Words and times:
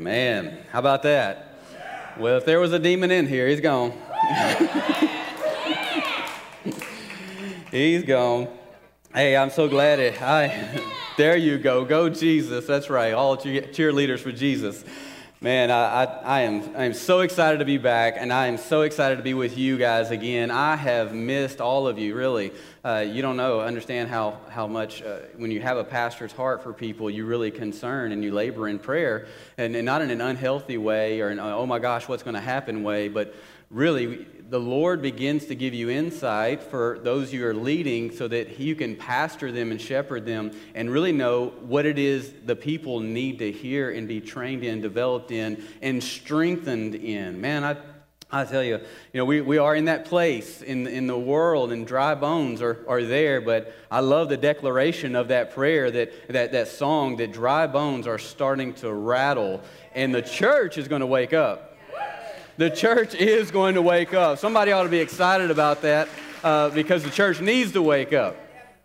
Man, 0.00 0.56
how 0.72 0.78
about 0.78 1.02
that? 1.02 1.56
Well, 2.18 2.38
if 2.38 2.46
there 2.46 2.58
was 2.58 2.72
a 2.72 2.78
demon 2.78 3.10
in 3.10 3.26
here, 3.26 3.46
he's 3.46 3.60
gone. 3.60 3.90
he's 7.70 8.04
gone. 8.04 8.48
Hey, 9.12 9.36
I'm 9.36 9.50
so 9.50 9.68
glad 9.68 9.98
it. 9.98 10.22
I, 10.22 10.82
there 11.18 11.36
you 11.36 11.58
go. 11.58 11.84
Go 11.84 12.08
Jesus. 12.08 12.66
That's 12.66 12.88
right. 12.88 13.12
All 13.12 13.36
cheerleaders 13.36 14.20
for 14.20 14.32
Jesus. 14.32 14.86
Man, 15.42 15.70
I, 15.70 16.04
I, 16.04 16.04
I, 16.04 16.40
am, 16.40 16.76
I 16.76 16.84
am 16.84 16.92
so 16.92 17.20
excited 17.20 17.60
to 17.60 17.64
be 17.64 17.78
back, 17.78 18.16
and 18.18 18.30
I 18.30 18.48
am 18.48 18.58
so 18.58 18.82
excited 18.82 19.16
to 19.16 19.22
be 19.22 19.32
with 19.32 19.56
you 19.56 19.78
guys 19.78 20.10
again. 20.10 20.50
I 20.50 20.76
have 20.76 21.14
missed 21.14 21.62
all 21.62 21.88
of 21.88 21.98
you, 21.98 22.14
really. 22.14 22.52
Uh, 22.84 23.06
you 23.08 23.22
don't 23.22 23.38
know, 23.38 23.62
understand 23.62 24.10
how, 24.10 24.36
how 24.50 24.66
much, 24.66 25.00
uh, 25.00 25.20
when 25.38 25.50
you 25.50 25.62
have 25.62 25.78
a 25.78 25.84
pastor's 25.84 26.32
heart 26.32 26.62
for 26.62 26.74
people, 26.74 27.08
you 27.08 27.24
really 27.24 27.50
concern 27.50 28.12
and 28.12 28.22
you 28.22 28.32
labor 28.32 28.68
in 28.68 28.78
prayer, 28.78 29.28
and, 29.56 29.74
and 29.74 29.86
not 29.86 30.02
in 30.02 30.10
an 30.10 30.20
unhealthy 30.20 30.76
way 30.76 31.22
or 31.22 31.28
an, 31.28 31.40
oh 31.40 31.64
my 31.64 31.78
gosh, 31.78 32.06
what's 32.06 32.22
going 32.22 32.34
to 32.34 32.40
happen 32.40 32.82
way, 32.82 33.08
but 33.08 33.34
really, 33.70 34.26
the 34.50 34.58
Lord 34.58 35.00
begins 35.00 35.46
to 35.46 35.54
give 35.54 35.74
you 35.74 35.90
insight 35.90 36.60
for 36.60 36.98
those 37.04 37.32
you 37.32 37.46
are 37.46 37.54
leading 37.54 38.10
so 38.10 38.26
that 38.26 38.58
you 38.58 38.74
can 38.74 38.96
pastor 38.96 39.52
them 39.52 39.70
and 39.70 39.80
shepherd 39.80 40.26
them 40.26 40.50
and 40.74 40.90
really 40.90 41.12
know 41.12 41.50
what 41.60 41.86
it 41.86 42.00
is 42.00 42.34
the 42.44 42.56
people 42.56 42.98
need 42.98 43.38
to 43.38 43.52
hear 43.52 43.92
and 43.92 44.08
be 44.08 44.20
trained 44.20 44.64
in, 44.64 44.80
developed 44.80 45.30
in, 45.30 45.64
and 45.82 46.02
strengthened 46.02 46.96
in. 46.96 47.40
Man, 47.40 47.62
I, 47.62 47.76
I 48.32 48.44
tell 48.44 48.64
you, 48.64 48.78
you 49.12 49.18
know, 49.18 49.24
we, 49.24 49.40
we 49.40 49.58
are 49.58 49.76
in 49.76 49.84
that 49.84 50.06
place 50.06 50.62
in, 50.62 50.88
in 50.88 51.06
the 51.06 51.18
world, 51.18 51.70
and 51.70 51.86
dry 51.86 52.16
bones 52.16 52.60
are, 52.60 52.84
are 52.88 53.04
there, 53.04 53.40
but 53.40 53.72
I 53.88 54.00
love 54.00 54.28
the 54.28 54.36
declaration 54.36 55.14
of 55.14 55.28
that 55.28 55.54
prayer, 55.54 55.92
that, 55.92 56.28
that, 56.28 56.50
that 56.50 56.66
song, 56.66 57.18
that 57.18 57.32
dry 57.32 57.68
bones 57.68 58.08
are 58.08 58.18
starting 58.18 58.74
to 58.74 58.92
rattle, 58.92 59.60
and 59.94 60.12
the 60.12 60.22
church 60.22 60.76
is 60.76 60.88
going 60.88 61.00
to 61.00 61.06
wake 61.06 61.32
up 61.32 61.69
the 62.60 62.68
church 62.68 63.14
is 63.14 63.50
going 63.50 63.74
to 63.74 63.80
wake 63.80 64.12
up. 64.12 64.38
Somebody 64.38 64.70
ought 64.70 64.82
to 64.82 64.90
be 64.90 64.98
excited 64.98 65.50
about 65.50 65.80
that 65.80 66.10
uh, 66.44 66.68
because 66.68 67.02
the 67.02 67.08
church 67.08 67.40
needs 67.40 67.72
to 67.72 67.80
wake 67.80 68.12
up. 68.12 68.36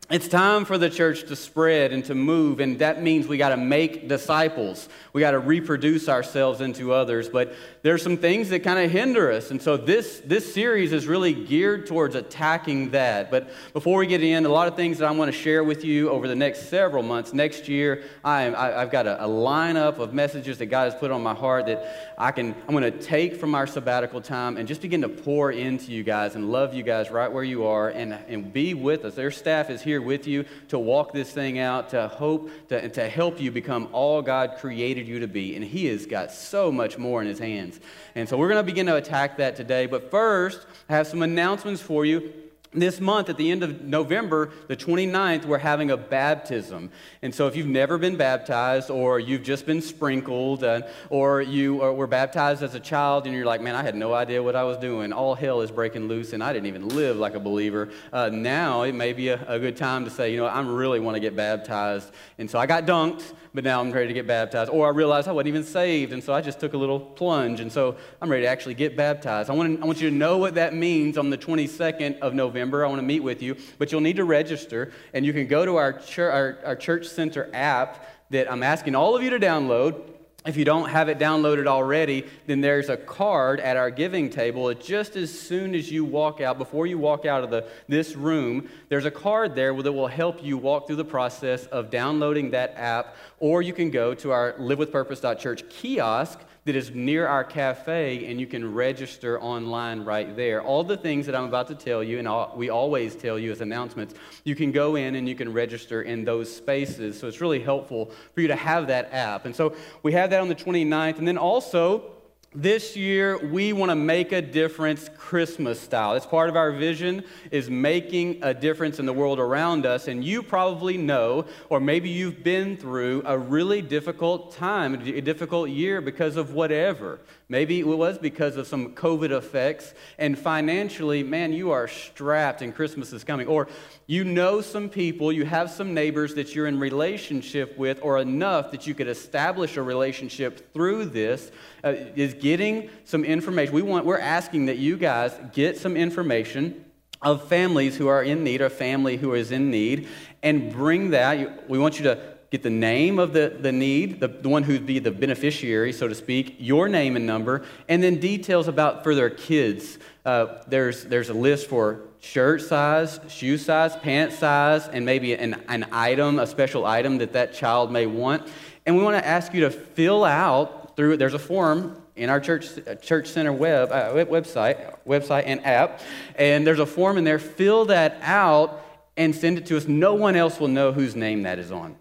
It's 0.08 0.28
time 0.28 0.66
for 0.66 0.78
the 0.78 0.88
church 0.88 1.24
to 1.30 1.36
spread 1.36 1.92
and 1.92 2.06
to 2.06 2.14
move, 2.14 2.60
and 2.60 2.78
that 2.78 3.02
means 3.02 3.28
we 3.28 3.38
got 3.38 3.50
to 3.50 3.58
make 3.58 4.08
disciples. 4.08 4.88
We 5.14 5.22
got 5.22 5.32
to 5.32 5.40
reproduce 5.40 6.08
ourselves 6.08 6.62
into 6.62 6.94
others. 6.94 7.28
But 7.28 7.56
there's 7.82 8.04
some 8.04 8.18
things 8.18 8.50
that 8.50 8.60
kind 8.64 8.78
of 8.78 8.92
hinder 8.92 9.32
us, 9.32 9.50
and 9.50 9.60
so 9.60 9.78
this 9.78 10.22
this 10.24 10.54
series 10.54 10.94
is 10.94 11.08
really 11.08 11.34
geared 11.34 11.88
towards 11.88 12.14
attacking 12.14 12.92
that. 12.92 13.32
But 13.32 13.50
before 13.74 13.98
we 13.98 14.06
get 14.06 14.22
in, 14.22 14.46
a 14.46 14.50
lot 14.50 14.68
of 14.68 14.76
things 14.76 15.00
that 15.00 15.08
I 15.08 15.12
want 15.12 15.34
to 15.34 15.38
share 15.38 15.64
with 15.64 15.84
you 15.84 16.12
over 16.12 16.28
the 16.28 16.36
next 16.36 16.70
several 16.70 17.02
months. 17.02 17.34
Next 17.34 17.68
year, 17.68 18.04
I 18.24 18.44
am, 18.44 18.54
I, 18.54 18.82
have 18.82 18.92
got 18.92 19.08
a, 19.08 19.26
a 19.26 19.28
lineup 19.28 19.98
of 19.98 20.14
messages 20.14 20.60
that 20.60 20.68
God 20.68 20.92
has 20.92 20.94
put 21.00 21.10
on 21.10 21.24
my 21.24 21.34
heart 21.34 21.66
that 21.66 22.14
I 22.18 22.32
can 22.32 22.56
I'm 22.68 22.76
going 22.76 22.84
to 22.84 23.00
take 23.00 23.36
from 23.36 23.56
our 23.56 23.68
sabbatical 23.68 24.22
time 24.22 24.58
and 24.58 24.68
just 24.68 24.82
begin 24.82 25.02
to 25.02 25.10
pour 25.10 25.52
into 25.52 25.92
you 25.92 26.04
guys 26.04 26.36
and 26.36 26.52
love 26.52 26.74
you 26.74 26.84
guys 26.84 27.12
right 27.12 27.32
where 27.32 27.44
you 27.44 27.66
are 27.66 27.90
and 27.90 28.14
and 28.14 28.54
be 28.54 28.74
with 28.74 29.04
us. 29.04 29.16
Their 29.16 29.32
staff 29.32 29.70
is 29.70 29.82
here 29.82 30.02
with 30.02 30.28
you 30.28 30.46
to 30.70 30.80
walk 30.80 31.12
this 31.12 31.32
thing 31.32 31.60
out, 31.60 31.90
to 31.90 32.08
hope, 32.08 32.50
to, 32.70 32.88
to 32.90 33.10
help 33.10 33.42
you 33.42 33.52
become 33.52 33.90
all 33.92 34.22
God 34.22 34.58
created 34.60 35.08
you 35.08 35.20
to 35.20 35.28
be. 35.28 35.56
And 35.56 35.64
He 35.66 35.88
has 35.88 36.06
got 36.06 36.32
so 36.32 36.72
much 36.72 36.98
more 36.98 37.22
in 37.22 37.28
His 37.28 37.40
hands. 37.40 37.80
And 38.16 38.30
so 38.30 38.38
we're 38.38 38.50
going 38.50 38.64
to 38.64 38.72
begin 38.72 38.86
to 38.86 38.96
attack 38.96 39.38
that 39.38 39.56
today. 39.56 39.86
But 39.86 40.10
first, 40.10 40.66
I 40.88 40.94
have 40.94 41.08
some 41.08 41.22
announcements 41.22 41.82
for 41.82 42.06
you 42.06 42.32
this 42.80 43.00
month, 43.00 43.30
at 43.30 43.38
the 43.38 43.52
end 43.52 43.64
of 43.64 43.82
November, 43.82 44.52
the 44.68 44.76
29th, 44.76 45.46
we're 45.46 45.58
having 45.58 45.92
a 45.92 45.98
baptism. 45.98 46.92
And 47.22 47.34
so, 47.34 47.48
if 47.48 47.56
you've 47.56 47.68
never 47.68 47.98
been 47.98 48.16
baptized, 48.16 48.90
or 48.90 49.20
you've 49.20 49.44
just 49.44 49.66
been 49.66 49.82
sprinkled, 49.82 50.64
uh, 50.64 50.82
or 51.10 51.42
you 51.42 51.76
were 51.76 52.08
baptized 52.08 52.64
as 52.64 52.76
a 52.76 52.80
child 52.80 53.26
and 53.26 53.36
you're 53.36 53.46
like, 53.46 53.62
man, 53.62 53.76
I 53.76 53.84
had 53.84 53.96
no 53.96 54.14
idea 54.14 54.42
what 54.42 54.56
I 54.56 54.64
was 54.64 54.78
doing, 54.78 55.14
all 55.14 55.36
hell 55.36 55.62
is 55.62 55.72
breaking 55.72 56.08
loose, 56.08 56.34
and 56.34 56.44
I 56.44 56.54
didn't 56.54 56.68
even 56.68 56.90
live 56.90 57.18
like 57.18 57.36
a 57.36 57.40
believer, 57.40 57.90
uh, 58.12 58.30
now 58.30 58.84
it 58.84 58.94
may 58.94 59.14
be 59.14 59.30
a, 59.30 59.44
a 59.48 59.60
good 59.60 59.78
time 59.78 60.06
to 60.06 60.12
say, 60.12 60.32
you 60.32 60.38
know, 60.38 60.46
I 60.46 60.62
really 60.62 61.00
want 61.00 61.16
to 61.16 61.22
get 61.22 61.36
baptized. 61.36 62.12
And 62.38 62.50
so, 62.50 62.60
I 62.60 62.66
got 62.66 62.86
dunked 62.86 63.34
but 63.56 63.64
now 63.64 63.80
I'm 63.80 63.90
ready 63.90 64.10
to 64.10 64.14
get 64.14 64.28
baptized. 64.28 64.70
Or 64.70 64.86
I 64.86 64.90
realized 64.90 65.30
I 65.30 65.32
wasn't 65.32 65.48
even 65.48 65.64
saved, 65.64 66.12
and 66.12 66.22
so 66.22 66.34
I 66.34 66.42
just 66.42 66.60
took 66.60 66.74
a 66.74 66.78
little 66.78 67.00
plunge, 67.00 67.62
and 67.62 67.72
so 67.72 67.96
I'm 68.22 68.30
ready 68.30 68.44
to 68.44 68.50
actually 68.50 68.74
get 68.74 68.98
baptized. 68.98 69.50
I 69.50 69.54
want, 69.54 69.82
I 69.82 69.86
want 69.86 70.02
you 70.02 70.10
to 70.10 70.16
know 70.16 70.38
what 70.38 70.56
that 70.56 70.74
means 70.74 71.18
on 71.18 71.30
the 71.30 71.38
22nd 71.38 72.20
of 72.20 72.34
November. 72.34 72.86
I 72.86 72.90
want 72.90 73.00
to 73.00 73.08
meet 73.08 73.22
with 73.22 73.42
you, 73.42 73.56
but 73.80 73.92
you'll 73.92 74.02
need 74.02 74.18
to 74.18 74.26
register, 74.26 74.92
and 75.14 75.26
you 75.26 75.32
can 75.32 75.48
go 75.48 75.66
to 75.66 75.78
our, 75.78 76.02
our, 76.18 76.60
our 76.66 76.76
Church 76.76 77.08
Center 77.08 77.50
app 77.54 78.06
that 78.30 78.52
I'm 78.52 78.62
asking 78.62 78.94
all 78.94 79.16
of 79.16 79.24
you 79.24 79.30
to 79.30 79.40
download. 79.40 80.02
If 80.46 80.58
you 80.58 80.66
don't 80.66 80.90
have 80.90 81.10
it 81.10 81.18
downloaded 81.18 81.66
already, 81.66 82.26
then 82.46 82.62
there's 82.62 82.90
a 82.90 82.98
card 82.98 83.60
at 83.60 83.78
our 83.78 83.90
giving 83.90 84.30
table. 84.30 84.72
Just 84.76 85.16
as 85.16 85.38
soon 85.38 85.74
as 85.74 85.92
you 85.92 86.06
walk 86.06 86.40
out, 86.40 86.60
before 86.60 86.86
you 86.86 87.00
walk 87.00 87.26
out 87.26 87.44
of 87.44 87.50
the, 87.50 87.68
this 87.88 88.16
room, 88.16 88.70
there's 88.90 89.06
a 89.06 89.12
card 89.12 89.56
there 89.56 89.74
that 89.74 89.92
will 89.92 90.08
help 90.08 90.44
you 90.44 90.58
walk 90.58 90.86
through 90.86 90.98
the 90.98 91.06
process 91.06 91.66
of 91.68 91.90
downloading 91.90 92.52
that 92.52 92.76
app. 92.78 93.16
Or 93.40 93.64
you 93.64 93.74
can 93.74 93.90
go 93.90 94.14
to 94.16 94.32
our 94.32 94.54
livewithpurpose.church 94.54 95.68
kiosk 95.70 96.40
that 96.66 96.76
is 96.76 96.92
near 96.92 97.28
our 97.28 97.44
cafe, 97.44 98.26
and 98.26 98.40
you 98.40 98.48
can 98.48 98.74
register 98.74 99.40
online 99.40 100.04
right 100.04 100.36
there. 100.36 100.64
All 100.64 100.84
the 100.84 100.98
things 100.98 101.28
that 101.28 101.36
I'm 101.36 101.46
about 101.46 101.68
to 101.68 101.76
tell 101.76 102.04
you, 102.04 102.18
and 102.18 102.28
all, 102.28 102.54
we 102.56 102.70
always 102.70 103.16
tell 103.16 103.38
you 103.38 103.52
as 103.52 103.62
announcements, 103.62 104.16
you 104.44 104.56
can 104.56 104.72
go 104.72 104.96
in 104.96 105.16
and 105.16 105.30
you 105.30 105.36
can 105.36 105.54
register 105.54 106.02
in 106.02 106.26
those 106.26 106.54
spaces. 106.54 107.20
So 107.20 107.28
it's 107.28 107.40
really 107.40 107.62
helpful 107.62 108.12
for 108.34 108.42
you 108.42 108.48
to 108.48 108.56
have 108.56 108.88
that 108.88 109.14
app. 109.14 109.46
And 109.46 109.56
so 109.56 109.76
we 110.02 110.14
have 110.14 110.32
that 110.32 110.42
on 110.42 110.50
the 110.50 110.56
29th. 110.56 111.20
And 111.20 111.28
then 111.28 111.38
also, 111.38 112.15
this 112.56 112.96
year 112.96 113.38
we 113.38 113.74
want 113.74 113.90
to 113.92 113.96
make 113.96 114.32
a 114.32 114.42
difference 114.42 115.10
christmas 115.18 115.80
style. 115.80 116.16
It's 116.16 116.26
part 116.26 116.48
of 116.48 116.56
our 116.56 116.72
vision 116.72 117.26
is 117.52 117.70
making 117.70 118.40
a 118.42 118.54
difference 118.54 118.98
in 118.98 119.06
the 119.06 119.12
world 119.12 119.40
around 119.40 119.86
us 119.86 120.08
and 120.08 120.24
you 120.24 120.42
probably 120.42 120.98
know 120.98 121.46
or 121.70 121.82
maybe 121.82 122.10
you've 122.10 122.44
been 122.44 122.78
through 122.78 123.24
a 123.26 123.38
really 123.38 123.82
difficult 123.82 124.54
time 124.56 124.94
a 124.94 125.22
difficult 125.22 125.70
year 125.70 126.00
because 126.00 126.38
of 126.38 126.54
whatever. 126.54 127.20
Maybe 127.50 127.80
it 127.80 127.88
was 127.88 128.18
because 128.18 128.56
of 128.56 128.68
some 128.68 128.96
covid 128.96 129.32
effects 129.32 129.94
and 130.18 130.40
financially 130.40 131.24
man 131.24 131.52
you 131.52 131.72
are 131.72 131.90
strapped 131.90 132.62
and 132.62 132.74
christmas 132.74 133.12
is 133.12 133.26
coming. 133.26 133.48
Or 133.48 133.68
you 134.08 134.24
know 134.24 134.62
some 134.62 134.88
people 134.88 135.34
you 135.34 135.44
have 135.44 135.70
some 135.70 135.94
neighbors 135.94 136.36
that 136.36 136.56
you're 136.56 136.68
in 136.68 136.80
relationship 136.80 137.78
with 137.78 138.00
or 138.02 138.20
enough 138.20 138.72
that 138.72 138.88
you 138.88 138.94
could 138.94 139.10
establish 139.10 139.76
a 139.76 139.84
relationship 139.84 140.74
through 140.74 141.06
this 141.06 141.52
uh, 141.84 141.96
is 142.16 142.34
getting 142.46 142.92
some 143.06 143.24
information. 143.24 143.74
We 143.74 143.82
want, 143.82 144.06
we're 144.06 144.20
asking 144.20 144.68
that 144.68 144.78
you 144.78 144.98
guys 144.98 145.34
get 145.52 145.80
some 145.80 145.98
information 145.98 146.86
of 147.24 147.48
families 147.48 147.98
who 147.98 148.08
are 148.08 148.22
in 148.22 148.44
need, 148.44 148.62
or 148.62 148.70
family 148.70 149.18
who 149.18 149.34
is 149.34 149.50
in 149.50 149.72
need, 149.72 150.08
and 150.44 150.72
bring 150.72 151.10
that. 151.10 151.68
We 151.68 151.80
want 151.80 151.98
you 151.98 152.04
to 152.04 152.20
get 152.52 152.62
the 152.62 152.70
name 152.70 153.18
of 153.18 153.34
the, 153.34 153.58
the 153.60 153.72
need, 153.72 154.20
the, 154.20 154.28
the 154.28 154.48
one 154.48 154.62
who'd 154.62 154.86
be 154.86 155.00
the 155.00 155.10
beneficiary, 155.10 155.92
so 155.92 156.08
to 156.08 156.14
speak, 156.14 156.58
your 156.60 156.88
name 156.88 157.16
and 157.16 157.26
number, 157.26 157.66
and 157.90 158.04
then 158.04 158.20
details 158.20 158.68
about 158.68 159.04
for 159.04 159.16
their 159.16 159.32
kids. 159.32 159.98
Uh, 160.24 160.62
there's, 160.68 161.06
there's 161.06 161.30
a 161.30 161.34
list 161.34 161.66
for 161.66 162.02
shirt 162.20 162.62
size, 162.62 163.20
shoe 163.28 163.58
size, 163.58 163.96
pant 163.96 164.32
size, 164.32 164.88
and 164.88 165.04
maybe 165.04 165.34
an, 165.34 165.64
an 165.68 165.88
item, 165.92 166.38
a 166.38 166.46
special 166.46 166.86
item 166.86 167.18
that 167.18 167.34
that 167.34 167.56
child 167.56 167.92
may 167.92 168.06
want. 168.06 168.48
And 168.86 168.96
we 168.96 169.02
want 169.02 169.18
to 169.18 169.28
ask 169.28 169.52
you 169.52 169.62
to 169.62 169.72
fill 169.72 170.24
out 170.24 170.96
through, 170.96 171.18
there's 171.18 171.34
a 171.34 171.40
form 171.40 172.04
in 172.16 172.30
our 172.30 172.40
church, 172.40 172.70
church 173.02 173.28
center 173.28 173.52
web, 173.52 173.92
uh, 173.92 174.14
website, 174.26 174.98
website 175.06 175.44
and 175.46 175.66
app, 175.66 176.02
and 176.36 176.66
there's 176.66 176.80
a 176.80 176.86
form 176.86 177.18
in 177.18 177.24
there. 177.24 177.40
Fill 177.40 177.86
that 177.86 178.18
out 178.22 178.82
and 179.18 179.36
send 179.36 179.58
it 179.58 179.66
to 179.68 179.78
us. 179.78 179.88
No 179.88 180.14
one 180.14 180.36
else 180.36 180.60
will 180.60 180.68
know 180.68 180.92
whose 180.92 181.16
name 181.16 181.44
that 181.44 181.60
is 181.60 181.72
on. 181.72 181.96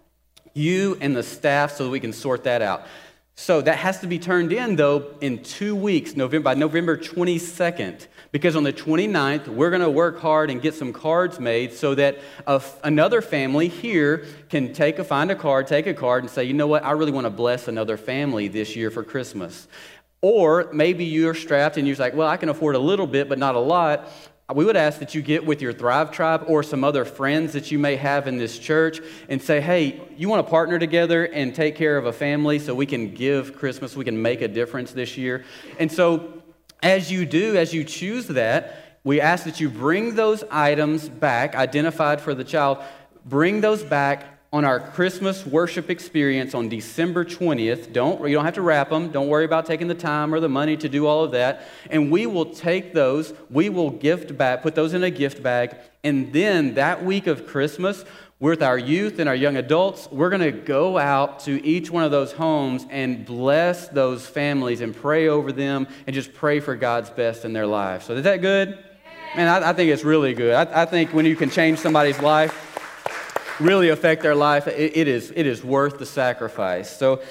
You 0.53 0.97
and 1.01 1.15
the 1.15 1.23
staff, 1.23 1.75
so 1.75 1.85
that 1.85 1.89
we 1.89 1.99
can 1.99 2.13
sort 2.13 2.45
that 2.45 2.61
out. 2.61 2.85
So 3.37 3.59
that 3.61 3.77
has 3.77 3.99
to 3.99 4.07
be 4.07 4.17
turned 4.17 4.53
in, 4.53 4.77
though, 4.77 5.13
in 5.19 5.43
two 5.43 5.75
weeks, 5.75 6.15
November, 6.15 6.45
by 6.45 6.53
November 6.53 6.97
22nd, 6.97 8.07
because 8.31 8.55
on 8.55 8.63
the 8.63 8.71
29th, 8.71 9.49
we're 9.49 9.69
going 9.69 9.81
to 9.81 9.89
work 9.89 10.19
hard 10.19 10.49
and 10.49 10.61
get 10.61 10.73
some 10.73 10.93
cards 10.93 11.37
made 11.37 11.73
so 11.73 11.95
that 11.95 12.19
a, 12.47 12.61
another 12.85 13.21
family 13.21 13.67
here 13.67 14.25
can 14.49 14.71
take 14.71 14.99
a, 14.99 15.03
find 15.03 15.31
a 15.31 15.35
card, 15.35 15.67
take 15.67 15.85
a 15.85 15.93
card, 15.93 16.23
and 16.23 16.31
say, 16.31 16.45
you 16.45 16.53
know 16.53 16.67
what, 16.67 16.85
I 16.85 16.91
really 16.91 17.11
want 17.11 17.25
to 17.25 17.29
bless 17.29 17.67
another 17.67 17.97
family 17.97 18.47
this 18.47 18.77
year 18.77 18.89
for 18.89 19.03
Christmas. 19.03 19.67
Or 20.27 20.71
maybe 20.73 21.05
you're 21.05 21.35
strapped 21.35 21.77
and 21.77 21.87
you're 21.87 21.97
like, 21.97 22.15
well, 22.15 22.27
I 22.27 22.37
can 22.37 22.49
afford 22.49 22.73
a 22.73 22.79
little 22.79 23.05
bit, 23.05 23.29
but 23.29 23.37
not 23.37 23.53
a 23.53 23.59
lot 23.59 24.09
we 24.53 24.63
would 24.63 24.75
ask 24.75 24.99
that 24.99 25.15
you 25.15 25.23
get 25.23 25.43
with 25.43 25.59
your 25.59 25.73
Thrive 25.73 26.11
Tribe 26.11 26.45
or 26.47 26.61
some 26.61 26.83
other 26.83 27.03
friends 27.03 27.53
that 27.53 27.71
you 27.71 27.79
may 27.79 27.95
have 27.95 28.27
in 28.27 28.37
this 28.37 28.59
church 28.59 28.99
and 29.27 29.41
say, 29.41 29.59
hey, 29.59 30.01
you 30.17 30.29
want 30.29 30.45
to 30.45 30.49
partner 30.49 30.77
together 30.77 31.25
and 31.25 31.55
take 31.55 31.75
care 31.75 31.97
of 31.97 32.05
a 32.05 32.13
family 32.13 32.59
so 32.59 32.75
we 32.75 32.85
can 32.85 33.15
give 33.15 33.55
Christmas, 33.55 33.95
we 33.95 34.05
can 34.05 34.21
make 34.21 34.41
a 34.41 34.47
difference 34.47 34.91
this 34.91 35.17
year. 35.17 35.43
And 35.79 35.91
so, 35.91 36.43
as 36.83 37.11
you 37.11 37.25
do, 37.25 37.57
as 37.57 37.73
you 37.73 37.83
choose 37.83 38.27
that, 38.27 38.99
we 39.03 39.19
ask 39.19 39.45
that 39.45 39.59
you 39.59 39.69
bring 39.69 40.13
those 40.13 40.43
items 40.51 41.09
back, 41.09 41.55
identified 41.55 42.21
for 42.21 42.35
the 42.35 42.43
child, 42.43 42.77
bring 43.25 43.61
those 43.61 43.83
back 43.83 44.34
on 44.55 44.63
our 44.63 44.79
Christmas 44.79 45.45
worship 45.45 45.89
experience 45.89 46.55
on 46.55 46.69
December 46.69 47.25
20th. 47.25 47.91
Don't, 47.91 48.25
you 48.25 48.35
don't 48.35 48.45
have 48.45 48.53
to 48.53 48.61
wrap 48.61 48.89
them. 48.89 49.11
Don't 49.11 49.27
worry 49.27 49.43
about 49.43 49.65
taking 49.65 49.89
the 49.89 49.93
time 49.93 50.33
or 50.33 50.39
the 50.39 50.47
money 50.47 50.77
to 50.77 50.87
do 50.87 51.07
all 51.07 51.25
of 51.25 51.31
that. 51.31 51.63
And 51.91 52.09
we 52.09 52.25
will 52.25 52.45
take 52.45 52.93
those, 52.93 53.33
we 53.49 53.67
will 53.67 53.89
gift 53.89 54.37
back, 54.37 54.63
put 54.63 54.73
those 54.73 54.93
in 54.93 55.03
a 55.03 55.09
gift 55.09 55.43
bag. 55.43 55.75
And 56.05 56.31
then 56.31 56.75
that 56.75 57.03
week 57.03 57.27
of 57.27 57.45
Christmas, 57.45 58.05
with 58.39 58.63
our 58.63 58.77
youth 58.77 59.19
and 59.19 59.27
our 59.27 59.35
young 59.35 59.57
adults, 59.57 60.07
we're 60.09 60.29
going 60.29 60.41
to 60.41 60.53
go 60.53 60.97
out 60.97 61.41
to 61.41 61.61
each 61.65 61.91
one 61.91 62.05
of 62.05 62.11
those 62.11 62.31
homes 62.31 62.85
and 62.89 63.25
bless 63.25 63.89
those 63.89 64.25
families 64.25 64.79
and 64.79 64.95
pray 64.95 65.27
over 65.27 65.51
them 65.51 65.85
and 66.07 66.13
just 66.13 66.33
pray 66.33 66.61
for 66.61 66.77
God's 66.77 67.09
best 67.09 67.43
in 67.43 67.51
their 67.51 67.67
lives. 67.67 68.05
So, 68.05 68.13
is 68.13 68.23
that 68.23 68.39
good? 68.39 68.79
Man, 69.35 69.49
I, 69.49 69.71
I 69.71 69.73
think 69.73 69.91
it's 69.91 70.05
really 70.05 70.33
good. 70.33 70.53
I, 70.53 70.83
I 70.83 70.85
think 70.85 71.13
when 71.13 71.25
you 71.25 71.35
can 71.35 71.49
change 71.49 71.79
somebody's 71.79 72.19
life, 72.19 72.64
really 73.59 73.89
affect 73.89 74.21
their 74.21 74.35
life, 74.35 74.67
it, 74.67 74.97
it, 74.97 75.07
is, 75.07 75.31
it 75.35 75.45
is 75.45 75.63
worth 75.63 75.97
the 75.97 76.05
sacrifice. 76.05 76.95
So, 76.95 77.21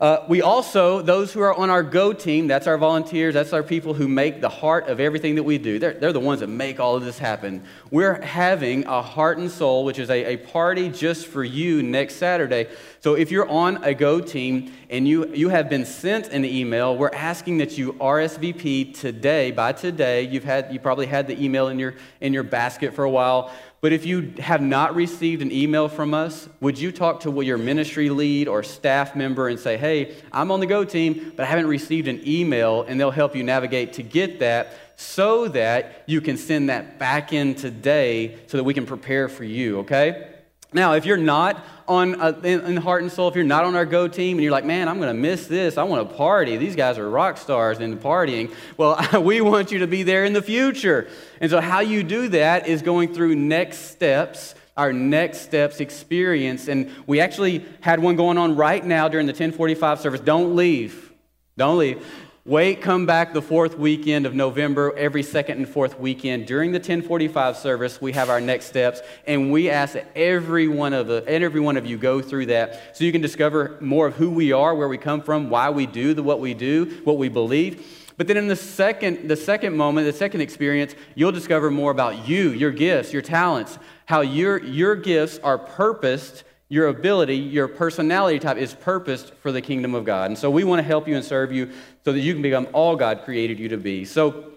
uh, 0.00 0.24
we 0.30 0.40
also, 0.40 1.02
those 1.02 1.30
who 1.30 1.40
are 1.40 1.54
on 1.54 1.68
our 1.68 1.82
Go 1.82 2.14
team, 2.14 2.46
that's 2.46 2.66
our 2.66 2.78
volunteers, 2.78 3.34
that's 3.34 3.52
our 3.52 3.62
people 3.62 3.92
who 3.92 4.08
make 4.08 4.40
the 4.40 4.48
heart 4.48 4.88
of 4.88 4.98
everything 4.98 5.34
that 5.34 5.42
we 5.42 5.58
do. 5.58 5.78
They're, 5.78 5.92
they're 5.92 6.14
the 6.14 6.18
ones 6.18 6.40
that 6.40 6.46
make 6.46 6.80
all 6.80 6.96
of 6.96 7.04
this 7.04 7.18
happen. 7.18 7.64
We're 7.90 8.18
having 8.22 8.86
a 8.86 9.02
Heart 9.02 9.36
and 9.36 9.50
Soul, 9.50 9.84
which 9.84 9.98
is 9.98 10.08
a, 10.08 10.24
a 10.24 10.36
party 10.38 10.88
just 10.88 11.26
for 11.26 11.44
you 11.44 11.82
next 11.82 12.14
Saturday. 12.14 12.68
So 13.00 13.12
if 13.12 13.30
you're 13.30 13.48
on 13.48 13.84
a 13.84 13.92
Go 13.92 14.20
team 14.20 14.72
and 14.88 15.06
you, 15.06 15.34
you 15.34 15.50
have 15.50 15.68
been 15.68 15.84
sent 15.84 16.28
an 16.28 16.46
email, 16.46 16.96
we're 16.96 17.10
asking 17.10 17.58
that 17.58 17.76
you 17.76 17.92
RSVP 17.92 18.98
today. 18.98 19.50
By 19.50 19.74
today, 19.74 20.22
you've 20.22 20.44
had, 20.44 20.72
you 20.72 20.80
probably 20.80 21.06
had 21.06 21.26
the 21.26 21.38
email 21.38 21.68
in 21.68 21.78
your, 21.78 21.94
in 22.22 22.32
your 22.32 22.42
basket 22.42 22.94
for 22.94 23.04
a 23.04 23.10
while. 23.10 23.52
But 23.80 23.92
if 23.92 24.04
you 24.04 24.34
have 24.38 24.60
not 24.60 24.94
received 24.94 25.40
an 25.40 25.50
email 25.50 25.88
from 25.88 26.12
us, 26.12 26.48
would 26.60 26.78
you 26.78 26.92
talk 26.92 27.20
to 27.20 27.40
your 27.40 27.56
ministry 27.56 28.10
lead 28.10 28.46
or 28.46 28.62
staff 28.62 29.16
member 29.16 29.48
and 29.48 29.58
say, 29.58 29.78
hey, 29.78 30.16
I'm 30.32 30.50
on 30.50 30.60
the 30.60 30.66
Go 30.66 30.84
team, 30.84 31.32
but 31.34 31.44
I 31.44 31.46
haven't 31.46 31.66
received 31.66 32.06
an 32.06 32.20
email, 32.28 32.82
and 32.82 33.00
they'll 33.00 33.10
help 33.10 33.34
you 33.34 33.42
navigate 33.42 33.94
to 33.94 34.02
get 34.02 34.40
that 34.40 34.74
so 34.96 35.48
that 35.48 36.02
you 36.04 36.20
can 36.20 36.36
send 36.36 36.68
that 36.68 36.98
back 36.98 37.32
in 37.32 37.54
today 37.54 38.36
so 38.48 38.58
that 38.58 38.64
we 38.64 38.74
can 38.74 38.84
prepare 38.84 39.30
for 39.30 39.44
you, 39.44 39.78
okay? 39.78 40.29
Now, 40.72 40.92
if 40.92 41.04
you're 41.04 41.16
not 41.16 41.64
on 41.88 42.20
uh, 42.20 42.40
in, 42.44 42.60
in, 42.60 42.76
heart 42.76 43.02
and 43.02 43.10
soul, 43.10 43.28
if 43.28 43.34
you're 43.34 43.42
not 43.42 43.64
on 43.64 43.74
our 43.74 43.84
Go 43.84 44.06
team 44.06 44.36
and 44.36 44.44
you're 44.44 44.52
like, 44.52 44.64
man, 44.64 44.88
I'm 44.88 44.98
going 44.98 45.14
to 45.14 45.20
miss 45.20 45.48
this, 45.48 45.76
I 45.76 45.82
want 45.82 46.08
to 46.08 46.16
party. 46.16 46.56
These 46.56 46.76
guys 46.76 46.96
are 46.98 47.10
rock 47.10 47.38
stars 47.38 47.80
in 47.80 47.98
partying. 47.98 48.54
Well, 48.76 48.98
we 49.22 49.40
want 49.40 49.72
you 49.72 49.80
to 49.80 49.88
be 49.88 50.04
there 50.04 50.24
in 50.24 50.32
the 50.32 50.42
future. 50.42 51.08
And 51.40 51.50
so, 51.50 51.60
how 51.60 51.80
you 51.80 52.04
do 52.04 52.28
that 52.28 52.68
is 52.68 52.82
going 52.82 53.14
through 53.14 53.34
next 53.34 53.90
steps 53.90 54.54
our 54.76 54.92
next 54.94 55.42
steps 55.42 55.80
experience 55.80 56.68
and 56.68 56.90
we 57.06 57.20
actually 57.20 57.66
had 57.80 58.00
one 58.00 58.16
going 58.16 58.38
on 58.38 58.56
right 58.56 58.86
now 58.86 59.08
during 59.08 59.26
the 59.26 59.32
1045 59.32 60.00
service 60.00 60.20
don't 60.20 60.56
leave 60.56 61.12
don't 61.58 61.76
leave 61.76 62.02
Wait, 62.46 62.80
come 62.80 63.04
back 63.04 63.34
the 63.34 63.42
fourth 63.42 63.76
weekend 63.76 64.24
of 64.24 64.34
November, 64.34 64.96
every 64.96 65.22
second 65.22 65.58
and 65.58 65.68
fourth 65.68 66.00
weekend. 66.00 66.46
During 66.46 66.72
the 66.72 66.78
1045 66.78 67.54
service, 67.54 68.00
we 68.00 68.12
have 68.12 68.30
our 68.30 68.40
next 68.40 68.64
steps, 68.64 69.02
and 69.26 69.52
we 69.52 69.68
ask 69.68 69.92
that 69.92 70.10
every 70.16 70.66
one 70.66 70.94
of, 70.94 71.06
the, 71.06 71.22
every 71.26 71.60
one 71.60 71.76
of 71.76 71.84
you 71.84 71.98
go 71.98 72.22
through 72.22 72.46
that 72.46 72.96
so 72.96 73.04
you 73.04 73.12
can 73.12 73.20
discover 73.20 73.76
more 73.82 74.06
of 74.06 74.14
who 74.14 74.30
we 74.30 74.52
are, 74.52 74.74
where 74.74 74.88
we 74.88 74.96
come 74.96 75.20
from, 75.20 75.50
why 75.50 75.68
we 75.68 75.84
do 75.84 76.14
the, 76.14 76.22
what 76.22 76.40
we 76.40 76.54
do, 76.54 76.86
what 77.04 77.18
we 77.18 77.28
believe. 77.28 78.14
But 78.16 78.26
then 78.26 78.38
in 78.38 78.48
the 78.48 78.56
second, 78.56 79.28
the 79.28 79.36
second 79.36 79.76
moment, 79.76 80.06
the 80.06 80.12
second 80.14 80.40
experience, 80.40 80.94
you'll 81.14 81.32
discover 81.32 81.70
more 81.70 81.90
about 81.90 82.26
you, 82.26 82.52
your 82.52 82.70
gifts, 82.70 83.12
your 83.12 83.22
talents, 83.22 83.78
how 84.06 84.22
your, 84.22 84.64
your 84.64 84.96
gifts 84.96 85.38
are 85.40 85.58
purposed 85.58 86.44
your 86.70 86.86
ability, 86.86 87.36
your 87.36 87.66
personality 87.66 88.38
type 88.38 88.56
is 88.56 88.72
purposed 88.72 89.34
for 89.42 89.50
the 89.50 89.60
kingdom 89.60 89.92
of 89.92 90.04
God. 90.04 90.30
And 90.30 90.38
so 90.38 90.48
we 90.48 90.62
want 90.62 90.78
to 90.78 90.84
help 90.84 91.08
you 91.08 91.16
and 91.16 91.24
serve 91.24 91.52
you 91.52 91.72
so 92.04 92.12
that 92.12 92.20
you 92.20 92.32
can 92.32 92.42
become 92.42 92.68
all 92.72 92.94
God 92.94 93.22
created 93.24 93.58
you 93.58 93.68
to 93.70 93.76
be. 93.76 94.04
So 94.04 94.52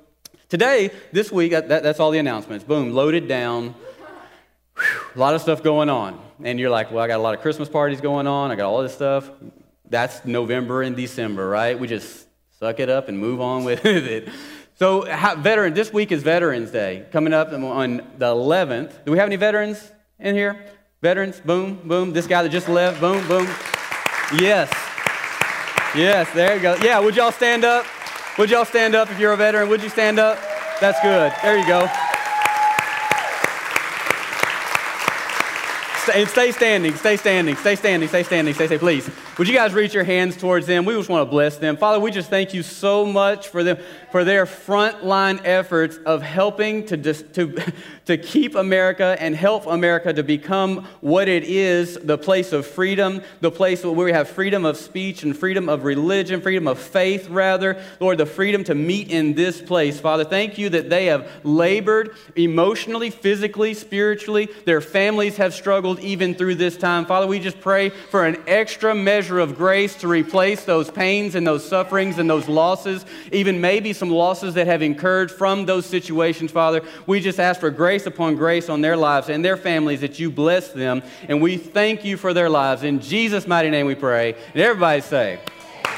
today, 0.47 0.91
this 1.11 1.31
week, 1.31 1.51
that, 1.53 1.67
that's 1.67 1.99
all 1.99 2.11
the 2.11 2.19
announcements. 2.19 2.63
Boom, 2.63 2.91
loaded 2.91 3.27
down. 3.27 3.73
Whew, 4.77 4.85
a 5.15 5.19
lot 5.19 5.33
of 5.33 5.41
stuff 5.41 5.63
going 5.63 5.89
on. 5.89 6.23
And 6.43 6.59
you're 6.59 6.69
like, 6.69 6.91
well, 6.91 7.03
I 7.03 7.07
got 7.07 7.17
a 7.17 7.23
lot 7.23 7.33
of 7.33 7.41
Christmas 7.41 7.67
parties 7.67 7.99
going 7.99 8.27
on. 8.27 8.51
I 8.51 8.55
got 8.55 8.67
all 8.67 8.83
this 8.83 8.93
stuff. 8.93 9.31
That's 9.89 10.23
November 10.23 10.83
and 10.83 10.95
December, 10.95 11.49
right? 11.49 11.79
We 11.79 11.87
just 11.87 12.27
suck 12.59 12.79
it 12.79 12.91
up 12.91 13.09
and 13.09 13.17
move 13.17 13.41
on 13.41 13.63
with 13.65 13.85
it. 13.85 14.29
So, 14.75 15.09
how, 15.09 15.35
veteran, 15.35 15.73
this 15.73 15.91
week 15.91 16.11
is 16.11 16.21
Veterans 16.21 16.69
Day 16.69 17.07
coming 17.11 17.33
up 17.33 17.51
on 17.51 17.97
the 18.19 18.27
11th. 18.27 19.03
Do 19.03 19.11
we 19.11 19.17
have 19.17 19.27
any 19.27 19.35
veterans 19.35 19.91
in 20.19 20.35
here? 20.35 20.63
Veterans, 21.03 21.41
boom, 21.41 21.81
boom. 21.83 22.13
This 22.13 22.27
guy 22.27 22.43
that 22.43 22.47
just 22.47 22.69
left, 22.69 23.01
boom, 23.01 23.27
boom. 23.27 23.45
Yes. 24.39 24.71
Yes, 25.93 26.31
there 26.33 26.55
you 26.55 26.61
go. 26.61 26.77
Yeah, 26.81 26.97
would 26.99 27.13
y'all 27.13 27.33
stand 27.33 27.65
up? 27.65 27.85
Would 28.37 28.49
y'all 28.49 28.63
stand 28.63 28.95
up 28.95 29.11
if 29.11 29.19
you're 29.19 29.33
a 29.33 29.35
veteran? 29.35 29.67
Would 29.67 29.83
you 29.83 29.89
stand 29.89 30.17
up? 30.17 30.39
That's 30.79 30.97
good. 31.01 31.33
There 31.41 31.57
you 31.57 31.67
go. 31.67 31.89
Stay, 36.03 36.23
stay 36.23 36.51
standing, 36.53 36.95
stay 36.95 37.17
standing, 37.17 37.57
stay 37.57 37.75
standing, 37.75 38.07
stay 38.07 38.23
standing, 38.23 38.53
stay, 38.53 38.67
stay, 38.67 38.77
please. 38.77 39.09
Would 39.39 39.47
you 39.47 39.55
guys 39.55 39.73
reach 39.73 39.95
your 39.95 40.03
hands 40.03 40.37
towards 40.37 40.67
them? 40.67 40.85
We 40.85 40.93
just 40.93 41.09
want 41.09 41.27
to 41.27 41.31
bless 41.31 41.57
them. 41.57 41.75
Father, 41.75 41.99
we 41.99 42.11
just 42.11 42.29
thank 42.29 42.53
you 42.53 42.61
so 42.61 43.03
much 43.03 43.47
for 43.47 43.63
them, 43.63 43.79
for 44.11 44.23
their 44.23 44.45
frontline 44.45 45.41
efforts 45.43 45.97
of 46.05 46.21
helping 46.21 46.85
to, 46.85 46.97
to, 46.97 47.73
to 48.05 48.17
keep 48.19 48.53
America 48.53 49.17
and 49.19 49.35
help 49.35 49.65
America 49.65 50.13
to 50.13 50.21
become 50.21 50.85
what 51.01 51.27
it 51.27 51.45
is 51.45 51.95
the 51.95 52.15
place 52.15 52.53
of 52.53 52.67
freedom, 52.67 53.23
the 53.41 53.49
place 53.49 53.83
where 53.83 53.91
we 53.91 54.11
have 54.11 54.29
freedom 54.29 54.65
of 54.65 54.77
speech 54.77 55.23
and 55.23 55.35
freedom 55.35 55.67
of 55.67 55.83
religion, 55.83 56.39
freedom 56.39 56.67
of 56.67 56.77
faith, 56.77 57.27
rather. 57.27 57.81
Lord, 57.99 58.19
the 58.19 58.27
freedom 58.27 58.63
to 58.65 58.75
meet 58.75 59.09
in 59.09 59.33
this 59.33 59.59
place. 59.59 59.99
Father, 59.99 60.25
thank 60.25 60.59
you 60.59 60.69
that 60.69 60.91
they 60.91 61.07
have 61.07 61.27
labored 61.43 62.15
emotionally, 62.35 63.09
physically, 63.09 63.73
spiritually. 63.73 64.47
Their 64.65 64.79
families 64.79 65.37
have 65.37 65.55
struggled 65.55 65.99
even 66.01 66.35
through 66.35 66.53
this 66.55 66.77
time. 66.77 67.07
Father, 67.07 67.25
we 67.25 67.39
just 67.39 67.59
pray 67.59 67.89
for 67.89 68.27
an 68.27 68.37
extra 68.45 68.93
measure 68.93 69.22
of 69.29 69.57
grace 69.57 69.95
to 69.95 70.07
replace 70.07 70.63
those 70.65 70.89
pains 70.89 71.35
and 71.35 71.45
those 71.45 71.67
sufferings 71.67 72.19
and 72.19 72.29
those 72.29 72.47
losses, 72.47 73.05
even 73.31 73.61
maybe 73.61 73.93
some 73.93 74.09
losses 74.09 74.53
that 74.53 74.67
have 74.67 74.81
incurred 74.81 75.31
from 75.31 75.65
those 75.65 75.85
situations, 75.85 76.51
Father. 76.51 76.81
We 77.07 77.19
just 77.19 77.39
ask 77.39 77.59
for 77.59 77.69
grace 77.69 78.05
upon 78.05 78.35
grace 78.35 78.69
on 78.69 78.81
their 78.81 78.97
lives 78.97 79.29
and 79.29 79.43
their 79.43 79.57
families 79.57 80.01
that 80.01 80.19
you 80.19 80.29
bless 80.29 80.69
them. 80.69 81.03
And 81.27 81.41
we 81.41 81.57
thank 81.57 82.05
you 82.05 82.17
for 82.17 82.33
their 82.33 82.49
lives. 82.49 82.83
In 82.83 82.99
Jesus' 82.99 83.47
mighty 83.47 83.69
name 83.69 83.85
we 83.85 83.95
pray. 83.95 84.33
And 84.53 84.61
everybody 84.61 85.01
say, 85.01 85.39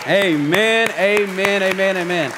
Amen, 0.07 0.91
amen, 0.91 1.63
amen, 1.63 1.97
amen. 1.97 2.31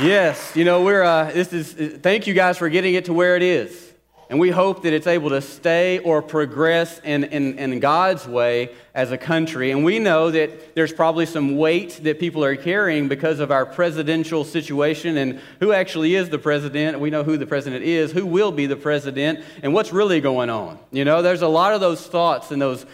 Yes, 0.00 0.54
you 0.54 0.64
know, 0.64 0.82
we're, 0.82 1.02
uh, 1.02 1.30
this 1.32 1.52
is, 1.52 1.72
thank 1.98 2.26
you 2.26 2.34
guys 2.34 2.56
for 2.56 2.68
getting 2.68 2.94
it 2.94 3.06
to 3.06 3.12
where 3.12 3.36
it 3.36 3.42
is. 3.42 3.89
And 4.30 4.38
we 4.38 4.50
hope 4.50 4.84
that 4.84 4.92
it's 4.92 5.08
able 5.08 5.30
to 5.30 5.40
stay 5.40 5.98
or 5.98 6.22
progress 6.22 7.00
in, 7.00 7.24
in, 7.24 7.58
in, 7.58 7.80
God's 7.80 8.28
way 8.28 8.70
as 8.94 9.10
a 9.10 9.18
country. 9.18 9.72
And 9.72 9.84
we 9.84 9.98
know 9.98 10.30
that 10.30 10.76
there's 10.76 10.92
probably 10.92 11.26
some 11.26 11.56
weight 11.56 11.98
that 12.04 12.20
people 12.20 12.44
are 12.44 12.54
carrying 12.54 13.08
because 13.08 13.40
of 13.40 13.50
our 13.50 13.66
presidential 13.66 14.44
situation 14.44 15.16
and 15.16 15.40
who 15.58 15.72
actually 15.72 16.14
is 16.14 16.28
the 16.28 16.38
president. 16.38 17.00
We 17.00 17.10
know 17.10 17.24
who 17.24 17.38
the 17.38 17.46
president 17.46 17.84
is, 17.84 18.12
who 18.12 18.24
will 18.24 18.52
be 18.52 18.66
the 18.66 18.76
president, 18.76 19.40
and 19.64 19.74
what's 19.74 19.92
really 19.92 20.20
going 20.20 20.48
on. 20.48 20.78
You 20.92 21.04
know, 21.04 21.22
there's 21.22 21.42
a 21.42 21.48
lot 21.48 21.74
of 21.74 21.80
those 21.80 22.06
thoughts 22.06 22.52
and 22.52 22.62
those 22.62 22.86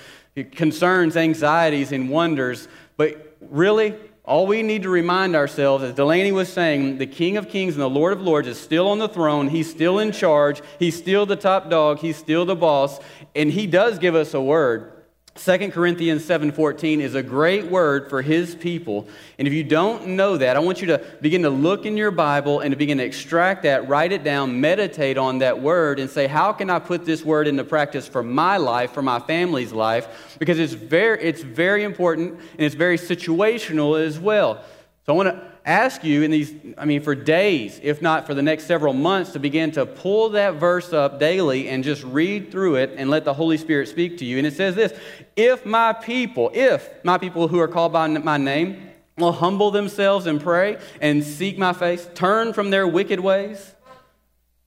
concerns, 0.53 1.19
anxieties, 1.19 1.93
and 1.93 2.09
wonders. 2.09 2.67
But 2.97 3.37
really, 3.43 3.95
all 4.27 4.49
we 4.49 4.63
need 4.63 4.83
to 4.83 4.89
remind 4.89 5.37
ourselves, 5.37 5.85
as 5.85 5.95
Delaney 5.95 6.33
was 6.33 6.53
saying, 6.53 6.99
the 6.99 7.07
King 7.07 7.37
of 7.37 7.49
Kings 7.49 7.75
and 7.75 7.83
the 7.83 7.89
Lord 7.89 8.13
of 8.13 8.21
Lords 8.21 8.49
is 8.49 8.59
still 8.59 8.89
on 8.89 8.99
the 8.99 9.09
throne. 9.09 9.47
He's 9.47 9.71
still 9.71 10.01
in 10.01 10.11
charge. 10.11 10.61
He's 10.81 10.97
still 10.97 11.27
the 11.27 11.37
top 11.37 11.71
dog. 11.71 12.01
He's 12.01 12.17
still 12.17 12.45
the 12.45 12.57
boss. 12.57 12.99
And 13.37 13.53
He 13.53 13.69
does 13.69 14.01
give 14.01 14.17
us 14.17 14.35
a 14.35 14.41
word. 14.41 14.96
2 15.39 15.73
Corinthians 15.73 16.25
7:14 16.25 17.01
is 17.01 17.15
a 17.15 17.23
great 17.23 17.67
word 17.67 18.09
for 18.09 18.23
his 18.23 18.55
people. 18.55 19.07
And 19.39 19.47
if 19.47 19.55
you 19.55 19.63
don't 19.63 20.09
know 20.09 20.37
that, 20.37 20.57
I 20.57 20.61
want 20.61 20.81
you 20.81 20.87
to 20.89 21.01
begin 21.21 21.43
to 21.43 21.51
look 21.51 21.85
in 21.85 21.97
your 21.97 22.11
Bible 22.11 22.61
and 22.61 22.73
to 22.73 22.77
begin 22.77 22.99
to 22.99 23.05
extract 23.05 23.63
that, 23.65 23.89
write 23.89 24.13
it 24.13 24.25
down, 24.25 24.61
meditate 24.61 25.19
on 25.19 25.39
that 25.39 25.61
word 25.61 26.01
and 26.01 26.09
say, 26.09 26.27
"How 26.27 26.53
can 26.53 26.71
I 26.71 26.79
put 26.79 27.05
this 27.05 27.25
word 27.25 27.47
into 27.47 27.65
practice 27.65 28.09
for 28.09 28.23
my 28.23 28.57
life, 28.57 28.93
for 28.93 29.03
my 29.03 29.21
family's 29.21 29.73
life?" 29.73 30.37
Because 30.39 30.59
it's 30.59 30.73
very 30.73 31.23
it's 31.23 31.43
very 31.43 31.85
important 31.85 32.33
and 32.33 32.61
it's 32.61 32.75
very 32.75 32.99
situational 32.99 34.01
as 34.03 34.19
well. 34.19 34.61
So 35.05 35.13
I 35.13 35.17
want 35.17 35.29
to 35.29 35.41
ask 35.67 36.05
you 36.05 36.23
in 36.23 36.31
these, 36.31 36.55
I 36.79 36.85
mean, 36.85 37.03
for 37.03 37.17
days, 37.17 37.81
if 37.83 38.01
not 38.01 38.25
for 38.27 38.35
the 38.35 38.43
next 38.43 38.65
several 38.65 38.93
months, 38.93 39.33
to 39.33 39.41
begin 39.41 39.73
to 39.73 39.85
pull 39.85 40.31
that 40.31 40.55
verse 40.55 40.93
up 40.93 41.19
daily 41.19 41.69
and 41.69 41.83
just 41.83 42.05
read 42.05 42.53
through 42.53 42.77
it 42.77 42.95
and 42.97 43.11
let 43.11 43.25
the 43.25 43.35
Holy 43.35 43.59
Spirit 43.59 43.89
speak 43.89 44.19
to 44.19 44.25
you. 44.25 44.39
And 44.39 44.47
it 44.47 44.55
says 44.55 44.77
this 44.77 44.99
If 45.35 45.67
my 45.67 45.93
people, 45.93 46.53
if 46.55 46.89
my 47.05 47.19
people 47.19 47.49
who 47.49 47.59
are 47.59 47.69
called 47.69 47.93
by 47.93 48.07
my 48.07 48.37
name 48.37 48.91
will 49.19 49.33
humble 49.33 49.73
themselves 49.73 50.27
and 50.27 50.41
pray 50.41 50.79
and 51.01 51.25
seek 51.25 51.59
my 51.59 51.73
face, 51.73 52.09
turn 52.15 52.53
from 52.53 52.71
their 52.71 52.87
wicked 52.87 53.19
ways, 53.19 53.75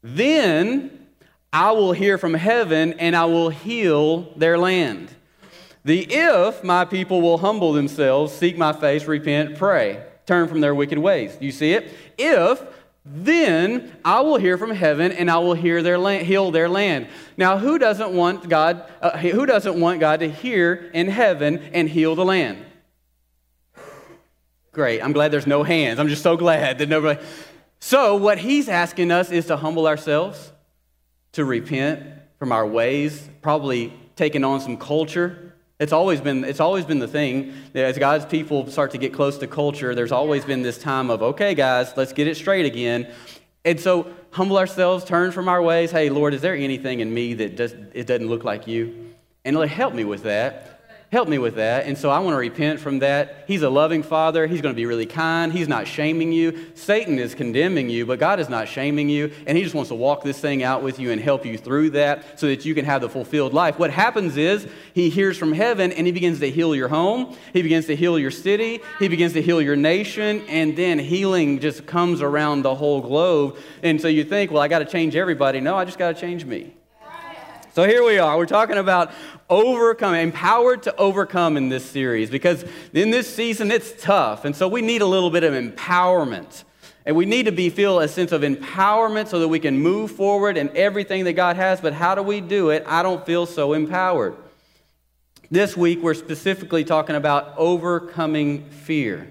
then 0.04 1.08
I 1.54 1.72
will 1.72 1.94
hear 1.94 2.18
from 2.18 2.34
heaven 2.34 2.94
and 3.00 3.16
I 3.16 3.26
will 3.26 3.50
heal 3.50 4.34
their 4.36 4.58
land. 4.58 5.16
The 5.86 6.06
if 6.10 6.62
my 6.62 6.84
people 6.84 7.22
will 7.22 7.38
humble 7.38 7.72
themselves, 7.72 8.34
seek 8.34 8.58
my 8.58 8.74
face, 8.74 9.06
repent, 9.06 9.58
pray, 9.58 10.04
turn 10.30 10.48
from 10.48 10.62
their 10.62 10.76
wicked 10.76 11.00
ways. 11.00 11.36
You 11.42 11.52
see 11.52 11.74
it? 11.74 11.92
If 12.18 12.64
then 13.04 13.92
I 14.06 14.22
will 14.22 14.38
hear 14.38 14.58
from 14.58 14.70
heaven 14.70 15.12
and 15.12 15.32
I 15.32 15.40
will 15.40 15.56
hear 15.56 15.82
their 15.82 15.98
land, 15.98 16.28
heal 16.28 16.52
their 16.52 16.70
land. 16.70 17.08
Now, 17.36 17.58
who 17.58 17.80
doesn't 17.80 18.12
want 18.12 18.48
God? 18.48 18.90
Uh, 19.02 19.18
who 19.18 19.48
doesn't 19.48 19.80
want 19.80 20.00
God 20.00 20.20
to 20.20 20.30
hear 20.30 20.92
in 20.94 21.08
heaven 21.08 21.58
and 21.74 21.90
heal 21.90 22.16
the 22.16 22.24
land? 22.24 22.64
Great. 24.72 25.02
I'm 25.02 25.14
glad 25.14 25.32
there's 25.32 25.48
no 25.48 25.64
hands. 25.64 26.00
I'm 26.00 26.08
just 26.08 26.22
so 26.22 26.38
glad 26.38 26.78
that 26.78 26.88
nobody. 26.88 27.20
So, 27.80 28.16
what 28.16 28.38
He's 28.38 28.70
asking 28.70 29.10
us 29.10 29.32
is 29.32 29.48
to 29.48 29.58
humble 29.58 29.88
ourselves, 29.88 30.52
to 31.32 31.44
repent 31.44 32.04
from 32.38 32.52
our 32.52 32.68
ways, 32.68 33.28
probably 33.42 33.92
taking 34.16 34.44
on 34.44 34.62
some 34.62 34.78
culture 34.78 35.49
it's 35.80 35.94
always 35.94 36.20
been, 36.20 36.44
it's 36.44 36.60
always 36.60 36.86
been 36.86 37.00
the 37.00 37.08
thing. 37.08 37.54
As 37.74 37.98
God's 37.98 38.26
people 38.26 38.70
start 38.70 38.92
to 38.92 38.98
get 38.98 39.14
close 39.14 39.38
to 39.38 39.48
culture, 39.48 39.96
there's 39.96 40.12
always 40.12 40.44
been 40.44 40.62
this 40.62 40.78
time 40.78 41.10
of, 41.10 41.22
okay, 41.22 41.56
guys, 41.56 41.94
let's 41.96 42.12
get 42.12 42.28
it 42.28 42.36
straight 42.36 42.66
again. 42.66 43.10
And 43.64 43.80
so 43.80 44.12
humble 44.32 44.58
ourselves, 44.58 45.06
turn 45.06 45.32
from 45.32 45.48
our 45.48 45.62
ways. 45.62 45.92
Hey, 45.92 46.10
Lord, 46.10 46.34
is 46.34 46.42
there 46.42 46.56
anything 46.56 47.00
in 47.00 47.14
me 47.14 47.34
that 47.36 47.56
does, 47.56 47.74
it 47.94 48.08
doesn't 48.08 48.28
look 48.28 48.44
like 48.44 48.68
you? 48.68 49.14
And 49.46 49.56
Lord, 49.56 49.70
help 49.70 49.94
me 49.94 50.04
with 50.04 50.24
that. 50.24 50.69
Help 51.12 51.28
me 51.28 51.40
with 51.40 51.56
that. 51.56 51.88
And 51.88 51.98
so 51.98 52.12
I 52.12 52.20
want 52.20 52.36
to 52.36 52.38
repent 52.38 52.80
from 52.80 53.00
that. 53.00 53.46
He's 53.48 53.64
a 53.64 53.70
loving 53.70 54.04
father. 54.04 54.46
He's 54.46 54.62
going 54.62 54.76
to 54.76 54.80
be 54.80 54.86
really 54.86 55.08
kind. 55.08 55.52
He's 55.52 55.68
not 55.68 55.88
shaming 55.88 56.32
you. 56.32 56.68
Satan 56.76 57.18
is 57.18 57.34
condemning 57.34 57.90
you, 57.90 58.06
but 58.06 58.20
God 58.20 58.40
is 58.40 58.48
not 58.48 58.68
shaming 58.68 59.10
you. 59.10 59.32
And 59.48 59.58
he 59.58 59.64
just 59.64 59.74
wants 59.74 59.90
to 59.90 59.96
walk 59.96 60.24
this 60.24 60.40
thing 60.40 60.62
out 60.62 60.84
with 60.84 61.00
you 61.00 61.12
and 61.12 61.20
help 61.20 61.48
you 61.48 61.58
through 61.58 61.92
that 61.92 62.40
so 62.40 62.46
that 62.46 62.64
you 62.64 62.76
can 62.76 62.86
have 62.86 63.02
the 63.02 63.10
fulfilled 63.10 63.56
life. 63.56 63.80
What 63.80 63.90
happens 63.90 64.38
is 64.38 64.68
he 64.94 65.10
hears 65.10 65.36
from 65.36 65.52
heaven 65.52 65.92
and 65.92 66.06
he 66.06 66.14
begins 66.14 66.42
to 66.42 66.52
heal 66.52 66.76
your 66.76 66.90
home. 66.90 67.36
He 67.54 67.64
begins 67.64 67.88
to 67.88 67.96
heal 67.96 68.20
your 68.20 68.30
city. 68.30 68.80
He 69.00 69.08
begins 69.08 69.34
to 69.34 69.42
heal 69.42 69.64
your 69.64 69.76
nation. 69.76 70.44
And 70.48 70.78
then 70.78 71.00
healing 71.00 71.60
just 71.60 71.88
comes 71.88 72.22
around 72.22 72.62
the 72.62 72.76
whole 72.76 73.02
globe. 73.02 73.58
And 73.82 74.00
so 74.00 74.08
you 74.08 74.24
think, 74.24 74.52
well, 74.52 74.62
I 74.62 74.68
got 74.68 74.80
to 74.80 74.86
change 74.86 75.16
everybody. 75.16 75.60
No, 75.60 75.76
I 75.76 75.86
just 75.86 75.98
got 75.98 76.14
to 76.14 76.22
change 76.22 76.46
me. 76.46 76.76
So 77.76 77.88
here 77.88 78.04
we 78.04 78.18
are. 78.18 78.36
We're 78.36 78.48
talking 78.48 78.78
about 78.78 79.12
overcome, 79.48 80.16
empowered 80.16 80.84
to 80.84 80.96
overcome 80.96 81.56
in 81.56 81.70
this 81.70 81.88
series 81.88 82.32
because 82.32 82.66
in 82.94 83.12
this 83.12 83.32
season 83.34 83.70
it's 83.70 83.94
tough. 84.02 84.44
And 84.44 84.56
so 84.56 84.68
we 84.68 84.82
need 84.82 85.04
a 85.04 85.06
little 85.06 85.30
bit 85.30 85.44
of 85.44 85.54
empowerment. 85.54 86.64
And 87.06 87.16
we 87.16 87.26
need 87.26 87.46
to 87.46 87.52
be 87.52 87.70
feel 87.70 88.00
a 88.00 88.08
sense 88.08 88.32
of 88.32 88.42
empowerment 88.42 89.28
so 89.28 89.40
that 89.40 89.48
we 89.48 89.60
can 89.60 89.78
move 89.78 90.12
forward 90.12 90.58
in 90.58 90.76
everything 90.76 91.26
that 91.26 91.34
God 91.34 91.58
has. 91.58 91.80
But 91.80 91.94
how 91.94 92.16
do 92.16 92.24
we 92.24 92.42
do 92.42 92.72
it? 92.72 92.84
I 92.88 93.04
don't 93.04 93.24
feel 93.24 93.46
so 93.46 93.74
empowered. 93.74 94.36
This 95.52 95.78
week 95.78 96.02
we're 96.02 96.16
specifically 96.16 96.84
talking 96.84 97.16
about 97.16 97.54
overcoming 97.56 98.68
fear. 98.72 99.28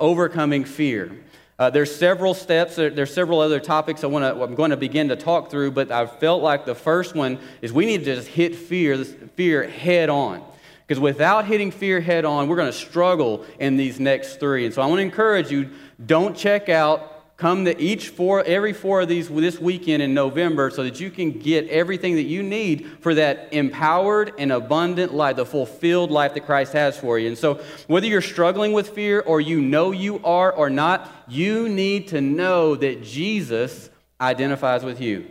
Overcoming 0.00 0.64
fear. 0.64 1.12
Uh, 1.58 1.70
there's 1.70 1.94
several 1.94 2.34
steps, 2.34 2.76
there, 2.76 2.90
there's 2.90 3.12
several 3.12 3.40
other 3.40 3.58
topics 3.58 4.04
I 4.04 4.08
wanna, 4.08 4.42
I'm 4.42 4.54
going 4.54 4.72
to 4.72 4.76
begin 4.76 5.08
to 5.08 5.16
talk 5.16 5.50
through, 5.50 5.70
but 5.70 5.90
I 5.90 6.06
felt 6.06 6.42
like 6.42 6.66
the 6.66 6.74
first 6.74 7.14
one 7.14 7.38
is 7.62 7.72
we 7.72 7.86
need 7.86 8.04
to 8.04 8.14
just 8.16 8.28
hit 8.28 8.54
fear, 8.54 9.02
fear 9.04 9.66
head 9.66 10.10
on. 10.10 10.44
Because 10.86 11.00
without 11.00 11.46
hitting 11.46 11.70
fear 11.70 12.00
head 12.00 12.24
on, 12.24 12.46
we're 12.46 12.56
going 12.56 12.70
to 12.70 12.76
struggle 12.76 13.44
in 13.58 13.76
these 13.76 13.98
next 13.98 14.38
three. 14.38 14.66
And 14.66 14.74
so 14.74 14.82
I 14.82 14.86
want 14.86 14.98
to 14.98 15.02
encourage 15.02 15.50
you 15.50 15.70
don't 16.04 16.36
check 16.36 16.68
out 16.68 17.15
come 17.36 17.66
to 17.66 17.78
each 17.78 18.08
four, 18.08 18.42
every 18.44 18.72
four 18.72 19.02
of 19.02 19.08
these 19.08 19.28
this 19.28 19.60
weekend 19.60 20.02
in 20.02 20.14
November 20.14 20.70
so 20.70 20.82
that 20.82 21.00
you 21.00 21.10
can 21.10 21.32
get 21.32 21.68
everything 21.68 22.14
that 22.14 22.22
you 22.22 22.42
need 22.42 22.86
for 23.00 23.14
that 23.14 23.52
empowered 23.52 24.32
and 24.38 24.50
abundant 24.50 25.12
life, 25.12 25.36
the 25.36 25.44
fulfilled 25.44 26.10
life 26.10 26.32
that 26.34 26.46
Christ 26.46 26.72
has 26.72 26.98
for 26.98 27.18
you. 27.18 27.28
And 27.28 27.36
so, 27.36 27.60
whether 27.88 28.06
you're 28.06 28.22
struggling 28.22 28.72
with 28.72 28.88
fear 28.88 29.20
or 29.20 29.40
you 29.40 29.60
know 29.60 29.90
you 29.90 30.24
are 30.24 30.50
or 30.50 30.70
not, 30.70 31.10
you 31.28 31.68
need 31.68 32.08
to 32.08 32.20
know 32.20 32.74
that 32.74 33.02
Jesus 33.02 33.90
identifies 34.18 34.82
with 34.82 35.00
you. 35.00 35.26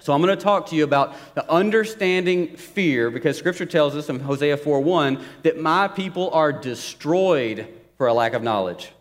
So 0.00 0.12
I'm 0.12 0.22
going 0.22 0.36
to 0.36 0.42
talk 0.42 0.66
to 0.66 0.76
you 0.76 0.84
about 0.84 1.14
the 1.34 1.50
understanding 1.50 2.56
fear 2.56 3.10
because 3.10 3.38
scripture 3.38 3.66
tells 3.66 3.96
us 3.96 4.08
in 4.08 4.20
Hosea 4.20 4.56
4:1 4.56 5.22
that 5.42 5.58
my 5.58 5.88
people 5.88 6.30
are 6.30 6.52
destroyed 6.52 7.66
for 7.96 8.06
a 8.06 8.14
lack 8.14 8.32
of 8.32 8.42
knowledge. 8.42 8.93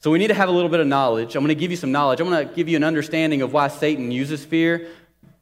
So 0.00 0.12
we 0.12 0.18
need 0.18 0.28
to 0.28 0.34
have 0.34 0.48
a 0.48 0.52
little 0.52 0.68
bit 0.68 0.78
of 0.78 0.86
knowledge. 0.86 1.34
I'm 1.34 1.42
going 1.42 1.54
to 1.54 1.60
give 1.60 1.72
you 1.72 1.76
some 1.76 1.90
knowledge. 1.90 2.20
I'm 2.20 2.28
going 2.28 2.46
to 2.46 2.54
give 2.54 2.68
you 2.68 2.76
an 2.76 2.84
understanding 2.84 3.42
of 3.42 3.52
why 3.52 3.66
Satan 3.66 4.12
uses 4.12 4.44
fear, 4.44 4.86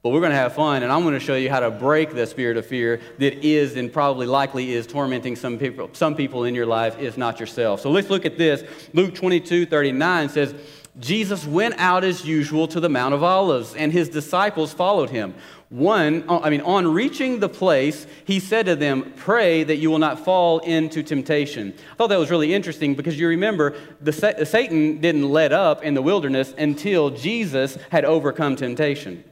but 0.03 0.11
we're 0.11 0.21
going 0.21 0.31
to 0.31 0.37
have 0.37 0.55
fun, 0.55 0.83
and 0.83 0.91
I'm 0.91 1.03
going 1.03 1.13
to 1.13 1.21
show 1.21 1.35
you 1.35 1.51
how 1.51 1.61
to 1.61 1.71
break 1.71 2.15
the 2.15 2.27
spirit 2.27 2.57
of 2.57 2.65
fear 2.65 3.01
that 3.19 3.45
is 3.45 3.77
and 3.77 3.93
probably 3.93 4.27
likely 4.27 4.73
is 4.73 4.87
tormenting 4.87 5.37
some 5.37 5.59
people, 5.59 5.91
some 5.93 6.15
people 6.15 6.45
in 6.45 6.55
your 6.55 6.65
life, 6.65 6.99
if 6.99 7.19
not 7.19 7.39
yourself. 7.39 7.83
So 7.83 7.91
let's 7.91 8.09
look 8.09 8.25
at 8.25 8.39
this. 8.39 8.65
Luke 8.95 9.15
22 9.15 9.67
39 9.67 10.29
says, 10.31 10.55
Jesus 10.99 11.47
went 11.47 11.75
out 11.77 12.05
as 12.05 12.25
usual 12.25 12.67
to 12.69 12.81
the 12.81 12.89
Mount 12.89 13.13
of 13.13 13.23
Olives, 13.23 13.75
and 13.75 13.93
his 13.93 14.09
disciples 14.09 14.73
followed 14.73 15.11
him. 15.11 15.35
One, 15.69 16.25
uh, 16.29 16.39
I 16.39 16.51
mean, 16.51 16.61
on 16.61 16.87
reaching 16.87 17.41
the 17.41 17.49
place, 17.49 18.07
he 18.25 18.39
said 18.39 18.67
to 18.67 18.77
them, 18.77 19.13
Pray 19.17 19.65
that 19.65 19.77
you 19.77 19.91
will 19.91 19.99
not 19.99 20.25
fall 20.25 20.61
into 20.61 21.03
temptation. 21.03 21.75
I 21.93 21.95
thought 21.97 22.09
that 22.09 22.19
was 22.19 22.31
really 22.31 22.55
interesting 22.55 22.95
because 22.95 23.19
you 23.19 23.27
remember 23.27 23.75
the, 24.01 24.13
Satan 24.13 25.01
didn't 25.01 25.29
let 25.29 25.53
up 25.53 25.83
in 25.83 25.95
the 25.95 26.03
wilderness 26.03 26.55
until 26.57 27.11
Jesus 27.11 27.77
had 27.91 28.05
overcome 28.05 28.55
temptation. 28.55 29.25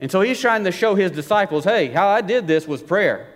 And 0.00 0.10
so 0.10 0.22
he's 0.22 0.40
trying 0.40 0.64
to 0.64 0.72
show 0.72 0.96
his 0.96 1.12
disciples, 1.12 1.64
Hey, 1.64 1.88
how 1.88 2.08
I 2.08 2.20
did 2.20 2.48
this 2.48 2.66
was 2.66 2.82
prayer. 2.82 3.28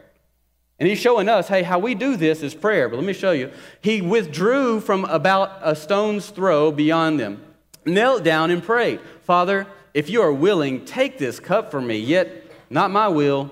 And 0.78 0.88
he's 0.88 0.99
showing 0.99 1.28
us, 1.28 1.49
hey, 1.49 1.62
how 1.62 1.78
we 1.78 1.95
do 1.95 2.16
this 2.16 2.43
is 2.43 2.55
prayer. 2.55 2.88
But 2.88 2.97
let 2.97 3.07
me 3.07 3.14
show 3.14 3.33
you. 3.33 3.50
He 3.81 4.02
withdrew 4.02 4.81
from 4.81 5.07
about 5.07 5.59
a 5.62 5.75
stone's 5.75 6.28
throw 6.28 6.71
beyond 6.71 7.19
them, 7.19 7.43
knelt 7.87 8.25
down 8.25 8.50
and 8.50 8.62
prayed, 8.62 9.00
Father, 9.23 9.66
if 9.97 10.11
you 10.11 10.21
are 10.21 10.33
willing, 10.33 10.85
take 10.85 11.17
this 11.17 11.41
cup 11.41 11.71
from 11.71 11.87
me, 11.87 11.97
yet 11.97 12.53
not 12.69 12.91
my 12.91 13.09
will, 13.09 13.50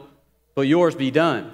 but 0.55 0.67
yours 0.67 0.95
be 0.95 1.11
done. 1.11 1.51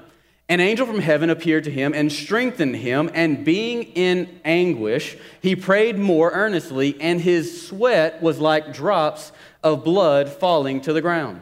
An 0.49 0.59
angel 0.59 0.85
from 0.85 0.99
heaven 0.99 1.31
appeared 1.31 1.63
to 1.63 1.71
him 1.71 1.95
and 1.95 2.11
strengthened 2.11 2.75
him, 2.75 3.09
and 3.15 3.45
being 3.45 3.85
in 3.85 4.41
anguish, 4.45 5.17
he 5.41 5.55
prayed 5.55 5.97
more 5.97 6.33
earnestly, 6.33 7.01
and 7.01 7.21
his 7.21 7.69
sweat 7.69 8.21
was 8.21 8.41
like 8.41 8.73
drops 8.73 9.31
of 9.63 9.85
blood 9.85 10.29
falling 10.29 10.81
to 10.81 10.93
the 10.93 11.01
ground. 11.01 11.41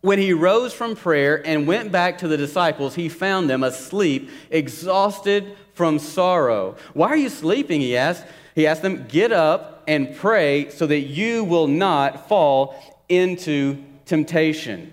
When 0.00 0.18
he 0.18 0.32
rose 0.32 0.72
from 0.72 0.96
prayer 0.96 1.40
and 1.46 1.68
went 1.68 1.92
back 1.92 2.18
to 2.18 2.26
the 2.26 2.36
disciples, 2.36 2.96
he 2.96 3.08
found 3.08 3.48
them 3.48 3.62
asleep, 3.62 4.28
exhausted 4.50 5.56
from 5.82 5.98
sorrow. 5.98 6.76
Why 6.94 7.08
are 7.08 7.16
you 7.16 7.28
sleeping? 7.28 7.80
He 7.80 7.96
asked. 7.96 8.24
He 8.54 8.68
asked 8.68 8.82
them, 8.82 9.04
Get 9.08 9.32
up 9.32 9.82
and 9.88 10.14
pray 10.14 10.70
so 10.70 10.86
that 10.86 11.00
you 11.00 11.42
will 11.42 11.66
not 11.66 12.28
fall 12.28 12.76
into 13.08 13.82
temptation. 14.04 14.92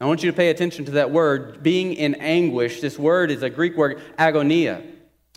I 0.00 0.06
want 0.06 0.22
you 0.22 0.30
to 0.30 0.34
pay 0.34 0.48
attention 0.48 0.86
to 0.86 0.92
that 0.92 1.10
word, 1.10 1.62
being 1.62 1.92
in 1.92 2.14
anguish. 2.14 2.80
This 2.80 2.98
word 2.98 3.30
is 3.30 3.42
a 3.42 3.50
Greek 3.50 3.76
word, 3.76 4.00
agonia. 4.18 4.82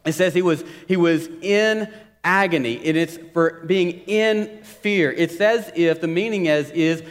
It 0.06 0.14
says 0.14 0.34
he 0.34 0.42
was, 0.42 0.64
he 0.88 0.96
was 0.96 1.28
in 1.42 1.94
agony, 2.24 2.76
it's 2.76 3.18
for 3.34 3.62
being 3.66 4.04
in 4.08 4.64
fear. 4.64 5.12
It's 5.12 5.42
as 5.42 5.70
if 5.76 6.00
the 6.00 6.08
meaning 6.08 6.46
is, 6.46 6.70
is 6.70 7.04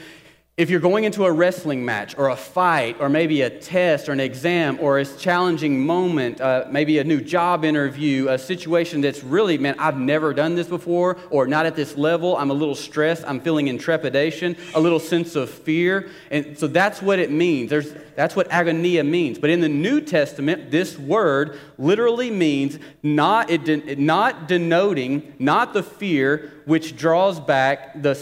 if 0.58 0.68
you're 0.68 0.80
going 0.80 1.04
into 1.04 1.24
a 1.24 1.32
wrestling 1.32 1.82
match 1.82 2.14
or 2.18 2.28
a 2.28 2.36
fight 2.36 2.96
or 3.00 3.08
maybe 3.08 3.40
a 3.40 3.48
test 3.48 4.06
or 4.06 4.12
an 4.12 4.20
exam 4.20 4.76
or 4.82 4.98
a 4.98 5.06
challenging 5.06 5.80
moment, 5.80 6.42
uh, 6.42 6.66
maybe 6.70 6.98
a 6.98 7.04
new 7.04 7.22
job 7.22 7.64
interview, 7.64 8.28
a 8.28 8.36
situation 8.36 9.00
that's 9.00 9.24
really, 9.24 9.56
man, 9.56 9.74
I've 9.78 9.96
never 9.96 10.34
done 10.34 10.54
this 10.54 10.68
before 10.68 11.16
or 11.30 11.46
not 11.46 11.64
at 11.64 11.74
this 11.74 11.96
level, 11.96 12.36
I'm 12.36 12.50
a 12.50 12.54
little 12.54 12.74
stressed, 12.74 13.24
I'm 13.26 13.40
feeling 13.40 13.68
in 13.68 13.78
trepidation, 13.78 14.54
a 14.74 14.80
little 14.80 15.00
sense 15.00 15.36
of 15.36 15.48
fear. 15.48 16.10
And 16.30 16.58
so 16.58 16.66
that's 16.66 17.00
what 17.00 17.18
it 17.18 17.30
means. 17.30 17.70
There's, 17.70 17.94
that's 18.14 18.36
what 18.36 18.48
agonia 18.50 19.06
means. 19.06 19.38
But 19.38 19.50
in 19.50 19.60
the 19.60 19.68
New 19.68 20.00
Testament, 20.00 20.70
this 20.70 20.98
word 20.98 21.58
literally 21.78 22.30
means 22.30 22.78
not, 23.02 23.50
it 23.50 23.98
not 23.98 24.48
denoting, 24.48 25.34
not 25.38 25.72
the 25.72 25.82
fear 25.82 26.52
which 26.64 26.96
draws 26.96 27.40
back, 27.40 28.00
the, 28.02 28.14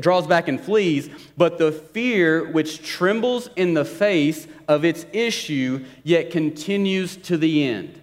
draws 0.00 0.26
back 0.26 0.48
and 0.48 0.60
flees, 0.60 1.08
but 1.36 1.58
the 1.58 1.72
fear 1.72 2.50
which 2.50 2.82
trembles 2.82 3.48
in 3.56 3.74
the 3.74 3.84
face 3.84 4.46
of 4.66 4.84
its 4.84 5.06
issue, 5.12 5.84
yet 6.02 6.30
continues 6.30 7.16
to 7.16 7.36
the 7.36 7.64
end. 7.64 8.00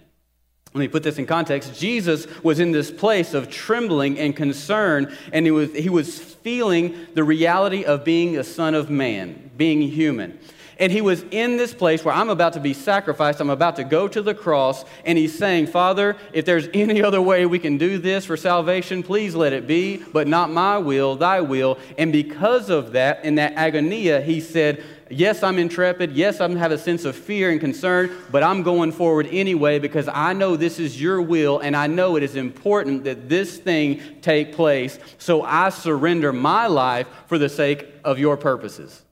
Let 0.74 0.80
me 0.80 0.88
put 0.88 1.02
this 1.02 1.18
in 1.18 1.26
context. 1.26 1.78
Jesus 1.78 2.26
was 2.42 2.58
in 2.58 2.72
this 2.72 2.90
place 2.90 3.34
of 3.34 3.50
trembling 3.50 4.18
and 4.18 4.34
concern, 4.34 5.14
and 5.30 5.44
he 5.44 5.50
was, 5.50 5.70
he 5.74 5.90
was 5.90 6.18
feeling 6.18 7.08
the 7.12 7.24
reality 7.24 7.84
of 7.84 8.04
being 8.04 8.38
a 8.38 8.44
son 8.44 8.74
of 8.74 8.88
man, 8.88 9.50
being 9.56 9.82
human. 9.82 10.38
And 10.82 10.90
he 10.90 11.00
was 11.00 11.24
in 11.30 11.58
this 11.58 11.72
place 11.72 12.04
where 12.04 12.12
I'm 12.12 12.28
about 12.28 12.54
to 12.54 12.60
be 12.60 12.74
sacrificed. 12.74 13.38
I'm 13.38 13.50
about 13.50 13.76
to 13.76 13.84
go 13.84 14.08
to 14.08 14.20
the 14.20 14.34
cross. 14.34 14.84
And 15.04 15.16
he's 15.16 15.38
saying, 15.38 15.68
Father, 15.68 16.16
if 16.32 16.44
there's 16.44 16.66
any 16.74 17.00
other 17.00 17.22
way 17.22 17.46
we 17.46 17.60
can 17.60 17.78
do 17.78 17.98
this 17.98 18.24
for 18.26 18.36
salvation, 18.36 19.04
please 19.04 19.36
let 19.36 19.52
it 19.52 19.68
be, 19.68 19.98
but 20.12 20.26
not 20.26 20.50
my 20.50 20.78
will, 20.78 21.14
thy 21.14 21.40
will. 21.40 21.78
And 21.98 22.10
because 22.10 22.68
of 22.68 22.90
that, 22.94 23.24
in 23.24 23.36
that 23.36 23.54
agonia, 23.54 24.24
he 24.24 24.40
said, 24.40 24.82
Yes, 25.08 25.44
I'm 25.44 25.60
intrepid. 25.60 26.12
Yes, 26.12 26.40
I 26.40 26.50
have 26.50 26.72
a 26.72 26.78
sense 26.78 27.04
of 27.04 27.14
fear 27.14 27.50
and 27.50 27.60
concern, 27.60 28.10
but 28.32 28.42
I'm 28.42 28.64
going 28.64 28.90
forward 28.90 29.28
anyway 29.30 29.78
because 29.78 30.08
I 30.08 30.32
know 30.32 30.56
this 30.56 30.80
is 30.80 31.00
your 31.00 31.22
will 31.22 31.60
and 31.60 31.76
I 31.76 31.86
know 31.86 32.16
it 32.16 32.24
is 32.24 32.34
important 32.34 33.04
that 33.04 33.28
this 33.28 33.58
thing 33.58 34.00
take 34.20 34.54
place. 34.54 34.98
So 35.18 35.42
I 35.42 35.68
surrender 35.68 36.32
my 36.32 36.66
life 36.66 37.06
for 37.28 37.38
the 37.38 37.48
sake 37.48 37.86
of 38.02 38.18
your 38.18 38.36
purposes. 38.36 39.04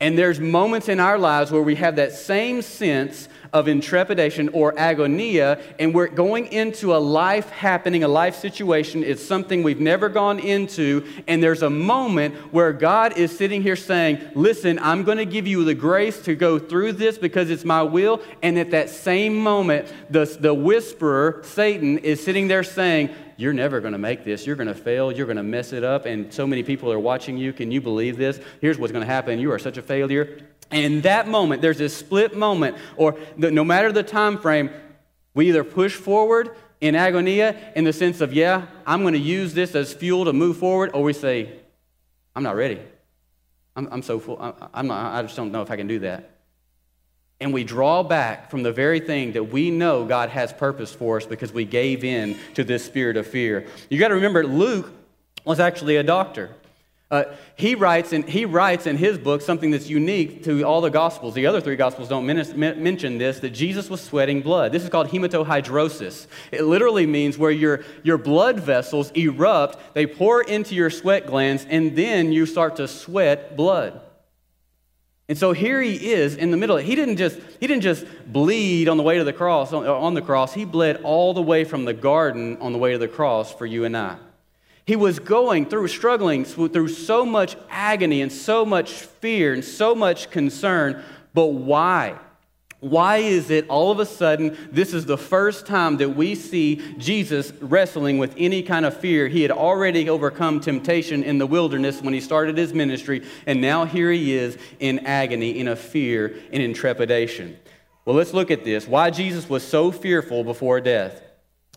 And 0.00 0.16
there's 0.16 0.38
moments 0.38 0.88
in 0.88 1.00
our 1.00 1.18
lives 1.18 1.50
where 1.50 1.62
we 1.62 1.74
have 1.74 1.96
that 1.96 2.12
same 2.12 2.62
sense 2.62 3.28
of 3.52 3.66
intrepidation 3.66 4.48
or 4.50 4.72
agonia, 4.74 5.60
and 5.80 5.92
we're 5.92 6.06
going 6.06 6.46
into 6.52 6.94
a 6.94 6.98
life 6.98 7.50
happening, 7.50 8.04
a 8.04 8.08
life 8.08 8.36
situation. 8.36 9.02
It's 9.02 9.24
something 9.26 9.64
we've 9.64 9.80
never 9.80 10.08
gone 10.08 10.38
into, 10.38 11.04
and 11.26 11.42
there's 11.42 11.62
a 11.62 11.70
moment 11.70 12.36
where 12.52 12.72
God 12.72 13.18
is 13.18 13.36
sitting 13.36 13.60
here 13.60 13.74
saying, 13.74 14.20
Listen, 14.36 14.78
I'm 14.78 15.02
going 15.02 15.18
to 15.18 15.26
give 15.26 15.48
you 15.48 15.64
the 15.64 15.74
grace 15.74 16.22
to 16.22 16.36
go 16.36 16.60
through 16.60 16.92
this 16.92 17.18
because 17.18 17.50
it's 17.50 17.64
my 17.64 17.82
will. 17.82 18.20
And 18.40 18.56
at 18.56 18.70
that 18.70 18.90
same 18.90 19.34
moment, 19.34 19.92
the, 20.10 20.26
the 20.26 20.54
whisperer, 20.54 21.42
Satan, 21.44 21.98
is 21.98 22.22
sitting 22.22 22.46
there 22.46 22.62
saying, 22.62 23.10
you're 23.38 23.52
never 23.52 23.80
going 23.80 23.92
to 23.92 23.98
make 23.98 24.24
this. 24.24 24.44
You're 24.44 24.56
going 24.56 24.68
to 24.68 24.74
fail. 24.74 25.12
You're 25.12 25.26
going 25.26 25.36
to 25.36 25.44
mess 25.44 25.72
it 25.72 25.84
up. 25.84 26.06
And 26.06 26.34
so 26.34 26.44
many 26.44 26.64
people 26.64 26.92
are 26.92 26.98
watching 26.98 27.38
you. 27.38 27.52
Can 27.52 27.70
you 27.70 27.80
believe 27.80 28.18
this? 28.18 28.40
Here's 28.60 28.78
what's 28.78 28.92
going 28.92 29.06
to 29.06 29.10
happen. 29.10 29.38
You 29.38 29.52
are 29.52 29.60
such 29.60 29.78
a 29.78 29.82
failure. 29.82 30.40
And 30.72 30.84
in 30.84 31.00
that 31.02 31.28
moment, 31.28 31.62
there's 31.62 31.78
this 31.78 31.96
split 31.96 32.36
moment, 32.36 32.76
or 32.96 33.16
the, 33.36 33.52
no 33.52 33.62
matter 33.64 33.92
the 33.92 34.02
time 34.02 34.38
frame, 34.38 34.70
we 35.34 35.48
either 35.48 35.62
push 35.62 35.94
forward 35.94 36.50
in 36.80 36.96
agonia 36.96 37.56
in 37.76 37.84
the 37.84 37.92
sense 37.92 38.20
of, 38.20 38.32
yeah, 38.32 38.66
I'm 38.84 39.02
going 39.02 39.14
to 39.14 39.20
use 39.20 39.54
this 39.54 39.76
as 39.76 39.94
fuel 39.94 40.24
to 40.24 40.32
move 40.32 40.56
forward, 40.56 40.90
or 40.92 41.04
we 41.04 41.12
say, 41.12 41.60
I'm 42.34 42.42
not 42.42 42.56
ready. 42.56 42.80
I'm, 43.76 43.88
I'm 43.92 44.02
so 44.02 44.18
full. 44.18 44.36
I, 44.42 44.52
I'm 44.74 44.88
not, 44.88 45.14
I 45.14 45.22
just 45.22 45.36
don't 45.36 45.52
know 45.52 45.62
if 45.62 45.70
I 45.70 45.76
can 45.76 45.86
do 45.86 46.00
that 46.00 46.37
and 47.40 47.52
we 47.52 47.64
draw 47.64 48.02
back 48.02 48.50
from 48.50 48.62
the 48.62 48.72
very 48.72 49.00
thing 49.00 49.32
that 49.32 49.44
we 49.44 49.70
know 49.70 50.04
God 50.04 50.30
has 50.30 50.52
purpose 50.52 50.92
for 50.92 51.18
us 51.18 51.26
because 51.26 51.52
we 51.52 51.64
gave 51.64 52.02
in 52.02 52.36
to 52.54 52.64
this 52.64 52.84
spirit 52.84 53.16
of 53.16 53.26
fear. 53.26 53.66
You 53.88 53.98
got 53.98 54.08
to 54.08 54.14
remember, 54.14 54.44
Luke 54.44 54.92
was 55.44 55.60
actually 55.60 55.96
a 55.96 56.02
doctor. 56.02 56.50
Uh, 57.10 57.24
he, 57.56 57.74
writes 57.74 58.12
in, 58.12 58.22
he 58.24 58.44
writes 58.44 58.86
in 58.86 58.98
his 58.98 59.16
book 59.16 59.40
something 59.40 59.70
that's 59.70 59.88
unique 59.88 60.44
to 60.44 60.62
all 60.64 60.82
the 60.82 60.90
Gospels. 60.90 61.32
The 61.32 61.46
other 61.46 61.60
three 61.60 61.76
Gospels 61.76 62.08
don't 62.08 62.26
men- 62.26 62.82
mention 62.82 63.16
this 63.16 63.40
that 63.40 63.50
Jesus 63.50 63.88
was 63.88 64.02
sweating 64.02 64.42
blood. 64.42 64.72
This 64.72 64.82
is 64.82 64.90
called 64.90 65.08
hematohidrosis. 65.08 66.26
It 66.52 66.64
literally 66.64 67.06
means 67.06 67.38
where 67.38 67.50
your, 67.50 67.82
your 68.02 68.18
blood 68.18 68.60
vessels 68.60 69.10
erupt, 69.12 69.94
they 69.94 70.06
pour 70.06 70.42
into 70.42 70.74
your 70.74 70.90
sweat 70.90 71.26
glands, 71.26 71.66
and 71.70 71.96
then 71.96 72.30
you 72.30 72.44
start 72.44 72.76
to 72.76 72.86
sweat 72.86 73.56
blood. 73.56 74.02
And 75.28 75.36
so 75.36 75.52
here 75.52 75.82
he 75.82 76.12
is 76.12 76.36
in 76.36 76.50
the 76.50 76.56
middle. 76.56 76.78
He 76.78 76.94
didn't 76.94 77.18
just, 77.18 77.38
he 77.60 77.66
didn't 77.66 77.82
just 77.82 78.06
bleed 78.26 78.88
on 78.88 78.96
the 78.96 79.02
way 79.02 79.18
to 79.18 79.24
the 79.24 79.32
cross, 79.32 79.74
on, 79.74 79.86
on 79.86 80.14
the 80.14 80.22
cross. 80.22 80.54
He 80.54 80.64
bled 80.64 81.02
all 81.02 81.34
the 81.34 81.42
way 81.42 81.64
from 81.64 81.84
the 81.84 81.92
garden 81.92 82.56
on 82.60 82.72
the 82.72 82.78
way 82.78 82.92
to 82.92 82.98
the 82.98 83.08
cross 83.08 83.52
for 83.52 83.66
you 83.66 83.84
and 83.84 83.94
I. 83.94 84.16
He 84.86 84.96
was 84.96 85.18
going 85.18 85.66
through, 85.66 85.88
struggling 85.88 86.46
through 86.46 86.88
so 86.88 87.26
much 87.26 87.56
agony 87.68 88.22
and 88.22 88.32
so 88.32 88.64
much 88.64 88.92
fear 88.92 89.52
and 89.52 89.62
so 89.62 89.94
much 89.94 90.30
concern. 90.30 91.04
But 91.34 91.48
why? 91.48 92.18
Why 92.80 93.16
is 93.16 93.50
it 93.50 93.66
all 93.68 93.90
of 93.90 93.98
a 93.98 94.06
sudden 94.06 94.56
this 94.70 94.94
is 94.94 95.04
the 95.04 95.18
first 95.18 95.66
time 95.66 95.96
that 95.96 96.10
we 96.10 96.36
see 96.36 96.76
Jesus 96.96 97.52
wrestling 97.60 98.18
with 98.18 98.34
any 98.38 98.62
kind 98.62 98.86
of 98.86 98.96
fear? 98.96 99.26
He 99.26 99.42
had 99.42 99.50
already 99.50 100.08
overcome 100.08 100.60
temptation 100.60 101.24
in 101.24 101.38
the 101.38 101.46
wilderness 101.46 102.00
when 102.00 102.14
he 102.14 102.20
started 102.20 102.56
his 102.56 102.72
ministry, 102.72 103.24
and 103.46 103.60
now 103.60 103.84
here 103.84 104.12
he 104.12 104.32
is 104.32 104.56
in 104.78 105.00
agony, 105.00 105.58
in 105.58 105.66
a 105.66 105.74
fear, 105.74 106.36
in 106.52 106.72
trepidation. 106.72 107.58
Well, 108.04 108.14
let's 108.14 108.32
look 108.32 108.52
at 108.52 108.64
this. 108.64 108.86
Why 108.86 109.10
Jesus 109.10 109.50
was 109.50 109.66
so 109.66 109.90
fearful 109.90 110.44
before 110.44 110.80
death. 110.80 111.20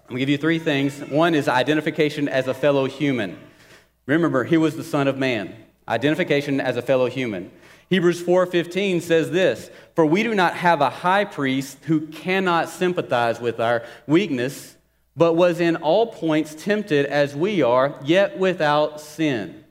I'm 0.04 0.16
going 0.16 0.20
to 0.20 0.26
give 0.26 0.30
you 0.30 0.38
three 0.38 0.60
things. 0.60 1.00
One 1.00 1.34
is 1.34 1.48
identification 1.48 2.30
as 2.30 2.48
a 2.48 2.54
fellow 2.54 2.86
human. 2.86 3.40
Remember, 4.06 4.44
he 4.44 4.58
was 4.58 4.76
the 4.76 4.84
Son 4.84 5.08
of 5.08 5.18
Man. 5.18 5.56
Identification 5.88 6.62
as 6.62 6.78
a 6.78 6.82
fellow 6.82 7.08
human. 7.08 7.52
Hebrews 7.92 8.22
4:15 8.22 9.02
says 9.02 9.32
this, 9.32 9.70
"For 9.96 10.06
we 10.06 10.24
do 10.24 10.34
not 10.34 10.56
have 10.56 10.80
a 10.80 10.90
high 10.90 11.26
priest 11.26 11.78
who 11.88 12.08
cannot 12.08 12.70
sympathize 12.70 13.42
with 13.42 13.60
our 13.60 13.84
weakness, 14.08 14.78
but 15.18 15.34
was 15.34 15.60
in 15.60 15.76
all 15.76 16.08
points 16.08 16.56
tempted 16.56 17.06
as 17.06 17.36
we 17.36 17.62
are, 17.62 17.96
yet 18.06 18.40
without 18.40 19.02
sin." 19.02 19.66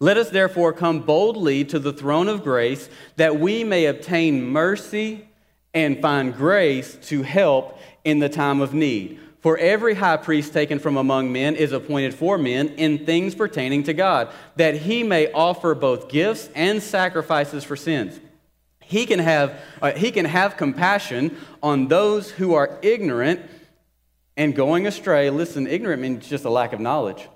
Let 0.00 0.18
us 0.18 0.28
therefore 0.28 0.74
come 0.74 1.00
boldly 1.00 1.64
to 1.64 1.78
the 1.78 1.94
throne 1.94 2.28
of 2.28 2.44
grace 2.44 2.90
that 3.16 3.40
we 3.40 3.64
may 3.64 3.86
obtain 3.86 4.44
mercy 4.44 5.24
and 5.72 6.02
find 6.02 6.36
grace 6.36 6.98
to 7.06 7.22
help 7.22 7.78
in 8.04 8.18
the 8.18 8.28
time 8.28 8.60
of 8.60 8.74
need. 8.74 9.18
For 9.46 9.56
every 9.58 9.94
high 9.94 10.16
priest 10.16 10.52
taken 10.52 10.80
from 10.80 10.96
among 10.96 11.30
men 11.30 11.54
is 11.54 11.70
appointed 11.70 12.14
for 12.14 12.36
men 12.36 12.70
in 12.70 13.06
things 13.06 13.32
pertaining 13.32 13.84
to 13.84 13.94
God, 13.94 14.32
that 14.56 14.74
he 14.74 15.04
may 15.04 15.30
offer 15.30 15.72
both 15.76 16.08
gifts 16.08 16.50
and 16.56 16.82
sacrifices 16.82 17.62
for 17.62 17.76
sins. 17.76 18.18
He 18.80 19.06
can 19.06 19.20
have, 19.20 19.56
uh, 19.80 19.92
he 19.92 20.10
can 20.10 20.24
have 20.24 20.56
compassion 20.56 21.36
on 21.62 21.86
those 21.86 22.28
who 22.28 22.54
are 22.54 22.76
ignorant 22.82 23.40
and 24.36 24.52
going 24.52 24.84
astray. 24.84 25.30
Listen, 25.30 25.68
ignorant 25.68 26.02
means 26.02 26.28
just 26.28 26.44
a 26.44 26.50
lack 26.50 26.72
of 26.72 26.80
knowledge. 26.80 27.28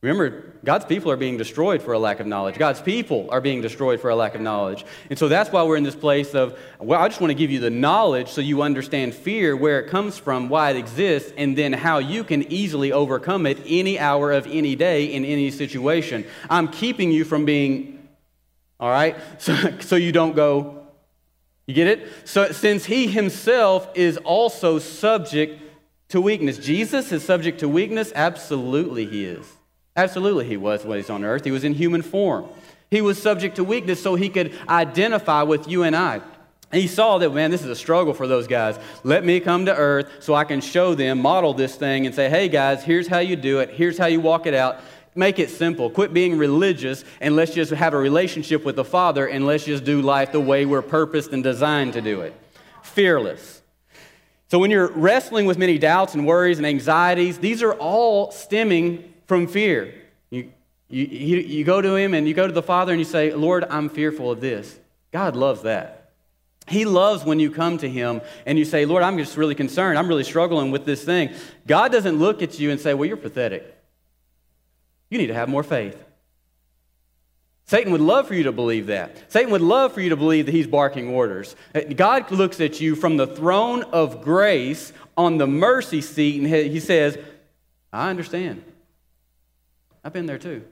Remember, 0.00 0.52
God's 0.64 0.84
people 0.84 1.10
are 1.10 1.16
being 1.16 1.38
destroyed 1.38 1.82
for 1.82 1.92
a 1.92 1.98
lack 1.98 2.20
of 2.20 2.26
knowledge. 2.26 2.56
God's 2.56 2.80
people 2.80 3.28
are 3.30 3.40
being 3.40 3.60
destroyed 3.60 4.00
for 4.00 4.10
a 4.10 4.14
lack 4.14 4.36
of 4.36 4.40
knowledge. 4.40 4.84
And 5.10 5.18
so 5.18 5.26
that's 5.26 5.50
why 5.50 5.64
we're 5.64 5.76
in 5.76 5.82
this 5.82 5.96
place 5.96 6.36
of, 6.36 6.56
well, 6.78 7.00
I 7.00 7.08
just 7.08 7.20
want 7.20 7.32
to 7.32 7.34
give 7.34 7.50
you 7.50 7.58
the 7.58 7.70
knowledge 7.70 8.28
so 8.28 8.40
you 8.40 8.62
understand 8.62 9.12
fear, 9.12 9.56
where 9.56 9.80
it 9.80 9.90
comes 9.90 10.16
from, 10.16 10.48
why 10.48 10.70
it 10.70 10.76
exists, 10.76 11.32
and 11.36 11.58
then 11.58 11.72
how 11.72 11.98
you 11.98 12.22
can 12.22 12.44
easily 12.44 12.92
overcome 12.92 13.44
it 13.44 13.58
any 13.66 13.98
hour 13.98 14.30
of 14.30 14.46
any 14.46 14.76
day 14.76 15.06
in 15.06 15.24
any 15.24 15.50
situation. 15.50 16.24
I'm 16.48 16.68
keeping 16.68 17.10
you 17.10 17.24
from 17.24 17.44
being, 17.44 18.08
all 18.78 18.90
right, 18.90 19.16
so, 19.38 19.78
so 19.80 19.96
you 19.96 20.12
don't 20.12 20.36
go, 20.36 20.86
you 21.66 21.74
get 21.74 21.88
it? 21.88 22.08
So 22.24 22.52
since 22.52 22.84
he 22.84 23.08
himself 23.08 23.90
is 23.96 24.16
also 24.18 24.78
subject 24.78 25.60
to 26.10 26.20
weakness, 26.20 26.56
Jesus 26.56 27.10
is 27.10 27.24
subject 27.24 27.58
to 27.60 27.68
weakness? 27.68 28.12
Absolutely, 28.14 29.04
he 29.04 29.24
is. 29.24 29.57
Absolutely, 29.98 30.44
he 30.44 30.56
was 30.56 30.84
when 30.84 30.96
he's 30.96 31.10
on 31.10 31.24
earth. 31.24 31.42
He 31.42 31.50
was 31.50 31.64
in 31.64 31.74
human 31.74 32.02
form. 32.02 32.46
He 32.88 33.00
was 33.00 33.20
subject 33.20 33.56
to 33.56 33.64
weakness 33.64 34.00
so 34.00 34.14
he 34.14 34.28
could 34.28 34.54
identify 34.68 35.42
with 35.42 35.66
you 35.66 35.82
and 35.82 35.96
I. 35.96 36.20
And 36.70 36.80
He 36.80 36.86
saw 36.86 37.18
that, 37.18 37.34
man, 37.34 37.50
this 37.50 37.64
is 37.64 37.68
a 37.68 37.74
struggle 37.74 38.14
for 38.14 38.28
those 38.28 38.46
guys. 38.46 38.78
Let 39.02 39.24
me 39.24 39.40
come 39.40 39.66
to 39.66 39.74
earth 39.74 40.08
so 40.20 40.36
I 40.36 40.44
can 40.44 40.60
show 40.60 40.94
them, 40.94 41.20
model 41.20 41.52
this 41.52 41.74
thing, 41.74 42.06
and 42.06 42.14
say, 42.14 42.30
hey, 42.30 42.48
guys, 42.48 42.84
here's 42.84 43.08
how 43.08 43.18
you 43.18 43.34
do 43.34 43.58
it. 43.58 43.70
Here's 43.70 43.98
how 43.98 44.06
you 44.06 44.20
walk 44.20 44.46
it 44.46 44.54
out. 44.54 44.78
Make 45.16 45.40
it 45.40 45.50
simple. 45.50 45.90
Quit 45.90 46.14
being 46.14 46.38
religious 46.38 47.04
and 47.20 47.34
let's 47.34 47.52
just 47.52 47.72
have 47.72 47.92
a 47.92 47.98
relationship 47.98 48.64
with 48.64 48.76
the 48.76 48.84
Father 48.84 49.26
and 49.26 49.46
let's 49.46 49.64
just 49.64 49.82
do 49.82 50.00
life 50.00 50.30
the 50.30 50.38
way 50.38 50.64
we're 50.64 50.80
purposed 50.80 51.32
and 51.32 51.42
designed 51.42 51.94
to 51.94 52.00
do 52.00 52.20
it. 52.20 52.34
Fearless. 52.84 53.62
So 54.46 54.60
when 54.60 54.70
you're 54.70 54.92
wrestling 54.92 55.46
with 55.46 55.58
many 55.58 55.76
doubts 55.76 56.14
and 56.14 56.24
worries 56.24 56.58
and 56.58 56.66
anxieties, 56.68 57.38
these 57.38 57.64
are 57.64 57.74
all 57.74 58.30
stemming 58.30 59.12
from 59.28 59.46
fear. 59.46 59.94
You, 60.30 60.50
you, 60.88 61.06
you, 61.06 61.64
go 61.64 61.80
to 61.80 61.94
Him 61.94 62.14
and 62.14 62.26
you 62.26 62.34
go 62.34 62.46
to 62.46 62.52
the 62.52 62.62
Father 62.62 62.92
and 62.92 62.98
you 62.98 63.04
say, 63.04 63.32
Lord, 63.32 63.64
I'm 63.68 63.88
fearful 63.88 64.32
of 64.32 64.40
this. 64.40 64.76
God 65.12 65.36
loves 65.36 65.62
that. 65.62 66.12
He 66.66 66.84
loves 66.84 67.24
when 67.24 67.38
you 67.38 67.50
come 67.50 67.78
to 67.78 67.88
Him 67.88 68.20
and 68.46 68.58
you 68.58 68.64
say, 68.64 68.84
Lord, 68.84 69.02
I'm 69.02 69.16
just 69.18 69.36
really 69.36 69.54
concerned. 69.54 69.98
I'm 69.98 70.08
really 70.08 70.24
struggling 70.24 70.70
with 70.70 70.84
this 70.84 71.04
thing. 71.04 71.30
God 71.66 71.92
doesn't 71.92 72.18
look 72.18 72.42
at 72.42 72.58
you 72.58 72.70
and 72.70 72.80
say, 72.80 72.94
Well, 72.94 73.06
you're 73.06 73.16
pathetic. 73.16 73.74
You 75.10 75.18
need 75.18 75.28
to 75.28 75.34
have 75.34 75.48
more 75.48 75.62
faith. 75.62 76.02
Satan 77.64 77.92
would 77.92 78.00
love 78.00 78.26
for 78.26 78.34
you 78.34 78.44
to 78.44 78.52
believe 78.52 78.86
that. 78.86 79.30
Satan 79.30 79.50
would 79.52 79.60
love 79.60 79.92
for 79.92 80.00
you 80.00 80.08
to 80.08 80.16
believe 80.16 80.46
that 80.46 80.52
he's 80.52 80.66
barking 80.66 81.08
orders. 81.08 81.54
God 81.96 82.30
looks 82.30 82.62
at 82.62 82.80
you 82.80 82.94
from 82.94 83.18
the 83.18 83.26
throne 83.26 83.82
of 83.84 84.22
grace 84.22 84.90
on 85.18 85.36
the 85.36 85.46
mercy 85.46 86.00
seat 86.00 86.42
and 86.42 86.46
he 86.46 86.80
says, 86.80 87.18
I 87.92 88.08
understand. 88.08 88.64
I've 90.04 90.12
been 90.12 90.26
there 90.26 90.38
too. 90.38 90.64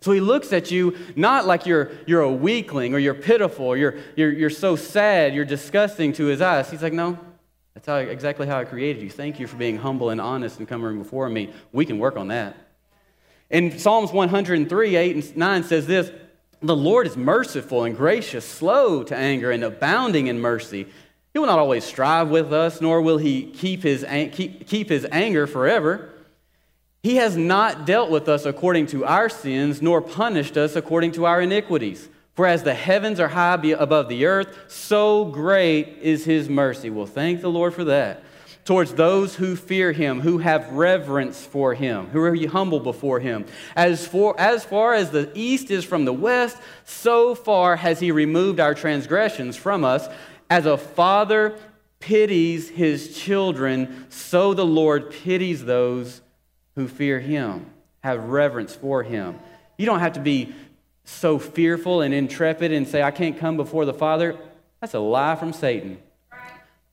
So 0.00 0.12
he 0.12 0.20
looks 0.20 0.52
at 0.52 0.70
you 0.70 0.96
not 1.14 1.46
like 1.46 1.66
you're, 1.66 1.90
you're 2.06 2.22
a 2.22 2.32
weakling 2.32 2.94
or 2.94 2.98
you're 2.98 3.14
pitiful 3.14 3.66
or 3.66 3.76
you're, 3.76 3.98
you're, 4.16 4.32
you're 4.32 4.50
so 4.50 4.74
sad, 4.74 5.34
you're 5.34 5.44
disgusting 5.44 6.12
to 6.14 6.26
his 6.26 6.40
eyes. 6.40 6.70
He's 6.70 6.82
like, 6.82 6.94
no, 6.94 7.18
that's 7.74 7.86
how, 7.86 7.96
exactly 7.96 8.46
how 8.46 8.58
I 8.58 8.64
created 8.64 9.02
you. 9.02 9.10
Thank 9.10 9.38
you 9.38 9.46
for 9.46 9.56
being 9.56 9.76
humble 9.76 10.10
and 10.10 10.20
honest 10.20 10.58
and 10.58 10.66
coming 10.66 10.98
before 10.98 11.28
me. 11.28 11.52
We 11.72 11.84
can 11.84 11.98
work 11.98 12.16
on 12.16 12.28
that. 12.28 12.56
In 13.50 13.78
Psalms 13.78 14.12
103, 14.12 14.96
8 14.96 15.16
and 15.16 15.36
9 15.36 15.64
says 15.64 15.86
this 15.86 16.10
The 16.62 16.76
Lord 16.76 17.06
is 17.06 17.16
merciful 17.16 17.84
and 17.84 17.96
gracious, 17.96 18.46
slow 18.46 19.02
to 19.02 19.16
anger, 19.16 19.50
and 19.50 19.64
abounding 19.64 20.28
in 20.28 20.40
mercy. 20.40 20.86
He 21.32 21.38
will 21.38 21.46
not 21.46 21.58
always 21.58 21.84
strive 21.84 22.28
with 22.28 22.52
us, 22.52 22.80
nor 22.80 23.02
will 23.02 23.18
he 23.18 23.44
keep 23.50 23.82
his, 23.82 24.04
keep, 24.32 24.66
keep 24.66 24.88
his 24.88 25.06
anger 25.12 25.46
forever. 25.46 26.09
He 27.02 27.16
has 27.16 27.36
not 27.36 27.86
dealt 27.86 28.10
with 28.10 28.28
us 28.28 28.44
according 28.44 28.86
to 28.88 29.06
our 29.06 29.28
sins, 29.28 29.80
nor 29.80 30.02
punished 30.02 30.56
us 30.56 30.76
according 30.76 31.12
to 31.12 31.24
our 31.24 31.40
iniquities. 31.40 32.08
For 32.34 32.46
as 32.46 32.62
the 32.62 32.74
heavens 32.74 33.20
are 33.20 33.28
high 33.28 33.54
above 33.54 34.08
the 34.08 34.26
earth, 34.26 34.56
so 34.68 35.24
great 35.24 35.98
is 36.00 36.24
his 36.24 36.48
mercy. 36.48 36.90
Well, 36.90 37.06
thank 37.06 37.40
the 37.40 37.50
Lord 37.50 37.74
for 37.74 37.84
that. 37.84 38.22
Towards 38.64 38.94
those 38.94 39.34
who 39.34 39.56
fear 39.56 39.92
him, 39.92 40.20
who 40.20 40.38
have 40.38 40.70
reverence 40.72 41.44
for 41.44 41.74
him, 41.74 42.06
who 42.08 42.20
are 42.20 42.36
humble 42.48 42.80
before 42.80 43.18
him. 43.18 43.46
As, 43.74 44.06
for, 44.06 44.38
as 44.38 44.64
far 44.64 44.94
as 44.94 45.10
the 45.10 45.30
east 45.34 45.70
is 45.70 45.84
from 45.84 46.04
the 46.04 46.12
west, 46.12 46.58
so 46.84 47.34
far 47.34 47.76
has 47.76 47.98
he 47.98 48.12
removed 48.12 48.60
our 48.60 48.74
transgressions 48.74 49.56
from 49.56 49.84
us. 49.84 50.06
As 50.50 50.66
a 50.66 50.76
father 50.76 51.58
pities 51.98 52.68
his 52.68 53.18
children, 53.18 54.06
so 54.10 54.52
the 54.54 54.66
Lord 54.66 55.10
pities 55.10 55.64
those 55.64 56.20
who 56.74 56.88
fear 56.88 57.20
him, 57.20 57.66
have 58.02 58.24
reverence 58.24 58.74
for 58.74 59.02
him. 59.02 59.38
You 59.76 59.86
don't 59.86 60.00
have 60.00 60.14
to 60.14 60.20
be 60.20 60.54
so 61.04 61.38
fearful 61.38 62.02
and 62.02 62.14
intrepid 62.14 62.72
and 62.72 62.86
say, 62.86 63.02
I 63.02 63.10
can't 63.10 63.38
come 63.38 63.56
before 63.56 63.84
the 63.84 63.94
Father. 63.94 64.36
That's 64.80 64.94
a 64.94 64.98
lie 64.98 65.36
from 65.36 65.52
Satan. 65.52 65.98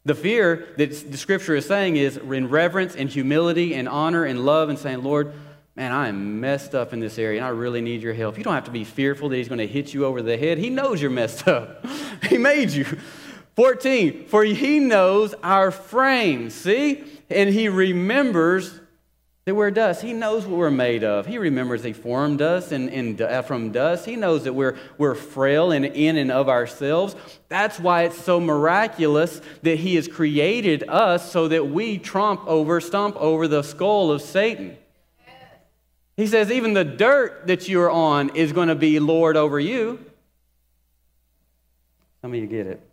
The 0.06 0.16
fear 0.16 0.70
that 0.78 1.12
the 1.12 1.18
scripture 1.18 1.56
is 1.56 1.66
saying 1.66 1.98
is 1.98 2.18
in 2.18 2.50
reverence 2.50 2.96
and 2.96 3.10
humility 3.10 3.76
and 3.76 3.90
honor 3.90 4.24
and 4.24 4.46
love 4.46 4.70
and 4.70 4.80
saying, 4.80 5.04
Lord, 5.04 5.34
man, 5.76 5.92
I 5.92 6.08
am 6.08 6.40
messed 6.40 6.74
up 6.74 6.94
in 6.94 7.00
this 7.00 7.20
area 7.20 7.40
and 7.40 7.46
I 7.46 7.50
really 7.50 7.82
need 7.82 8.02
your 8.02 8.14
help. 8.14 8.38
You 8.38 8.44
don't 8.44 8.54
have 8.54 8.66
to 8.66 8.72
be 8.72 8.86
fearful 8.86 9.30
that 9.30 9.36
he's 9.36 9.50
going 9.50 9.60
to 9.60 9.68
hit 9.68 9.94
you 9.94 10.06
over 10.06 10.22
the 10.22 10.38
head. 10.38 10.58
He 10.58 10.70
knows 10.70 11.02
you're 11.02 11.12
messed 11.12 11.48
up, 11.48 11.86
he 12.30 12.38
made 12.38 12.72
you. 12.72 12.86
14, 13.58 14.28
for 14.28 14.44
he 14.44 14.80
knows 14.80 15.34
our 15.42 15.72
frame, 15.72 16.52
see? 16.52 17.04
And 17.30 17.50
he 17.50 17.70
remembers 17.70 18.80
that 19.48 19.56
we're 19.56 19.72
dust. 19.72 20.02
He 20.02 20.12
knows 20.12 20.46
what 20.46 20.58
we're 20.58 20.70
made 20.70 21.06
of. 21.06 21.26
He 21.26 21.38
remembers 21.38 21.82
He 21.82 21.94
formed 21.94 22.42
us 22.42 22.74
and, 22.74 22.90
and 22.90 23.22
uh, 23.22 23.42
from 23.44 23.72
dust. 23.72 24.06
He 24.06 24.18
knows 24.18 24.44
that 24.44 24.52
we're, 24.52 24.76
we're 24.98 25.16
frail 25.16 25.72
and 25.72 25.86
in 25.86 26.18
and 26.18 26.34
of 26.34 26.50
ourselves. 26.50 27.16
That's 27.48 27.80
why 27.80 28.04
it's 28.04 28.22
so 28.22 28.42
miraculous 28.42 29.40
that 29.62 29.80
He 29.80 29.96
has 29.96 30.10
created 30.10 30.84
us 30.90 31.32
so 31.32 31.48
that 31.48 31.70
we 31.70 31.98
trump 31.98 32.46
over, 32.46 32.82
stomp 32.82 33.16
over 33.16 33.48
the 33.48 33.64
skull 33.64 34.12
of 34.12 34.22
Satan. 34.22 34.76
He 36.18 36.28
says, 36.28 36.52
even 36.52 36.74
the 36.74 36.84
dirt 36.84 37.48
that 37.48 37.70
you're 37.70 37.90
on 37.90 38.36
is 38.36 38.52
going 38.52 38.68
to 38.68 38.76
be 38.76 39.00
Lord 39.00 39.38
over 39.38 39.62
you. 39.62 40.04
Some 42.22 42.34
of 42.34 42.36
you 42.38 42.48
get 42.48 42.68
it. 42.68 42.87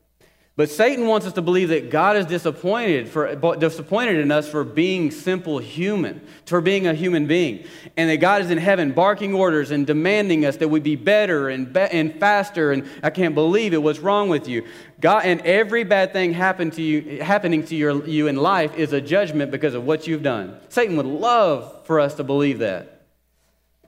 But 0.57 0.71
Satan 0.71 1.09
wants 1.09 1.27
us 1.27 1.33
to 1.33 1.43
believe 1.43 1.71
that 1.71 1.91
God 1.91 2.17
is 2.17 2.27
disappointed, 2.27 3.09
for, 3.09 3.35
disappointed 3.57 4.19
in 4.19 4.31
us 4.31 4.49
for 4.49 4.63
being 4.63 5.11
simple 5.11 5.59
human, 5.59 6.25
for 6.47 6.61
being 6.61 6.87
a 6.87 6.95
human 6.95 7.27
being. 7.27 7.67
And 7.97 8.09
that 8.09 8.19
God 8.19 8.41
is 8.41 8.53
in 8.53 8.59
heaven 8.59 8.93
barking 8.93 9.35
orders 9.35 9.73
and 9.73 9.85
demanding 9.85 10.45
us 10.45 10.59
that 10.59 10.69
we 10.69 10.79
be 10.79 10.95
better 10.95 11.49
and, 11.49 11.73
be, 11.73 11.81
and 11.81 12.21
faster. 12.21 12.71
And 12.71 12.89
I 13.03 13.11
can't 13.11 13.35
believe 13.35 13.75
it. 13.75 13.83
What's 13.83 13.99
wrong 13.99 14.29
with 14.29 14.47
you? 14.47 14.65
God, 15.01 15.25
and 15.25 15.41
every 15.41 15.83
bad 15.83 16.13
thing 16.13 16.33
happen 16.33 16.71
to 16.73 16.83
you, 16.83 17.21
happening 17.21 17.65
to 17.65 17.75
your, 17.75 18.07
you 18.07 18.29
in 18.29 18.37
life 18.37 18.77
is 18.77 18.93
a 18.93 19.01
judgment 19.01 19.51
because 19.51 19.75
of 19.75 19.85
what 19.85 20.07
you've 20.07 20.23
done. 20.23 20.57
Satan 20.69 20.97
would 20.97 21.07
love 21.07 21.85
for 21.85 21.99
us 21.99 22.15
to 22.15 22.23
believe 22.23 22.61
that. 22.61 23.07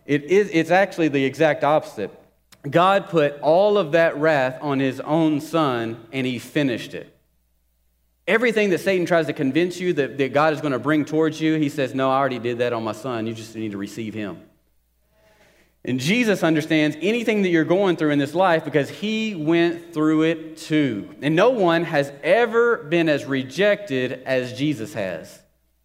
It 0.05 0.25
is, 0.25 0.51
it's 0.53 0.73
actually 0.73 1.09
the 1.09 1.25
exact 1.25 1.63
opposite. 1.63 2.11
God 2.71 3.09
put 3.09 3.41
all 3.41 3.79
of 3.79 3.93
that 3.93 4.17
wrath 4.17 4.59
on 4.61 4.81
his 4.81 5.01
own 5.01 5.41
son 5.41 6.07
and 6.13 6.27
he 6.27 6.39
finished 6.39 6.95
it. 6.95 7.13
Everything 8.27 8.71
that 8.71 8.79
Satan 8.79 9.07
tries 9.07 9.27
to 9.27 9.33
convince 9.33 9.79
you 9.79 9.93
that, 9.95 10.19
that 10.19 10.33
God 10.33 10.53
is 10.53 10.61
going 10.61 10.73
to 10.73 10.79
bring 10.79 11.05
towards 11.05 11.41
you, 11.41 11.55
he 11.55 11.69
says, 11.69 11.95
No, 11.95 12.11
I 12.11 12.17
already 12.17 12.41
did 12.41 12.59
that 12.59 12.73
on 12.73 12.83
my 12.83 12.93
son. 12.93 13.27
You 13.27 13.35
just 13.35 13.55
need 13.55 13.71
to 13.71 13.79
receive 13.79 14.15
him. 14.15 14.43
And 15.85 16.01
Jesus 16.01 16.43
understands 16.43 16.97
anything 17.01 17.43
that 17.43 17.51
you're 17.51 17.65
going 17.65 17.97
through 17.97 18.11
in 18.11 18.19
this 18.19 18.35
life 18.35 18.65
because 18.65 18.91
he 18.91 19.37
went 19.37 19.95
through 19.95 20.25
it 20.25 20.57
too. 20.57 21.15
And 21.23 21.37
no 21.37 21.51
one 21.51 21.85
has 21.85 22.13
ever 22.25 22.79
been 22.79 23.09
as 23.09 23.25
rejected 23.25 24.25
as 24.27 24.59
Jesus 24.59 24.95
has. 24.95 25.41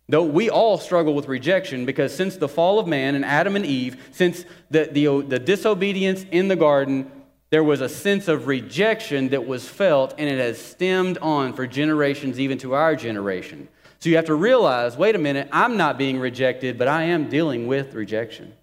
Though 0.10 0.24
we 0.24 0.50
all 0.50 0.78
struggle 0.78 1.14
with 1.14 1.28
rejection 1.28 1.86
because 1.86 2.14
since 2.14 2.36
the 2.36 2.50
fall 2.50 2.80
of 2.80 2.88
man 2.88 3.16
and 3.16 3.24
Adam 3.24 3.56
and 3.56 3.66
Eve, 3.66 4.10
since 4.12 4.46
the, 4.70 4.90
the, 4.92 5.22
the 5.22 5.40
disobedience 5.40 6.26
in 6.32 6.48
the 6.48 6.56
garden, 6.56 7.10
there 7.50 7.64
was 7.64 7.82
a 7.82 7.90
sense 7.90 8.28
of 8.28 8.48
rejection 8.48 9.30
that 9.30 9.46
was 9.46 9.68
felt, 9.68 10.14
and 10.18 10.30
it 10.30 10.40
has 10.40 10.58
stemmed 10.58 11.18
on 11.18 11.54
for 11.54 11.68
generations, 11.68 12.40
even 12.40 12.58
to 12.60 12.74
our 12.74 12.96
generation. 12.96 13.68
So 14.00 14.10
you 14.10 14.16
have 14.16 14.26
to 14.26 14.36
realize 14.36 14.98
wait 14.98 15.16
a 15.16 15.20
minute, 15.20 15.50
I'm 15.52 15.78
not 15.78 15.98
being 15.98 16.20
rejected, 16.20 16.78
but 16.78 16.88
I 16.88 17.04
am 17.04 17.30
dealing 17.30 17.68
with 17.68 17.94
rejection. 17.94 18.54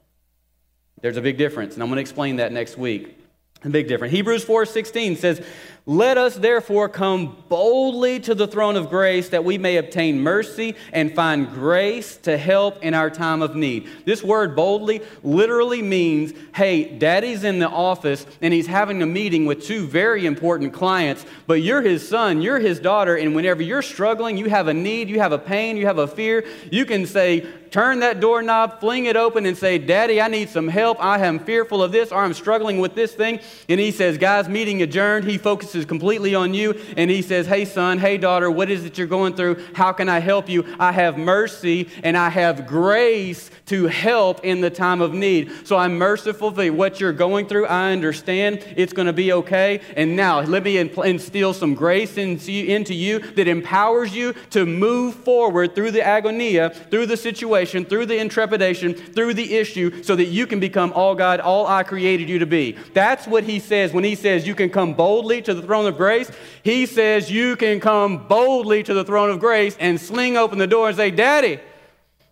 There's 1.01 1.17
a 1.17 1.23
big 1.23 1.39
difference, 1.39 1.75
and 1.75 1.83
I'm 1.83 1.89
going 1.89 1.97
to 1.97 2.01
explain 2.01 2.37
that 2.37 2.53
next 2.53 2.77
week. 2.77 3.17
A 3.65 3.69
big 3.69 3.89
difference. 3.89 4.13
Hebrews 4.13 4.45
4:16 4.45 5.17
says, 5.17 5.45
let 5.89 6.19
us 6.19 6.37
therefore 6.37 6.87
come 6.87 7.35
boldly 7.49 8.21
to 8.21 8.35
the 8.35 8.47
throne 8.47 8.77
of 8.77 8.91
grace 8.91 9.31
that 9.31 9.43
we 9.43 9.57
may 9.57 9.79
obtain 9.79 10.21
mercy 10.21 10.77
and 10.93 11.15
find 11.15 11.49
grace 11.49 12.19
to 12.19 12.37
help 12.37 12.85
in 12.85 12.93
our 12.93 13.09
time 13.09 13.41
of 13.41 13.57
need. 13.57 13.89
This 14.05 14.23
word 14.23 14.55
boldly 14.55 15.01
literally 15.23 15.81
means 15.81 16.35
hey, 16.55 16.85
daddy's 16.99 17.43
in 17.43 17.59
the 17.59 17.71
office 17.71 18.27
and 18.43 18.53
he's 18.53 18.67
having 18.67 19.01
a 19.03 19.07
meeting 19.07 19.47
with 19.47 19.65
two 19.65 19.87
very 19.87 20.27
important 20.27 20.75
clients, 20.75 21.25
but 21.47 21.63
you're 21.63 21.81
his 21.81 22.07
son, 22.07 22.43
you're 22.43 22.59
his 22.59 22.79
daughter, 22.79 23.17
and 23.17 23.35
whenever 23.35 23.63
you're 23.63 23.81
struggling, 23.81 24.37
you 24.37 24.51
have 24.51 24.69
a 24.69 24.75
need, 24.75 25.09
you 25.09 25.21
have 25.21 25.33
a 25.33 25.39
pain, 25.39 25.79
you 25.79 25.87
have 25.87 25.99
a 25.99 26.07
fear, 26.07 26.45
you 26.71 26.85
can 26.85 27.07
say, 27.07 27.47
turn 27.71 28.01
that 28.01 28.21
doorknob, 28.21 28.81
fling 28.81 29.07
it 29.07 29.17
open, 29.17 29.47
and 29.47 29.57
say, 29.57 29.79
Daddy, 29.79 30.21
I 30.21 30.29
need 30.29 30.49
some 30.49 30.69
help. 30.69 31.03
I 31.03 31.19
am 31.19 31.39
fearful 31.39 31.83
of 31.83 31.93
this, 31.93 32.13
or 32.13 32.23
I'm 32.23 32.35
struggling 32.35 32.79
with 32.79 32.95
this 32.95 33.15
thing. 33.15 33.41
And 33.69 33.81
he 33.81 33.91
says, 33.91 34.19
Guys, 34.19 34.49
meeting 34.49 34.83
adjourned. 34.83 35.25
He 35.25 35.39
focuses 35.39 35.85
completely 35.85 36.35
on 36.35 36.55
you 36.55 36.75
and 36.97 37.11
he 37.11 37.23
says, 37.23 37.47
Hey, 37.47 37.65
son, 37.65 37.99
hey, 37.99 38.17
daughter, 38.17 38.51
what 38.51 38.71
is 38.71 38.85
it 38.85 38.99
you're 38.99 39.07
going 39.07 39.35
through? 39.35 39.65
How 39.75 39.93
can 39.93 40.09
I 40.09 40.21
help 40.21 40.49
you? 40.49 40.65
I 40.79 40.93
have 40.93 41.19
mercy 41.19 41.89
and 42.03 42.17
I 42.17 42.29
have 42.29 42.67
grace 42.67 43.51
to 43.67 43.87
help 43.87 44.45
in 44.45 44.61
the 44.61 44.71
time 44.71 45.01
of 45.01 45.13
need. 45.13 45.53
So 45.67 45.77
I'm 45.77 45.99
merciful 45.99 46.51
for 46.51 46.73
what 46.73 47.01
you're 47.01 47.13
going 47.13 47.47
through. 47.47 47.67
I 47.67 47.93
understand 47.93 48.65
it's 48.77 48.93
going 48.93 49.07
to 49.07 49.13
be 49.13 49.33
okay. 49.33 49.81
And 49.97 50.17
now 50.17 50.41
let 50.41 50.65
me 50.65 50.79
instill 50.79 51.53
some 51.53 51.75
grace 51.75 52.17
into 52.17 52.95
you 52.95 53.19
that 53.19 53.49
empowers 53.49 54.15
you 54.15 54.33
to 54.51 54.65
move 54.65 55.15
forward 55.15 55.75
through 55.75 55.91
the 55.91 56.01
agonia, 56.01 56.75
through 56.91 57.07
the 57.07 57.17
situation, 57.17 57.58
through 57.65 58.07
the 58.07 58.19
intrepidation, 58.19 58.95
through 58.95 59.35
the 59.35 59.57
issue, 59.57 60.03
so 60.03 60.17
that 60.17 60.27
you 60.27 60.47
can 60.47 60.61
become 60.61 60.93
all 60.93 61.15
God, 61.15 61.41
all 61.41 61.67
I 61.67 61.83
created 61.83 62.29
you 62.29 62.39
to 62.39 62.47
be. 62.47 62.73
That's 62.95 63.27
what 63.27 63.45
he 63.45 63.59
says 63.59 63.93
when 63.93 64.05
he 64.05 64.15
says 64.15 64.47
you 64.47 64.55
can 64.55 64.71
come 64.71 64.95
boldly 64.95 65.43
to 65.43 65.55
the 65.55 65.63
throne 65.63 65.87
of 65.87 65.97
grace. 65.97 66.31
He 66.63 66.87
says 66.87 67.31
you 67.31 67.57
can 67.57 67.81
come 67.81 68.29
boldly 68.29 68.83
to 68.83 68.95
the 68.95 69.05
throne 69.05 69.31
of 69.31 69.41
grace 69.41 69.77
and 69.79 70.01
sling 70.01 70.37
open 70.37 70.59
the 70.59 70.67
door 70.67 70.89
and 70.89 70.97
say, 70.97 71.11
Daddy, 71.11 71.61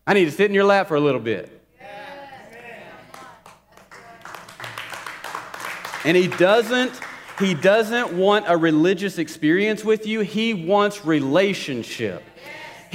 I 0.07 0.15
need 0.15 0.27
to 0.27 0.31
sit 0.31 0.47
in 0.47 0.55
your 0.55 0.65
lap 0.65 0.89
for 0.89 0.97
a 0.97 1.01
little 1.01 1.21
bit. 1.21 1.53
And 6.05 6.17
he 6.17 6.29
doesn't 6.29 6.93
he 7.39 7.53
doesn't 7.53 8.17
want 8.17 8.47
a 8.49 8.57
religious 8.57 9.19
experience 9.19 9.85
with 9.85 10.07
you. 10.07 10.21
He 10.21 10.55
wants 10.55 11.05
relationship. 11.05 12.23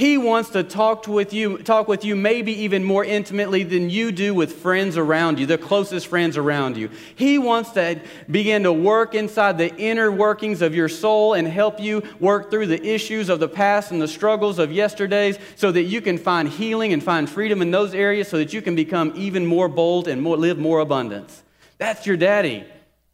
He 0.02 0.18
wants 0.18 0.50
to 0.50 0.64
talk 0.64 1.06
with 1.06 1.32
you, 1.32 1.58
talk 1.58 1.86
with 1.86 2.04
you 2.04 2.16
maybe 2.16 2.64
even 2.64 2.82
more 2.82 3.04
intimately 3.04 3.62
than 3.62 3.88
you 3.88 4.10
do 4.10 4.34
with 4.34 4.54
friends 4.54 4.96
around 4.96 5.38
you, 5.38 5.46
the 5.46 5.56
closest 5.56 6.08
friends 6.08 6.36
around 6.36 6.76
you. 6.76 6.90
He 7.14 7.38
wants 7.38 7.70
to 7.74 8.00
begin 8.28 8.64
to 8.64 8.72
work 8.72 9.14
inside 9.14 9.58
the 9.58 9.72
inner 9.76 10.10
workings 10.10 10.60
of 10.60 10.74
your 10.74 10.88
soul 10.88 11.34
and 11.34 11.46
help 11.46 11.78
you 11.78 12.02
work 12.18 12.50
through 12.50 12.66
the 12.66 12.84
issues 12.84 13.28
of 13.28 13.38
the 13.38 13.46
past 13.46 13.92
and 13.92 14.02
the 14.02 14.08
struggles 14.08 14.58
of 14.58 14.72
yesterdays 14.72 15.38
so 15.54 15.70
that 15.70 15.84
you 15.84 16.00
can 16.00 16.18
find 16.18 16.48
healing 16.48 16.92
and 16.92 17.00
find 17.00 17.30
freedom 17.30 17.62
in 17.62 17.70
those 17.70 17.94
areas 17.94 18.26
so 18.26 18.38
that 18.38 18.52
you 18.52 18.60
can 18.60 18.74
become 18.74 19.12
even 19.14 19.46
more 19.46 19.68
bold 19.68 20.08
and 20.08 20.20
more, 20.20 20.36
live 20.36 20.58
more 20.58 20.80
abundance. 20.80 21.44
That's 21.78 22.08
your 22.08 22.16
daddy. 22.16 22.64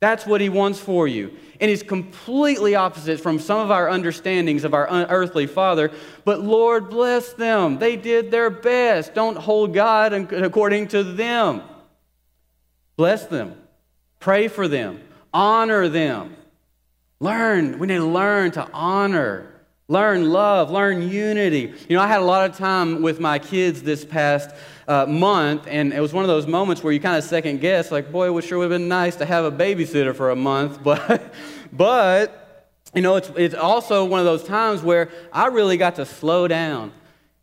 That's 0.01 0.27
what 0.27 0.41
he 0.41 0.49
wants 0.49 0.79
for 0.79 1.09
you. 1.09 1.37
And 1.61 1.69
he's 1.69 1.83
completely 1.83 2.77
opposite 2.77 3.21
from 3.21 3.39
some 3.39 3.59
of 3.59 3.71
our 3.71 3.89
understandings 3.89 4.65
of 4.65 4.75
our 4.75 4.89
earthly 4.89 5.47
father. 5.47 5.91
But 6.25 6.41
Lord, 6.41 6.89
bless 6.89 7.33
them. 7.33 7.79
They 7.79 7.97
did 7.97 8.31
their 8.31 8.49
best. 8.49 9.15
Don't 9.15 9.37
hold 9.37 9.75
God 9.75 10.13
according 10.13 10.89
to 10.89 11.03
them. 11.03 11.63
Bless 12.97 13.27
them. 13.27 13.61
Pray 14.21 14.49
for 14.49 14.69
them. 14.69 15.01
Honor 15.35 15.89
them. 15.89 16.37
Learn. 17.19 17.79
We 17.79 17.89
need 17.89 17.97
to 17.97 18.07
learn 18.07 18.53
to 18.53 18.69
honor 18.73 19.59
Learn 19.91 20.31
love, 20.31 20.71
learn 20.71 21.09
unity. 21.09 21.73
You 21.89 21.97
know, 21.97 22.03
I 22.03 22.09
had 22.09 22.21
a 22.21 22.25
lot 22.25 22.49
of 22.49 22.59
time 22.59 23.01
with 23.01 23.21
my 23.21 23.39
kids 23.39 23.83
this 23.83 24.05
past 24.05 24.55
uh, 24.88 25.05
month, 25.07 25.66
and 25.68 25.92
it 25.92 26.01
was 26.01 26.14
one 26.14 26.24
of 26.24 26.29
those 26.29 26.46
moments 26.46 26.83
where 26.83 26.92
you 26.92 26.98
kind 26.98 27.16
of 27.16 27.22
second 27.22 27.61
guess, 27.61 27.92
like, 27.92 28.11
boy, 28.11 28.27
it 28.27 28.31
would 28.31 28.42
sure 28.42 28.59
would 28.59 28.70
have 28.70 28.81
been 28.81 28.88
nice 28.88 29.16
to 29.16 29.27
have 29.27 29.44
a 29.44 29.53
babysitter 29.53 30.14
for 30.14 30.31
a 30.31 30.37
month, 30.37 30.83
but, 30.83 31.35
but 31.72 32.66
you 32.94 33.03
know, 33.03 33.16
it's, 33.16 33.31
it's 33.37 33.55
also 33.55 34.05
one 34.07 34.18
of 34.18 34.27
those 34.27 34.42
times 34.42 34.83
where 34.83 35.11
I 35.31 35.46
really 35.46 35.77
got 35.77 35.96
to 35.96 36.07
slow 36.07 36.48
down. 36.48 36.92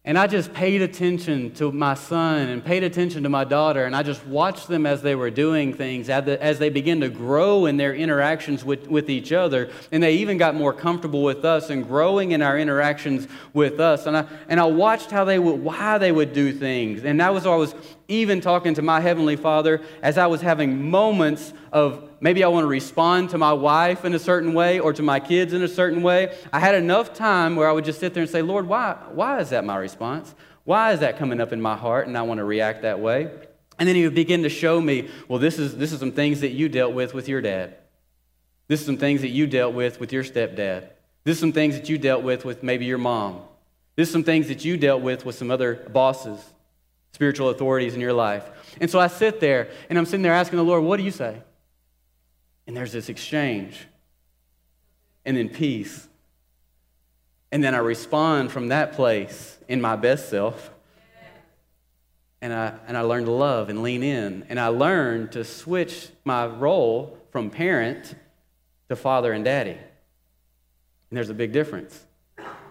And 0.08 0.20
I 0.20 0.28
just 0.28 0.54
paid 0.54 0.84
attention 0.84 1.52
to 1.56 1.72
my 1.72 1.96
son 1.96 2.50
and 2.50 2.64
paid 2.64 2.84
attention 2.84 3.24
to 3.24 3.30
my 3.30 3.44
daughter, 3.44 3.86
and 3.86 3.96
I 3.96 4.04
just 4.04 4.24
watched 4.28 4.68
them 4.68 4.86
as 4.86 5.02
they 5.02 5.16
were 5.16 5.32
doing 5.32 5.74
things, 5.74 6.10
as 6.10 6.60
they 6.60 6.70
began 6.70 7.00
to 7.02 7.10
grow 7.10 7.66
in 7.66 7.78
their 7.78 7.96
interactions 7.96 8.64
with, 8.64 8.88
with 8.88 9.10
each 9.10 9.32
other. 9.32 9.72
And 9.92 10.04
they 10.04 10.14
even 10.18 10.38
got 10.38 10.54
more 10.54 10.74
comfortable 10.74 11.24
with 11.24 11.44
us 11.44 11.72
and 11.72 11.88
growing 11.88 12.34
in 12.34 12.44
our 12.44 12.60
interactions 12.60 13.28
with 13.52 13.80
us. 13.80 14.06
And 14.06 14.16
I, 14.16 14.28
and 14.48 14.60
I 14.60 14.66
watched 14.66 15.10
how 15.10 15.26
they 15.26 15.40
would, 15.40 15.64
why 15.64 15.98
they 15.98 16.12
would 16.12 16.34
do 16.34 16.54
things. 16.54 17.04
And 17.04 17.20
that 17.20 17.34
was 17.34 17.48
I 17.48 17.56
was 17.56 17.74
even 18.08 18.42
talking 18.42 18.74
to 18.76 18.82
my 18.82 19.00
Heavenly 19.00 19.36
Father 19.36 19.82
as 20.02 20.18
I 20.18 20.28
was 20.28 20.42
having 20.42 20.90
moments 20.90 21.54
of 21.72 22.10
maybe 22.20 22.44
I 22.44 22.48
want 22.48 22.64
to 22.64 22.68
respond 22.68 23.32
to 23.32 23.38
my 23.38 23.54
wife 23.54 24.06
in 24.06 24.14
a 24.14 24.20
certain 24.20 24.54
way 24.54 24.80
or 24.80 24.94
to 24.94 25.02
my 25.02 25.20
kids 25.20 25.54
in 25.54 25.62
a 25.64 25.68
certain 25.68 26.04
way. 26.04 26.38
I 26.54 26.60
had 26.60 26.76
enough 26.76 27.14
time 27.14 27.56
where 27.56 27.70
I 27.70 27.72
would 27.72 27.86
just 27.86 28.00
sit 28.00 28.14
there 28.14 28.22
and 28.22 28.30
say, 28.30 28.42
Lord, 28.42 28.68
why, 28.68 28.98
why 29.12 29.40
is 29.40 29.50
that 29.50 29.66
my 29.66 29.78
response? 29.78 30.36
Why 30.64 30.94
is 30.94 31.00
that 31.00 31.18
coming 31.18 31.40
up 31.40 31.54
in 31.54 31.62
my 31.62 31.76
heart 31.76 32.08
and 32.08 32.18
I 32.18 32.24
want 32.24 32.40
to 32.40 32.44
react 32.44 32.82
that 32.84 33.00
way? 33.00 33.32
And 33.78 33.88
then 33.88 33.96
he 33.96 34.04
would 34.04 34.16
begin 34.16 34.44
to 34.44 34.50
show 34.50 34.80
me, 34.80 35.10
well, 35.28 35.40
this 35.40 35.60
is, 35.60 35.76
this 35.76 35.92
is 35.92 36.00
some 36.00 36.12
things 36.12 36.42
that 36.42 36.52
you 36.52 36.70
dealt 36.70 36.94
with 36.94 37.14
with 37.14 37.28
your 37.28 37.42
dad. 37.42 37.76
This 38.68 38.80
is 38.80 38.86
some 38.86 38.98
things 38.98 39.22
that 39.22 39.30
you 39.30 39.48
dealt 39.48 39.74
with 39.74 40.00
with 40.00 40.12
your 40.12 40.24
stepdad. 40.24 40.90
This 41.24 41.38
is 41.38 41.40
some 41.40 41.52
things 41.52 41.76
that 41.76 41.90
you 41.90 41.98
dealt 41.98 42.24
with 42.24 42.46
with 42.46 42.64
maybe 42.64 42.86
your 42.86 42.98
mom. 42.98 43.42
This 43.96 44.10
is 44.10 44.14
some 44.14 44.24
things 44.24 44.48
that 44.48 44.66
you 44.66 44.78
dealt 44.78 45.02
with 45.02 45.26
with 45.26 45.36
some 45.36 45.52
other 45.52 45.76
bosses, 45.92 46.40
spiritual 47.16 47.50
authorities 47.50 47.96
in 47.96 48.02
your 48.02 48.12
life. 48.12 48.44
And 48.82 48.92
so 48.92 49.00
I 49.00 49.08
sit 49.08 49.40
there 49.40 49.70
and 49.90 49.98
I'm 49.98 50.06
sitting 50.06 50.22
there 50.22 50.34
asking 50.34 50.58
the 50.58 50.64
Lord, 50.64 50.84
what 50.84 50.98
do 50.98 51.04
you 51.04 51.12
say? 51.12 51.42
And 52.68 52.76
there's 52.76 52.92
this 52.92 53.08
exchange, 53.10 53.88
and 55.24 55.38
then 55.38 55.50
peace. 55.50 56.10
And 57.52 57.64
then 57.64 57.74
I 57.74 57.78
respond 57.78 58.52
from 58.52 58.68
that 58.68 58.94
place 58.94 59.58
in 59.70 59.80
my 59.80 59.96
best 59.96 60.30
self. 60.30 60.72
And 62.42 62.52
I, 62.52 62.74
and 62.88 62.98
I 62.98 63.02
learn 63.02 63.26
to 63.26 63.32
love 63.32 63.70
and 63.70 63.82
lean 63.82 64.04
in. 64.04 64.46
And 64.50 64.60
I 64.60 64.68
learn 64.68 65.30
to 65.30 65.46
switch 65.46 66.10
my 66.26 66.46
role 66.48 67.18
from 67.32 67.50
parent 67.50 68.14
to 68.90 68.96
father 68.96 69.32
and 69.32 69.46
daddy. 69.46 69.72
And 69.72 69.80
there's 71.12 71.30
a 71.30 71.34
big 71.34 71.54
difference. 71.54 72.06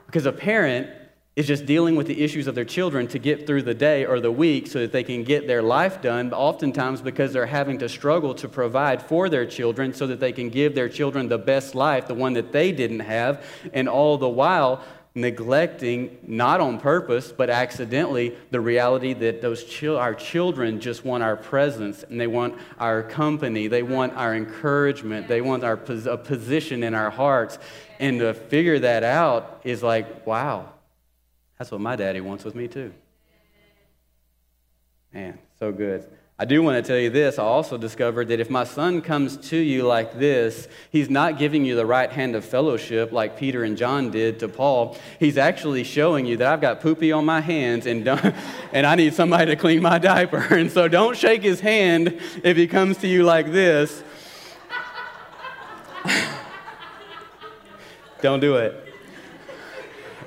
Because 0.07 0.27
a 0.27 0.33
parent 0.33 0.91
is 1.37 1.47
just 1.49 1.67
dealing 1.67 1.97
with 1.97 2.07
the 2.07 2.23
issues 2.23 2.47
of 2.47 2.55
their 2.55 2.65
children 2.65 3.09
to 3.09 3.19
get 3.19 3.47
through 3.47 3.63
the 3.63 3.75
day 3.75 4.05
or 4.05 4.21
the 4.21 4.31
week 4.31 4.69
so 4.69 4.79
that 4.79 4.93
they 4.93 5.03
can 5.03 5.25
get 5.25 5.49
their 5.49 5.63
life 5.63 6.01
done, 6.01 6.33
oftentimes 6.33 7.01
because 7.01 7.33
they're 7.33 7.47
having 7.47 7.79
to 7.79 7.89
struggle 7.89 8.35
to 8.35 8.49
provide 8.49 9.03
for 9.03 9.29
their 9.29 9.45
children 9.45 9.93
so 9.93 10.07
that 10.07 10.21
they 10.21 10.33
can 10.33 10.49
give 10.49 10.75
their 10.77 10.89
children 10.89 11.29
the 11.29 11.39
best 11.39 11.75
life, 11.75 12.07
the 12.07 12.15
one 12.15 12.35
that 12.35 12.53
they 12.53 12.71
didn't 12.71 13.01
have, 13.01 13.45
and 13.73 13.89
all 13.89 14.17
the 14.17 14.29
while 14.29 14.81
neglecting, 15.17 16.19
not 16.27 16.61
on 16.61 16.79
purpose, 16.79 17.31
but 17.31 17.49
accidentally, 17.49 18.37
the 18.51 18.61
reality 18.61 19.13
that 19.13 19.41
those 19.41 19.65
our 19.85 20.15
children 20.15 20.81
just 20.81 21.05
want 21.05 21.23
our 21.23 21.37
presence 21.37 22.03
and 22.05 22.21
they 22.21 22.27
want 22.27 22.57
our 22.79 23.03
company, 23.03 23.69
they 23.69 23.83
want 23.83 24.13
our 24.15 24.35
encouragement, 24.35 25.29
they 25.29 25.41
want 25.41 25.63
our 25.63 25.77
pos- 25.77 26.07
a 26.07 26.17
position 26.17 26.83
in 26.83 26.95
our 26.95 27.11
hearts. 27.11 27.59
And 28.01 28.19
to 28.21 28.35
figure 28.35 28.81
that 28.81 29.05
out 29.05 29.61
is 29.63 29.85
like, 29.85 30.27
wow, 30.27 30.74
that's 31.65 31.73
what 31.73 31.81
my 31.81 31.97
daddy 31.97 32.21
wants 32.21 32.45
with 32.45 32.55
me, 32.55 32.69
too. 32.69 32.93
Man, 35.15 35.39
so 35.59 35.73
good. 35.73 36.07
I 36.39 36.45
do 36.45 36.63
want 36.63 36.77
to 36.77 36.87
tell 36.87 36.99
you 36.99 37.09
this. 37.09 37.39
I 37.39 37.43
also 37.43 37.79
discovered 37.79 38.29
that 38.29 38.39
if 38.39 38.51
my 38.51 38.65
son 38.65 39.01
comes 39.01 39.39
to 39.49 39.57
you 39.57 39.85
like 39.85 40.19
this, 40.19 40.69
he's 40.91 41.09
not 41.09 41.39
giving 41.39 41.65
you 41.65 41.75
the 41.75 41.87
right 41.87 42.13
hand 42.13 42.37
of 42.37 42.45
fellowship 42.45 43.13
like 43.13 43.39
Peter 43.39 43.65
and 43.65 43.79
John 43.79 44.11
did 44.11 44.41
to 44.41 44.49
Paul. 44.49 44.99
He's 45.19 45.39
actually 45.39 45.85
showing 45.85 46.27
you 46.27 46.37
that 46.37 46.53
I've 46.53 46.61
got 46.61 46.83
poopy 46.83 47.13
on 47.13 47.25
my 47.25 47.41
hands 47.41 47.87
and, 47.87 48.07
and 48.73 48.87
I 48.87 48.95
need 48.95 49.15
somebody 49.15 49.47
to 49.47 49.57
clean 49.57 49.81
my 49.81 49.99
diaper. 49.99 50.47
And 50.55 50.71
so 50.71 50.87
don't 50.87 51.17
shake 51.17 51.43
his 51.43 51.61
hand 51.61 52.21
if 52.43 52.59
he 52.59 52.67
comes 52.67 52.99
to 52.99 53.09
you 53.09 53.25
like 53.25 53.51
this. 53.53 54.05
don't 58.21 58.41
do 58.41 58.57
it. 58.57 58.84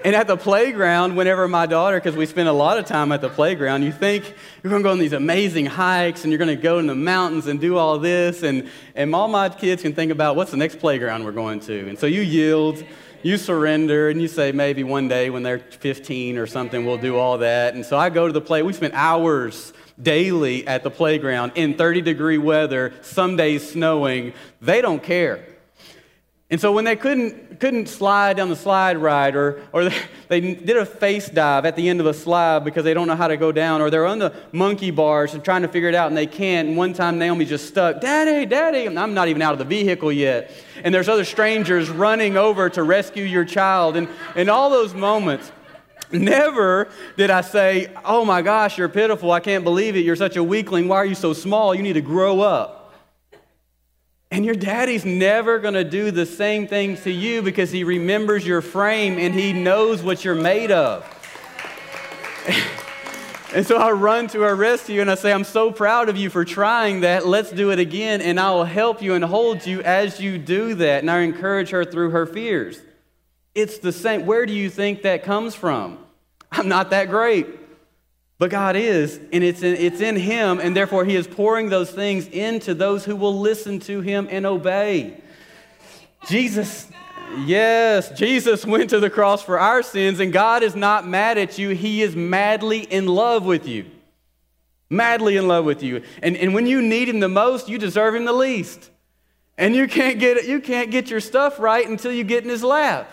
And 0.08 0.16
at 0.16 0.26
the 0.26 0.38
playground, 0.38 1.18
whenever 1.18 1.50
my 1.50 1.66
daughter, 1.66 1.98
because 1.98 2.16
we 2.16 2.26
spend 2.26 2.48
a 2.48 2.54
lot 2.54 2.78
of 2.78 2.86
time 2.86 3.12
at 3.12 3.20
the 3.20 3.28
playground, 3.28 3.84
you 3.84 3.92
think 3.92 4.24
you're 4.64 4.70
going 4.70 4.82
to 4.82 4.88
go 4.88 4.92
on 4.94 5.00
these 5.00 5.12
amazing 5.12 5.66
hikes 5.66 6.24
and 6.24 6.32
you're 6.32 6.38
going 6.38 6.48
to 6.48 6.56
go 6.56 6.80
in 6.80 6.88
the 6.88 6.96
mountains 6.96 7.48
and 7.48 7.60
do 7.60 7.76
all 7.78 8.00
this. 8.00 8.42
And, 8.42 8.70
and 8.96 9.14
all 9.14 9.28
my 9.28 9.50
kids 9.50 9.82
can 9.82 9.94
think 9.94 10.14
about 10.14 10.38
what's 10.38 10.52
the 10.52 10.56
next 10.56 10.80
playground 10.80 11.26
we're 11.26 11.34
going 11.34 11.60
to. 11.60 11.90
And 11.90 12.00
so 12.00 12.06
you 12.06 12.22
yield, 12.22 12.86
you 13.22 13.38
surrender, 13.38 14.10
and 14.10 14.22
you 14.22 14.30
say 14.30 14.54
maybe 14.54 14.82
one 14.82 15.10
day 15.10 15.30
when 15.30 15.44
they're 15.44 15.60
15 15.60 16.38
or 16.38 16.48
something, 16.48 16.86
we'll 16.86 16.98
do 16.98 17.18
all 17.18 17.40
that. 17.40 17.74
And 17.74 17.86
so 17.86 17.98
I 17.98 18.10
go 18.10 18.28
to 18.28 18.32
the 18.32 18.40
play. 18.40 18.62
We 18.62 18.72
spend 18.72 18.94
hours 18.94 19.74
daily 20.02 20.66
at 20.68 20.84
the 20.84 20.90
playground 20.90 21.52
in 21.56 21.74
30 21.74 22.00
degree 22.00 22.38
weather, 22.38 22.94
some 23.02 23.36
days 23.36 23.72
snowing. 23.72 24.32
They 24.62 24.80
don't 24.80 25.04
care. 25.04 25.44
And 26.50 26.62
so 26.62 26.72
when 26.72 26.86
they 26.86 26.96
couldn't, 26.96 27.60
couldn't 27.60 27.90
slide 27.90 28.38
down 28.38 28.48
the 28.48 28.56
slide 28.56 28.98
ride, 28.98 29.36
or, 29.36 29.62
or 29.74 29.90
they, 30.30 30.40
did 30.40 30.78
a 30.78 30.86
face 30.86 31.28
dive 31.28 31.66
at 31.66 31.76
the 31.76 31.90
end 31.90 32.00
of 32.00 32.06
a 32.06 32.14
slide 32.14 32.64
because 32.64 32.86
they 32.86 32.94
don't 32.94 33.08
know 33.08 33.18
how 33.18 33.28
to 33.28 33.36
go 33.36 33.52
down, 33.52 33.82
or 33.82 33.90
they're 33.90 34.06
on 34.06 34.20
the 34.20 34.34
monkey 34.54 34.90
bars 34.90 35.34
and 35.34 35.44
trying 35.44 35.64
to 35.64 35.68
figure 35.68 35.90
it 35.90 35.96
out 35.96 36.08
and 36.08 36.16
they 36.16 36.26
can't. 36.26 36.70
And 36.70 36.78
one 36.78 36.94
time 36.94 37.20
Naomi 37.20 37.44
just 37.44 37.68
stuck, 37.68 38.00
Daddy, 38.00 38.46
Daddy. 38.46 38.86
And 38.86 38.98
I'm 38.98 39.14
not 39.14 39.28
even 39.28 39.42
out 39.42 39.52
of 39.52 39.60
the 39.60 39.66
vehicle 39.66 40.10
yet. 40.10 40.52
And 40.86 40.96
there's 40.96 41.10
other 41.10 41.26
strangers 41.26 41.90
running 41.90 42.38
over 42.38 42.70
to 42.70 42.84
rescue 42.84 43.26
your 43.26 43.44
child. 43.44 43.98
And 43.98 44.08
in 44.36 44.48
all 44.48 44.70
those 44.70 44.94
moments, 44.94 45.52
Never 46.10 46.90
did 47.18 47.30
I 47.30 47.42
say, 47.42 47.94
Oh 48.06 48.24
my 48.24 48.42
gosh, 48.42 48.78
you're 48.78 48.88
pitiful. 48.88 49.30
I 49.34 49.42
can't 49.42 49.66
believe 49.66 49.98
it. 49.98 50.06
You're 50.06 50.16
such 50.16 50.38
a 50.38 50.44
weakling. 50.44 50.88
Why 50.88 50.96
are 50.96 51.06
you 51.06 51.16
so 51.16 51.34
small? 51.34 51.76
You 51.76 51.84
need 51.84 51.94
to 51.94 52.02
grow 52.02 52.40
up. 52.40 52.77
And 54.30 54.44
your 54.44 54.56
daddy's 54.56 55.06
never 55.06 55.58
going 55.60 55.74
to 55.74 55.86
do 55.86 56.12
the 56.12 56.26
same 56.26 56.68
things 56.68 57.04
to 57.04 57.12
you 57.12 57.42
because 57.42 57.72
he 57.72 57.84
remembers 57.84 58.46
your 58.46 58.62
frame 58.62 59.18
and 59.18 59.34
he 59.34 59.54
knows 59.54 60.04
what 60.04 60.26
you're 60.26 60.36
made 60.36 60.70
of. 60.70 61.06
and 63.54 63.66
so 63.66 63.78
I 63.78 63.92
run 63.92 64.28
to 64.30 64.42
her 64.42 64.56
rescue 64.56 65.00
and 65.00 65.10
I 65.10 65.16
say, 65.16 65.32
I'm 65.32 65.46
so 65.46 65.72
proud 65.72 66.10
of 66.10 66.18
you 66.18 66.30
for 66.30 66.44
trying 66.44 67.02
that. 67.02 67.26
Let's 67.26 67.52
do 67.52 67.72
it 67.72 67.80
again, 67.80 68.22
and 68.22 68.40
I 68.40 68.52
will 68.52 68.66
help 68.66 69.02
you 69.02 69.14
and 69.14 69.24
hold 69.24 69.66
you 69.66 69.82
as 69.82 70.20
you 70.20 70.38
do 70.38 70.76
that. 70.76 71.00
And 71.00 71.10
I 71.10 71.20
encourage 71.20 71.70
her 71.70 71.86
through 71.86 72.10
her 72.10 72.26
fears. 72.26 72.82
It's 73.56 73.78
the 73.80 73.94
same. 73.94 74.26
Where 74.26 74.46
do 74.46 74.54
you 74.54 74.70
think 74.70 75.04
that 75.04 75.24
comes 75.24 75.56
from? 75.56 76.00
I'm 76.52 76.68
not 76.68 76.90
that 76.90 77.10
great. 77.10 77.48
But 78.40 78.52
God 78.52 78.76
is, 78.76 79.20
and 79.34 79.44
it's 79.44 79.64
in, 79.64 79.76
it's 79.76 80.00
in 80.00 80.16
Him, 80.16 80.60
and 80.60 80.76
therefore 80.76 81.06
He 81.06 81.16
is 81.16 81.28
pouring 81.28 81.70
those 81.70 81.90
things 81.90 82.28
into 82.28 82.76
those 82.76 83.04
who 83.04 83.16
will 83.16 83.40
listen 83.40 83.80
to 83.82 84.02
Him 84.02 84.28
and 84.30 84.46
obey. 84.46 85.20
Jesus, 86.28 86.88
yes, 87.46 88.12
Jesus 88.12 88.64
went 88.64 88.92
to 88.92 89.00
the 89.00 89.10
cross 89.10 89.42
for 89.42 89.60
our 89.60 89.82
sins, 89.82 90.20
and 90.20 90.32
God 90.32 90.62
is 90.62 90.76
not 90.76 91.08
mad 91.08 91.40
at 91.40 91.58
you. 91.58 91.70
He 91.70 92.04
is 92.04 92.16
madly 92.16 92.82
in 92.82 93.08
love 93.08 93.44
with 93.44 93.68
you. 93.68 93.86
Madly 94.90 95.36
in 95.36 95.48
love 95.48 95.66
with 95.66 95.82
you. 95.82 96.04
And, 96.22 96.38
and 96.38 96.54
when 96.54 96.68
you 96.68 96.82
need 96.82 97.10
Him 97.10 97.20
the 97.20 97.28
most, 97.28 97.68
you 97.68 97.80
deserve 97.80 98.14
Him 98.14 98.26
the 98.26 98.34
least. 98.34 98.92
And 99.58 99.76
you 99.76 99.88
can't, 99.88 100.20
get, 100.20 100.46
you 100.48 100.60
can't 100.60 100.92
get 100.92 101.10
your 101.10 101.20
stuff 101.20 101.58
right 101.58 101.88
until 101.88 102.12
you 102.12 102.24
get 102.24 102.44
in 102.44 102.50
His 102.50 102.64
lap. 102.64 103.10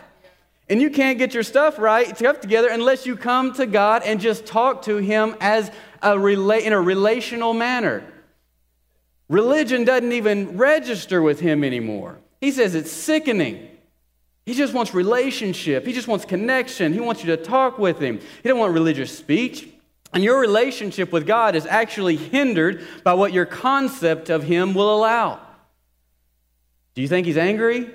And 0.69 0.81
you 0.81 0.91
can't 0.91 1.19
get 1.19 1.35
your 1.35 1.43
stuff 1.43 1.79
right, 1.79 2.17
stuff 2.17 2.41
together, 2.41 2.69
unless 2.69 3.05
you 3.05 3.17
come 3.17 3.53
to 3.55 3.67
God 3.67 4.03
and 4.05 4.21
just 4.21 4.47
talk 4.47 4.83
to 4.83 4.97
Him 4.97 5.37
as 5.41 5.71
a 6.03 6.13
rela- 6.13 6.63
in 6.63 6.73
a 6.73 6.81
relational 6.81 7.53
manner. 7.53 8.03
Religion 9.29 9.85
doesn't 9.85 10.13
even 10.13 10.57
register 10.57 11.21
with 11.21 11.41
Him 11.41 11.65
anymore. 11.65 12.19
He 12.41 12.51
says 12.51 12.75
it's 12.75 12.91
sickening. 12.91 13.69
He 14.47 14.55
just 14.55 14.75
wants 14.75 14.93
relationship. 14.93 15.87
He 15.87 15.93
just 15.93 16.09
wants 16.09 16.25
connection. 16.25 16.93
He 16.93 17.01
wants 17.01 17.25
you 17.25 17.35
to 17.35 17.43
talk 17.43 17.79
with 17.79 17.99
Him. 17.99 18.19
He 18.19 18.49
doesn't 18.49 18.59
want 18.59 18.75
religious 18.75 19.17
speech. 19.17 19.69
And 20.13 20.23
your 20.23 20.39
relationship 20.39 21.11
with 21.11 21.27
God 21.27 21.57
is 21.57 21.67
actually 21.67 22.17
hindered 22.17 22.87
by 23.03 23.15
what 23.15 23.33
your 23.33 23.47
concept 23.47 24.31
of 24.31 24.45
Him 24.45 24.73
will 24.73 24.95
allow. 24.95 25.41
Do 26.95 27.03
you 27.03 27.09
think 27.09 27.27
He's 27.27 27.37
angry? 27.37 27.91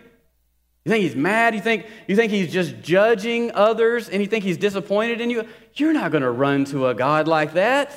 You 0.89 0.95
think 0.95 1.03
he's 1.03 1.15
mad? 1.15 1.53
You 1.53 1.61
think, 1.61 1.85
you 2.07 2.15
think 2.15 2.31
he's 2.31 2.51
just 2.51 2.81
judging 2.81 3.51
others 3.51 4.09
and 4.09 4.23
you 4.23 4.27
think 4.27 4.43
he's 4.43 4.57
disappointed 4.57 5.21
in 5.21 5.29
you? 5.29 5.47
You're 5.75 5.93
not 5.93 6.09
going 6.09 6.23
to 6.23 6.31
run 6.31 6.65
to 6.65 6.87
a 6.87 6.95
God 6.95 7.27
like 7.27 7.53
that. 7.53 7.91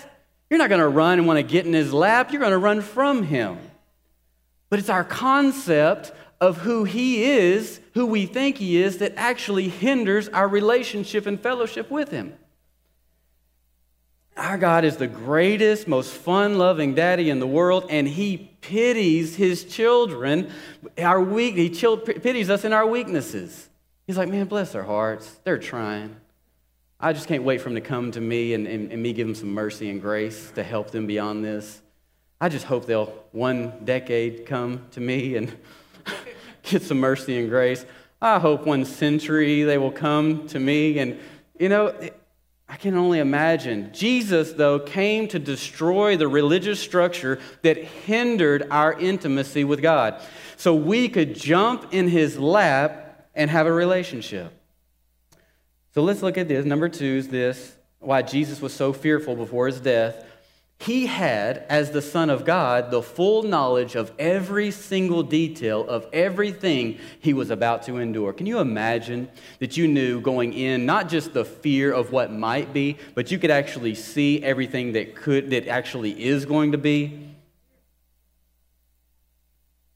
You're 0.50 0.58
not 0.58 0.68
going 0.68 0.82
to 0.82 0.88
run 0.88 1.18
and 1.18 1.26
want 1.26 1.38
to 1.38 1.42
get 1.42 1.64
in 1.64 1.72
his 1.72 1.94
lap. 1.94 2.32
You're 2.32 2.40
going 2.40 2.52
to 2.52 2.58
run 2.58 2.82
from 2.82 3.22
him. 3.22 3.56
But 4.68 4.78
it's 4.78 4.90
our 4.90 5.04
concept 5.04 6.12
of 6.38 6.58
who 6.58 6.84
He 6.84 7.24
is, 7.24 7.80
who 7.94 8.04
we 8.04 8.26
think 8.26 8.58
He 8.58 8.82
is, 8.82 8.98
that 8.98 9.14
actually 9.16 9.70
hinders 9.70 10.28
our 10.28 10.46
relationship 10.46 11.24
and 11.24 11.40
fellowship 11.40 11.90
with 11.90 12.10
Him. 12.10 12.34
Our 14.36 14.56
God 14.56 14.84
is 14.84 14.96
the 14.96 15.06
greatest, 15.06 15.86
most 15.86 16.12
fun 16.12 16.56
loving 16.56 16.94
daddy 16.94 17.28
in 17.28 17.38
the 17.38 17.46
world, 17.46 17.86
and 17.90 18.08
He 18.08 18.38
pities 18.62 19.36
His 19.36 19.64
children. 19.64 20.50
Our 20.96 21.20
weak, 21.20 21.56
he 21.56 21.68
pities 21.68 22.48
us 22.48 22.64
in 22.64 22.72
our 22.72 22.86
weaknesses. 22.86 23.68
He's 24.06 24.16
like, 24.16 24.28
man, 24.28 24.46
bless 24.46 24.72
their 24.72 24.82
hearts. 24.82 25.38
They're 25.44 25.58
trying. 25.58 26.16
I 26.98 27.12
just 27.12 27.28
can't 27.28 27.42
wait 27.42 27.60
for 27.60 27.68
them 27.68 27.74
to 27.74 27.80
come 27.80 28.10
to 28.12 28.20
me 28.20 28.54
and, 28.54 28.66
and, 28.66 28.92
and 28.92 29.02
me 29.02 29.12
give 29.12 29.26
them 29.26 29.34
some 29.34 29.52
mercy 29.52 29.90
and 29.90 30.00
grace 30.00 30.50
to 30.54 30.62
help 30.62 30.92
them 30.92 31.06
beyond 31.06 31.44
this. 31.44 31.82
I 32.40 32.48
just 32.48 32.64
hope 32.64 32.86
they'll 32.86 33.12
one 33.32 33.84
decade 33.84 34.46
come 34.46 34.86
to 34.92 35.00
me 35.00 35.36
and 35.36 35.52
get 36.62 36.82
some 36.82 36.98
mercy 36.98 37.38
and 37.38 37.48
grace. 37.48 37.84
I 38.20 38.38
hope 38.38 38.66
one 38.66 38.84
century 38.84 39.64
they 39.64 39.78
will 39.78 39.90
come 39.90 40.46
to 40.48 40.60
me. 40.60 40.98
And, 40.98 41.18
you 41.58 41.68
know, 41.68 41.92
I 42.72 42.76
can 42.76 42.96
only 42.96 43.18
imagine. 43.18 43.90
Jesus, 43.92 44.54
though, 44.54 44.78
came 44.78 45.28
to 45.28 45.38
destroy 45.38 46.16
the 46.16 46.26
religious 46.26 46.80
structure 46.80 47.38
that 47.60 47.76
hindered 47.76 48.66
our 48.70 48.98
intimacy 48.98 49.62
with 49.62 49.82
God. 49.82 50.18
So 50.56 50.74
we 50.74 51.10
could 51.10 51.34
jump 51.34 51.92
in 51.92 52.08
his 52.08 52.38
lap 52.38 53.28
and 53.34 53.50
have 53.50 53.66
a 53.66 53.72
relationship. 53.72 54.58
So 55.92 56.02
let's 56.02 56.22
look 56.22 56.38
at 56.38 56.48
this. 56.48 56.64
Number 56.64 56.88
two 56.88 57.04
is 57.04 57.28
this 57.28 57.76
why 57.98 58.22
Jesus 58.22 58.62
was 58.62 58.72
so 58.72 58.94
fearful 58.94 59.36
before 59.36 59.66
his 59.66 59.78
death 59.78 60.24
he 60.82 61.06
had, 61.06 61.64
as 61.68 61.92
the 61.92 62.02
Son 62.02 62.28
of 62.28 62.44
God, 62.44 62.90
the 62.90 63.02
full 63.02 63.44
knowledge 63.44 63.94
of 63.94 64.10
every 64.18 64.72
single 64.72 65.22
detail 65.22 65.88
of 65.88 66.08
everything 66.12 66.98
he 67.20 67.32
was 67.32 67.50
about 67.50 67.84
to 67.84 67.98
endure. 67.98 68.32
Can 68.32 68.46
you 68.46 68.58
imagine 68.58 69.28
that 69.60 69.76
you 69.76 69.86
knew 69.86 70.20
going 70.20 70.52
in 70.52 70.84
not 70.84 71.08
just 71.08 71.34
the 71.34 71.44
fear 71.44 71.92
of 71.92 72.10
what 72.10 72.32
might 72.32 72.72
be, 72.72 72.96
but 73.14 73.30
you 73.30 73.38
could 73.38 73.52
actually 73.52 73.94
see 73.94 74.42
everything 74.42 74.94
that 74.94 75.14
could 75.14 75.50
that 75.50 75.68
actually 75.68 76.20
is 76.20 76.44
going 76.46 76.72
to 76.72 76.78
be? 76.78 77.06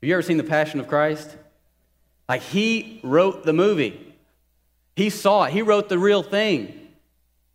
Have 0.01 0.09
you 0.09 0.14
ever 0.14 0.22
seen 0.22 0.37
The 0.37 0.44
Passion 0.44 0.79
of 0.79 0.87
Christ? 0.87 1.37
Like 2.29 2.42
he 2.42 3.01
wrote 3.03 3.42
the 3.42 3.53
movie. 3.53 4.14
He 4.94 5.11
saw 5.11 5.44
it. 5.44 5.53
He 5.53 5.62
wrote 5.62 5.88
the 5.88 5.99
real 5.99 6.22
thing. 6.22 6.90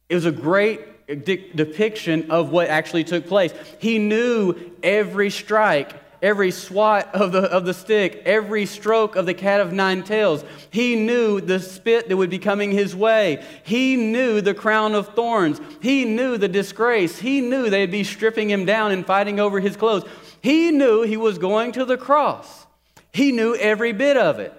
It 0.10 0.15
was 0.15 0.26
a 0.26 0.34
great 0.34 0.90
de- 1.15 1.52
depiction 1.54 2.32
of 2.32 2.52
what 2.52 2.67
actually 2.67 3.04
took 3.04 3.28
place. 3.28 3.54
He 3.80 4.00
knew 4.00 4.56
every 4.84 5.30
strike, 5.30 5.93
every 6.21 6.52
swat 6.52 7.13
of 7.13 7.32
the, 7.32 7.41
of 7.43 7.65
the 7.65 7.74
stick, 7.74 8.21
every 8.26 8.65
stroke 8.65 9.15
of 9.15 9.26
the 9.26 9.34
cat 9.34 9.60
of 9.60 9.74
nine 9.74 10.04
tails. 10.04 10.43
He 10.69 10.95
knew 10.95 11.41
the 11.41 11.60
spit 11.60 12.10
that 12.10 12.17
would 12.17 12.30
be 12.30 12.39
coming 12.39 12.71
his 12.71 12.95
way. 12.95 13.43
He 13.63 13.95
knew 13.95 14.41
the 14.41 14.54
crown 14.54 14.95
of 14.95 15.15
thorns. 15.15 15.60
He 15.82 16.06
knew 16.06 16.38
the 16.38 16.47
disgrace. 16.47 17.19
He 17.19 17.41
knew 17.41 17.69
they'd 17.69 17.91
be 17.91 18.04
stripping 18.04 18.50
him 18.50 18.65
down 18.65 18.91
and 18.91 19.06
fighting 19.06 19.39
over 19.39 19.60
his 19.60 19.76
clothes. 19.76 20.04
He 20.41 20.71
knew 20.71 21.04
he 21.04 21.17
was 21.17 21.38
going 21.38 21.71
to 21.74 21.86
the 21.86 21.97
cross. 21.97 22.65
He 23.13 23.32
knew 23.32 23.56
every 23.56 23.91
bit 23.91 24.17
of 24.17 24.39
it. 24.39 24.54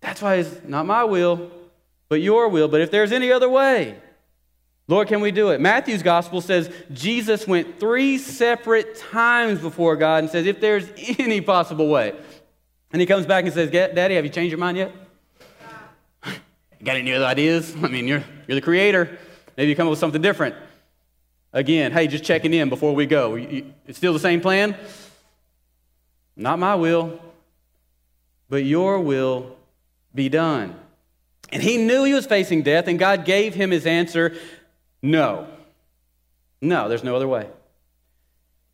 That's 0.00 0.22
why 0.22 0.36
it's 0.36 0.60
not 0.64 0.86
my 0.86 1.04
will, 1.04 1.50
but 2.08 2.20
your 2.20 2.48
will. 2.48 2.68
But 2.68 2.80
if 2.80 2.90
there's 2.90 3.12
any 3.12 3.32
other 3.32 3.48
way, 3.48 3.96
Lord, 4.88 5.06
can 5.06 5.20
we 5.20 5.30
do 5.30 5.50
it? 5.50 5.60
Matthew's 5.60 6.02
gospel 6.02 6.40
says 6.40 6.72
Jesus 6.90 7.46
went 7.46 7.78
three 7.78 8.16
separate 8.16 8.96
times 8.96 9.60
before 9.60 9.96
God 9.96 10.24
and 10.24 10.32
says, 10.32 10.46
if 10.46 10.60
there's 10.60 10.88
any 11.18 11.42
possible 11.42 11.88
way. 11.88 12.14
And 12.90 13.00
he 13.00 13.06
comes 13.06 13.26
back 13.26 13.44
and 13.44 13.52
says, 13.52 13.70
Daddy, 13.70 14.14
have 14.14 14.24
you 14.24 14.30
changed 14.30 14.50
your 14.50 14.58
mind 14.58 14.78
yet? 14.78 14.92
Got 16.82 16.96
any 16.96 17.12
other 17.12 17.26
ideas? 17.26 17.74
I 17.82 17.88
mean, 17.88 18.08
you're, 18.08 18.24
you're 18.46 18.54
the 18.54 18.62
creator. 18.62 19.18
Maybe 19.58 19.68
you 19.68 19.76
come 19.76 19.86
up 19.86 19.90
with 19.90 19.98
something 19.98 20.22
different. 20.22 20.54
Again, 21.52 21.92
hey, 21.92 22.06
just 22.06 22.24
checking 22.24 22.54
in 22.54 22.70
before 22.70 22.94
we 22.94 23.04
go. 23.04 23.36
It's 23.36 23.98
still 23.98 24.14
the 24.14 24.18
same 24.18 24.40
plan? 24.40 24.74
Not 26.34 26.58
my 26.58 26.76
will, 26.76 27.20
but 28.48 28.64
your 28.64 29.00
will 29.00 29.56
be 30.14 30.30
done. 30.30 30.74
And 31.50 31.62
he 31.62 31.76
knew 31.76 32.04
he 32.04 32.14
was 32.14 32.26
facing 32.26 32.62
death, 32.62 32.88
and 32.88 32.98
God 32.98 33.24
gave 33.24 33.54
him 33.54 33.70
his 33.70 33.86
answer 33.86 34.36
no. 35.02 35.46
No, 36.60 36.88
there's 36.88 37.04
no 37.04 37.16
other 37.16 37.28
way. 37.28 37.48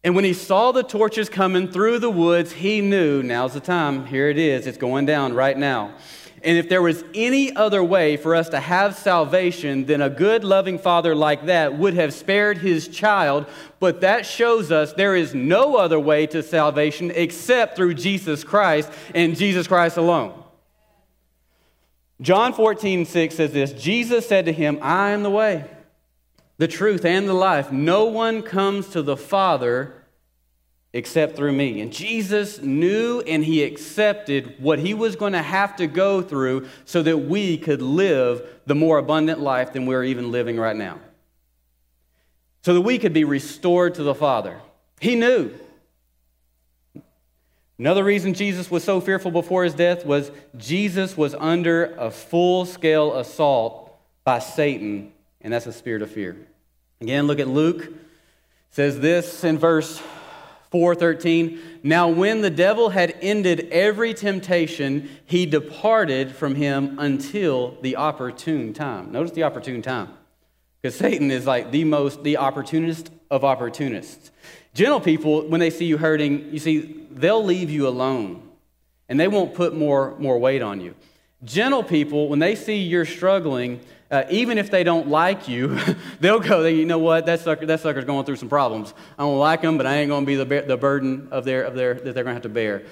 And 0.03 0.15
when 0.15 0.25
he 0.25 0.35
saw 0.35 0.71
the 0.71 0.83
torches 0.83 1.31
coming 1.31 1.69
through 1.69 1.99
the 1.99 2.11
woods, 2.11 2.53
he 2.53 2.83
knew 2.83 3.23
now's 3.23 3.55
the 3.55 3.61
time. 3.61 4.05
Here 4.07 4.29
it 4.29 4.39
is. 4.39 4.67
It's 4.67 4.77
going 4.77 5.07
down 5.07 5.33
right 5.33 5.57
now. 5.57 5.95
And 6.43 6.59
if 6.59 6.69
there 6.69 6.83
was 6.83 7.03
any 7.15 7.57
other 7.57 7.83
way 7.83 8.19
for 8.19 8.35
us 8.35 8.51
to 8.51 8.61
have 8.61 8.99
salvation, 8.99 9.87
then 9.87 10.03
a 10.03 10.11
good, 10.11 10.45
loving 10.45 10.79
father 10.79 11.15
like 11.15 11.47
that 11.47 11.79
would 11.79 11.95
have 11.95 12.13
spared 12.13 12.59
his 12.59 12.87
child. 12.87 13.47
But 13.81 14.03
that 14.03 14.27
shows 14.27 14.71
us 14.71 14.93
there 14.93 15.17
is 15.17 15.35
no 15.35 15.77
other 15.77 15.99
way 15.99 16.27
to 16.29 16.43
salvation 16.43 17.11
except 17.15 17.77
through 17.77 17.95
Jesus 17.95 18.45
Christ 18.45 18.93
and 19.15 19.35
Jesus 19.35 19.67
Christ 19.67 19.97
alone. 19.97 20.39
John 22.21 22.53
14, 22.53 23.07
6 23.07 23.35
says 23.35 23.53
this 23.53 23.73
Jesus 23.73 24.29
said 24.29 24.45
to 24.45 24.53
him, 24.53 24.79
I 24.83 25.11
am 25.11 25.23
the 25.23 25.31
way 25.31 25.65
the 26.65 26.69
truth, 26.69 27.05
and 27.05 27.29
the 27.29 27.35
life. 27.35 27.71
No 27.71 28.07
one 28.07 28.41
comes 28.41 28.89
to 28.89 29.03
the 29.03 29.19
Father 29.19 29.93
except 30.95 31.37
through 31.37 31.53
me. 31.53 31.83
And 31.83 31.93
Jesus 31.93 32.59
knew 32.63 33.21
and 33.21 33.45
he 33.45 33.63
accepted 33.63 34.55
what 34.59 34.79
he 34.79 34.95
was 34.95 35.15
going 35.15 35.35
to 35.35 35.43
have 35.43 35.77
to 35.77 35.87
go 35.87 36.23
through 36.23 36.67
so 36.87 37.03
that 37.03 37.19
we 37.19 37.59
could 37.59 37.83
live 37.83 38.49
the 38.65 38.75
more 38.75 38.97
abundant 38.97 39.41
life 39.41 39.75
than 39.75 39.85
we're 39.85 40.05
even 40.05 40.33
living 40.33 40.57
right 40.57 40.75
now. 40.75 41.01
So 42.63 42.73
that 42.73 42.81
we 42.81 42.99
could 42.99 43.13
be 43.13 43.25
restored 43.25 43.97
to 43.97 44.03
the 44.03 44.15
Father. 44.15 44.59
He 45.01 45.17
knew. 45.17 45.53
Another 47.79 48.05
reason 48.05 48.33
Jesus 48.33 48.71
was 48.71 48.83
so 48.83 49.03
fearful 49.03 49.31
before 49.31 49.65
his 49.65 49.75
death 49.75 50.07
was 50.07 50.31
Jesus 50.57 51.15
was 51.15 51.35
under 51.35 51.95
a 51.97 52.11
full 52.11 52.65
scale 52.65 53.19
assault 53.19 53.95
by 54.25 54.39
Satan 54.39 55.11
and 55.45 55.53
that's 55.53 55.67
a 55.67 55.73
spirit 55.73 56.03
of 56.03 56.11
fear. 56.11 56.37
Again, 57.01 57.27
look 57.27 57.41
at 57.41 57.49
Luke. 57.49 57.85
It 57.85 57.93
says 58.71 59.01
this 59.01 59.45
in 59.45 59.59
verse 59.59 60.01
4:13. 60.73 61.59
Now 61.83 62.09
when 62.09 62.41
the 62.41 62.51
devil 62.51 62.89
had 62.89 63.15
ended 63.21 63.69
every 63.71 64.15
temptation, 64.15 65.09
he 65.25 65.47
departed 65.47 66.35
from 66.35 66.57
him 66.57 66.99
until 66.99 67.77
the 67.83 67.97
opportune 67.97 68.73
time. 68.73 69.13
Notice 69.13 69.33
the 69.33 69.45
opportune 69.45 69.83
time. 69.83 70.09
Because 70.83 70.97
Satan 70.97 71.31
is 71.31 71.47
like 71.47 71.71
the 71.71 71.85
most 71.85 72.25
the 72.25 72.37
opportunist 72.37 73.11
of 73.31 73.45
opportunists. 73.45 74.31
Gentle 74.75 75.01
people, 75.01 75.47
when 75.49 75.61
they 75.61 75.71
see 75.71 75.85
you 75.85 75.97
hurting, 75.97 76.53
you 76.53 76.59
see, 76.59 77.07
they'll 77.11 77.45
leave 77.45 77.71
you 77.71 77.87
alone 77.87 78.43
and 79.09 79.19
they 79.21 79.29
won't 79.29 79.55
put 79.55 79.75
more, 79.75 80.15
more 80.19 80.39
weight 80.39 80.63
on 80.63 80.81
you. 80.81 80.95
Gentle 81.45 81.83
people, 81.83 82.29
when 82.29 82.39
they 82.39 82.55
see 82.55 82.77
you're 82.77 83.05
struggling, 83.05 83.81
uh, 84.15 84.25
even 84.31 84.59
if 84.59 84.71
they 84.71 84.85
don't 84.85 85.09
like 85.09 85.49
you, 85.49 85.77
they'll 86.21 86.39
go, 86.39 86.63
they, 86.63 86.75
you 86.75 86.87
know 86.87 86.99
what, 86.99 87.27
that, 87.27 87.41
sucker, 87.41 87.67
that 87.67 87.81
sucker's 87.81 88.05
going 88.05 88.25
through 88.25 88.37
some 88.37 88.49
problems. 88.49 88.95
I 89.19 89.23
don't 89.23 89.39
like 89.39 89.61
him, 89.61 89.77
but 89.77 89.87
I 89.87 89.97
ain't 89.97 90.09
going 90.09 90.25
to 90.25 90.27
be 90.27 90.37
the, 90.37 90.65
the 90.67 90.77
burden 90.77 91.29
of 91.33 91.45
their, 91.45 91.65
of 91.65 91.75
their, 91.75 91.95
that 91.95 92.15
they're 92.15 92.23
going 92.23 92.27
to 92.27 92.35
have 92.35 92.43
to 92.43 92.49
bear. 92.49 92.85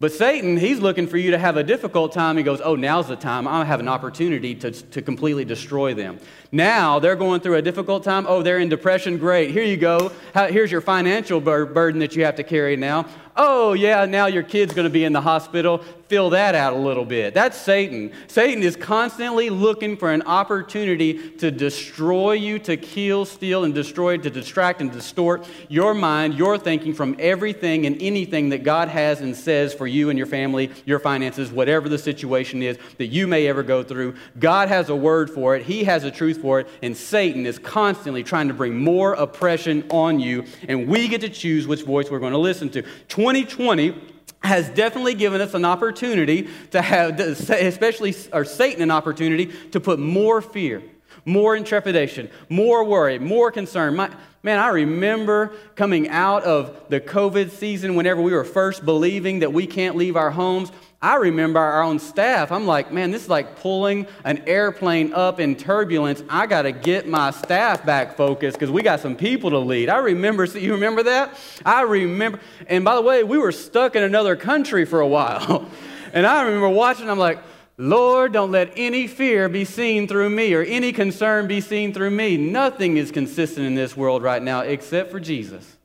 But 0.00 0.12
Satan, 0.12 0.56
he's 0.56 0.78
looking 0.78 1.08
for 1.08 1.16
you 1.16 1.32
to 1.32 1.38
have 1.38 1.56
a 1.56 1.64
difficult 1.64 2.12
time. 2.12 2.36
He 2.36 2.44
goes, 2.44 2.60
Oh, 2.60 2.76
now's 2.76 3.08
the 3.08 3.16
time. 3.16 3.48
I 3.48 3.64
have 3.64 3.80
an 3.80 3.88
opportunity 3.88 4.54
to, 4.54 4.70
to 4.70 5.02
completely 5.02 5.44
destroy 5.44 5.92
them. 5.92 6.20
Now 6.52 7.00
they're 7.00 7.16
going 7.16 7.40
through 7.40 7.56
a 7.56 7.62
difficult 7.62 8.04
time. 8.04 8.24
Oh, 8.28 8.40
they're 8.40 8.60
in 8.60 8.68
depression. 8.68 9.18
Great. 9.18 9.50
Here 9.50 9.64
you 9.64 9.76
go. 9.76 10.12
Here's 10.34 10.70
your 10.70 10.82
financial 10.82 11.40
burden 11.40 11.98
that 11.98 12.14
you 12.14 12.24
have 12.24 12.36
to 12.36 12.44
carry 12.44 12.76
now. 12.76 13.06
Oh, 13.40 13.72
yeah, 13.72 14.04
now 14.04 14.26
your 14.26 14.42
kid's 14.42 14.74
going 14.74 14.84
to 14.86 14.90
be 14.90 15.04
in 15.04 15.12
the 15.12 15.20
hospital. 15.20 15.84
Fill 16.08 16.30
that 16.30 16.56
out 16.56 16.72
a 16.72 16.76
little 16.76 17.04
bit. 17.04 17.34
That's 17.34 17.56
Satan. 17.56 18.12
Satan 18.26 18.64
is 18.64 18.74
constantly 18.74 19.48
looking 19.48 19.96
for 19.96 20.10
an 20.10 20.22
opportunity 20.22 21.30
to 21.36 21.50
destroy 21.52 22.32
you, 22.32 22.58
to 22.60 22.76
kill, 22.76 23.24
steal, 23.26 23.62
and 23.62 23.72
destroy, 23.74 24.16
to 24.16 24.30
distract 24.30 24.80
and 24.80 24.90
distort 24.90 25.46
your 25.68 25.94
mind, 25.94 26.34
your 26.34 26.58
thinking 26.58 26.94
from 26.94 27.14
everything 27.18 27.86
and 27.86 28.00
anything 28.02 28.48
that 28.48 28.64
God 28.64 28.88
has 28.88 29.20
and 29.20 29.36
says 29.36 29.72
for 29.72 29.86
you 29.86 30.08
and 30.08 30.18
your 30.18 30.26
family, 30.26 30.72
your 30.84 30.98
finances, 30.98 31.52
whatever 31.52 31.88
the 31.88 31.98
situation 31.98 32.62
is 32.62 32.78
that 32.96 33.08
you 33.08 33.28
may 33.28 33.46
ever 33.46 33.62
go 33.62 33.84
through. 33.84 34.16
God 34.38 34.68
has 34.68 34.88
a 34.88 34.96
word 34.96 35.30
for 35.30 35.54
it, 35.54 35.62
He 35.62 35.84
has 35.84 36.02
a 36.02 36.10
truth 36.10 36.40
for 36.40 36.58
it, 36.58 36.68
and 36.82 36.96
Satan 36.96 37.46
is 37.46 37.58
constantly 37.58 38.24
trying 38.24 38.48
to 38.48 38.54
bring 38.54 38.76
more 38.76 39.12
oppression 39.12 39.84
on 39.90 40.18
you, 40.18 40.44
and 40.66 40.88
we 40.88 41.06
get 41.06 41.20
to 41.20 41.28
choose 41.28 41.68
which 41.68 41.82
voice 41.82 42.10
we're 42.10 42.18
going 42.18 42.32
to 42.32 42.38
listen 42.38 42.70
to. 42.70 42.82
2020 43.28 43.94
has 44.42 44.70
definitely 44.70 45.12
given 45.12 45.42
us 45.42 45.52
an 45.52 45.62
opportunity 45.62 46.48
to 46.70 46.80
have, 46.80 47.20
especially, 47.20 48.14
or 48.32 48.42
Satan, 48.42 48.80
an 48.80 48.90
opportunity 48.90 49.52
to 49.72 49.78
put 49.78 49.98
more 49.98 50.40
fear, 50.40 50.82
more 51.26 51.54
intrepidation, 51.54 52.30
more 52.48 52.84
worry, 52.84 53.18
more 53.18 53.52
concern. 53.52 53.96
My, 53.96 54.10
man, 54.42 54.58
I 54.58 54.68
remember 54.68 55.52
coming 55.74 56.08
out 56.08 56.44
of 56.44 56.88
the 56.88 57.02
COVID 57.02 57.50
season 57.50 57.96
whenever 57.96 58.22
we 58.22 58.32
were 58.32 58.44
first 58.44 58.82
believing 58.86 59.40
that 59.40 59.52
we 59.52 59.66
can't 59.66 59.94
leave 59.94 60.16
our 60.16 60.30
homes. 60.30 60.72
I 61.00 61.14
remember 61.14 61.60
our 61.60 61.82
own 61.82 62.00
staff. 62.00 62.50
I'm 62.50 62.66
like, 62.66 62.92
man, 62.92 63.12
this 63.12 63.22
is 63.22 63.28
like 63.28 63.60
pulling 63.60 64.08
an 64.24 64.42
airplane 64.48 65.12
up 65.12 65.38
in 65.38 65.54
turbulence. 65.54 66.24
I 66.28 66.46
got 66.46 66.62
to 66.62 66.72
get 66.72 67.06
my 67.06 67.30
staff 67.30 67.86
back 67.86 68.16
focused 68.16 68.58
because 68.58 68.72
we 68.72 68.82
got 68.82 68.98
some 68.98 69.14
people 69.14 69.50
to 69.50 69.58
lead. 69.58 69.90
I 69.90 69.98
remember, 69.98 70.44
you 70.44 70.72
remember 70.72 71.04
that? 71.04 71.38
I 71.64 71.82
remember. 71.82 72.40
And 72.66 72.84
by 72.84 72.96
the 72.96 73.02
way, 73.02 73.22
we 73.22 73.38
were 73.38 73.52
stuck 73.52 73.94
in 73.94 74.02
another 74.02 74.34
country 74.34 74.84
for 74.84 74.98
a 74.98 75.06
while. 75.06 75.70
and 76.12 76.26
I 76.26 76.42
remember 76.42 76.68
watching, 76.68 77.08
I'm 77.08 77.18
like, 77.18 77.38
Lord, 77.76 78.32
don't 78.32 78.50
let 78.50 78.72
any 78.76 79.06
fear 79.06 79.48
be 79.48 79.64
seen 79.64 80.08
through 80.08 80.30
me 80.30 80.52
or 80.52 80.62
any 80.62 80.92
concern 80.92 81.46
be 81.46 81.60
seen 81.60 81.94
through 81.94 82.10
me. 82.10 82.36
Nothing 82.36 82.96
is 82.96 83.12
consistent 83.12 83.64
in 83.64 83.76
this 83.76 83.96
world 83.96 84.24
right 84.24 84.42
now 84.42 84.62
except 84.62 85.12
for 85.12 85.20
Jesus. 85.20 85.77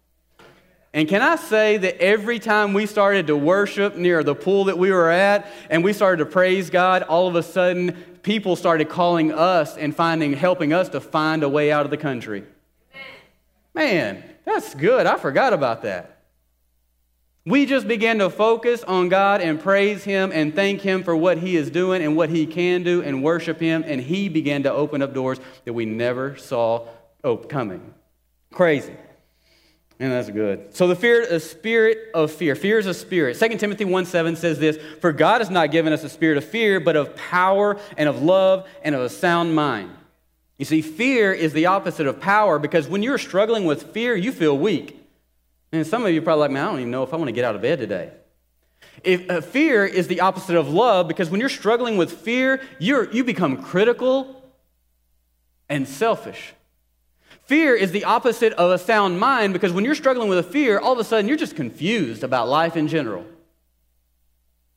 And 0.93 1.09
can 1.09 1.23
I 1.23 1.37
say 1.37 1.77
that 1.77 1.99
every 1.99 2.37
time 2.37 2.73
we 2.73 2.85
started 2.85 3.27
to 3.27 3.35
worship 3.35 3.95
near 3.95 4.23
the 4.23 4.35
pool 4.35 4.65
that 4.65 4.77
we 4.77 4.91
were 4.91 5.09
at 5.09 5.51
and 5.69 5.83
we 5.83 5.91
started 5.91 6.23
to 6.23 6.29
praise 6.29 6.69
God, 6.69 7.01
all 7.01 7.27
of 7.27 7.35
a 7.35 7.41
sudden 7.41 7.93
people 8.21 8.55
started 8.55 8.89
calling 8.89 9.31
us 9.31 9.75
and 9.75 9.95
finding 9.95 10.33
helping 10.33 10.71
us 10.71 10.89
to 10.89 11.01
find 11.01 11.41
a 11.41 11.49
way 11.49 11.71
out 11.71 11.85
of 11.85 11.89
the 11.89 11.97
country. 11.97 12.43
Man, 13.73 14.23
that's 14.45 14.75
good. 14.75 15.07
I 15.07 15.17
forgot 15.17 15.51
about 15.51 15.81
that. 15.81 16.13
We 17.45 17.65
just 17.65 17.87
began 17.87 18.19
to 18.19 18.29
focus 18.29 18.83
on 18.83 19.09
God 19.09 19.41
and 19.41 19.59
praise 19.59 20.03
Him 20.03 20.31
and 20.31 20.55
thank 20.55 20.79
Him 20.79 21.03
for 21.03 21.15
what 21.15 21.39
He 21.39 21.57
is 21.57 21.69
doing 21.69 22.01
and 22.01 22.15
what 22.15 22.29
He 22.29 22.45
can 22.45 22.83
do 22.83 23.01
and 23.01 23.21
worship 23.21 23.59
Him, 23.59 23.83
and 23.85 23.99
He 23.99 24.29
began 24.29 24.63
to 24.63 24.71
open 24.71 25.01
up 25.01 25.13
doors 25.13 25.39
that 25.65 25.73
we 25.73 25.85
never 25.85 26.37
saw 26.37 26.87
coming. 27.49 27.93
Crazy. 28.53 28.95
And 29.99 30.11
that's 30.11 30.29
good. 30.29 30.75
So 30.75 30.87
the 30.87 30.95
fear, 30.95 31.21
a 31.21 31.39
spirit 31.39 32.09
of 32.13 32.31
fear. 32.31 32.55
Fear 32.55 32.79
is 32.79 32.87
a 32.87 32.93
spirit. 32.93 33.37
2 33.37 33.57
Timothy 33.57 33.85
1 33.85 34.05
7 34.05 34.35
says 34.35 34.59
this 34.59 34.77
For 34.99 35.13
God 35.13 35.41
has 35.41 35.49
not 35.49 35.71
given 35.71 35.93
us 35.93 36.03
a 36.03 36.09
spirit 36.09 36.37
of 36.37 36.43
fear, 36.43 36.79
but 36.79 36.95
of 36.95 37.15
power 37.15 37.79
and 37.97 38.09
of 38.09 38.21
love 38.21 38.67
and 38.83 38.95
of 38.95 39.01
a 39.01 39.09
sound 39.09 39.55
mind. 39.55 39.91
You 40.57 40.65
see, 40.65 40.81
fear 40.81 41.33
is 41.33 41.53
the 41.53 41.67
opposite 41.67 42.07
of 42.07 42.19
power 42.19 42.59
because 42.59 42.87
when 42.87 43.03
you're 43.03 43.17
struggling 43.17 43.65
with 43.65 43.91
fear, 43.93 44.15
you 44.15 44.31
feel 44.31 44.57
weak. 44.57 44.99
And 45.71 45.85
some 45.85 46.05
of 46.05 46.11
you 46.11 46.19
are 46.19 46.23
probably 46.23 46.41
like, 46.41 46.51
man, 46.51 46.63
I 46.67 46.71
don't 46.71 46.79
even 46.79 46.91
know 46.91 47.03
if 47.03 47.13
I 47.13 47.17
want 47.17 47.29
to 47.29 47.33
get 47.33 47.45
out 47.45 47.55
of 47.55 47.61
bed 47.61 47.79
today. 47.79 48.11
If, 49.03 49.29
uh, 49.29 49.41
fear 49.41 49.85
is 49.85 50.07
the 50.07 50.21
opposite 50.21 50.55
of 50.55 50.69
love 50.69 51.07
because 51.07 51.29
when 51.29 51.39
you're 51.39 51.49
struggling 51.49 51.97
with 51.97 52.11
fear, 52.11 52.61
you're, 52.79 53.11
you 53.11 53.23
become 53.23 53.61
critical 53.61 54.43
and 55.67 55.87
selfish. 55.87 56.53
Fear 57.45 57.75
is 57.75 57.91
the 57.91 58.05
opposite 58.05 58.53
of 58.53 58.71
a 58.71 58.77
sound 58.77 59.19
mind 59.19 59.53
because 59.53 59.73
when 59.73 59.83
you're 59.83 59.95
struggling 59.95 60.29
with 60.29 60.39
a 60.39 60.43
fear, 60.43 60.79
all 60.79 60.93
of 60.93 60.99
a 60.99 61.03
sudden 61.03 61.27
you're 61.27 61.37
just 61.37 61.55
confused 61.55 62.23
about 62.23 62.47
life 62.47 62.77
in 62.77 62.87
general. 62.87 63.25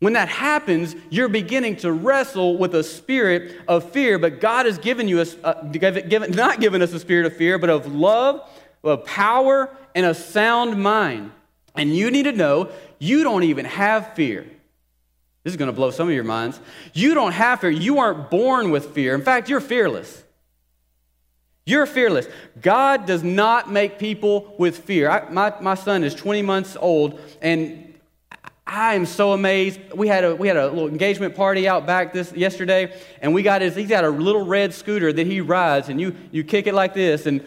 When 0.00 0.12
that 0.12 0.28
happens, 0.28 0.94
you're 1.08 1.28
beginning 1.28 1.76
to 1.76 1.92
wrestle 1.92 2.58
with 2.58 2.74
a 2.74 2.82
spirit 2.82 3.56
of 3.66 3.90
fear, 3.92 4.18
but 4.18 4.40
God 4.40 4.66
has 4.66 4.78
given 4.78 5.08
you 5.08 5.22
a, 5.22 5.26
uh, 5.42 5.62
given, 5.62 6.32
not 6.32 6.60
given 6.60 6.82
us 6.82 6.92
a 6.92 7.00
spirit 7.00 7.24
of 7.24 7.34
fear, 7.34 7.58
but 7.58 7.70
of 7.70 7.94
love, 7.94 8.46
of 8.84 9.06
power, 9.06 9.74
and 9.94 10.04
a 10.04 10.12
sound 10.12 10.82
mind. 10.82 11.32
And 11.76 11.96
you 11.96 12.10
need 12.10 12.24
to 12.24 12.32
know 12.32 12.70
you 12.98 13.22
don't 13.22 13.44
even 13.44 13.64
have 13.64 14.14
fear. 14.14 14.42
This 15.44 15.52
is 15.52 15.56
going 15.56 15.70
to 15.70 15.76
blow 15.76 15.90
some 15.90 16.08
of 16.08 16.14
your 16.14 16.24
minds. 16.24 16.60
You 16.92 17.14
don't 17.14 17.32
have 17.32 17.60
fear. 17.60 17.70
You 17.70 18.00
aren't 18.00 18.30
born 18.30 18.70
with 18.70 18.90
fear. 18.94 19.14
In 19.14 19.22
fact, 19.22 19.48
you're 19.48 19.60
fearless. 19.60 20.24
You're 21.66 21.86
fearless. 21.86 22.28
God 22.62 23.06
does 23.06 23.24
not 23.24 23.70
make 23.70 23.98
people 23.98 24.54
with 24.56 24.78
fear. 24.78 25.10
I, 25.10 25.28
my, 25.28 25.52
my 25.60 25.74
son 25.74 26.04
is 26.04 26.14
20 26.14 26.40
months 26.42 26.76
old, 26.78 27.20
and 27.42 27.94
I 28.64 28.94
am 28.94 29.04
so 29.04 29.32
amazed. 29.32 29.80
We 29.92 30.06
had 30.06 30.22
a 30.22 30.34
we 30.34 30.46
had 30.46 30.56
a 30.56 30.68
little 30.68 30.88
engagement 30.88 31.34
party 31.34 31.66
out 31.68 31.84
back 31.84 32.12
this 32.12 32.32
yesterday, 32.32 32.96
and 33.20 33.34
we 33.34 33.42
got 33.42 33.62
his. 33.62 33.74
He's 33.74 33.88
got 33.88 34.04
a 34.04 34.08
little 34.08 34.46
red 34.46 34.74
scooter 34.74 35.12
that 35.12 35.26
he 35.26 35.40
rides, 35.40 35.88
and 35.88 36.00
you 36.00 36.14
you 36.30 36.44
kick 36.44 36.68
it 36.68 36.74
like 36.74 36.94
this, 36.94 37.26
and 37.26 37.44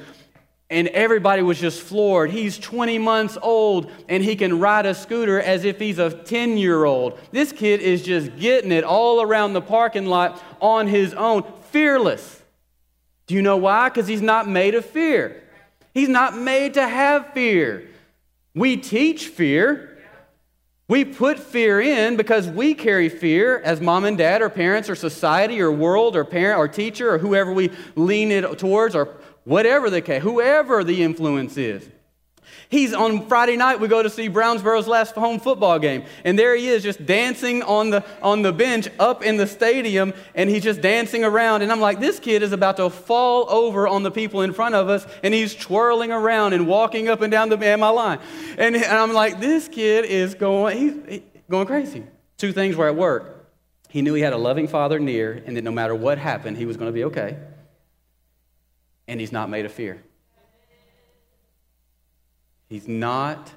and 0.70 0.90
everybody 0.90 1.42
was 1.42 1.60
just 1.60 1.82
floored. 1.82 2.30
He's 2.30 2.58
20 2.58 3.00
months 3.00 3.38
old, 3.42 3.90
and 4.08 4.24
he 4.24 4.36
can 4.36 4.60
ride 4.60 4.86
a 4.86 4.94
scooter 4.94 5.42
as 5.42 5.64
if 5.64 5.80
he's 5.80 5.98
a 5.98 6.12
10 6.12 6.58
year 6.58 6.84
old. 6.84 7.18
This 7.32 7.52
kid 7.52 7.80
is 7.80 8.04
just 8.04 8.38
getting 8.38 8.72
it 8.72 8.84
all 8.84 9.22
around 9.22 9.54
the 9.54 9.62
parking 9.62 10.06
lot 10.06 10.42
on 10.62 10.88
his 10.88 11.14
own, 11.14 11.44
fearless. 11.72 12.39
Do 13.30 13.36
you 13.36 13.44
know 13.44 13.58
why? 13.58 13.90
Because 13.90 14.08
he's 14.08 14.24
not 14.24 14.48
made 14.50 14.74
of 14.74 14.84
fear. 14.84 15.44
He's 15.94 16.10
not 16.10 16.36
made 16.36 16.74
to 16.74 16.88
have 16.88 17.32
fear. 17.32 17.88
We 18.56 18.76
teach 18.76 19.28
fear. 19.28 20.00
We 20.88 21.06
put 21.06 21.38
fear 21.38 21.80
in 21.80 22.18
because 22.18 22.48
we 22.48 22.74
carry 22.74 23.08
fear 23.08 23.60
as 23.60 23.82
mom 23.82 24.06
and 24.06 24.18
dad 24.18 24.42
or 24.42 24.50
parents 24.50 24.90
or 24.90 24.96
society 24.96 25.62
or 25.62 25.72
world 25.72 26.16
or 26.16 26.26
parent 26.26 26.58
or 26.58 26.68
teacher 26.68 27.14
or 27.14 27.20
whoever 27.20 27.54
we 27.54 27.70
lean 27.96 28.32
it 28.32 28.58
towards 28.58 28.96
or 28.96 29.16
whatever 29.44 29.92
the 29.92 30.02
case, 30.02 30.24
whoever 30.24 30.84
the 30.84 31.04
influence 31.04 31.56
is. 31.56 31.88
He's 32.70 32.94
on 32.94 33.26
Friday 33.26 33.58
night, 33.58 33.80
we 33.80 33.88
go 33.88 34.04
to 34.04 34.12
see 34.12 34.28
Brownsboro's 34.28 34.88
last 34.88 35.16
home 35.16 35.40
football 35.40 35.80
game. 35.80 36.04
And 36.24 36.38
there 36.38 36.56
he 36.56 36.68
is, 36.68 36.84
just 36.84 37.04
dancing 37.04 37.64
on 37.64 37.90
the, 37.90 38.06
on 38.22 38.44
the 38.44 38.54
bench 38.54 38.88
up 39.00 39.24
in 39.24 39.38
the 39.38 39.48
stadium, 39.48 40.14
and 40.36 40.52
he's 40.52 40.62
just 40.62 40.80
dancing 40.80 41.24
around. 41.24 41.64
And 41.64 41.72
I'm 41.72 41.80
like, 41.80 42.00
this 42.00 42.20
kid 42.20 42.44
is 42.44 42.52
about 42.52 42.78
to 42.78 42.92
fall 42.92 43.50
over 43.50 43.88
on 43.88 44.04
the 44.04 44.12
people 44.12 44.44
in 44.44 44.54
front 44.54 44.76
of 44.76 44.88
us, 44.88 45.08
and 45.24 45.34
he's 45.34 45.56
twirling 45.56 46.12
around 46.12 46.54
and 46.54 46.68
walking 46.68 47.10
up 47.10 47.22
and 47.22 47.32
down 47.32 47.50
the 47.50 47.58
am 47.58 47.82
I 47.82 47.90
line. 47.90 48.20
And, 48.60 48.76
and 48.76 48.86
I'm 48.86 49.14
like, 49.14 49.40
this 49.40 49.68
kid 49.68 50.06
is 50.06 50.36
going, 50.36 50.78
he's, 50.78 50.94
he's 51.10 51.22
going 51.50 51.66
crazy. 51.66 52.04
Two 52.38 52.52
things 52.52 52.76
were 52.76 52.88
at 52.88 52.96
work. 52.96 53.48
He 53.90 54.04
knew 54.04 54.14
he 54.14 54.22
had 54.22 54.34
a 54.34 54.38
loving 54.38 54.68
father 54.68 55.00
near, 55.00 55.42
and 55.48 55.58
that 55.58 55.64
no 55.64 55.72
matter 55.72 55.96
what 55.96 56.20
happened, 56.20 56.58
he 56.58 56.68
was 56.68 56.78
going 56.78 56.90
to 56.90 56.94
be 56.94 57.06
okay. 57.06 57.36
And 59.08 59.20
he's 59.20 59.32
not 59.32 59.50
made 59.50 59.66
of 59.66 59.72
fear. 59.72 60.04
He's 62.70 62.88
not, 62.88 63.52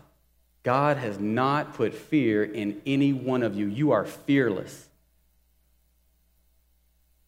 God 0.63 0.97
has 0.97 1.19
not 1.19 1.75
put 1.75 1.95
fear 1.95 2.43
in 2.43 2.81
any 2.87 3.13
one 3.13 3.43
of 3.43 3.55
you. 3.55 3.67
You 3.67 3.93
are 3.93 4.07
fearless. 4.07 4.89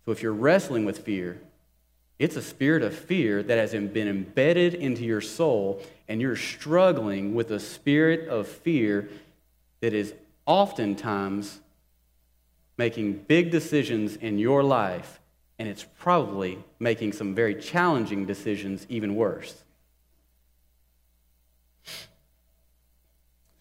So 0.05 0.12
if 0.12 0.22
you're 0.22 0.32
wrestling 0.32 0.85
with 0.85 0.99
fear, 0.99 1.41
it's 2.18 2.37
a 2.37 2.43
spirit 2.43 2.82
of 2.82 2.95
fear 2.95 3.43
that 3.43 3.59
has 3.59 3.72
been 3.72 4.09
embedded 4.09 4.74
into 4.74 5.05
your 5.05 5.20
soul, 5.20 5.82
and 6.09 6.20
you're 6.20 6.37
struggling 6.37 7.35
with 7.35 7.51
a 7.51 7.61
spirit 7.61 8.28
of 8.28 8.47
fear 8.47 9.09
that 9.80 9.93
is 9.93 10.14
oftentimes 10.47 11.61
making 12.78 13.14
big 13.14 13.51
decisions 13.51 14.16
in 14.16 14.39
your 14.39 14.62
life, 14.62 15.20
and 15.59 15.68
it's 15.68 15.85
probably 15.99 16.59
making 16.78 17.12
some 17.12 17.35
very 17.35 17.55
challenging 17.55 18.26
decisions 18.26 18.87
even 18.89 19.16
worse. 19.16 19.64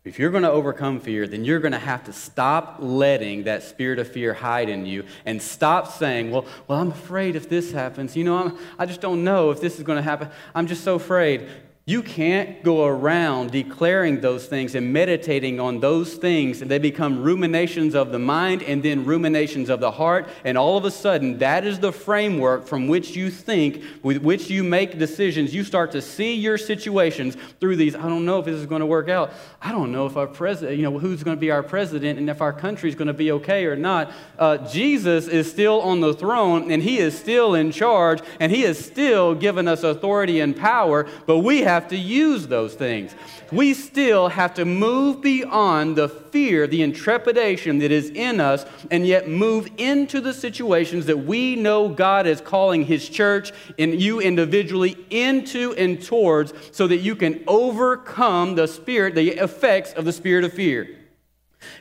If 0.06 0.20
you're 0.20 0.32
going 0.32 0.44
to 0.44 0.52
overcome 0.52 1.00
fear, 1.00 1.28
then 1.28 1.46
you're 1.46 1.62
going 1.62 1.72
to 1.72 1.80
have 1.80 2.04
to 2.06 2.14
stop 2.14 2.78
letting 2.80 3.44
that 3.44 3.64
spirit 3.64 4.00
of 4.00 4.08
fear 4.10 4.34
hide 4.34 4.68
in 4.68 4.86
you 4.86 5.06
and 5.26 5.42
stop 5.42 5.88
saying, 5.88 6.30
well, 6.30 6.46
well 6.68 6.82
I'm 6.82 6.92
afraid 6.92 7.38
if 7.38 7.48
this 7.48 7.72
happens. 7.72 8.18
You 8.18 8.26
know, 8.26 8.38
I'm, 8.38 8.58
I 8.78 8.86
just 8.86 9.00
don't 9.00 9.24
know 9.24 9.52
if 9.52 9.62
this 9.62 9.78
is 9.78 9.84
going 9.84 9.96
to 9.96 10.04
happen. 10.04 10.30
I'm 10.54 10.68
just 10.68 10.84
so 10.84 10.96
afraid. 10.96 11.48
You 11.86 12.02
can't 12.02 12.64
go 12.64 12.86
around 12.86 13.52
declaring 13.52 14.22
those 14.22 14.46
things 14.46 14.74
and 14.74 14.94
meditating 14.94 15.60
on 15.60 15.82
those 15.82 16.14
things, 16.14 16.62
and 16.62 16.72
they 16.72 16.80
become 16.80 17.22
ruminations 17.22 17.94
of 17.94 18.14
the 18.14 18.20
mind 18.20 18.64
and 18.64 18.82
then 18.82 19.04
ruminations 19.04 19.70
of 19.70 19.82
the 19.82 19.92
heart. 19.92 20.30
And 20.46 20.58
all 20.58 20.78
of 20.78 20.86
a 20.86 20.92
sudden, 20.92 21.40
that 21.40 21.66
is 21.66 21.82
the 21.82 21.92
framework 21.92 22.68
from 22.68 22.88
which 22.88 23.18
you 23.18 23.30
think, 23.30 23.84
with 24.02 24.20
which 24.20 24.50
you 24.50 24.64
make 24.64 24.98
decisions. 24.98 25.54
You 25.54 25.66
start 25.66 25.92
to 25.92 26.02
see 26.02 26.36
your 26.36 26.58
situations 26.58 27.36
through 27.60 27.76
these. 27.76 27.96
I 27.96 28.04
don't 28.04 28.24
know 28.24 28.40
if 28.40 28.46
this 28.46 28.56
is 28.56 28.66
going 28.66 28.80
to 28.80 28.86
work 28.86 29.10
out. 29.10 29.34
I 29.62 29.74
don't 29.74 29.92
know 29.92 30.06
if 30.06 30.16
our 30.16 30.28
president, 30.28 30.78
you 30.78 30.84
know, 30.84 30.98
who's 30.98 31.22
going 31.22 31.36
to 31.36 31.42
be 31.42 31.52
our 31.52 31.64
president 31.64 32.18
and 32.18 32.30
if 32.30 32.42
our 32.42 32.54
country 32.54 32.88
is 32.88 32.96
going 32.96 33.10
to 33.10 33.14
be 33.14 33.34
okay 33.34 33.66
or 33.66 33.76
not. 33.76 34.14
Uh, 34.40 34.56
Jesus 34.70 35.28
is 35.28 35.52
still 35.52 35.82
on 35.82 36.00
the 36.00 36.14
throne, 36.14 36.72
and 36.72 36.82
he 36.82 37.00
is 37.00 37.20
still 37.20 37.56
in 37.56 37.74
charge, 37.74 38.22
and 38.40 38.54
he 38.54 38.62
has 38.62 38.80
still 38.80 39.36
given 39.36 39.68
us 39.68 39.84
authority 39.84 40.40
and 40.40 40.56
power, 40.56 41.06
but 41.26 41.40
we 41.40 41.60
have 41.60 41.73
have 41.74 41.88
to 41.90 41.98
use 41.98 42.48
those 42.48 42.76
things. 42.76 43.16
We 43.52 43.74
still 43.74 44.30
have 44.30 44.54
to 44.56 44.66
move 44.66 45.22
beyond 45.22 45.96
the 45.96 46.08
fear, 46.08 46.68
the 46.68 46.82
intrepidation 46.82 47.80
that 47.80 47.92
is 47.92 48.10
in 48.10 48.40
us, 48.40 48.66
and 48.92 49.06
yet 49.06 49.28
move 49.28 49.70
into 49.78 50.22
the 50.22 50.34
situations 50.34 51.08
that 51.08 51.18
we 51.18 51.56
know 51.56 51.90
God 51.90 52.28
is 52.28 52.42
calling 52.42 52.86
His 52.86 53.08
church 53.10 53.52
and 53.78 54.02
you 54.02 54.20
individually 54.20 54.96
into 55.10 55.74
and 55.74 56.02
towards 56.02 56.54
so 56.72 56.88
that 56.88 56.98
you 56.98 57.16
can 57.16 57.44
overcome 57.48 58.56
the 58.56 58.68
spirit, 58.68 59.16
the 59.16 59.32
effects 59.32 59.94
of 59.94 60.06
the 60.06 60.14
spirit 60.14 60.44
of 60.44 60.54
fear. 60.54 61.00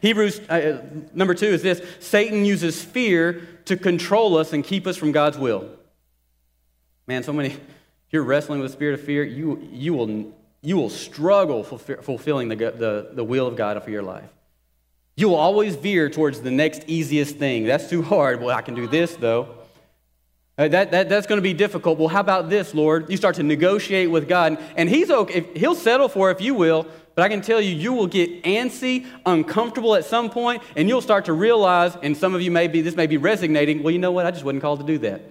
Hebrews 0.00 0.40
uh, 0.48 0.82
number 1.12 1.34
two 1.34 1.46
is 1.46 1.62
this 1.62 1.82
Satan 2.00 2.44
uses 2.44 2.82
fear 2.82 3.42
to 3.64 3.76
control 3.76 4.36
us 4.36 4.52
and 4.52 4.64
keep 4.64 4.86
us 4.86 4.96
from 4.96 5.12
God's 5.12 5.38
will. 5.38 5.68
Man, 7.06 7.22
so 7.22 7.32
many 7.32 7.56
you're 8.12 8.22
wrestling 8.22 8.60
with 8.60 8.70
the 8.70 8.72
spirit 8.72 9.00
of 9.00 9.04
fear, 9.04 9.24
you, 9.24 9.66
you, 9.72 9.94
will, 9.94 10.32
you 10.60 10.76
will 10.76 10.90
struggle 10.90 11.64
fulfilling 11.64 12.48
the, 12.48 12.56
the, 12.56 13.10
the 13.12 13.24
will 13.24 13.46
of 13.46 13.56
God 13.56 13.82
for 13.82 13.90
your 13.90 14.02
life. 14.02 14.28
You 15.16 15.30
will 15.30 15.36
always 15.36 15.76
veer 15.76 16.08
towards 16.08 16.40
the 16.40 16.50
next 16.50 16.84
easiest 16.86 17.36
thing. 17.36 17.64
That's 17.64 17.90
too 17.90 18.02
hard. 18.02 18.40
Well, 18.40 18.56
I 18.56 18.62
can 18.62 18.74
do 18.74 18.86
this, 18.86 19.16
though. 19.16 19.56
Uh, 20.58 20.68
that, 20.68 20.90
that, 20.90 21.08
that's 21.08 21.26
going 21.26 21.38
to 21.38 21.42
be 21.42 21.54
difficult. 21.54 21.98
Well, 21.98 22.08
how 22.08 22.20
about 22.20 22.50
this, 22.50 22.74
Lord? 22.74 23.10
You 23.10 23.16
start 23.16 23.36
to 23.36 23.42
negotiate 23.42 24.10
with 24.10 24.28
God, 24.28 24.58
and 24.76 24.88
He's 24.88 25.10
okay. 25.10 25.46
He'll 25.54 25.74
settle 25.74 26.08
for 26.08 26.30
if 26.30 26.42
you 26.42 26.54
will, 26.54 26.86
but 27.14 27.22
I 27.22 27.28
can 27.28 27.40
tell 27.40 27.60
you, 27.60 27.74
you 27.74 27.94
will 27.94 28.06
get 28.06 28.42
antsy, 28.44 29.06
uncomfortable 29.24 29.94
at 29.94 30.04
some 30.04 30.28
point, 30.28 30.62
and 30.76 30.88
you'll 30.88 31.00
start 31.00 31.24
to 31.26 31.32
realize, 31.32 31.96
and 32.02 32.16
some 32.16 32.34
of 32.34 32.42
you 32.42 32.50
may 32.50 32.68
be, 32.68 32.82
this 32.82 32.96
may 32.96 33.06
be 33.06 33.16
resignating, 33.16 33.82
well, 33.82 33.92
you 33.92 33.98
know 33.98 34.12
what? 34.12 34.26
I 34.26 34.30
just 34.30 34.44
wasn't 34.44 34.62
called 34.62 34.80
to 34.80 34.86
do 34.86 34.98
that. 34.98 35.22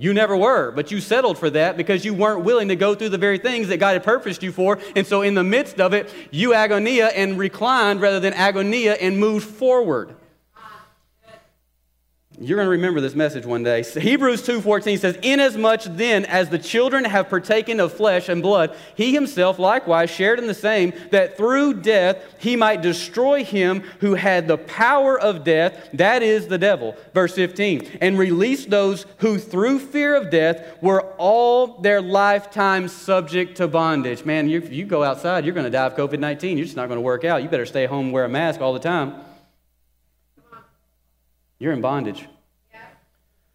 You 0.00 0.14
never 0.14 0.36
were, 0.36 0.70
but 0.70 0.92
you 0.92 1.00
settled 1.00 1.38
for 1.38 1.50
that 1.50 1.76
because 1.76 2.04
you 2.04 2.14
weren't 2.14 2.44
willing 2.44 2.68
to 2.68 2.76
go 2.76 2.94
through 2.94 3.08
the 3.08 3.18
very 3.18 3.38
things 3.38 3.66
that 3.66 3.78
God 3.78 3.94
had 3.94 4.04
purposed 4.04 4.44
you 4.44 4.52
for. 4.52 4.78
And 4.94 5.04
so, 5.04 5.22
in 5.22 5.34
the 5.34 5.42
midst 5.42 5.80
of 5.80 5.92
it, 5.92 6.14
you 6.30 6.50
agonia 6.50 7.10
and 7.16 7.36
reclined 7.36 8.00
rather 8.00 8.20
than 8.20 8.32
agonia 8.32 8.96
and 9.00 9.18
moved 9.18 9.48
forward. 9.48 10.14
You're 12.40 12.56
going 12.56 12.66
to 12.66 12.70
remember 12.70 13.00
this 13.00 13.16
message 13.16 13.44
one 13.44 13.64
day. 13.64 13.82
Hebrews 13.82 14.42
2:14 14.46 14.98
says, 14.98 15.18
"Inasmuch 15.22 15.82
then 15.96 16.24
as 16.24 16.48
the 16.48 16.58
children 16.58 17.04
have 17.04 17.28
partaken 17.28 17.80
of 17.80 17.92
flesh 17.92 18.28
and 18.28 18.40
blood, 18.40 18.76
he 18.94 19.12
himself 19.12 19.58
likewise 19.58 20.08
shared 20.08 20.38
in 20.38 20.46
the 20.46 20.54
same, 20.54 20.92
that 21.10 21.36
through 21.36 21.74
death 21.74 22.18
he 22.38 22.54
might 22.54 22.80
destroy 22.80 23.42
him 23.42 23.82
who 23.98 24.14
had 24.14 24.46
the 24.46 24.56
power 24.56 25.18
of 25.18 25.42
death, 25.42 25.88
that 25.94 26.22
is 26.22 26.46
the 26.46 26.58
devil." 26.58 26.94
Verse 27.12 27.34
15, 27.34 27.82
"And 28.00 28.16
release 28.16 28.66
those 28.66 29.04
who 29.16 29.38
through 29.38 29.80
fear 29.80 30.14
of 30.14 30.30
death 30.30 30.62
were 30.80 31.06
all 31.18 31.78
their 31.80 32.00
lifetime 32.00 32.86
subject 32.86 33.56
to 33.56 33.66
bondage." 33.66 34.24
Man, 34.24 34.48
you, 34.48 34.60
you 34.70 34.84
go 34.84 35.02
outside, 35.02 35.44
you're 35.44 35.54
going 35.54 35.64
to 35.64 35.70
die 35.70 35.86
of 35.86 35.96
COVID-19. 35.96 36.56
You're 36.56 36.66
just 36.66 36.76
not 36.76 36.86
going 36.86 36.98
to 36.98 37.02
work 37.02 37.24
out. 37.24 37.42
You 37.42 37.48
better 37.48 37.66
stay 37.66 37.86
home, 37.86 38.12
wear 38.12 38.24
a 38.24 38.28
mask 38.28 38.60
all 38.60 38.72
the 38.72 38.78
time. 38.78 39.14
You're 41.58 41.72
in 41.72 41.80
bondage. 41.80 42.26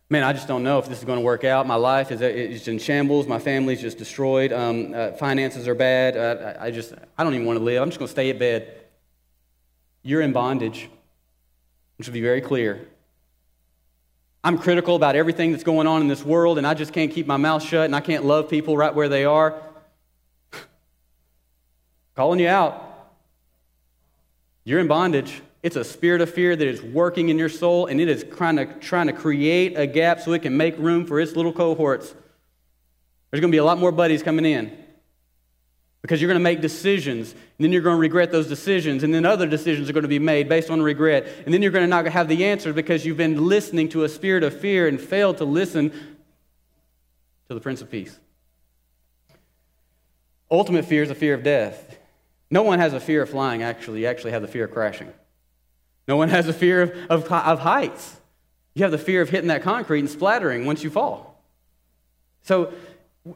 Man, 0.10 0.24
I 0.24 0.34
just 0.34 0.48
don't 0.48 0.64
know 0.64 0.78
if 0.78 0.88
this 0.88 1.00
is 1.00 1.06
going 1.06 1.18
to 1.18 1.26
work 1.26 1.44
out. 1.44 1.66
My 1.66 1.76
life 1.76 2.12
is, 2.12 2.22
is 2.22 2.68
in 2.68 2.78
shambles. 2.78 3.26
My 3.26 3.40
family's 3.40 3.82
just 3.82 3.98
destroyed. 3.98 4.54
Um, 4.54 4.94
uh, 4.94 5.14
finances 5.14 5.68
are 5.68 5.74
bad. 5.74 6.16
Uh, 6.16 6.54
I 6.60 6.70
just, 6.70 6.94
I 7.18 7.24
don't 7.24 7.34
even 7.34 7.48
want 7.48 7.58
to 7.58 7.64
live. 7.64 7.82
I'm 7.82 7.90
just 7.90 7.98
going 7.98 8.08
to 8.08 8.12
stay 8.12 8.30
at 8.30 8.38
bed. 8.38 8.86
You're 10.04 10.22
in 10.22 10.32
bondage. 10.32 10.90
Which 11.98 12.06
should 12.06 12.14
be 12.14 12.22
very 12.22 12.42
clear. 12.42 12.88
I'm 14.44 14.58
critical 14.58 14.96
about 14.96 15.16
everything 15.16 15.52
that's 15.52 15.64
going 15.64 15.88
on 15.88 16.02
in 16.02 16.10
this 16.10 16.24
world, 16.24 16.58
and 16.58 16.68
I 16.68 16.74
just 16.74 16.92
can't 16.92 17.12
keep 17.12 17.26
my 17.26 17.38
mouth 17.38 17.64
shut, 17.64 17.86
and 17.86 17.96
I 17.96 18.02
can't 18.02 18.26
love 18.26 18.50
people 18.50 18.76
right 18.76 18.94
where 18.94 19.08
they 19.08 19.26
are. 19.26 19.60
Calling 22.16 22.40
you 22.40 22.50
out. 22.50 23.10
You're 24.66 24.80
in 24.80 24.88
bondage. 24.88 25.42
It's 25.64 25.78
a 25.78 25.84
spirit 25.86 26.20
of 26.20 26.30
fear 26.30 26.56
that 26.58 26.68
is 26.68 26.84
working 26.84 27.30
in 27.30 27.38
your 27.38 27.48
soul, 27.48 27.86
and 27.86 28.02
it 28.02 28.10
is 28.10 28.26
trying 28.36 28.58
to, 28.58 28.66
trying 28.80 29.08
to 29.08 29.14
create 29.14 29.78
a 29.78 29.88
gap 29.88 30.20
so 30.20 30.34
it 30.34 30.42
can 30.42 30.58
make 30.58 30.78
room 30.78 31.06
for 31.06 31.22
its 31.22 31.38
little 31.38 31.54
cohorts. 31.54 32.14
There's 33.32 33.40
going 33.40 33.50
to 33.50 33.56
be 33.56 33.60
a 33.60 33.64
lot 33.64 33.80
more 33.80 33.94
buddies 33.94 34.22
coming 34.22 34.46
in 34.46 34.78
because 36.02 36.22
you're 36.22 36.28
going 36.28 36.40
to 36.40 36.44
make 36.44 36.60
decisions, 36.60 37.32
and 37.32 37.40
then 37.60 37.72
you're 37.72 37.82
going 37.82 37.96
to 37.96 38.00
regret 38.02 38.30
those 38.30 38.48
decisions, 38.48 39.04
and 39.04 39.14
then 39.14 39.26
other 39.26 39.48
decisions 39.48 39.90
are 39.90 39.94
going 39.94 40.04
to 40.04 40.10
be 40.10 40.20
made 40.20 40.50
based 40.50 40.70
on 40.70 40.82
regret, 40.82 41.26
and 41.46 41.54
then 41.54 41.62
you're 41.62 41.72
going 41.72 41.84
to 41.84 41.88
not 41.88 42.06
have 42.08 42.28
the 42.28 42.44
answers 42.44 42.76
because 42.76 43.06
you've 43.06 43.16
been 43.16 43.48
listening 43.48 43.88
to 43.88 44.04
a 44.04 44.10
spirit 44.10 44.44
of 44.44 44.60
fear 44.60 44.86
and 44.90 45.00
failed 45.00 45.38
to 45.38 45.46
listen 45.46 45.92
to 47.48 47.54
the 47.54 47.62
Prince 47.62 47.82
of 47.82 47.90
Peace. 47.90 48.20
Ultimate 50.52 50.84
fear 50.84 51.04
is 51.04 51.10
a 51.10 51.16
fear 51.16 51.34
of 51.34 51.42
death. 51.42 51.98
No 52.52 52.64
one 52.64 52.80
has 52.80 52.92
a 52.92 53.00
fear 53.00 53.22
of 53.22 53.30
flying, 53.30 53.64
actually. 53.64 54.02
You 54.02 54.08
actually 54.08 54.32
have 54.32 54.42
the 54.42 54.48
fear 54.50 54.66
of 54.66 54.72
crashing. 54.72 55.12
No 56.08 56.18
one 56.18 56.30
has 56.30 56.48
a 56.48 56.54
fear 56.54 56.82
of, 56.82 56.92
of, 57.10 57.32
of 57.32 57.60
heights. 57.60 58.18
You 58.74 58.84
have 58.84 58.92
the 58.92 58.98
fear 58.98 59.22
of 59.22 59.30
hitting 59.30 59.48
that 59.48 59.62
concrete 59.62 60.00
and 60.00 60.10
splattering 60.10 60.66
once 60.66 60.84
you 60.84 60.90
fall. 60.90 61.42
So 62.42 62.74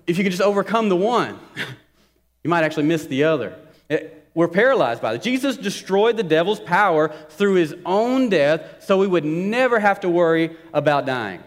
if 0.05 0.18
you 0.18 0.24
could 0.24 0.32
just 0.32 0.41
overcome 0.41 0.89
the 0.89 0.95
one, 0.95 1.39
you 2.43 2.49
might 2.49 2.63
actually 2.63 2.84
miss 2.84 3.05
the 3.05 3.24
other. 3.24 3.57
It, 3.89 4.30
we're 4.34 4.47
paralyzed 4.47 5.01
by 5.01 5.15
it. 5.15 5.24
Jesus 5.24 5.57
destroyed 5.57 6.18
the 6.18 6.24
devil's 6.24 6.59
power 6.59 7.11
through 7.30 7.55
his 7.55 7.76
own 7.86 8.30
death 8.30 8.84
so 8.84 8.99
we 8.99 9.07
would 9.07 9.26
never 9.26 9.80
have 9.80 10.01
to 10.01 10.09
worry 10.09 10.55
about 10.74 11.05
dying. 11.05 11.41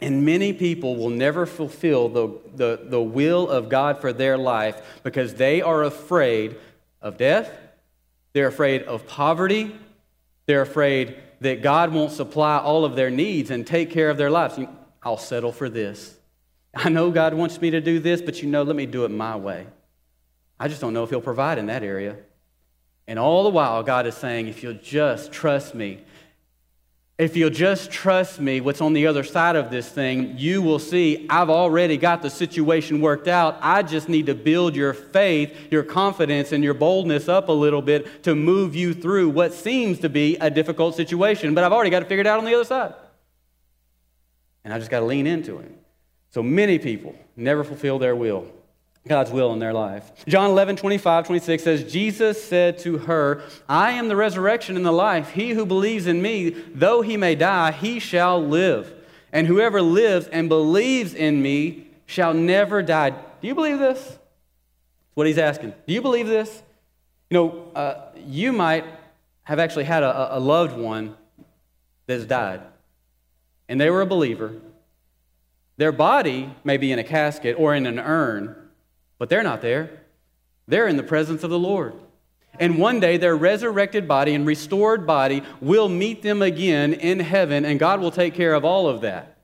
And 0.00 0.24
many 0.24 0.52
people 0.52 0.96
will 0.96 1.10
never 1.10 1.46
fulfill 1.46 2.08
the, 2.08 2.40
the, 2.56 2.80
the 2.82 3.00
will 3.00 3.48
of 3.48 3.68
God 3.68 4.00
for 4.00 4.12
their 4.12 4.36
life 4.36 4.82
because 5.04 5.34
they 5.34 5.62
are 5.62 5.84
afraid 5.84 6.56
of 7.00 7.18
death, 7.18 7.48
they're 8.32 8.48
afraid 8.48 8.82
of 8.82 9.06
poverty, 9.06 9.72
they're 10.46 10.62
afraid 10.62 11.16
that 11.40 11.62
God 11.62 11.92
won't 11.92 12.12
supply 12.12 12.58
all 12.58 12.84
of 12.84 12.96
their 12.96 13.10
needs 13.10 13.50
and 13.50 13.66
take 13.66 13.90
care 13.90 14.10
of 14.10 14.16
their 14.16 14.30
lives. 14.30 14.58
I'll 15.02 15.16
settle 15.16 15.52
for 15.52 15.68
this. 15.68 16.16
I 16.74 16.88
know 16.88 17.10
God 17.10 17.34
wants 17.34 17.60
me 17.60 17.70
to 17.70 17.80
do 17.80 17.98
this, 17.98 18.22
but 18.22 18.42
you 18.42 18.48
know, 18.48 18.62
let 18.62 18.76
me 18.76 18.86
do 18.86 19.04
it 19.04 19.10
my 19.10 19.36
way. 19.36 19.66
I 20.58 20.68
just 20.68 20.80
don't 20.80 20.94
know 20.94 21.04
if 21.04 21.10
He'll 21.10 21.20
provide 21.20 21.58
in 21.58 21.66
that 21.66 21.82
area. 21.82 22.16
And 23.06 23.18
all 23.18 23.42
the 23.44 23.50
while, 23.50 23.82
God 23.82 24.06
is 24.06 24.14
saying, 24.14 24.46
if 24.48 24.62
you'll 24.62 24.74
just 24.74 25.32
trust 25.32 25.74
me, 25.74 26.02
if 27.22 27.36
you'll 27.36 27.50
just 27.50 27.92
trust 27.92 28.40
me, 28.40 28.60
what's 28.60 28.80
on 28.80 28.94
the 28.94 29.06
other 29.06 29.22
side 29.22 29.54
of 29.54 29.70
this 29.70 29.88
thing, 29.88 30.34
you 30.36 30.60
will 30.60 30.80
see 30.80 31.24
I've 31.30 31.50
already 31.50 31.96
got 31.96 32.20
the 32.20 32.28
situation 32.28 33.00
worked 33.00 33.28
out. 33.28 33.58
I 33.60 33.84
just 33.84 34.08
need 34.08 34.26
to 34.26 34.34
build 34.34 34.74
your 34.74 34.92
faith, 34.92 35.56
your 35.70 35.84
confidence, 35.84 36.50
and 36.50 36.64
your 36.64 36.74
boldness 36.74 37.28
up 37.28 37.48
a 37.48 37.52
little 37.52 37.80
bit 37.80 38.24
to 38.24 38.34
move 38.34 38.74
you 38.74 38.92
through 38.92 39.28
what 39.28 39.52
seems 39.52 40.00
to 40.00 40.08
be 40.08 40.36
a 40.38 40.50
difficult 40.50 40.96
situation. 40.96 41.54
But 41.54 41.62
I've 41.62 41.72
already 41.72 41.90
got 41.90 42.02
it 42.02 42.08
figured 42.08 42.26
out 42.26 42.40
on 42.40 42.44
the 42.44 42.54
other 42.54 42.64
side. 42.64 42.92
And 44.64 44.74
I 44.74 44.80
just 44.80 44.90
got 44.90 44.98
to 44.98 45.06
lean 45.06 45.28
into 45.28 45.58
it. 45.58 45.70
So 46.30 46.42
many 46.42 46.80
people 46.80 47.14
never 47.36 47.62
fulfill 47.62 48.00
their 48.00 48.16
will. 48.16 48.48
God's 49.06 49.32
will 49.32 49.52
in 49.52 49.58
their 49.58 49.72
life. 49.72 50.12
John 50.26 50.50
11, 50.50 50.76
25, 50.76 51.26
26 51.26 51.62
says, 51.62 51.92
Jesus 51.92 52.42
said 52.42 52.78
to 52.78 52.98
her, 52.98 53.42
I 53.68 53.92
am 53.92 54.08
the 54.08 54.14
resurrection 54.14 54.76
and 54.76 54.86
the 54.86 54.92
life. 54.92 55.30
He 55.30 55.50
who 55.50 55.66
believes 55.66 56.06
in 56.06 56.22
me, 56.22 56.50
though 56.50 57.02
he 57.02 57.16
may 57.16 57.34
die, 57.34 57.72
he 57.72 57.98
shall 57.98 58.40
live. 58.40 58.94
And 59.32 59.46
whoever 59.46 59.82
lives 59.82 60.28
and 60.28 60.48
believes 60.48 61.14
in 61.14 61.42
me 61.42 61.88
shall 62.06 62.32
never 62.32 62.80
die. 62.82 63.10
Do 63.10 63.48
you 63.48 63.54
believe 63.54 63.80
this? 63.80 63.98
That's 63.98 64.18
what 65.14 65.26
he's 65.26 65.38
asking. 65.38 65.74
Do 65.86 65.92
you 65.92 66.02
believe 66.02 66.28
this? 66.28 66.62
You 67.28 67.34
know, 67.34 67.70
uh, 67.74 68.10
you 68.24 68.52
might 68.52 68.84
have 69.44 69.58
actually 69.58 69.84
had 69.84 70.04
a, 70.04 70.36
a 70.36 70.38
loved 70.38 70.76
one 70.76 71.16
that's 72.06 72.24
died, 72.24 72.60
and 73.68 73.80
they 73.80 73.90
were 73.90 74.02
a 74.02 74.06
believer. 74.06 74.52
Their 75.76 75.92
body 75.92 76.54
may 76.62 76.76
be 76.76 76.92
in 76.92 76.98
a 76.98 77.04
casket 77.04 77.56
or 77.58 77.74
in 77.74 77.86
an 77.86 77.98
urn, 77.98 78.54
but 79.22 79.28
they're 79.28 79.44
not 79.44 79.62
there. 79.62 79.88
They're 80.66 80.88
in 80.88 80.96
the 80.96 81.04
presence 81.04 81.44
of 81.44 81.50
the 81.50 81.56
Lord. 81.56 81.94
And 82.58 82.76
one 82.76 82.98
day 82.98 83.18
their 83.18 83.36
resurrected 83.36 84.08
body 84.08 84.34
and 84.34 84.44
restored 84.44 85.06
body 85.06 85.44
will 85.60 85.88
meet 85.88 86.22
them 86.22 86.42
again 86.42 86.92
in 86.92 87.20
heaven, 87.20 87.64
and 87.64 87.78
God 87.78 88.00
will 88.00 88.10
take 88.10 88.34
care 88.34 88.52
of 88.52 88.64
all 88.64 88.88
of 88.88 89.02
that. 89.02 89.38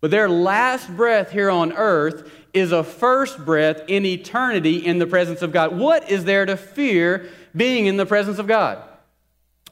But 0.00 0.12
their 0.12 0.28
last 0.28 0.88
breath 0.88 1.32
here 1.32 1.50
on 1.50 1.72
earth 1.72 2.30
is 2.54 2.70
a 2.70 2.84
first 2.84 3.44
breath 3.44 3.82
in 3.88 4.06
eternity 4.06 4.76
in 4.76 5.00
the 5.00 5.06
presence 5.08 5.42
of 5.42 5.50
God. 5.50 5.76
What 5.76 6.08
is 6.08 6.22
there 6.22 6.46
to 6.46 6.56
fear 6.56 7.28
being 7.56 7.86
in 7.86 7.96
the 7.96 8.06
presence 8.06 8.38
of 8.38 8.46
God? 8.46 8.84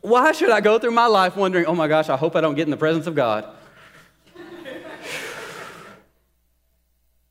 Why 0.00 0.32
should 0.32 0.50
I 0.50 0.60
go 0.60 0.80
through 0.80 0.90
my 0.90 1.06
life 1.06 1.36
wondering, 1.36 1.66
oh 1.66 1.74
my 1.76 1.86
gosh, 1.86 2.08
I 2.08 2.16
hope 2.16 2.34
I 2.34 2.40
don't 2.40 2.56
get 2.56 2.64
in 2.64 2.72
the 2.72 2.76
presence 2.76 3.06
of 3.06 3.14
God? 3.14 3.46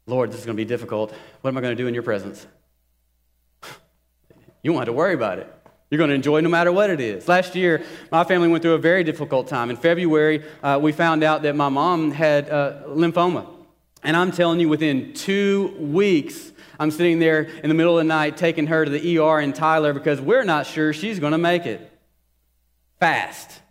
Lord, 0.10 0.32
this 0.32 0.40
is 0.40 0.46
going 0.46 0.58
to 0.58 0.62
be 0.62 0.68
difficult. 0.68 1.14
What 1.42 1.50
am 1.50 1.58
I 1.58 1.62
going 1.62 1.76
to 1.76 1.82
do 1.82 1.88
in 1.88 1.94
your 1.94 2.04
presence? 2.04 2.46
You 4.62 4.74
won't 4.74 4.82
have 4.82 4.94
to 4.94 4.98
worry 4.98 5.14
about 5.14 5.40
it. 5.40 5.50
You're 5.90 6.00
going 6.00 6.10
to 6.10 6.16
enjoy 6.16 6.42
no 6.42 6.50
matter 6.50 6.70
what 6.70 6.90
it 6.90 7.00
is. 7.00 7.30
Last 7.30 7.56
year, 7.56 7.82
my 8.12 8.26
family 8.26 8.50
went 8.50 8.62
through 8.62 8.74
a 8.74 8.78
very 8.78 9.06
difficult 9.06 9.48
time. 9.48 9.70
In 9.70 9.78
February, 9.78 10.44
uh, 10.62 10.78
we 10.82 10.92
found 10.92 11.24
out 11.24 11.44
that 11.44 11.56
my 11.56 11.70
mom 11.70 12.12
had 12.12 12.50
uh, 12.50 12.82
lymphoma. 12.88 13.48
And 14.04 14.18
I'm 14.18 14.34
telling 14.34 14.60
you, 14.60 14.68
within 14.68 15.14
two 15.14 15.74
weeks, 15.80 16.52
I'm 16.78 16.92
sitting 16.92 17.20
there 17.20 17.44
in 17.44 17.70
the 17.70 17.74
middle 17.74 17.98
of 17.98 18.06
the 18.06 18.08
night 18.08 18.36
taking 18.36 18.68
her 18.68 18.84
to 18.84 18.92
the 18.92 19.18
ER 19.18 19.40
in 19.40 19.54
Tyler 19.54 19.94
because 19.94 20.20
we're 20.20 20.44
not 20.44 20.68
sure 20.68 20.92
she's 20.92 21.20
going 21.20 21.32
to 21.32 21.38
make 21.38 21.66
it. 21.66 21.90
Fast. 23.00 23.62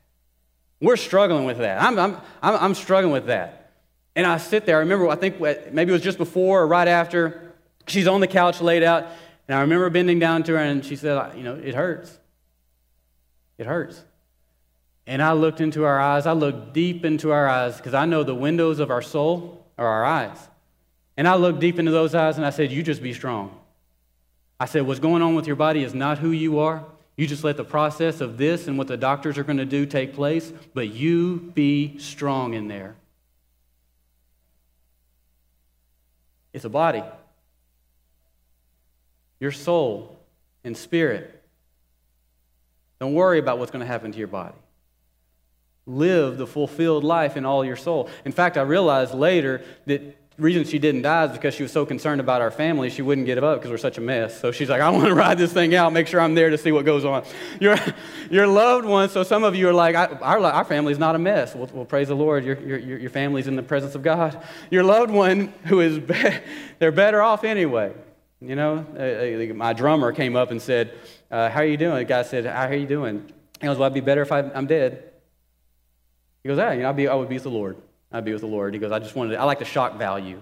We're 0.80 0.96
struggling 0.96 1.44
with 1.44 1.58
that. 1.58 1.82
I'm, 1.82 1.98
I'm, 1.98 2.16
I'm, 2.42 2.54
I'm 2.56 2.74
struggling 2.74 3.12
with 3.12 3.26
that. 3.26 3.57
And 4.18 4.26
I 4.26 4.38
sit 4.38 4.66
there. 4.66 4.78
I 4.78 4.80
remember, 4.80 5.08
I 5.08 5.14
think 5.14 5.38
maybe 5.40 5.90
it 5.90 5.92
was 5.92 6.02
just 6.02 6.18
before 6.18 6.62
or 6.62 6.66
right 6.66 6.88
after. 6.88 7.52
She's 7.86 8.08
on 8.08 8.20
the 8.20 8.26
couch 8.26 8.60
laid 8.60 8.82
out. 8.82 9.06
And 9.46 9.56
I 9.56 9.60
remember 9.60 9.88
bending 9.90 10.18
down 10.18 10.42
to 10.42 10.54
her 10.54 10.58
and 10.58 10.84
she 10.84 10.96
said, 10.96 11.36
You 11.36 11.44
know, 11.44 11.54
it 11.54 11.76
hurts. 11.76 12.18
It 13.58 13.66
hurts. 13.66 14.02
And 15.06 15.22
I 15.22 15.34
looked 15.34 15.60
into 15.60 15.84
our 15.84 16.00
eyes. 16.00 16.26
I 16.26 16.32
looked 16.32 16.72
deep 16.72 17.04
into 17.04 17.30
our 17.30 17.48
eyes 17.48 17.76
because 17.76 17.94
I 17.94 18.06
know 18.06 18.24
the 18.24 18.34
windows 18.34 18.80
of 18.80 18.90
our 18.90 19.02
soul 19.02 19.64
are 19.78 19.86
our 19.86 20.04
eyes. 20.04 20.36
And 21.16 21.28
I 21.28 21.36
looked 21.36 21.60
deep 21.60 21.78
into 21.78 21.92
those 21.92 22.12
eyes 22.16 22.38
and 22.38 22.44
I 22.44 22.50
said, 22.50 22.72
You 22.72 22.82
just 22.82 23.00
be 23.00 23.14
strong. 23.14 23.56
I 24.58 24.66
said, 24.66 24.82
What's 24.84 24.98
going 24.98 25.22
on 25.22 25.36
with 25.36 25.46
your 25.46 25.54
body 25.54 25.84
is 25.84 25.94
not 25.94 26.18
who 26.18 26.32
you 26.32 26.58
are. 26.58 26.84
You 27.16 27.28
just 27.28 27.44
let 27.44 27.56
the 27.56 27.64
process 27.64 28.20
of 28.20 28.36
this 28.36 28.66
and 28.66 28.76
what 28.76 28.88
the 28.88 28.96
doctors 28.96 29.38
are 29.38 29.44
going 29.44 29.58
to 29.58 29.64
do 29.64 29.86
take 29.86 30.12
place, 30.12 30.52
but 30.74 30.88
you 30.88 31.52
be 31.54 31.98
strong 31.98 32.54
in 32.54 32.66
there. 32.66 32.96
It's 36.52 36.64
a 36.64 36.68
body. 36.68 37.02
Your 39.40 39.52
soul 39.52 40.18
and 40.64 40.76
spirit. 40.76 41.42
Don't 43.00 43.14
worry 43.14 43.38
about 43.38 43.58
what's 43.58 43.70
going 43.70 43.80
to 43.80 43.86
happen 43.86 44.10
to 44.12 44.18
your 44.18 44.28
body. 44.28 44.56
Live 45.86 46.36
the 46.36 46.46
fulfilled 46.46 47.04
life 47.04 47.36
in 47.36 47.46
all 47.46 47.64
your 47.64 47.76
soul. 47.76 48.10
In 48.24 48.32
fact, 48.32 48.56
I 48.56 48.62
realized 48.62 49.14
later 49.14 49.62
that 49.86 50.17
reason 50.38 50.64
she 50.64 50.78
didn't 50.78 51.02
die 51.02 51.24
is 51.24 51.32
because 51.32 51.52
she 51.54 51.64
was 51.64 51.72
so 51.72 51.84
concerned 51.84 52.20
about 52.20 52.40
our 52.40 52.52
family, 52.52 52.90
she 52.90 53.02
wouldn't 53.02 53.26
get 53.26 53.42
up 53.42 53.58
because 53.58 53.70
we're 53.72 53.76
such 53.76 53.98
a 53.98 54.00
mess. 54.00 54.40
So 54.40 54.52
she's 54.52 54.68
like, 54.68 54.80
I 54.80 54.88
want 54.90 55.06
to 55.06 55.14
ride 55.14 55.36
this 55.36 55.52
thing 55.52 55.74
out, 55.74 55.92
make 55.92 56.06
sure 56.06 56.20
I'm 56.20 56.34
there 56.34 56.50
to 56.50 56.58
see 56.58 56.70
what 56.70 56.84
goes 56.84 57.04
on. 57.04 57.24
Your, 57.60 57.76
your 58.30 58.46
loved 58.46 58.86
ones, 58.86 59.12
so 59.12 59.24
some 59.24 59.42
of 59.42 59.56
you 59.56 59.68
are 59.68 59.72
like, 59.72 59.96
our, 59.96 60.38
our 60.38 60.64
family's 60.64 60.98
not 60.98 61.16
a 61.16 61.18
mess. 61.18 61.54
Well, 61.54 61.68
well 61.72 61.84
praise 61.84 62.08
the 62.08 62.14
Lord, 62.14 62.44
your, 62.44 62.58
your, 62.60 62.78
your 62.78 63.10
family's 63.10 63.48
in 63.48 63.56
the 63.56 63.62
presence 63.62 63.96
of 63.96 64.02
God. 64.02 64.40
Your 64.70 64.84
loved 64.84 65.10
one 65.10 65.52
who 65.64 65.80
is, 65.80 65.98
be- 65.98 66.14
they're 66.78 66.92
better 66.92 67.20
off 67.20 67.42
anyway. 67.42 67.92
You 68.40 68.54
know, 68.54 68.86
uh, 68.96 69.50
uh, 69.50 69.54
my 69.54 69.72
drummer 69.72 70.12
came 70.12 70.36
up 70.36 70.52
and 70.52 70.62
said, 70.62 70.94
uh, 71.28 71.50
How 71.50 71.60
are 71.60 71.66
you 71.66 71.76
doing? 71.76 71.96
The 71.96 72.04
guy 72.04 72.22
said, 72.22 72.46
How 72.46 72.68
are 72.68 72.74
you 72.74 72.86
doing? 72.86 73.28
He 73.60 73.66
goes, 73.66 73.78
Well, 73.78 73.86
I'd 73.86 73.94
be 73.94 74.00
better 74.00 74.22
if 74.22 74.30
I'm 74.30 74.66
dead. 74.66 75.02
He 76.44 76.48
goes, 76.48 76.56
Yeah, 76.56 76.72
you 76.72 76.82
know, 76.82 76.90
I'd 76.90 76.96
be, 76.96 77.08
I 77.08 77.16
would 77.16 77.28
be 77.28 77.38
the 77.38 77.48
Lord. 77.48 77.76
I'd 78.10 78.24
be 78.24 78.32
with 78.32 78.40
the 78.40 78.46
Lord. 78.46 78.72
He 78.74 78.80
goes, 78.80 78.92
I 78.92 78.98
just 78.98 79.14
wanted 79.14 79.32
to, 79.32 79.40
I 79.40 79.44
like 79.44 79.58
the 79.58 79.64
shock 79.64 79.98
value. 79.98 80.40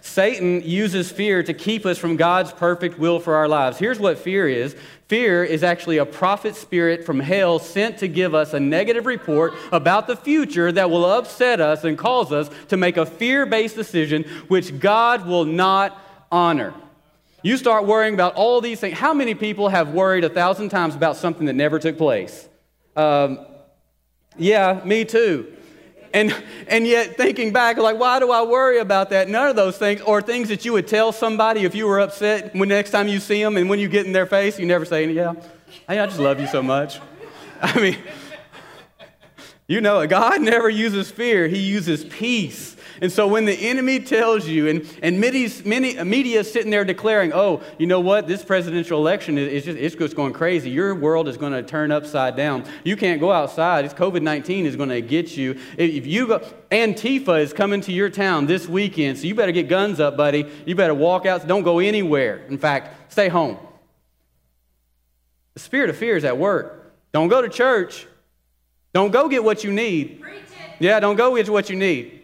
Satan 0.00 0.62
uses 0.62 1.10
fear 1.10 1.42
to 1.42 1.54
keep 1.54 1.84
us 1.86 1.98
from 1.98 2.16
God's 2.16 2.52
perfect 2.52 2.98
will 2.98 3.20
for 3.20 3.36
our 3.36 3.46
lives. 3.46 3.78
Here's 3.78 3.98
what 3.98 4.18
fear 4.18 4.48
is 4.48 4.74
fear 5.06 5.44
is 5.44 5.62
actually 5.62 5.98
a 5.98 6.06
prophet 6.06 6.56
spirit 6.56 7.04
from 7.04 7.20
hell 7.20 7.58
sent 7.58 7.98
to 7.98 8.08
give 8.08 8.34
us 8.34 8.52
a 8.52 8.60
negative 8.60 9.06
report 9.06 9.54
about 9.70 10.06
the 10.06 10.16
future 10.16 10.72
that 10.72 10.90
will 10.90 11.04
upset 11.04 11.60
us 11.60 11.84
and 11.84 11.96
cause 11.96 12.32
us 12.32 12.50
to 12.68 12.76
make 12.76 12.96
a 12.96 13.06
fear 13.06 13.46
based 13.46 13.76
decision 13.76 14.24
which 14.48 14.78
God 14.78 15.26
will 15.26 15.44
not 15.44 16.00
honor. 16.32 16.74
You 17.42 17.56
start 17.56 17.86
worrying 17.86 18.14
about 18.14 18.34
all 18.34 18.60
these 18.60 18.80
things. 18.80 18.98
How 18.98 19.14
many 19.14 19.34
people 19.34 19.68
have 19.68 19.90
worried 19.90 20.24
a 20.24 20.28
thousand 20.28 20.70
times 20.70 20.94
about 20.94 21.16
something 21.16 21.46
that 21.46 21.54
never 21.54 21.78
took 21.78 21.96
place? 21.96 22.48
Um, 22.96 23.46
yeah, 24.38 24.80
me 24.84 25.04
too. 25.04 25.52
And, 26.14 26.34
and 26.68 26.86
yet, 26.86 27.16
thinking 27.16 27.52
back, 27.52 27.76
like, 27.76 27.98
why 27.98 28.18
do 28.18 28.30
I 28.30 28.42
worry 28.42 28.78
about 28.78 29.10
that? 29.10 29.28
None 29.28 29.48
of 29.48 29.56
those 29.56 29.76
things, 29.76 30.00
or 30.00 30.22
things 30.22 30.48
that 30.48 30.64
you 30.64 30.72
would 30.72 30.88
tell 30.88 31.12
somebody 31.12 31.64
if 31.64 31.74
you 31.74 31.86
were 31.86 32.00
upset 32.00 32.54
when 32.54 32.70
next 32.70 32.90
time 32.90 33.08
you 33.08 33.20
see 33.20 33.42
them, 33.42 33.56
and 33.56 33.68
when 33.68 33.78
you 33.78 33.88
get 33.88 34.06
in 34.06 34.12
their 34.12 34.26
face, 34.26 34.58
you 34.58 34.64
never 34.64 34.84
say, 34.84 35.10
Yeah, 35.10 35.34
hey, 35.86 35.98
I 35.98 36.06
just 36.06 36.18
love 36.18 36.40
you 36.40 36.46
so 36.46 36.62
much. 36.62 36.98
I 37.62 37.78
mean, 37.78 37.98
you 39.66 39.82
know, 39.82 40.06
God 40.06 40.40
never 40.40 40.70
uses 40.70 41.10
fear, 41.10 41.46
He 41.46 41.58
uses 41.58 42.04
peace. 42.04 42.76
And 43.00 43.12
so 43.12 43.28
when 43.28 43.44
the 43.44 43.54
enemy 43.54 44.00
tells 44.00 44.46
you, 44.46 44.68
and, 44.68 44.98
and 45.02 45.20
many, 45.20 45.46
uh, 45.98 46.04
media 46.04 46.40
is 46.40 46.52
sitting 46.52 46.70
there 46.70 46.84
declaring, 46.84 47.32
oh, 47.32 47.62
you 47.78 47.86
know 47.86 48.00
what, 48.00 48.26
this 48.26 48.44
presidential 48.44 48.98
election 48.98 49.38
is 49.38 49.64
just, 49.64 49.78
it's 49.78 49.94
just 49.94 50.16
going 50.16 50.32
crazy. 50.32 50.70
Your 50.70 50.94
world 50.94 51.28
is 51.28 51.36
going 51.36 51.52
to 51.52 51.62
turn 51.62 51.92
upside 51.92 52.36
down. 52.36 52.64
You 52.84 52.96
can't 52.96 53.20
go 53.20 53.30
outside. 53.30 53.84
It's 53.84 53.94
COVID-19 53.94 54.64
is 54.64 54.76
going 54.76 54.88
to 54.88 55.00
get 55.00 55.36
you. 55.36 55.58
If 55.76 56.06
you 56.06 56.26
go, 56.26 56.38
Antifa 56.70 57.40
is 57.40 57.52
coming 57.52 57.80
to 57.82 57.92
your 57.92 58.10
town 58.10 58.46
this 58.46 58.68
weekend, 58.68 59.18
so 59.18 59.26
you 59.26 59.34
better 59.34 59.52
get 59.52 59.68
guns 59.68 60.00
up, 60.00 60.16
buddy. 60.16 60.50
You 60.66 60.74
better 60.74 60.94
walk 60.94 61.26
out. 61.26 61.46
Don't 61.46 61.62
go 61.62 61.78
anywhere. 61.78 62.38
In 62.48 62.58
fact, 62.58 63.12
stay 63.12 63.28
home. 63.28 63.58
The 65.54 65.60
spirit 65.60 65.90
of 65.90 65.96
fear 65.96 66.16
is 66.16 66.24
at 66.24 66.36
work. 66.36 66.94
Don't 67.12 67.28
go 67.28 67.42
to 67.42 67.48
church. 67.48 68.06
Don't 68.92 69.10
go 69.10 69.28
get 69.28 69.42
what 69.44 69.64
you 69.64 69.72
need. 69.72 70.24
Yeah, 70.78 71.00
don't 71.00 71.16
go 71.16 71.34
get 71.36 71.48
what 71.48 71.70
you 71.70 71.76
need. 71.76 72.17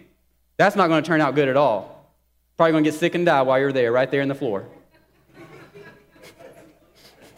That's 0.57 0.77
not 0.77 0.89
going 0.89 1.03
to 1.03 1.07
turn 1.07 1.21
out 1.21 1.35
good 1.35 1.49
at 1.49 1.57
all. 1.57 2.13
Probably 2.57 2.73
going 2.73 2.85
to 2.85 2.91
get 2.91 2.99
sick 2.99 3.15
and 3.15 3.27
die 3.27 3.43
while 3.43 3.59
you're 3.59 3.73
there, 3.73 3.91
right 3.91 4.11
there 4.11 4.23
in 4.23 4.29
the 4.29 4.35
floor. 4.35 4.67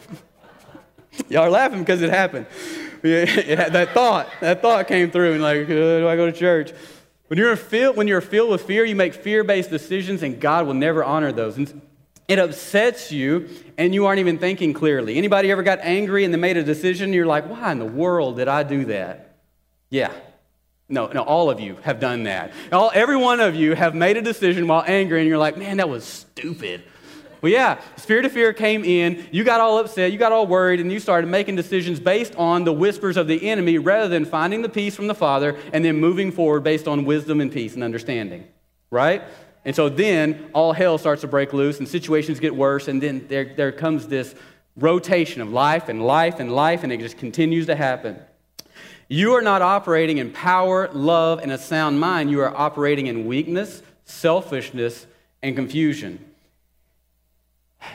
Y'all 1.29 1.43
are 1.43 1.49
laughing 1.49 1.79
because 1.79 2.01
it 2.01 2.09
happened. 2.09 2.45
It, 3.03 3.71
that 3.73 3.93
thought, 3.93 4.27
that 4.41 4.61
thought 4.61 4.87
came 4.87 5.11
through, 5.11 5.33
and 5.33 5.41
like, 5.41 5.67
do 5.67 6.07
I 6.07 6.15
go 6.15 6.25
to 6.25 6.31
church? 6.31 6.71
When 7.27 7.37
you're, 7.37 7.55
filled, 7.55 7.95
when 7.95 8.07
you're 8.07 8.21
filled 8.21 8.49
with 8.49 8.63
fear, 8.63 8.85
you 8.85 8.95
make 8.95 9.13
fear-based 9.13 9.69
decisions, 9.69 10.23
and 10.23 10.41
God 10.41 10.65
will 10.65 10.73
never 10.73 11.03
honor 11.03 11.31
those. 11.31 11.57
And 11.57 11.79
it 12.27 12.39
upsets 12.39 13.11
you, 13.11 13.49
and 13.77 13.93
you 13.93 14.07
aren't 14.07 14.19
even 14.19 14.39
thinking 14.39 14.73
clearly. 14.73 15.17
Anybody 15.17 15.51
ever 15.51 15.61
got 15.61 15.79
angry 15.81 16.25
and 16.25 16.33
then 16.33 16.41
made 16.41 16.57
a 16.57 16.63
decision? 16.63 17.13
You're 17.13 17.27
like, 17.27 17.47
why 17.47 17.71
in 17.71 17.79
the 17.79 17.85
world 17.85 18.37
did 18.37 18.47
I 18.47 18.63
do 18.63 18.85
that? 18.85 19.37
Yeah, 19.89 20.11
no, 20.89 21.07
no, 21.07 21.21
all 21.21 21.49
of 21.49 21.59
you 21.59 21.75
have 21.83 21.99
done 21.99 22.23
that. 22.23 22.53
All, 22.71 22.91
every 22.93 23.17
one 23.17 23.39
of 23.41 23.55
you 23.55 23.73
have 23.73 23.93
made 23.93 24.15
a 24.15 24.21
decision 24.21 24.67
while 24.67 24.83
angry, 24.87 25.19
and 25.19 25.27
you're 25.27 25.37
like, 25.37 25.57
man, 25.57 25.77
that 25.77 25.89
was 25.89 26.05
stupid. 26.05 26.83
Well, 27.41 27.51
yeah, 27.51 27.79
spirit 27.97 28.25
of 28.25 28.31
fear 28.31 28.51
came 28.53 28.83
in, 28.83 29.27
you 29.31 29.43
got 29.43 29.59
all 29.59 29.77
upset, 29.77 30.11
you 30.11 30.17
got 30.17 30.31
all 30.31 30.47
worried, 30.47 30.79
and 30.79 30.91
you 30.91 30.99
started 30.99 31.27
making 31.27 31.55
decisions 31.55 31.99
based 31.99 32.35
on 32.35 32.63
the 32.63 32.73
whispers 32.73 33.17
of 33.17 33.27
the 33.27 33.49
enemy 33.49 33.77
rather 33.77 34.07
than 34.07 34.25
finding 34.25 34.61
the 34.61 34.69
peace 34.69 34.95
from 34.95 35.07
the 35.07 35.13
Father 35.13 35.57
and 35.71 35.85
then 35.85 35.97
moving 35.97 36.31
forward 36.31 36.63
based 36.63 36.87
on 36.87 37.05
wisdom 37.05 37.41
and 37.41 37.51
peace 37.51 37.75
and 37.75 37.83
understanding. 37.83 38.47
Right? 38.89 39.21
And 39.65 39.75
so 39.75 39.89
then 39.89 40.49
all 40.53 40.73
hell 40.73 40.97
starts 40.97 41.21
to 41.21 41.27
break 41.27 41.53
loose 41.53 41.77
and 41.79 41.87
situations 41.87 42.39
get 42.39 42.55
worse, 42.55 42.87
and 42.87 43.03
then 43.03 43.27
there, 43.27 43.53
there 43.55 43.71
comes 43.71 44.07
this 44.07 44.33
rotation 44.75 45.41
of 45.41 45.51
life 45.51 45.89
and 45.89 46.03
life 46.05 46.39
and 46.39 46.51
life, 46.55 46.83
and 46.83 46.91
it 46.91 46.99
just 46.99 47.17
continues 47.17 47.67
to 47.67 47.75
happen. 47.75 48.17
You 49.07 49.35
are 49.35 49.41
not 49.41 49.61
operating 49.61 50.17
in 50.17 50.31
power, 50.31 50.89
love, 50.91 51.39
and 51.39 51.51
a 51.51 51.57
sound 51.57 51.99
mind. 51.99 52.29
You 52.29 52.41
are 52.41 52.55
operating 52.55 53.07
in 53.07 53.25
weakness, 53.25 53.81
selfishness, 54.05 55.07
and 55.41 55.55
confusion. 55.55 56.23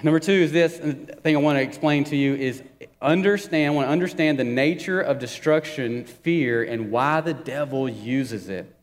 Number 0.02 0.20
two 0.20 0.32
is 0.32 0.52
this 0.52 0.78
thing 0.78 1.36
I 1.36 1.40
want 1.40 1.58
to 1.58 1.62
explain 1.62 2.04
to 2.04 2.16
you 2.16 2.34
is 2.34 2.62
understand, 3.02 3.66
I 3.66 3.70
want 3.74 3.88
to 3.88 3.92
understand 3.92 4.38
the 4.38 4.44
nature 4.44 5.00
of 5.00 5.18
destruction, 5.18 6.04
fear, 6.04 6.62
and 6.62 6.90
why 6.90 7.20
the 7.20 7.34
devil 7.34 7.88
uses 7.88 8.48
it. 8.48 8.74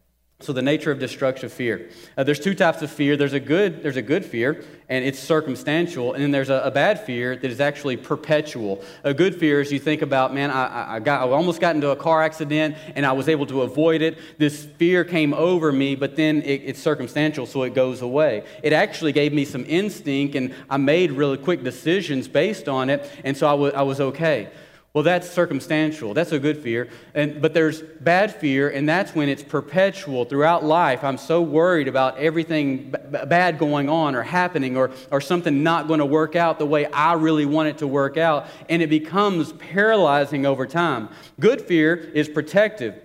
So 0.41 0.53
the 0.53 0.61
nature 0.61 0.89
of 0.89 0.99
destructive 0.99 1.51
fear. 1.51 1.89
Uh, 2.15 2.23
there's 2.23 2.39
two 2.39 2.55
types 2.55 2.81
of 2.81 2.89
fear. 2.89 3.17
There's 3.17 3.33
a 3.33 3.41
good, 3.41 3.83
there's 3.83 3.97
a 3.97 4.01
good 4.01 4.23
fear, 4.23 4.63
and 4.87 5.03
it's 5.03 5.19
circumstantial, 5.19 6.13
and 6.13 6.23
then 6.23 6.31
there's 6.31 6.49
a, 6.49 6.61
a 6.63 6.71
bad 6.71 7.01
fear 7.01 7.35
that 7.35 7.51
is 7.51 7.59
actually 7.59 7.97
perpetual. 7.97 8.81
A 9.03 9.13
good 9.13 9.35
fear 9.35 9.59
is 9.59 9.69
you 9.69 9.79
think 9.79 10.01
about, 10.01 10.33
man, 10.33 10.49
I, 10.49 10.95
I, 10.95 10.99
got, 11.01 11.27
I 11.27 11.29
almost 11.29 11.59
got 11.59 11.75
into 11.75 11.89
a 11.89 11.95
car 11.97 12.23
accident, 12.23 12.77
and 12.95 13.05
I 13.05 13.11
was 13.11 13.27
able 13.27 13.47
to 13.47 13.63
avoid 13.63 14.01
it. 14.01 14.17
This 14.37 14.63
fear 14.63 15.03
came 15.03 15.33
over 15.33 15.73
me, 15.73 15.95
but 15.95 16.15
then 16.15 16.41
it, 16.43 16.61
it's 16.63 16.79
circumstantial, 16.79 17.45
so 17.45 17.63
it 17.63 17.73
goes 17.73 18.01
away. 18.01 18.45
It 18.63 18.71
actually 18.71 19.11
gave 19.11 19.33
me 19.33 19.43
some 19.43 19.65
instinct, 19.67 20.35
and 20.35 20.55
I 20.69 20.77
made 20.77 21.11
really 21.11 21.37
quick 21.37 21.65
decisions 21.65 22.29
based 22.29 22.69
on 22.69 22.89
it, 22.89 23.11
and 23.25 23.35
so 23.35 23.45
I, 23.45 23.51
w- 23.51 23.73
I 23.73 23.81
was 23.81 23.99
okay. 23.99 24.47
Well, 24.91 25.03
that's 25.03 25.29
circumstantial. 25.29 26.15
That's 26.15 26.31
a 26.31 26.39
good 26.39 26.57
fear. 26.57 26.89
And, 27.13 27.43
but 27.43 27.53
there's 27.53 27.81
bad 27.81 28.33
fear, 28.33 28.69
and 28.69 28.89
that's 28.89 29.13
when 29.13 29.29
it's 29.29 29.43
perpetual 29.43 30.25
throughout 30.25 30.63
life. 30.63 31.03
I'm 31.03 31.19
so 31.19 31.43
worried 31.43 31.87
about 31.87 32.17
everything 32.17 32.89
b- 32.89 32.97
bad 33.27 33.59
going 33.59 33.87
on 33.87 34.15
or 34.15 34.23
happening 34.23 34.77
or, 34.77 34.89
or 35.11 35.21
something 35.21 35.61
not 35.61 35.87
going 35.87 35.99
to 35.99 36.07
work 36.07 36.35
out 36.35 36.57
the 36.57 36.65
way 36.65 36.87
I 36.87 37.13
really 37.13 37.45
want 37.45 37.69
it 37.69 37.77
to 37.79 37.87
work 37.87 38.17
out. 38.17 38.47
And 38.67 38.81
it 38.81 38.89
becomes 38.89 39.53
paralyzing 39.53 40.47
over 40.47 40.65
time. 40.65 41.09
Good 41.39 41.61
fear 41.61 41.93
is 41.95 42.27
protective, 42.27 42.95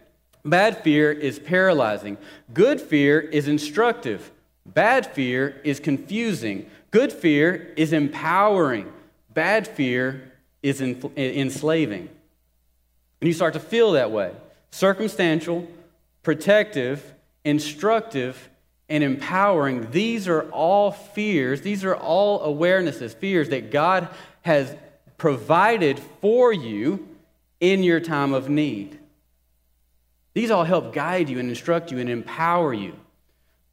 bad 0.43 0.83
fear 0.83 1.13
is 1.13 1.39
paralyzing. 1.39 2.17
Good 2.55 2.81
fear 2.81 3.21
is 3.21 3.47
instructive, 3.47 4.31
bad 4.65 5.07
fear 5.07 5.61
is 5.65 5.81
confusing. 5.81 6.71
Good 6.91 7.13
fear 7.13 7.75
is 7.77 7.93
empowering, 7.93 8.91
bad 9.35 9.69
fear 9.69 10.31
is 10.65 10.81
enslaving. 10.81 12.09
And 13.21 13.29
you 13.29 13.35
start 13.35 13.53
to 13.53 13.61
feel 13.61 13.93
that 13.93 14.11
way 14.11 14.33
circumstantial, 14.71 15.69
protective, 16.23 17.15
instructive, 17.45 18.49
and 18.89 19.05
empowering. 19.05 19.91
These 19.91 20.27
are 20.27 20.51
all 20.51 20.91
fears, 20.91 21.61
these 21.61 21.85
are 21.85 21.95
all 21.95 22.41
awarenesses, 22.41 23.15
fears 23.15 23.51
that 23.51 23.71
God 23.71 24.09
has 24.41 24.75
provided 25.19 26.01
for 26.23 26.51
you 26.51 27.07
in 27.61 27.83
your 27.83 28.01
time 28.01 28.33
of 28.33 28.49
need. 28.49 28.99
These 30.33 30.51
all 30.51 30.65
help 30.65 30.95
guide 30.95 31.29
you 31.29 31.39
and 31.39 31.51
instruct 31.51 31.93
you 31.93 31.99
and 31.99 32.09
empower 32.09 32.73
you. 32.73 32.97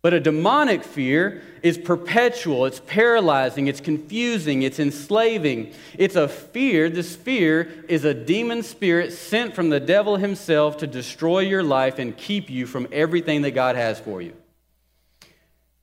But 0.01 0.15
a 0.15 0.19
demonic 0.19 0.83
fear 0.83 1.43
is 1.61 1.77
perpetual, 1.77 2.65
it's 2.65 2.79
paralyzing, 2.79 3.67
it's 3.67 3.79
confusing, 3.79 4.63
it's 4.63 4.79
enslaving. 4.79 5.73
It's 5.95 6.15
a 6.15 6.27
fear. 6.27 6.89
This 6.89 7.15
fear 7.15 7.85
is 7.87 8.03
a 8.03 8.13
demon 8.13 8.63
spirit 8.63 9.13
sent 9.13 9.53
from 9.53 9.69
the 9.69 9.79
devil 9.79 10.17
himself 10.17 10.77
to 10.77 10.87
destroy 10.87 11.41
your 11.41 11.61
life 11.61 11.99
and 11.99 12.17
keep 12.17 12.49
you 12.49 12.65
from 12.65 12.87
everything 12.91 13.43
that 13.43 13.51
God 13.51 13.75
has 13.75 13.99
for 13.99 14.21
you. 14.23 14.33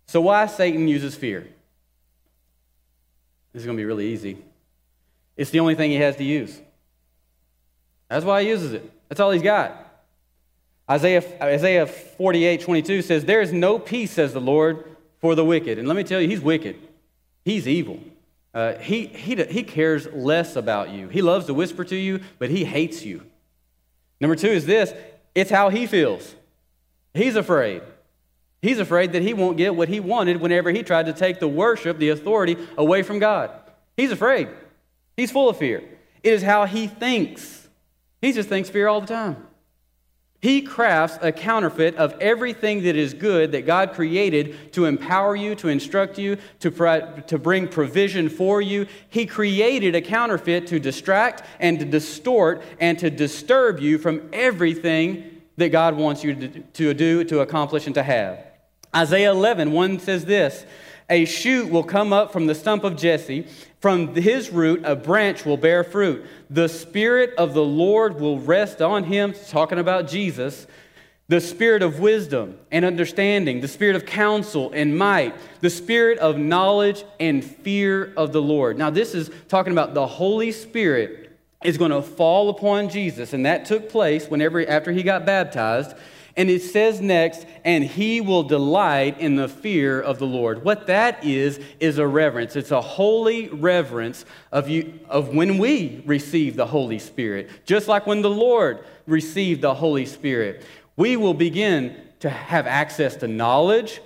So, 0.07 0.21
why 0.21 0.47
Satan 0.47 0.89
uses 0.89 1.15
fear? 1.15 1.47
This 3.53 3.63
is 3.63 3.67
going 3.67 3.77
to 3.77 3.81
be 3.81 3.85
really 3.87 4.09
easy. 4.09 4.39
It's 5.37 5.51
the 5.51 5.61
only 5.61 5.77
thing 5.77 5.93
he 5.93 5.99
has 5.99 6.17
to 6.17 6.25
use. 6.25 6.61
That's 8.09 8.25
why 8.25 8.43
he 8.43 8.49
uses 8.49 8.73
it. 8.73 8.91
That's 9.09 9.21
all 9.21 9.31
he's 9.31 9.43
got. 9.43 9.88
Isaiah, 10.91 11.23
Isaiah 11.43 11.87
48, 11.87 12.61
22 12.63 13.03
says, 13.03 13.25
There 13.25 13.43
is 13.43 13.53
no 13.53 13.79
peace, 13.79 14.13
says 14.13 14.33
the 14.33 14.41
Lord, 14.41 14.85
for 15.21 15.35
the 15.35 15.45
wicked. 15.45 15.79
And 15.79 15.87
let 15.87 15.97
me 15.97 16.05
tell 16.05 16.21
you, 16.21 16.29
he's 16.29 16.41
wicked. 16.41 16.77
He's 17.45 17.69
evil. 17.69 18.01
Uh, 18.55 18.75
he, 18.75 19.07
he, 19.07 19.37
he 19.45 19.63
cares 19.63 20.07
less 20.13 20.57
about 20.57 20.91
you. 20.91 21.09
He 21.09 21.23
loves 21.23 21.47
to 21.47 21.55
whisper 21.55 21.85
to 21.85 21.97
you, 21.97 22.21
but 22.39 22.51
he 22.51 22.65
hates 22.65 23.05
you. 23.05 23.23
Number 24.21 24.35
two 24.35 24.49
is 24.49 24.67
this 24.67 24.93
it's 25.35 25.51
how 25.51 25.69
he 25.69 25.87
feels. 25.87 26.35
He's 27.15 27.37
afraid. 27.37 27.83
He's 28.61 28.79
afraid 28.79 29.13
that 29.13 29.23
he 29.23 29.35
won't 29.35 29.57
get 29.57 29.77
what 29.77 29.89
he 29.89 30.01
wanted 30.01 30.41
whenever 30.41 30.71
he 30.71 30.83
tried 30.83 31.07
to 31.07 31.13
take 31.13 31.39
the 31.39 31.49
worship, 31.49 31.99
the 31.99 32.09
authority 32.09 32.57
away 32.77 33.03
from 33.03 33.19
God. 33.19 33.51
He's 33.97 34.11
afraid. 34.11 34.49
He's 35.17 35.31
full 35.31 35.49
of 35.49 35.57
fear. 35.57 35.83
It 36.23 36.33
is 36.33 36.43
how 36.43 36.65
he 36.65 36.87
thinks. 36.87 37.69
He 38.21 38.33
just 38.33 38.49
thinks 38.49 38.69
fear 38.69 38.89
all 38.89 39.01
the 39.01 39.07
time. 39.07 39.48
He 40.41 40.63
crafts 40.63 41.19
a 41.21 41.33
counterfeit 41.33 41.97
of 41.97 42.15
everything 42.21 42.85
that 42.85 42.95
is 42.95 43.13
good 43.13 43.51
that 43.53 43.67
God 43.67 43.93
created 43.93 44.73
to 44.73 44.85
empower 44.85 45.35
you, 45.35 45.57
to 45.57 45.69
instruct 45.69 46.17
you, 46.17 46.37
to, 46.61 47.25
to 47.27 47.39
bring 47.39 47.67
provision 47.67 48.29
for 48.29 48.63
you. 48.63 48.87
He 49.09 49.27
created 49.27 49.97
a 49.97 50.01
counterfeit 50.01 50.69
to 50.69 50.79
distract 50.79 51.43
and 51.59 51.81
to 51.81 51.85
distort 51.85 52.63
and 52.79 52.97
to 53.01 53.11
disturb 53.11 53.81
you 53.81 53.99
from 53.99 54.29
everything 54.33 55.43
that 55.57 55.71
God 55.71 55.97
wants 55.97 56.23
you 56.23 56.37
to, 56.37 56.49
to 56.61 56.95
do, 56.95 57.25
to 57.25 57.41
accomplish, 57.41 57.87
and 57.87 57.95
to 57.97 58.03
have. 58.05 58.39
Isaiah 58.95 59.33
11, 59.33 59.73
1 59.73 59.99
says 59.99 60.25
this 60.25 60.65
A 61.11 61.25
shoot 61.25 61.71
will 61.71 61.85
come 61.85 62.13
up 62.13 62.33
from 62.33 62.47
the 62.47 62.55
stump 62.55 62.85
of 62.85 62.97
Jesse 62.97 63.47
from 63.81 64.15
his 64.15 64.51
root, 64.51 64.83
a 64.85 64.97
branch 64.97 65.45
will 65.45 65.57
bear 65.57 65.85
fruit. 65.85 66.27
The 66.51 66.69
Spirit 66.69 67.35
of 67.39 67.55
the 67.55 67.65
Lord 67.65 68.21
will 68.21 68.41
rest 68.41 68.83
on 68.83 69.05
him, 69.05 69.35
talking 69.49 69.79
about 69.79 70.09
Jesus. 70.09 70.67
The 71.29 71.41
spirit 71.43 71.83
of 71.83 72.01
wisdom 72.01 72.59
and 72.73 72.87
understanding, 72.87 73.61
the 73.61 73.69
spirit 73.69 73.95
of 73.95 74.07
counsel 74.07 74.73
and 74.73 74.97
might, 74.97 75.35
the 75.61 75.69
spirit 75.69 76.19
of 76.21 76.39
knowledge 76.39 77.05
and 77.21 77.45
fear 77.45 78.15
of 78.17 78.33
the 78.33 78.41
Lord. 78.41 78.79
Now, 78.79 78.89
this 78.89 79.15
is 79.15 79.31
talking 79.47 79.73
about 79.73 79.93
the 79.93 80.07
Holy 80.07 80.53
Spirit 80.53 81.39
is 81.63 81.77
going 81.77 81.91
to 81.91 82.01
fall 82.01 82.49
upon 82.49 82.89
Jesus, 82.89 83.35
and 83.35 83.45
that 83.45 83.67
took 83.67 83.91
place 83.91 84.27
whenever 84.27 84.67
after 84.67 84.91
he 84.91 85.03
got 85.03 85.27
baptized. 85.27 85.95
And 86.39 86.49
it 86.49 86.63
says 86.63 87.01
next, 87.01 87.45
and 87.65 87.83
he 87.83 88.21
will 88.21 88.45
delight 88.45 89.19
in 89.19 89.35
the 89.35 89.49
fear 89.49 90.01
of 90.01 90.21
the 90.21 90.27
Lord. 90.27 90.63
What 90.63 90.87
that 90.87 91.25
is, 91.25 91.59
is 91.81 91.99
a 91.99 92.07
reverence. 92.07 92.55
It's 92.55 92.71
a 92.71 92.81
holy 92.81 93.49
reverence 93.49 94.25
of, 94.53 94.69
you, 94.69 95.01
of 95.09 95.35
when 95.35 95.59
we 95.59 96.01
receive 96.07 96.55
the 96.55 96.65
Holy 96.65 97.01
Spirit. 97.01 97.51
Just 97.67 97.89
like 97.89 98.07
when 98.07 98.23
the 98.23 98.31
Lord 98.31 98.85
received 99.07 99.63
the 99.63 99.75
Holy 99.75 100.07
Spirit. 100.07 100.65
We 100.95 101.17
will 101.17 101.35
begin 101.35 102.01
to 102.21 102.31
have 102.31 102.69
access 102.69 103.17
to 103.17 103.27
knowledge, 103.27 104.01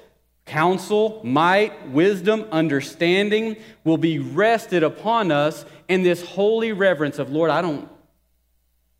counsel, 0.46 1.20
might, 1.22 1.90
wisdom, 1.90 2.46
understanding 2.50 3.56
will 3.84 3.98
be 3.98 4.18
rested 4.18 4.82
upon 4.82 5.30
us 5.30 5.66
in 5.86 6.02
this 6.02 6.24
holy 6.24 6.72
reverence 6.72 7.18
of, 7.18 7.30
Lord, 7.30 7.50
I 7.50 7.60
don't, 7.60 7.90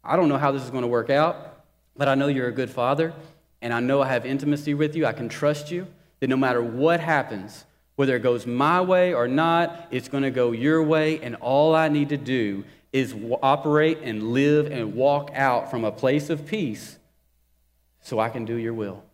I 0.05 0.17
don't 0.17 0.29
know 0.29 0.39
how 0.39 0.53
this 0.53 0.63
is 0.63 0.71
going 0.71 0.83
to 0.83 0.89
work 0.89 1.09
out. 1.09 1.52
But 2.03 2.09
I 2.09 2.17
know 2.17 2.27
you're 2.27 2.49
a 2.49 2.53
good 2.53 2.69
father, 2.69 3.15
and 3.61 3.73
I 3.73 3.79
know 3.79 4.03
I 4.03 4.09
have 4.09 4.27
intimacy 4.27 4.75
with 4.75 4.97
you. 4.97 5.07
I 5.07 5.13
can 5.13 5.29
trust 5.29 5.71
you 5.71 5.87
that 6.19 6.27
no 6.27 6.37
matter 6.37 6.61
what 6.61 6.99
happens, 6.99 7.65
whether 7.95 8.17
it 8.17 8.25
goes 8.25 8.45
my 8.45 8.81
way 8.81 9.15
or 9.15 9.29
not, 9.29 9.87
it's 9.93 10.09
going 10.09 10.25
to 10.25 10.33
go 10.33 10.51
your 10.51 10.83
way, 10.83 11.21
and 11.21 11.37
all 11.37 11.77
I 11.77 11.87
need 11.87 12.09
to 12.09 12.17
do 12.17 12.65
is 12.93 13.15
operate 13.41 13.99
and 14.03 14.33
live 14.33 14.67
and 14.73 14.97
walk 14.97 15.31
out 15.33 15.71
from 15.71 15.85
a 15.85 15.93
place 15.93 16.29
of 16.29 16.45
peace 16.45 16.99
so 18.01 18.19
I 18.19 18.31
can 18.31 18.47
do 18.47 18.57
your 18.57 18.75
will. 18.75 19.05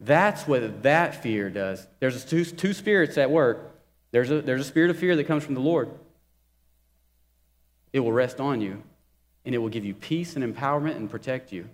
That's 0.00 0.48
what 0.48 0.82
that 0.84 1.22
fear 1.22 1.50
does. 1.50 1.86
There's 1.98 2.24
two, 2.24 2.46
two 2.46 2.72
spirits 2.72 3.18
at 3.18 3.30
work. 3.30 3.70
There's 4.12 4.30
a, 4.30 4.40
there's 4.40 4.62
a 4.62 4.64
spirit 4.64 4.88
of 4.88 4.98
fear 4.98 5.14
that 5.14 5.24
comes 5.24 5.44
from 5.44 5.56
the 5.56 5.60
Lord. 5.60 5.90
It 7.92 8.00
will 8.00 8.12
rest 8.12 8.40
on 8.40 8.62
you 8.62 8.82
and 9.44 9.54
it 9.54 9.58
will 9.58 9.68
give 9.68 9.84
you 9.84 9.94
peace 9.94 10.36
and 10.36 10.44
empowerment 10.44 10.96
and 10.96 11.10
protect 11.10 11.52
you. 11.52 11.68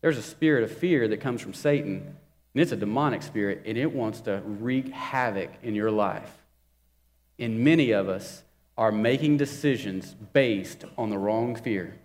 There's 0.00 0.18
a 0.18 0.22
spirit 0.22 0.64
of 0.64 0.76
fear 0.76 1.08
that 1.08 1.20
comes 1.20 1.40
from 1.40 1.54
Satan, 1.54 2.16
and 2.54 2.62
it's 2.62 2.72
a 2.72 2.76
demonic 2.76 3.22
spirit, 3.22 3.62
and 3.66 3.78
it 3.78 3.92
wants 3.92 4.20
to 4.22 4.42
wreak 4.44 4.88
havoc 4.88 5.50
in 5.62 5.74
your 5.74 5.90
life. 5.90 6.30
And 7.38 7.60
many 7.60 7.92
of 7.92 8.08
us 8.08 8.42
are 8.76 8.92
making 8.92 9.36
decisions 9.36 10.14
based 10.32 10.84
on 10.96 11.10
the 11.10 11.18
wrong 11.18 11.54
fear. 11.54 11.96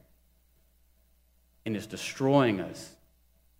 And 1.66 1.76
it's 1.76 1.86
destroying 1.86 2.60
us, 2.62 2.96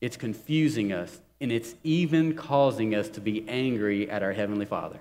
it's 0.02 0.18
confusing 0.18 0.94
us, 0.94 1.20
and 1.42 1.52
it's 1.52 1.76
even 1.84 2.36
causing 2.36 2.96
us 2.96 3.10
to 3.10 3.22
be 3.22 3.48
angry 3.48 4.10
at 4.10 4.24
our 4.24 4.34
Heavenly 4.34 4.66
Father. 4.66 5.00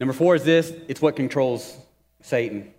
Number 0.00 0.12
four 0.12 0.34
is 0.34 0.44
this 0.44 0.72
it's 0.88 1.00
what 1.00 1.16
controls 1.16 1.76
Satan 2.20 2.72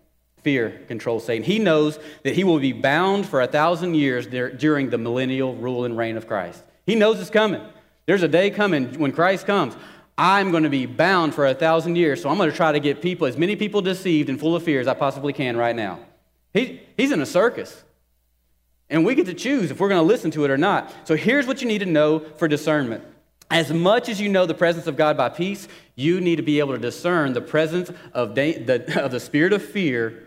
fear 0.46 0.80
controls 0.88 1.26
Satan. 1.26 1.44
He 1.44 1.58
knows 1.58 1.98
that 2.22 2.36
he 2.36 2.44
will 2.44 2.60
be 2.60 2.72
bound 2.72 3.26
for 3.26 3.42
a 3.42 3.48
thousand 3.48 3.96
years 3.96 4.28
during 4.28 4.92
the 4.92 4.98
millennial 5.00 5.56
rule 5.56 5.86
and 5.86 5.98
reign 5.98 6.18
of 6.18 6.28
Christ. 6.28 6.62
He 6.86 6.94
knows 6.94 7.20
it's 7.20 7.32
coming. 7.32 7.64
There's 8.06 8.22
a 8.22 8.28
day 8.28 8.52
coming 8.52 9.00
when 9.00 9.12
Christ 9.12 9.48
comes. 9.48 9.76
I'm 10.20 10.52
going 10.52 10.62
to 10.62 10.70
be 10.70 10.86
bound 10.86 11.34
for 11.34 11.48
a 11.48 11.56
thousand 11.56 11.96
years, 11.96 12.22
so 12.22 12.30
I'm 12.30 12.38
going 12.38 12.52
to 12.52 12.56
try 12.56 12.72
to 12.72 12.80
get 12.80 13.02
people, 13.02 13.26
as 13.26 13.38
many 13.38 13.56
people 13.56 13.82
deceived 13.82 14.30
and 14.30 14.40
full 14.40 14.56
of 14.56 14.62
fear 14.62 14.80
as 14.80 14.88
I 14.88 14.94
possibly 14.94 15.34
can 15.34 15.58
right 15.58 15.76
now. 15.76 16.00
He, 16.54 16.84
he's 16.96 17.12
in 17.12 17.22
a 17.22 17.26
circus. 17.26 17.84
And 18.88 19.04
we 19.04 19.16
get 19.16 19.26
to 19.26 19.34
choose 19.34 19.72
if 19.72 19.80
we're 19.80 19.90
going 19.90 20.00
to 20.00 20.08
listen 20.08 20.30
to 20.32 20.46
it 20.46 20.52
or 20.52 20.58
not. 20.58 20.94
So 21.06 21.16
here's 21.16 21.48
what 21.48 21.60
you 21.64 21.68
need 21.68 21.80
to 21.80 21.88
know 21.88 22.20
for 22.20 22.48
discernment. 22.48 23.04
As 23.50 23.74
much 23.74 24.10
as 24.10 24.22
you 24.22 24.30
know 24.30 24.46
the 24.46 24.54
presence 24.54 24.86
of 24.86 24.96
God 24.96 25.18
by 25.18 25.30
peace, 25.30 25.68
you 25.96 26.22
need 26.22 26.36
to 26.38 26.44
be 26.44 26.60
able 26.60 26.74
to 26.74 26.80
discern 26.80 27.34
the 27.34 27.42
presence 27.42 27.92
of, 28.14 28.36
the, 28.36 29.02
of 29.04 29.12
the 29.12 29.20
spirit 29.20 29.54
of 29.54 29.64
fear 29.64 30.25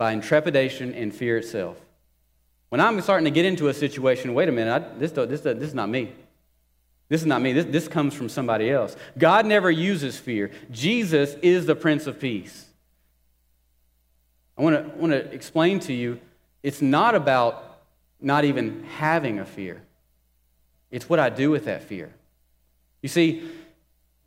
by 0.00 0.12
intrepidation 0.12 0.94
and 0.94 1.14
fear 1.14 1.36
itself. 1.36 1.76
When 2.70 2.80
I'm 2.80 2.98
starting 3.02 3.26
to 3.26 3.30
get 3.30 3.44
into 3.44 3.68
a 3.68 3.74
situation, 3.74 4.32
wait 4.32 4.48
a 4.48 4.52
minute, 4.52 4.72
I, 4.72 4.98
this, 4.98 5.12
this, 5.12 5.42
this 5.42 5.68
is 5.68 5.74
not 5.74 5.90
me. 5.90 6.10
This 7.10 7.20
is 7.20 7.26
not 7.26 7.42
me. 7.42 7.52
This, 7.52 7.66
this 7.66 7.86
comes 7.86 8.14
from 8.14 8.30
somebody 8.30 8.70
else. 8.70 8.96
God 9.18 9.44
never 9.44 9.70
uses 9.70 10.16
fear. 10.16 10.52
Jesus 10.70 11.34
is 11.42 11.66
the 11.66 11.76
Prince 11.76 12.06
of 12.06 12.18
Peace. 12.18 12.64
I 14.56 14.62
want 14.62 14.76
to, 14.76 14.98
want 14.98 15.12
to 15.12 15.18
explain 15.34 15.80
to 15.80 15.92
you 15.92 16.18
it's 16.62 16.80
not 16.80 17.14
about 17.14 17.82
not 18.22 18.46
even 18.46 18.84
having 18.84 19.38
a 19.38 19.44
fear, 19.44 19.82
it's 20.90 21.10
what 21.10 21.20
I 21.20 21.28
do 21.28 21.50
with 21.50 21.66
that 21.66 21.82
fear. 21.82 22.10
You 23.02 23.10
see, 23.10 23.50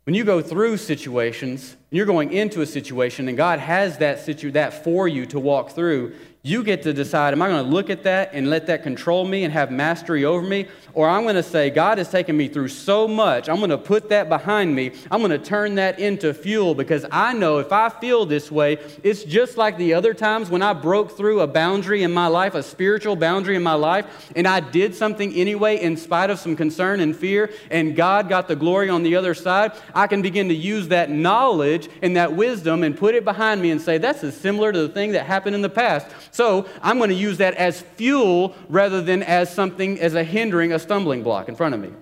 when 0.04 0.14
you 0.14 0.24
go 0.24 0.42
through 0.42 0.76
situations, 0.76 1.76
you're 1.90 2.06
going 2.06 2.32
into 2.32 2.60
a 2.60 2.66
situation, 2.66 3.26
and 3.28 3.36
God 3.36 3.58
has 3.58 3.98
that, 3.98 4.20
situ- 4.20 4.52
that 4.52 4.84
for 4.84 5.08
you 5.08 5.24
to 5.26 5.40
walk 5.40 5.70
through, 5.70 6.14
you 6.46 6.62
get 6.62 6.82
to 6.82 6.92
decide 6.92 7.32
am 7.32 7.40
I 7.40 7.48
going 7.48 7.64
to 7.64 7.70
look 7.70 7.88
at 7.88 8.02
that 8.02 8.30
and 8.34 8.50
let 8.50 8.66
that 8.66 8.82
control 8.82 9.24
me 9.24 9.44
and 9.44 9.52
have 9.52 9.70
mastery 9.70 10.26
over 10.26 10.46
me? 10.46 10.68
Or 10.92 11.08
I'm 11.08 11.22
going 11.22 11.36
to 11.36 11.42
say, 11.42 11.70
God 11.70 11.96
has 11.96 12.10
taken 12.10 12.36
me 12.36 12.48
through 12.48 12.68
so 12.68 13.08
much, 13.08 13.48
I'm 13.48 13.56
going 13.56 13.70
to 13.70 13.78
put 13.78 14.10
that 14.10 14.28
behind 14.28 14.74
me. 14.74 14.92
I'm 15.10 15.20
going 15.20 15.30
to 15.30 15.38
turn 15.38 15.76
that 15.76 15.98
into 15.98 16.34
fuel 16.34 16.74
because 16.74 17.06
I 17.10 17.32
know 17.32 17.58
if 17.58 17.72
I 17.72 17.88
feel 17.88 18.26
this 18.26 18.52
way, 18.52 18.74
it's 19.02 19.24
just 19.24 19.56
like 19.56 19.78
the 19.78 19.94
other 19.94 20.12
times 20.12 20.50
when 20.50 20.60
I 20.60 20.74
broke 20.74 21.16
through 21.16 21.40
a 21.40 21.46
boundary 21.46 22.02
in 22.02 22.12
my 22.12 22.26
life, 22.26 22.54
a 22.54 22.62
spiritual 22.62 23.16
boundary 23.16 23.56
in 23.56 23.62
my 23.62 23.72
life, 23.72 24.30
and 24.36 24.46
I 24.46 24.60
did 24.60 24.94
something 24.94 25.32
anyway 25.32 25.80
in 25.80 25.96
spite 25.96 26.28
of 26.28 26.38
some 26.38 26.56
concern 26.56 27.00
and 27.00 27.16
fear, 27.16 27.50
and 27.70 27.96
God 27.96 28.28
got 28.28 28.48
the 28.48 28.56
glory 28.56 28.90
on 28.90 29.02
the 29.02 29.16
other 29.16 29.32
side. 29.32 29.72
I 29.94 30.06
can 30.06 30.20
begin 30.20 30.48
to 30.48 30.54
use 30.54 30.88
that 30.88 31.08
knowledge 31.08 31.88
and 32.02 32.16
that 32.16 32.34
wisdom 32.34 32.82
and 32.82 32.94
put 32.94 33.14
it 33.14 33.24
behind 33.24 33.62
me 33.62 33.70
and 33.70 33.80
say, 33.80 33.96
that's 33.96 34.22
as 34.22 34.36
similar 34.36 34.72
to 34.72 34.82
the 34.82 34.90
thing 34.90 35.12
that 35.12 35.24
happened 35.24 35.54
in 35.56 35.62
the 35.62 35.70
past. 35.70 36.06
So 36.34 36.66
I'm 36.82 36.98
going 36.98 37.10
to 37.10 37.14
use 37.14 37.38
that 37.38 37.54
as 37.54 37.80
fuel 37.80 38.56
rather 38.68 39.00
than 39.00 39.22
as 39.22 39.54
something, 39.54 40.00
as 40.00 40.14
a 40.14 40.24
hindering, 40.24 40.72
a 40.72 40.80
stumbling 40.80 41.22
block 41.22 41.48
in 41.48 41.54
front 41.54 41.76
of 41.76 41.80
me. 41.80 41.92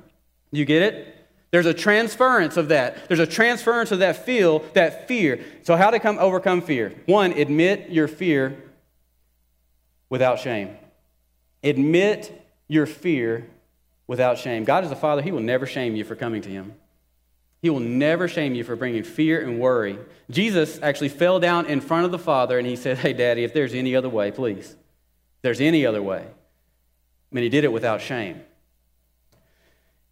You 0.50 0.64
get 0.64 0.80
it? 0.80 1.28
There's 1.50 1.66
a 1.66 1.74
transference 1.74 2.56
of 2.56 2.68
that. 2.68 3.08
There's 3.08 3.20
a 3.20 3.26
transference 3.26 3.92
of 3.92 3.98
that 3.98 4.24
feel, 4.24 4.60
that 4.72 5.06
fear. 5.06 5.44
So 5.64 5.76
how 5.76 5.90
to 5.90 5.98
come 5.98 6.18
overcome 6.18 6.62
fear? 6.62 6.94
One, 7.04 7.32
admit 7.32 7.90
your 7.90 8.08
fear 8.08 8.56
without 10.08 10.38
shame. 10.38 10.78
Admit 11.62 12.32
your 12.68 12.86
fear 12.86 13.46
without 14.06 14.38
shame. 14.38 14.64
God 14.64 14.82
is 14.84 14.90
a 14.90 14.96
father, 14.96 15.20
he 15.20 15.30
will 15.30 15.40
never 15.40 15.66
shame 15.66 15.94
you 15.94 16.04
for 16.04 16.16
coming 16.16 16.40
to 16.40 16.48
him. 16.48 16.74
He 17.62 17.70
will 17.70 17.80
never 17.80 18.26
shame 18.26 18.56
you 18.56 18.64
for 18.64 18.74
bringing 18.74 19.04
fear 19.04 19.40
and 19.40 19.60
worry. 19.60 19.96
Jesus 20.28 20.80
actually 20.82 21.10
fell 21.10 21.38
down 21.38 21.66
in 21.66 21.80
front 21.80 22.04
of 22.04 22.10
the 22.10 22.18
Father 22.18 22.58
and 22.58 22.66
he 22.66 22.74
said, 22.74 22.98
Hey, 22.98 23.12
Daddy, 23.12 23.44
if 23.44 23.54
there's 23.54 23.72
any 23.72 23.94
other 23.94 24.08
way, 24.08 24.32
please. 24.32 24.72
If 24.72 25.42
there's 25.42 25.60
any 25.60 25.86
other 25.86 26.02
way. 26.02 26.26
I 26.26 27.34
mean, 27.34 27.44
he 27.44 27.48
did 27.48 27.62
it 27.62 27.72
without 27.72 28.00
shame. 28.00 28.42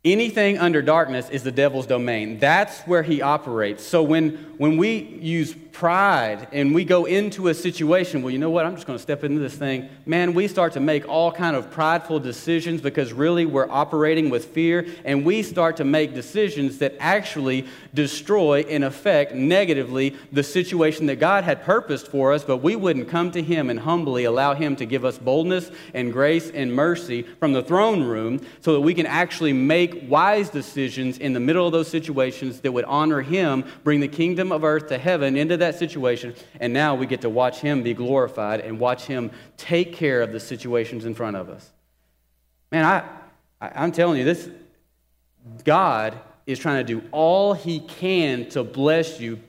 Anything 0.03 0.57
under 0.57 0.81
darkness 0.81 1.29
is 1.29 1.43
the 1.43 1.53
devil's 1.53 1.87
domain. 1.87 2.39
That's 2.39 2.81
where 2.83 3.03
he 3.03 3.21
operates. 3.21 3.85
So 3.85 4.03
when, 4.03 4.31
when 4.57 4.79
we 4.79 4.97
use 5.21 5.55
pride 5.73 6.49
and 6.53 6.75
we 6.75 6.85
go 6.85 7.05
into 7.05 7.49
a 7.49 7.55
situation, 7.55 8.23
well, 8.23 8.31
you 8.31 8.39
know 8.39 8.49
what, 8.49 8.65
I'm 8.65 8.75
just 8.75 8.87
going 8.87 8.99
to 8.99 9.03
step 9.03 9.25
into 9.25 9.41
this 9.41 9.57
thing, 9.57 9.91
man, 10.07 10.33
we 10.33 10.49
start 10.49 10.73
to 10.75 10.81
make 10.81 11.07
all 11.07 11.31
kind 11.31 11.55
of 11.55 11.71
prideful 11.71 12.19
decisions 12.19 12.81
because 12.81 13.13
really 13.13 13.45
we're 13.45 13.71
operating 13.71 14.31
with 14.31 14.47
fear, 14.47 14.87
and 15.05 15.25
we 15.25 15.43
start 15.43 15.77
to 15.77 15.85
make 15.85 16.15
decisions 16.15 16.79
that 16.79 16.95
actually 16.99 17.67
destroy 17.93 18.61
and 18.69 18.85
affect 18.85 19.35
negatively 19.35 20.17
the 20.33 20.43
situation 20.43 21.07
that 21.07 21.17
God 21.17 21.45
had 21.45 21.63
purposed 21.63 22.09
for 22.09 22.33
us, 22.33 22.43
but 22.43 22.59
we 22.59 22.75
wouldn't 22.75 23.09
come 23.09 23.31
to 23.33 23.43
him 23.43 23.69
and 23.69 23.81
humbly 23.81 24.25
allow 24.25 24.55
him 24.55 24.77
to 24.77 24.87
give 24.87 25.05
us 25.05 25.19
boldness 25.19 25.71
and 25.93 26.13
grace 26.13 26.51
and 26.51 26.75
mercy 26.75 27.23
from 27.23 27.53
the 27.53 27.63
throne 27.63 28.03
room 28.03 28.41
so 28.61 28.73
that 28.73 28.81
we 28.81 28.95
can 28.95 29.07
actually 29.07 29.53
make 29.53 29.90
make 29.91 30.11
wise 30.11 30.51
decisions 30.51 31.19
in 31.19 31.33
the 31.33 31.41
middle 31.41 31.67
of 31.67 31.73
those 31.73 31.89
situations 31.89 32.61
that 32.61 32.73
would 32.73 32.85
honor 32.85 33.23
Him, 33.23 33.65
bring 33.85 34.01
the 34.01 34.09
kingdom 34.09 34.53
of 34.53 34.65
earth 34.65 34.89
to 34.89 34.99
heaven 34.99 35.37
into 35.37 35.57
that 35.59 35.79
situation, 35.79 36.35
and 36.61 36.73
now 36.73 36.95
we 36.95 37.07
get 37.07 37.21
to 37.23 37.31
watch 37.31 37.61
Him 37.61 37.83
be 37.83 37.95
glorified 37.95 38.61
and 38.61 38.79
watch 38.79 39.05
Him 39.05 39.31
take 39.57 39.95
care 39.95 40.23
of 40.23 40.33
the 40.33 40.41
situations 40.41 41.05
in 41.05 41.15
front 41.15 41.37
of 41.37 41.49
us. 41.49 41.71
Man, 42.71 42.85
I, 42.85 43.05
I, 43.61 43.85
am 43.85 43.93
telling 43.93 44.19
you, 44.19 44.25
this 44.25 44.49
God 45.65 46.19
is 46.47 46.59
trying 46.59 46.85
to 46.85 47.01
do 47.01 47.07
all 47.11 47.55
He 47.55 47.81
can 47.81 48.49
to 48.51 48.63
bless 48.63 49.21
you. 49.21 49.41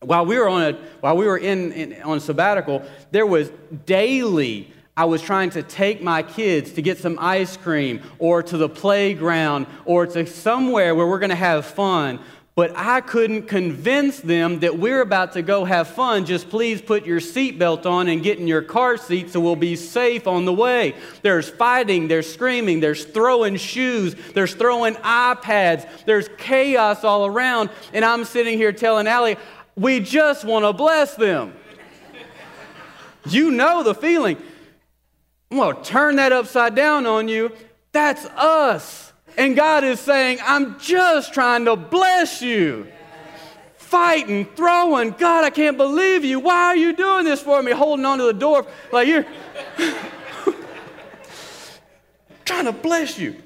While 0.00 0.26
we 0.26 0.38
were 0.38 0.48
on 0.48 0.62
a, 0.62 0.72
while 1.00 1.16
we 1.16 1.26
were 1.26 1.38
in, 1.38 1.72
in 1.72 2.02
on 2.02 2.20
sabbatical, 2.20 2.82
there 3.10 3.26
was 3.26 3.50
daily 3.84 4.72
I 4.98 5.04
was 5.04 5.22
trying 5.22 5.50
to 5.50 5.62
take 5.62 6.02
my 6.02 6.24
kids 6.24 6.72
to 6.72 6.82
get 6.82 6.98
some 6.98 7.20
ice 7.20 7.56
cream 7.56 8.02
or 8.18 8.42
to 8.42 8.56
the 8.56 8.68
playground 8.68 9.68
or 9.84 10.08
to 10.08 10.26
somewhere 10.26 10.92
where 10.92 11.06
we're 11.06 11.20
going 11.20 11.30
to 11.30 11.36
have 11.36 11.64
fun. 11.66 12.18
But 12.56 12.72
I 12.74 13.00
couldn't 13.00 13.42
convince 13.42 14.18
them 14.18 14.58
that 14.58 14.76
we're 14.76 15.00
about 15.00 15.34
to 15.34 15.42
go 15.42 15.64
have 15.64 15.86
fun. 15.86 16.26
Just 16.26 16.50
please 16.50 16.82
put 16.82 17.06
your 17.06 17.20
seatbelt 17.20 17.86
on 17.86 18.08
and 18.08 18.24
get 18.24 18.40
in 18.40 18.48
your 18.48 18.60
car 18.60 18.96
seat 18.96 19.30
so 19.30 19.38
we'll 19.38 19.54
be 19.54 19.76
safe 19.76 20.26
on 20.26 20.44
the 20.44 20.52
way. 20.52 20.96
There's 21.22 21.48
fighting, 21.48 22.08
there's 22.08 22.28
screaming, 22.28 22.80
there's 22.80 23.04
throwing 23.04 23.54
shoes, 23.54 24.16
there's 24.34 24.54
throwing 24.54 24.96
iPads, 24.96 25.88
there's 26.06 26.28
chaos 26.38 27.04
all 27.04 27.24
around. 27.24 27.70
And 27.92 28.04
I'm 28.04 28.24
sitting 28.24 28.58
here 28.58 28.72
telling 28.72 29.06
Allie, 29.06 29.36
we 29.76 30.00
just 30.00 30.44
want 30.44 30.64
to 30.64 30.72
bless 30.72 31.14
them. 31.14 31.54
you 33.28 33.52
know 33.52 33.84
the 33.84 33.94
feeling. 33.94 34.42
I'm 35.50 35.56
going 35.56 35.76
to 35.76 35.82
turn 35.82 36.16
that 36.16 36.32
upside 36.32 36.74
down 36.74 37.06
on 37.06 37.28
you. 37.28 37.52
That's 37.92 38.24
us. 38.26 39.12
And 39.36 39.56
God 39.56 39.84
is 39.84 40.00
saying, 40.00 40.38
I'm 40.44 40.78
just 40.78 41.32
trying 41.32 41.64
to 41.64 41.76
bless 41.76 42.42
you. 42.42 42.88
Fighting, 43.76 44.44
throwing. 44.44 45.12
God, 45.12 45.44
I 45.44 45.50
can't 45.50 45.76
believe 45.76 46.24
you. 46.24 46.40
Why 46.40 46.64
are 46.66 46.76
you 46.76 46.92
doing 46.92 47.24
this 47.24 47.40
for 47.40 47.62
me? 47.62 47.72
Holding 47.72 48.04
onto 48.04 48.26
the 48.26 48.34
door 48.34 48.66
like 48.92 49.08
you're 49.08 49.24
trying 52.44 52.66
to 52.66 52.72
bless 52.72 53.18
you. 53.18 53.36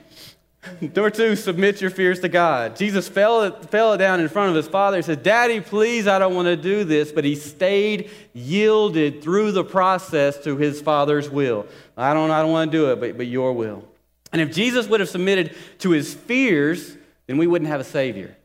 Number 0.81 1.11
two, 1.11 1.35
submit 1.35 1.81
your 1.81 1.91
fears 1.91 2.21
to 2.21 2.29
God. 2.29 2.77
Jesus 2.77 3.09
fell, 3.09 3.51
fell 3.63 3.97
down 3.99 4.21
in 4.21 4.29
front 4.29 4.51
of 4.51 4.57
his 4.57 4.69
father 4.69 4.97
and 4.97 5.05
said, 5.05 5.23
Daddy, 5.23 5.61
please, 5.61 6.07
I 6.07 6.21
don't 6.21 6.37
want 6.37 6.47
to 6.47 6.57
do 6.57 6.85
this. 6.85 7.11
But 7.11 7.25
he 7.25 7.35
stayed 7.35 8.11
yielded 8.33 9.23
through 9.23 9.53
the 9.53 9.65
process 9.65 10.39
to 10.45 10.57
his 10.57 10.81
father's 10.81 11.29
will. 11.29 11.67
I 11.97 12.15
don't, 12.15 12.31
I 12.31 12.41
don't 12.41 12.53
want 12.53 12.73
to 12.73 12.79
do 12.79 12.91
it, 12.93 13.01
but, 13.01 13.17
but 13.17 13.27
your 13.27 13.53
will. 13.53 13.85
And 14.33 14.41
if 14.41 14.53
Jesus 14.55 14.87
would 14.89 15.01
have 15.01 15.09
submitted 15.09 15.55
to 15.81 15.91
his 15.91 16.15
fears, 16.15 16.97
then 17.27 17.37
we 17.37 17.47
wouldn't 17.47 17.71
have 17.71 17.81
a 17.81 17.85
Savior. 17.85 18.37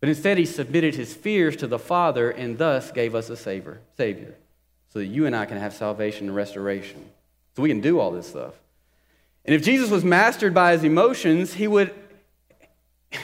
But 0.00 0.10
instead, 0.10 0.36
he 0.36 0.44
submitted 0.44 0.94
his 0.94 1.14
fears 1.14 1.56
to 1.56 1.66
the 1.66 1.78
Father 1.78 2.30
and 2.30 2.58
thus 2.58 2.90
gave 2.90 3.14
us 3.14 3.30
a 3.30 3.36
Savior, 3.36 3.80
Savior 3.96 4.34
so 4.94 5.00
that 5.00 5.06
you 5.06 5.26
and 5.26 5.34
I 5.34 5.44
can 5.44 5.58
have 5.58 5.74
salvation 5.74 6.28
and 6.28 6.36
restoration. 6.36 7.04
So 7.56 7.62
we 7.62 7.68
can 7.68 7.80
do 7.80 7.98
all 7.98 8.12
this 8.12 8.28
stuff. 8.28 8.54
And 9.44 9.54
if 9.54 9.62
Jesus 9.62 9.90
was 9.90 10.04
mastered 10.04 10.54
by 10.54 10.72
his 10.72 10.84
emotions, 10.84 11.54
he 11.54 11.66
would 11.66 11.92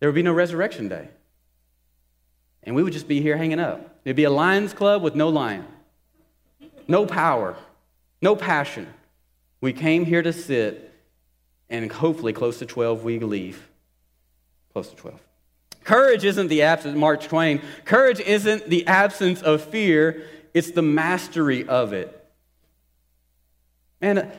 there 0.00 0.08
would 0.08 0.14
be 0.14 0.22
no 0.22 0.32
resurrection 0.32 0.88
day. 0.88 1.08
And 2.64 2.74
we 2.74 2.82
would 2.82 2.94
just 2.94 3.08
be 3.08 3.20
here 3.20 3.36
hanging 3.36 3.60
up. 3.60 3.98
It'd 4.04 4.16
be 4.16 4.24
a 4.24 4.30
Lions 4.30 4.72
Club 4.72 5.02
with 5.02 5.14
no 5.14 5.28
lion, 5.28 5.66
no 6.88 7.04
power, 7.04 7.56
no 8.22 8.36
passion. 8.36 8.86
We 9.60 9.72
came 9.72 10.06
here 10.06 10.22
to 10.22 10.32
sit, 10.32 10.92
and 11.68 11.90
hopefully, 11.90 12.32
close 12.32 12.58
to 12.60 12.66
12, 12.66 13.04
we 13.04 13.18
leave. 13.18 13.68
Close 14.72 14.88
to 14.88 14.96
12. 14.96 15.20
Courage 15.84 16.24
isn't 16.24 16.48
the 16.48 16.62
absence, 16.62 16.96
Mark 16.96 17.22
Twain, 17.22 17.60
courage 17.84 18.20
isn't 18.20 18.70
the 18.70 18.86
absence 18.86 19.42
of 19.42 19.62
fear, 19.62 20.24
it's 20.54 20.70
the 20.70 20.82
mastery 20.82 21.66
of 21.66 21.92
it. 21.92 22.18
And 24.00 24.30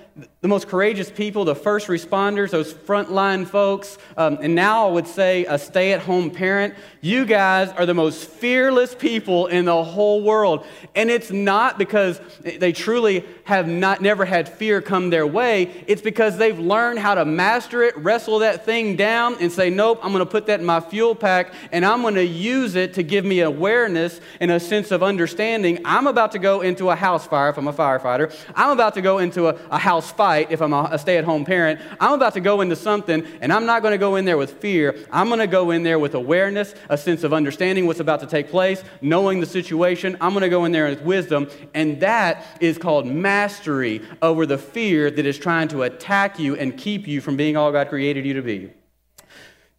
the 0.42 0.48
most 0.48 0.68
courageous 0.68 1.10
people, 1.10 1.44
the 1.44 1.56
first 1.56 1.88
responders, 1.88 2.52
those 2.52 2.72
frontline 2.72 3.48
folks, 3.48 3.98
um, 4.16 4.38
and 4.42 4.54
now 4.54 4.88
I 4.88 4.92
would 4.92 5.08
say 5.08 5.46
a 5.46 5.58
stay 5.58 5.92
at 5.94 6.02
home 6.02 6.30
parent, 6.30 6.76
you 7.02 7.26
guys 7.26 7.70
are 7.70 7.88
the 7.88 7.96
most 7.96 8.30
fearless 8.30 8.94
people 8.94 9.48
in 9.48 9.66
the 9.66 9.84
whole 9.84 10.22
world. 10.22 10.66
And 10.94 11.10
it's 11.10 11.32
not 11.32 11.80
because 11.80 12.22
they 12.44 12.74
truly 12.74 13.26
have 13.46 13.68
not, 13.68 14.02
never 14.02 14.24
had 14.24 14.48
fear 14.48 14.82
come 14.82 15.10
their 15.10 15.26
way, 15.26 15.84
it's 15.88 16.02
because 16.02 16.38
they've 16.38 16.60
learned 16.60 17.00
how 17.00 17.16
to 17.16 17.26
master 17.26 17.82
it, 17.82 17.98
wrestle 17.98 18.40
that 18.40 18.66
thing 18.66 18.96
down, 18.96 19.38
and 19.40 19.52
say, 19.52 19.72
Nope, 19.72 20.00
I'm 20.04 20.12
going 20.12 20.24
to 20.24 20.30
put 20.30 20.46
that 20.46 20.60
in 20.60 20.66
my 20.66 20.80
fuel 20.80 21.16
pack, 21.16 21.54
and 21.72 21.84
I'm 21.84 22.04
going 22.04 22.16
to 22.16 22.26
use 22.26 22.76
it 22.76 22.94
to 22.96 23.04
give 23.04 23.26
me 23.26 23.40
awareness 23.40 24.22
and 24.40 24.52
a 24.52 24.60
sense 24.60 24.92
of 24.92 25.02
understanding. 25.02 25.80
I'm 25.86 26.06
about 26.06 26.34
to 26.34 26.40
go 26.40 26.62
into 26.62 26.92
a 26.92 26.96
house 26.96 27.26
fire 27.26 27.50
if 27.50 27.58
I'm 27.58 27.68
a 27.68 27.74
firefighter, 27.74 28.32
I'm 28.56 28.70
about 28.70 28.94
to 28.94 29.02
go 29.02 29.18
into 29.18 29.48
a, 29.48 29.56
a 29.72 29.80
house 29.80 30.03
fight 30.12 30.52
if 30.52 30.62
I'm 30.62 30.74
a, 30.74 30.90
a 30.92 31.00
stay 31.00 31.18
at 31.18 31.24
home 31.24 31.46
parent. 31.46 31.80
I'm 32.00 32.14
about 32.14 32.34
to 32.34 32.40
go 32.40 32.62
into 32.62 32.76
something, 32.76 33.26
and 33.42 33.52
I'm 33.52 33.66
not 33.66 33.82
going 33.82 33.94
to 33.94 33.98
go 33.98 34.16
in 34.16 34.26
there 34.26 34.38
with 34.38 34.54
fear. 34.54 34.96
I'm 35.12 35.28
going 35.28 35.40
to 35.40 35.48
go 35.48 35.72
in 35.72 35.84
there 35.84 36.00
with 36.00 36.16
awareness, 36.16 36.76
a 36.90 36.98
sense 36.98 37.24
of 37.24 37.34
understanding 37.34 37.88
what's 37.88 38.00
about 38.00 38.20
to 38.22 38.28
take 38.28 38.50
place, 38.50 38.84
knowing 39.02 39.40
the 39.40 39.46
situation. 39.46 40.18
I'm 40.22 40.32
going 40.32 40.42
to 40.42 40.50
go 40.50 40.66
in 40.66 40.72
there 40.72 40.90
with 40.90 41.02
wisdom, 41.02 41.50
and 41.74 42.00
that 42.02 42.46
is 42.60 42.78
called 42.78 43.06
mastery 43.06 44.02
over 44.22 44.46
the 44.46 44.58
fear 44.58 45.10
that 45.12 45.26
is 45.26 45.38
trying 45.38 45.68
to 45.70 45.84
attack 45.84 46.40
you 46.40 46.56
and 46.56 46.78
keep 46.78 47.08
you 47.08 47.22
from 47.22 47.38
being 47.38 47.58
all 47.58 47.72
God 47.72 47.90
created 47.90 48.26
you 48.26 48.34
to 48.34 48.42
be. 48.42 48.72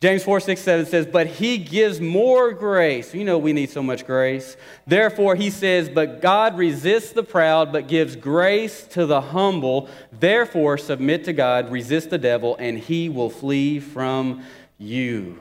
James 0.01 0.23
4, 0.23 0.41
6, 0.41 0.61
7 0.61 0.87
says, 0.87 1.07
But 1.07 1.27
he 1.27 1.57
gives 1.57 2.01
more 2.01 2.53
grace. 2.53 3.15
You 3.15 3.25
know 3.25 3.39
we 3.39 3.53
need 3.55 3.71
so 3.71 3.83
much 3.83 4.07
grace. 4.07 4.57
Therefore, 4.87 5.35
he 5.35 5.49
says, 5.49 5.89
But 5.89 6.21
God 6.21 6.59
resists 6.59 7.13
the 7.13 7.23
proud, 7.23 7.73
but 7.73 7.89
gives 7.89 8.15
grace 8.15 8.87
to 8.89 9.07
the 9.07 9.21
humble. 9.21 9.89
Therefore, 10.13 10.77
submit 10.77 11.25
to 11.25 11.33
God, 11.33 11.71
resist 11.71 12.11
the 12.11 12.19
devil, 12.19 12.55
and 12.59 12.79
he 12.79 13.09
will 13.09 13.31
flee 13.31 13.81
from 13.81 14.45
you. 14.77 15.41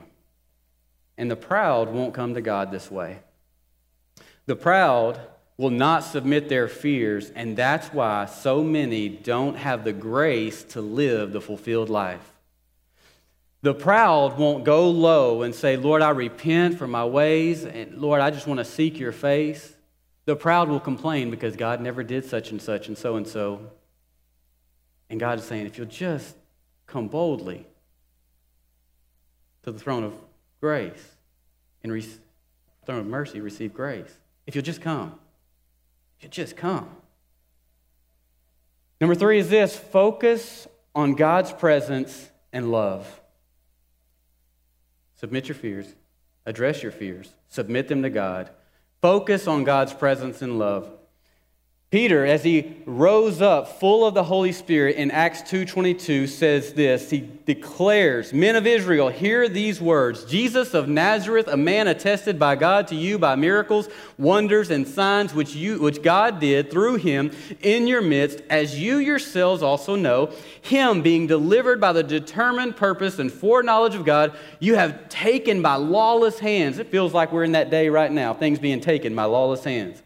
And 1.17 1.29
the 1.29 1.35
proud 1.35 1.89
won't 1.89 2.13
come 2.13 2.33
to 2.33 2.41
God 2.41 2.71
this 2.71 2.89
way. 2.89 3.19
The 4.45 4.55
proud 4.55 5.19
will 5.57 5.69
not 5.69 6.03
submit 6.03 6.49
their 6.49 6.67
fears, 6.67 7.29
and 7.31 7.55
that's 7.55 7.89
why 7.89 8.25
so 8.25 8.63
many 8.63 9.07
don't 9.07 9.55
have 9.55 9.83
the 9.83 9.93
grace 9.93 10.63
to 10.63 10.81
live 10.81 11.31
the 11.31 11.41
fulfilled 11.41 11.89
life. 11.89 12.32
The 13.63 13.73
proud 13.73 14.37
won't 14.37 14.65
go 14.65 14.89
low 14.89 15.43
and 15.43 15.55
say, 15.55 15.77
Lord, 15.77 16.01
I 16.01 16.09
repent 16.09 16.77
for 16.77 16.85
my 16.85 17.05
ways, 17.05 17.63
and 17.63 17.97
Lord, 17.97 18.19
I 18.19 18.29
just 18.29 18.45
want 18.45 18.57
to 18.57 18.65
seek 18.65 18.99
your 18.99 19.13
face. 19.13 19.73
The 20.25 20.35
proud 20.35 20.67
will 20.67 20.81
complain 20.81 21.31
because 21.31 21.55
God 21.55 21.79
never 21.79 22.03
did 22.03 22.25
such 22.25 22.51
and 22.51 22.61
such 22.61 22.89
and 22.89 22.97
so 22.97 23.15
and 23.15 23.25
so. 23.25 23.71
And 25.09 25.17
God 25.17 25.39
is 25.39 25.45
saying, 25.45 25.65
if 25.65 25.77
you'll 25.77 25.87
just 25.87 26.35
come 26.87 27.07
boldly 27.07 27.65
to 29.63 29.71
the 29.71 29.79
throne 29.79 30.03
of 30.03 30.13
grace 30.59 31.15
and 31.83 31.91
re- 31.93 32.05
throne 32.85 32.99
of 32.99 33.07
mercy, 33.07 33.39
receive 33.39 33.73
grace. 33.73 34.13
If 34.45 34.55
you'll 34.55 34.65
just 34.65 34.81
come, 34.81 35.17
if 36.17 36.25
you 36.25 36.29
just 36.29 36.57
come. 36.57 36.89
Number 38.99 39.15
three 39.15 39.39
is 39.39 39.49
this 39.49 39.77
focus 39.77 40.67
on 40.93 41.15
God's 41.15 41.53
presence 41.53 42.29
and 42.51 42.69
love. 42.69 43.21
Submit 45.23 45.47
your 45.47 45.55
fears, 45.55 45.95
address 46.45 46.83
your 46.83 46.91
fears, 46.91 47.29
submit 47.47 47.87
them 47.87 48.03
to 48.03 48.09
God. 48.09 48.49
Focus 49.01 49.47
on 49.47 49.63
God's 49.63 49.93
presence 49.93 50.41
and 50.41 50.59
love. 50.59 50.91
Peter, 51.93 52.25
as 52.25 52.43
he 52.43 52.75
rose 52.87 53.39
up 53.39 53.79
full 53.79 54.03
of 54.03 54.15
the 54.15 54.23
Holy 54.23 54.51
Spirit 54.51 54.95
in 54.95 55.11
Acts 55.11 55.43
2.22, 55.43 56.27
says 56.27 56.73
this. 56.73 57.11
He 57.11 57.29
declares, 57.45 58.33
Men 58.33 58.55
of 58.55 58.65
Israel, 58.65 59.09
hear 59.09 59.47
these 59.47 59.79
words. 59.79 60.25
Jesus 60.25 60.73
of 60.73 60.87
Nazareth, 60.89 61.47
a 61.47 61.55
man 61.55 61.87
attested 61.87 62.39
by 62.39 62.55
God 62.55 62.87
to 62.87 62.95
you 62.95 63.19
by 63.19 63.35
miracles, 63.35 63.89
wonders, 64.17 64.71
and 64.71 64.87
signs 64.87 65.35
which, 65.35 65.53
you, 65.53 65.79
which 65.81 66.01
God 66.01 66.39
did 66.39 66.71
through 66.71 66.95
him 66.95 67.29
in 67.61 67.85
your 67.85 68.01
midst, 68.01 68.41
as 68.49 68.79
you 68.79 68.97
yourselves 68.97 69.61
also 69.61 69.95
know, 69.95 70.31
him 70.63 71.03
being 71.03 71.27
delivered 71.27 71.79
by 71.79 71.93
the 71.93 72.01
determined 72.01 72.75
purpose 72.75 73.19
and 73.19 73.31
foreknowledge 73.31 73.93
of 73.93 74.03
God, 74.03 74.35
you 74.59 74.73
have 74.77 75.09
taken 75.09 75.61
by 75.61 75.75
lawless 75.75 76.39
hands. 76.39 76.79
It 76.79 76.87
feels 76.87 77.13
like 77.13 77.31
we're 77.31 77.43
in 77.43 77.51
that 77.51 77.69
day 77.69 77.89
right 77.89 78.11
now, 78.11 78.33
things 78.33 78.57
being 78.57 78.81
taken 78.81 79.15
by 79.15 79.25
lawless 79.25 79.63
hands 79.63 80.01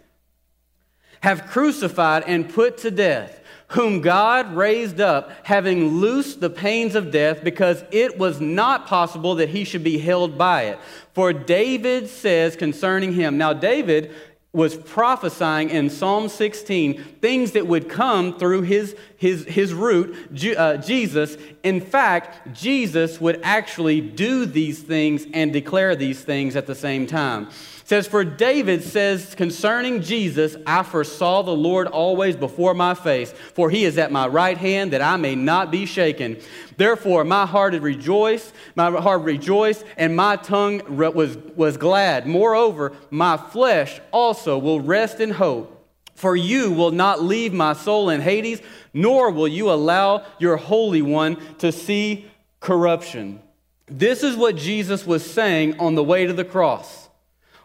have 1.27 1.45
crucified 1.45 2.23
and 2.25 2.47
put 2.47 2.77
to 2.77 2.89
death, 2.89 3.41
whom 3.71 3.99
God 3.99 4.55
raised 4.55 5.01
up, 5.01 5.29
having 5.43 5.95
loosed 5.99 6.39
the 6.39 6.49
pains 6.49 6.95
of 6.95 7.11
death, 7.11 7.43
because 7.43 7.83
it 7.91 8.17
was 8.17 8.39
not 8.39 8.87
possible 8.87 9.35
that 9.35 9.49
he 9.49 9.65
should 9.65 9.83
be 9.83 9.97
held 9.97 10.37
by 10.37 10.63
it. 10.63 10.79
For 11.11 11.33
David 11.33 12.07
says 12.07 12.55
concerning 12.55 13.11
him, 13.11 13.37
now 13.37 13.51
David 13.51 14.15
was 14.53 14.77
prophesying 14.77 15.69
in 15.69 15.89
Psalm 15.89 16.29
16 16.29 17.03
things 17.19 17.51
that 17.51 17.67
would 17.67 17.89
come 17.89 18.39
through 18.39 18.61
his, 18.61 18.95
his, 19.17 19.43
his 19.43 19.73
root, 19.73 20.15
uh, 20.57 20.77
Jesus. 20.77 21.35
In 21.61 21.81
fact, 21.81 22.55
Jesus 22.55 23.19
would 23.19 23.41
actually 23.43 23.99
do 23.99 24.45
these 24.45 24.81
things 24.81 25.25
and 25.33 25.51
declare 25.51 25.93
these 25.93 26.23
things 26.23 26.55
at 26.55 26.67
the 26.67 26.73
same 26.73 27.05
time 27.05 27.49
says, 27.87 28.05
For 28.05 28.25
David 28.25 28.83
says 28.83 29.33
concerning 29.33 30.01
Jesus, 30.01 30.57
I 30.65 30.83
foresaw 30.83 31.41
the 31.41 31.55
Lord 31.55 31.87
always 31.87 32.35
before 32.35 32.73
my 32.73 32.93
face, 32.93 33.31
for 33.53 33.69
he 33.69 33.85
is 33.85 33.97
at 33.97 34.11
my 34.11 34.27
right 34.27 34.57
hand 34.57 34.91
that 34.91 35.01
I 35.01 35.15
may 35.15 35.35
not 35.35 35.71
be 35.71 35.85
shaken. 35.85 36.37
Therefore, 36.75 37.23
my 37.23 37.45
heart 37.45 37.71
had 37.71 37.83
rejoiced, 37.83 38.53
my 38.75 38.91
heart 38.91 39.21
rejoiced, 39.21 39.85
and 39.95 40.17
my 40.17 40.35
tongue 40.35 40.81
was, 40.97 41.37
was 41.55 41.77
glad. 41.77 42.27
Moreover, 42.27 42.91
my 43.09 43.37
flesh 43.37 44.01
also 44.11 44.57
will 44.57 44.81
rest 44.81 45.21
in 45.21 45.31
hope. 45.31 45.73
For 46.13 46.35
you 46.35 46.73
will 46.73 46.91
not 46.91 47.23
leave 47.23 47.53
my 47.53 47.71
soul 47.71 48.09
in 48.09 48.19
Hades, 48.19 48.61
nor 48.93 49.31
will 49.31 49.47
you 49.47 49.71
allow 49.71 50.25
your 50.39 50.57
Holy 50.57 51.01
One 51.01 51.37
to 51.59 51.71
see 51.71 52.25
corruption. 52.59 53.41
This 53.85 54.23
is 54.23 54.35
what 54.35 54.57
Jesus 54.57 55.07
was 55.07 55.23
saying 55.23 55.79
on 55.79 55.95
the 55.95 56.03
way 56.03 56.25
to 56.25 56.33
the 56.33 56.43
cross. 56.43 57.06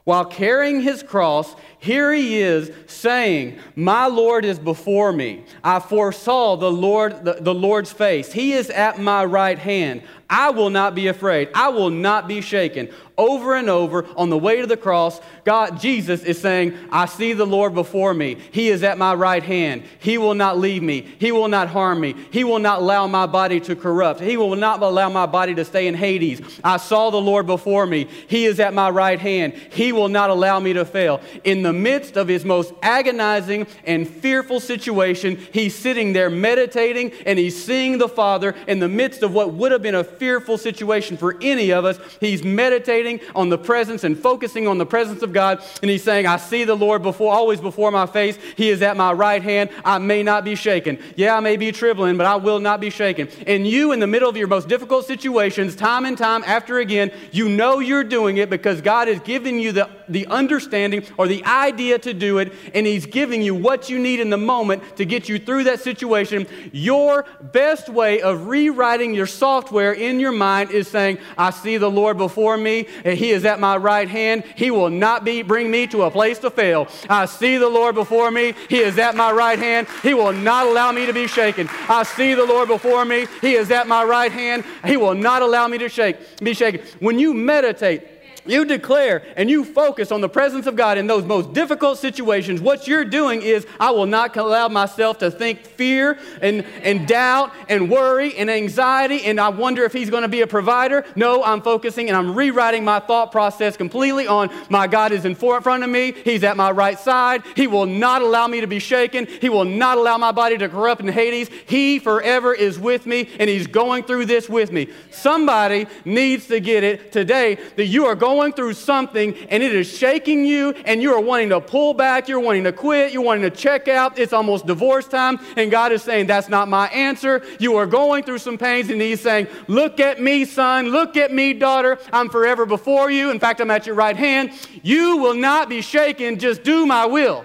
While 0.04 0.24
carrying 0.24 0.80
his 0.80 1.02
cross, 1.02 1.54
here 1.82 2.12
he 2.12 2.38
is 2.40 2.70
saying, 2.86 3.58
My 3.74 4.06
Lord 4.06 4.44
is 4.44 4.60
before 4.60 5.12
me. 5.12 5.42
I 5.64 5.80
foresaw 5.80 6.54
the, 6.54 6.70
Lord, 6.70 7.24
the, 7.24 7.38
the 7.40 7.52
Lord's 7.52 7.92
face. 7.92 8.30
He 8.30 8.52
is 8.52 8.70
at 8.70 9.00
my 9.00 9.24
right 9.24 9.58
hand. 9.58 10.02
I 10.30 10.48
will 10.48 10.70
not 10.70 10.94
be 10.94 11.08
afraid. 11.08 11.50
I 11.54 11.68
will 11.68 11.90
not 11.90 12.26
be 12.26 12.40
shaken. 12.40 12.88
Over 13.18 13.54
and 13.54 13.68
over 13.68 14.06
on 14.16 14.30
the 14.30 14.38
way 14.38 14.62
to 14.62 14.66
the 14.66 14.78
cross, 14.78 15.20
God, 15.44 15.78
Jesus 15.78 16.24
is 16.24 16.40
saying, 16.40 16.74
I 16.90 17.04
see 17.04 17.34
the 17.34 17.44
Lord 17.44 17.74
before 17.74 18.14
me. 18.14 18.38
He 18.50 18.70
is 18.70 18.82
at 18.82 18.96
my 18.96 19.12
right 19.12 19.42
hand. 19.42 19.82
He 19.98 20.16
will 20.16 20.32
not 20.32 20.58
leave 20.58 20.82
me. 20.82 21.02
He 21.18 21.32
will 21.32 21.48
not 21.48 21.68
harm 21.68 22.00
me. 22.00 22.14
He 22.30 22.44
will 22.44 22.60
not 22.60 22.80
allow 22.80 23.06
my 23.06 23.26
body 23.26 23.60
to 23.60 23.76
corrupt. 23.76 24.20
He 24.20 24.38
will 24.38 24.56
not 24.56 24.82
allow 24.82 25.10
my 25.10 25.26
body 25.26 25.54
to 25.56 25.66
stay 25.66 25.86
in 25.86 25.94
Hades. 25.94 26.40
I 26.64 26.78
saw 26.78 27.10
the 27.10 27.20
Lord 27.20 27.46
before 27.46 27.84
me. 27.84 28.08
He 28.26 28.46
is 28.46 28.58
at 28.58 28.72
my 28.72 28.88
right 28.88 29.20
hand. 29.20 29.52
He 29.52 29.92
will 29.92 30.08
not 30.08 30.30
allow 30.30 30.58
me 30.60 30.72
to 30.72 30.86
fail. 30.86 31.20
In 31.44 31.62
the 31.62 31.71
midst 31.72 32.16
of 32.16 32.28
his 32.28 32.44
most 32.44 32.72
agonizing 32.82 33.66
and 33.84 34.08
fearful 34.08 34.60
situation, 34.60 35.36
he's 35.52 35.74
sitting 35.74 36.12
there 36.12 36.30
meditating 36.30 37.12
and 37.26 37.38
he's 37.38 37.62
seeing 37.62 37.98
the 37.98 38.08
Father 38.08 38.54
in 38.66 38.78
the 38.78 38.88
midst 38.88 39.22
of 39.22 39.32
what 39.32 39.54
would 39.54 39.72
have 39.72 39.82
been 39.82 39.94
a 39.94 40.04
fearful 40.04 40.58
situation 40.58 41.16
for 41.16 41.36
any 41.40 41.72
of 41.72 41.84
us. 41.84 41.98
He's 42.20 42.42
meditating 42.42 43.20
on 43.34 43.48
the 43.48 43.58
presence 43.58 44.04
and 44.04 44.18
focusing 44.18 44.66
on 44.66 44.78
the 44.78 44.86
presence 44.86 45.22
of 45.22 45.32
God. 45.32 45.62
And 45.82 45.90
he's 45.90 46.02
saying, 46.02 46.26
I 46.26 46.36
see 46.36 46.64
the 46.64 46.74
Lord 46.74 47.02
before, 47.02 47.32
always 47.32 47.60
before 47.60 47.90
my 47.90 48.06
face. 48.06 48.38
He 48.56 48.70
is 48.70 48.82
at 48.82 48.96
my 48.96 49.12
right 49.12 49.42
hand. 49.42 49.70
I 49.84 49.98
may 49.98 50.22
not 50.22 50.44
be 50.44 50.54
shaken. 50.54 50.98
Yeah, 51.16 51.36
I 51.36 51.40
may 51.40 51.56
be 51.56 51.72
trembling, 51.72 52.16
but 52.16 52.26
I 52.26 52.36
will 52.36 52.60
not 52.60 52.80
be 52.80 52.90
shaken. 52.90 53.28
And 53.46 53.66
you, 53.66 53.92
in 53.92 54.00
the 54.00 54.06
middle 54.06 54.28
of 54.28 54.36
your 54.36 54.48
most 54.48 54.68
difficult 54.68 55.06
situations, 55.06 55.76
time 55.76 56.04
and 56.04 56.16
time 56.16 56.42
after 56.44 56.78
again, 56.78 57.12
you 57.30 57.48
know 57.48 57.78
you're 57.78 58.04
doing 58.04 58.36
it 58.36 58.50
because 58.50 58.80
God 58.80 59.08
has 59.08 59.20
given 59.20 59.58
you 59.58 59.72
the, 59.72 59.88
the 60.08 60.26
understanding 60.26 61.04
or 61.16 61.26
the 61.26 61.42
idea 61.62 61.98
to 62.00 62.12
do 62.12 62.38
it. 62.38 62.52
And 62.74 62.86
he's 62.86 63.06
giving 63.06 63.42
you 63.42 63.54
what 63.54 63.88
you 63.88 63.98
need 63.98 64.20
in 64.20 64.30
the 64.30 64.36
moment 64.36 64.96
to 64.96 65.04
get 65.04 65.28
you 65.28 65.38
through 65.38 65.64
that 65.64 65.80
situation. 65.80 66.46
Your 66.72 67.24
best 67.40 67.88
way 67.88 68.20
of 68.20 68.46
rewriting 68.46 69.14
your 69.14 69.26
software 69.26 69.92
in 69.92 70.20
your 70.20 70.32
mind 70.32 70.70
is 70.70 70.88
saying, 70.88 71.18
I 71.38 71.50
see 71.50 71.76
the 71.76 71.90
Lord 71.90 72.18
before 72.18 72.56
me, 72.56 72.86
and 73.04 73.18
He 73.18 73.30
is 73.30 73.44
at 73.44 73.60
my 73.60 73.76
right 73.76 74.08
hand. 74.08 74.44
He 74.56 74.70
will 74.70 74.90
not 74.90 75.24
be, 75.24 75.42
bring 75.42 75.70
me 75.70 75.86
to 75.88 76.02
a 76.02 76.10
place 76.10 76.38
to 76.40 76.50
fail. 76.50 76.88
I 77.08 77.26
see 77.26 77.56
the 77.56 77.68
Lord 77.68 77.94
before 77.94 78.30
me. 78.30 78.54
He 78.68 78.78
is 78.78 78.98
at 78.98 79.14
my 79.14 79.32
right 79.32 79.58
hand. 79.58 79.86
He 80.02 80.14
will 80.14 80.32
not 80.32 80.66
allow 80.66 80.92
me 80.92 81.06
to 81.06 81.12
be 81.12 81.26
shaken. 81.26 81.68
I 81.88 82.02
see 82.02 82.34
the 82.34 82.44
Lord 82.44 82.68
before 82.68 83.04
me. 83.04 83.26
He 83.40 83.54
is 83.54 83.70
at 83.70 83.86
my 83.86 84.04
right 84.04 84.32
hand. 84.32 84.64
He 84.84 84.96
will 84.96 85.14
not 85.14 85.42
allow 85.42 85.68
me 85.68 85.78
to 85.78 85.88
shake, 85.88 86.38
be 86.38 86.54
shaken. 86.54 86.80
When 87.00 87.18
you 87.18 87.34
meditate, 87.34 88.11
you 88.46 88.64
declare 88.64 89.22
and 89.36 89.48
you 89.48 89.64
focus 89.64 90.10
on 90.10 90.20
the 90.20 90.28
presence 90.28 90.66
of 90.66 90.76
God 90.76 90.98
in 90.98 91.06
those 91.06 91.24
most 91.24 91.52
difficult 91.52 91.98
situations, 91.98 92.60
what 92.60 92.88
you're 92.88 93.04
doing 93.04 93.42
is, 93.42 93.66
I 93.78 93.90
will 93.90 94.06
not 94.06 94.36
allow 94.36 94.68
myself 94.68 95.18
to 95.18 95.30
think 95.30 95.60
fear 95.60 96.18
and, 96.40 96.64
and 96.82 97.06
doubt 97.06 97.52
and 97.68 97.90
worry 97.90 98.34
and 98.36 98.50
anxiety 98.50 99.24
and 99.24 99.40
I 99.40 99.48
wonder 99.50 99.84
if 99.84 99.92
He's 99.92 100.10
going 100.10 100.22
to 100.22 100.28
be 100.28 100.40
a 100.40 100.46
provider. 100.46 101.04
No, 101.14 101.44
I'm 101.44 101.62
focusing 101.62 102.08
and 102.08 102.16
I'm 102.16 102.34
rewriting 102.34 102.84
my 102.84 102.98
thought 102.98 103.30
process 103.30 103.76
completely 103.76 104.26
on 104.26 104.50
my 104.68 104.86
God 104.86 105.12
is 105.12 105.24
in 105.24 105.34
front 105.34 105.84
of 105.84 105.90
me. 105.90 106.12
He's 106.12 106.44
at 106.44 106.56
my 106.56 106.70
right 106.70 106.98
side. 106.98 107.42
He 107.54 107.66
will 107.66 107.86
not 107.86 108.22
allow 108.22 108.46
me 108.46 108.60
to 108.60 108.66
be 108.66 108.78
shaken. 108.78 109.26
He 109.26 109.48
will 109.48 109.64
not 109.64 109.98
allow 109.98 110.18
my 110.18 110.32
body 110.32 110.58
to 110.58 110.68
corrupt 110.68 111.00
in 111.00 111.08
Hades. 111.08 111.48
He 111.66 111.98
forever 111.98 112.54
is 112.54 112.78
with 112.78 113.06
me 113.06 113.28
and 113.38 113.48
He's 113.48 113.66
going 113.66 114.04
through 114.04 114.26
this 114.26 114.48
with 114.48 114.72
me. 114.72 114.88
Somebody 115.10 115.86
needs 116.04 116.46
to 116.48 116.60
get 116.60 116.82
it 116.82 117.12
today 117.12 117.56
that 117.76 117.86
you 117.86 118.06
are 118.06 118.14
going 118.14 118.31
going 118.32 118.52
through 118.54 118.72
something 118.72 119.36
and 119.50 119.62
it 119.62 119.74
is 119.74 119.86
shaking 119.86 120.46
you 120.46 120.70
and 120.86 121.02
you 121.02 121.12
are 121.12 121.20
wanting 121.20 121.50
to 121.50 121.60
pull 121.60 121.92
back, 121.92 122.28
you're 122.28 122.40
wanting 122.40 122.64
to 122.64 122.72
quit, 122.72 123.12
you're 123.12 123.22
wanting 123.22 123.42
to 123.42 123.54
check 123.54 123.88
out, 123.88 124.18
it's 124.18 124.32
almost 124.32 124.64
divorce 124.66 125.06
time, 125.06 125.38
and 125.56 125.70
God 125.70 125.92
is 125.92 126.02
saying, 126.02 126.26
That's 126.26 126.48
not 126.48 126.66
my 126.66 126.88
answer. 126.88 127.42
You 127.58 127.76
are 127.76 127.86
going 127.86 128.24
through 128.24 128.38
some 128.38 128.56
pains, 128.56 128.88
and 128.88 129.02
He's 129.02 129.20
saying, 129.20 129.48
Look 129.68 130.00
at 130.00 130.18
me, 130.18 130.46
son, 130.46 130.88
look 130.88 131.18
at 131.18 131.30
me, 131.30 131.52
daughter. 131.52 131.98
I'm 132.10 132.30
forever 132.30 132.64
before 132.64 133.10
you. 133.10 133.30
In 133.30 133.38
fact, 133.38 133.60
I'm 133.60 133.70
at 133.70 133.86
your 133.86 133.96
right 133.96 134.16
hand. 134.16 134.52
You 134.82 135.18
will 135.18 135.34
not 135.34 135.68
be 135.68 135.82
shaken, 135.82 136.38
just 136.38 136.62
do 136.62 136.86
my 136.86 137.04
will. 137.04 137.44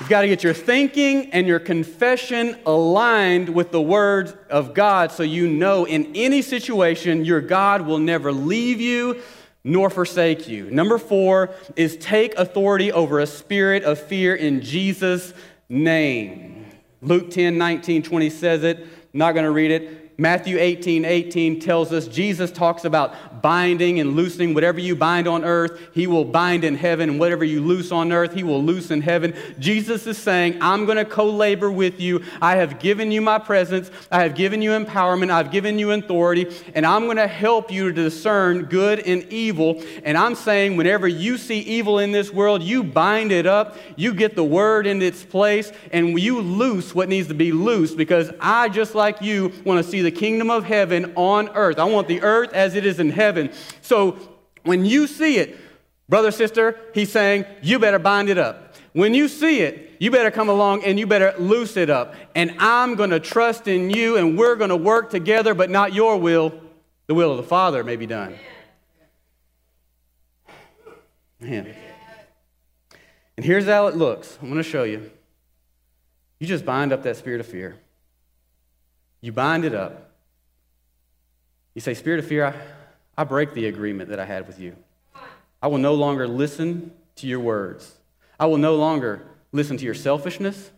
You've 0.00 0.08
got 0.08 0.22
to 0.22 0.28
get 0.28 0.42
your 0.42 0.54
thinking 0.54 1.30
and 1.30 1.46
your 1.46 1.60
confession 1.60 2.58
aligned 2.66 3.48
with 3.48 3.70
the 3.70 3.80
words 3.80 4.34
of 4.50 4.74
God 4.74 5.12
so 5.12 5.22
you 5.22 5.46
know 5.46 5.86
in 5.86 6.10
any 6.16 6.42
situation 6.42 7.24
your 7.24 7.40
God 7.40 7.86
will 7.86 7.98
never 7.98 8.32
leave 8.32 8.80
you 8.80 9.22
nor 9.62 9.90
forsake 9.90 10.48
you. 10.48 10.68
Number 10.68 10.98
four 10.98 11.54
is 11.76 11.96
take 11.96 12.34
authority 12.36 12.90
over 12.90 13.20
a 13.20 13.26
spirit 13.26 13.84
of 13.84 14.00
fear 14.00 14.34
in 14.34 14.62
Jesus' 14.62 15.32
name. 15.68 16.66
Luke 17.00 17.30
10 17.30 17.56
19, 17.56 18.02
20 18.02 18.30
says 18.30 18.64
it. 18.64 18.78
I'm 18.80 18.88
not 19.12 19.32
going 19.32 19.44
to 19.44 19.52
read 19.52 19.70
it. 19.70 20.03
Matthew 20.16 20.58
18 20.58 21.04
18 21.04 21.58
tells 21.58 21.92
us 21.92 22.06
Jesus 22.06 22.52
talks 22.52 22.84
about 22.84 23.42
binding 23.42 23.98
and 23.98 24.14
loosing. 24.14 24.54
Whatever 24.54 24.78
you 24.78 24.94
bind 24.94 25.26
on 25.26 25.44
earth, 25.44 25.80
he 25.92 26.06
will 26.06 26.24
bind 26.24 26.62
in 26.62 26.76
heaven. 26.76 27.10
And 27.10 27.18
whatever 27.18 27.44
you 27.44 27.60
loose 27.60 27.90
on 27.90 28.12
earth, 28.12 28.32
he 28.32 28.44
will 28.44 28.62
loose 28.62 28.92
in 28.92 29.02
heaven. 29.02 29.34
Jesus 29.58 30.06
is 30.06 30.16
saying, 30.16 30.58
I'm 30.60 30.86
going 30.86 30.98
to 30.98 31.04
co 31.04 31.28
labor 31.28 31.70
with 31.70 32.00
you. 32.00 32.22
I 32.40 32.56
have 32.56 32.78
given 32.78 33.10
you 33.10 33.20
my 33.20 33.40
presence. 33.40 33.90
I 34.10 34.22
have 34.22 34.36
given 34.36 34.62
you 34.62 34.70
empowerment. 34.70 35.30
I've 35.30 35.50
given 35.50 35.80
you 35.80 35.90
authority. 35.90 36.54
And 36.74 36.86
I'm 36.86 37.04
going 37.04 37.16
to 37.16 37.26
help 37.26 37.72
you 37.72 37.88
to 37.88 37.92
discern 37.92 38.66
good 38.66 39.00
and 39.00 39.24
evil. 39.32 39.82
And 40.04 40.16
I'm 40.16 40.36
saying, 40.36 40.76
whenever 40.76 41.08
you 41.08 41.38
see 41.38 41.58
evil 41.58 41.98
in 41.98 42.12
this 42.12 42.32
world, 42.32 42.62
you 42.62 42.84
bind 42.84 43.32
it 43.32 43.46
up. 43.46 43.76
You 43.96 44.14
get 44.14 44.36
the 44.36 44.44
word 44.44 44.86
in 44.86 45.02
its 45.02 45.24
place. 45.24 45.72
And 45.92 46.18
you 46.20 46.40
loose 46.40 46.94
what 46.94 47.08
needs 47.08 47.26
to 47.28 47.34
be 47.34 47.50
loose 47.50 47.94
because 47.94 48.30
I, 48.40 48.68
just 48.68 48.94
like 48.94 49.20
you, 49.20 49.52
want 49.64 49.84
to 49.84 49.90
see 49.90 50.03
the 50.04 50.12
kingdom 50.12 50.50
of 50.50 50.64
heaven 50.64 51.12
on 51.16 51.48
earth. 51.50 51.78
I 51.78 51.84
want 51.84 52.06
the 52.06 52.22
earth 52.22 52.52
as 52.52 52.74
it 52.74 52.86
is 52.86 53.00
in 53.00 53.10
heaven. 53.10 53.50
So 53.82 54.18
when 54.62 54.84
you 54.84 55.06
see 55.06 55.38
it, 55.38 55.58
brother, 56.08 56.30
sister, 56.30 56.78
he's 56.94 57.10
saying, 57.10 57.44
you 57.62 57.78
better 57.78 57.98
bind 57.98 58.28
it 58.28 58.38
up. 58.38 58.76
When 58.92 59.12
you 59.12 59.26
see 59.26 59.60
it, 59.60 59.96
you 59.98 60.10
better 60.10 60.30
come 60.30 60.48
along 60.48 60.84
and 60.84 60.98
you 60.98 61.06
better 61.06 61.34
loose 61.38 61.76
it 61.76 61.90
up. 61.90 62.14
And 62.34 62.54
I'm 62.58 62.94
going 62.94 63.10
to 63.10 63.20
trust 63.20 63.66
in 63.66 63.90
you 63.90 64.16
and 64.16 64.38
we're 64.38 64.54
going 64.54 64.70
to 64.70 64.76
work 64.76 65.10
together, 65.10 65.54
but 65.54 65.70
not 65.70 65.92
your 65.92 66.16
will. 66.16 66.60
The 67.06 67.14
will 67.14 67.32
of 67.32 67.36
the 67.36 67.42
Father 67.42 67.82
may 67.82 67.96
be 67.96 68.06
done. 68.06 68.38
Him. 71.40 71.74
And 73.36 73.44
here's 73.44 73.66
how 73.66 73.88
it 73.88 73.96
looks. 73.96 74.38
I'm 74.40 74.48
going 74.48 74.62
to 74.62 74.68
show 74.68 74.84
you. 74.84 75.10
You 76.38 76.46
just 76.46 76.64
bind 76.64 76.92
up 76.92 77.02
that 77.02 77.16
spirit 77.16 77.40
of 77.40 77.46
fear. 77.46 77.76
You 79.24 79.32
bind 79.32 79.64
it 79.64 79.74
up. 79.74 80.10
You 81.72 81.80
say, 81.80 81.94
Spirit 81.94 82.18
of 82.18 82.26
fear, 82.26 82.44
I, 82.44 82.54
I 83.16 83.24
break 83.24 83.54
the 83.54 83.68
agreement 83.68 84.10
that 84.10 84.20
I 84.20 84.26
had 84.26 84.46
with 84.46 84.60
you. 84.60 84.76
I 85.62 85.68
will 85.68 85.78
no 85.78 85.94
longer 85.94 86.28
listen 86.28 86.92
to 87.16 87.26
your 87.26 87.40
words. 87.40 87.90
I 88.38 88.44
will 88.44 88.58
no 88.58 88.76
longer 88.76 89.26
listen 89.50 89.78
to 89.78 89.84
your 89.86 89.94
selfishness. 89.94 90.70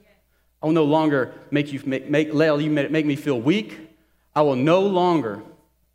I 0.62 0.66
will 0.66 0.74
no 0.74 0.84
longer 0.84 1.34
make 1.50 1.72
you 1.72 1.82
make, 1.86 2.08
make, 2.08 2.28
you 2.28 2.70
make 2.70 3.04
me 3.04 3.16
feel 3.16 3.40
weak. 3.40 3.80
I 4.32 4.42
will 4.42 4.54
no 4.54 4.82
longer 4.82 5.42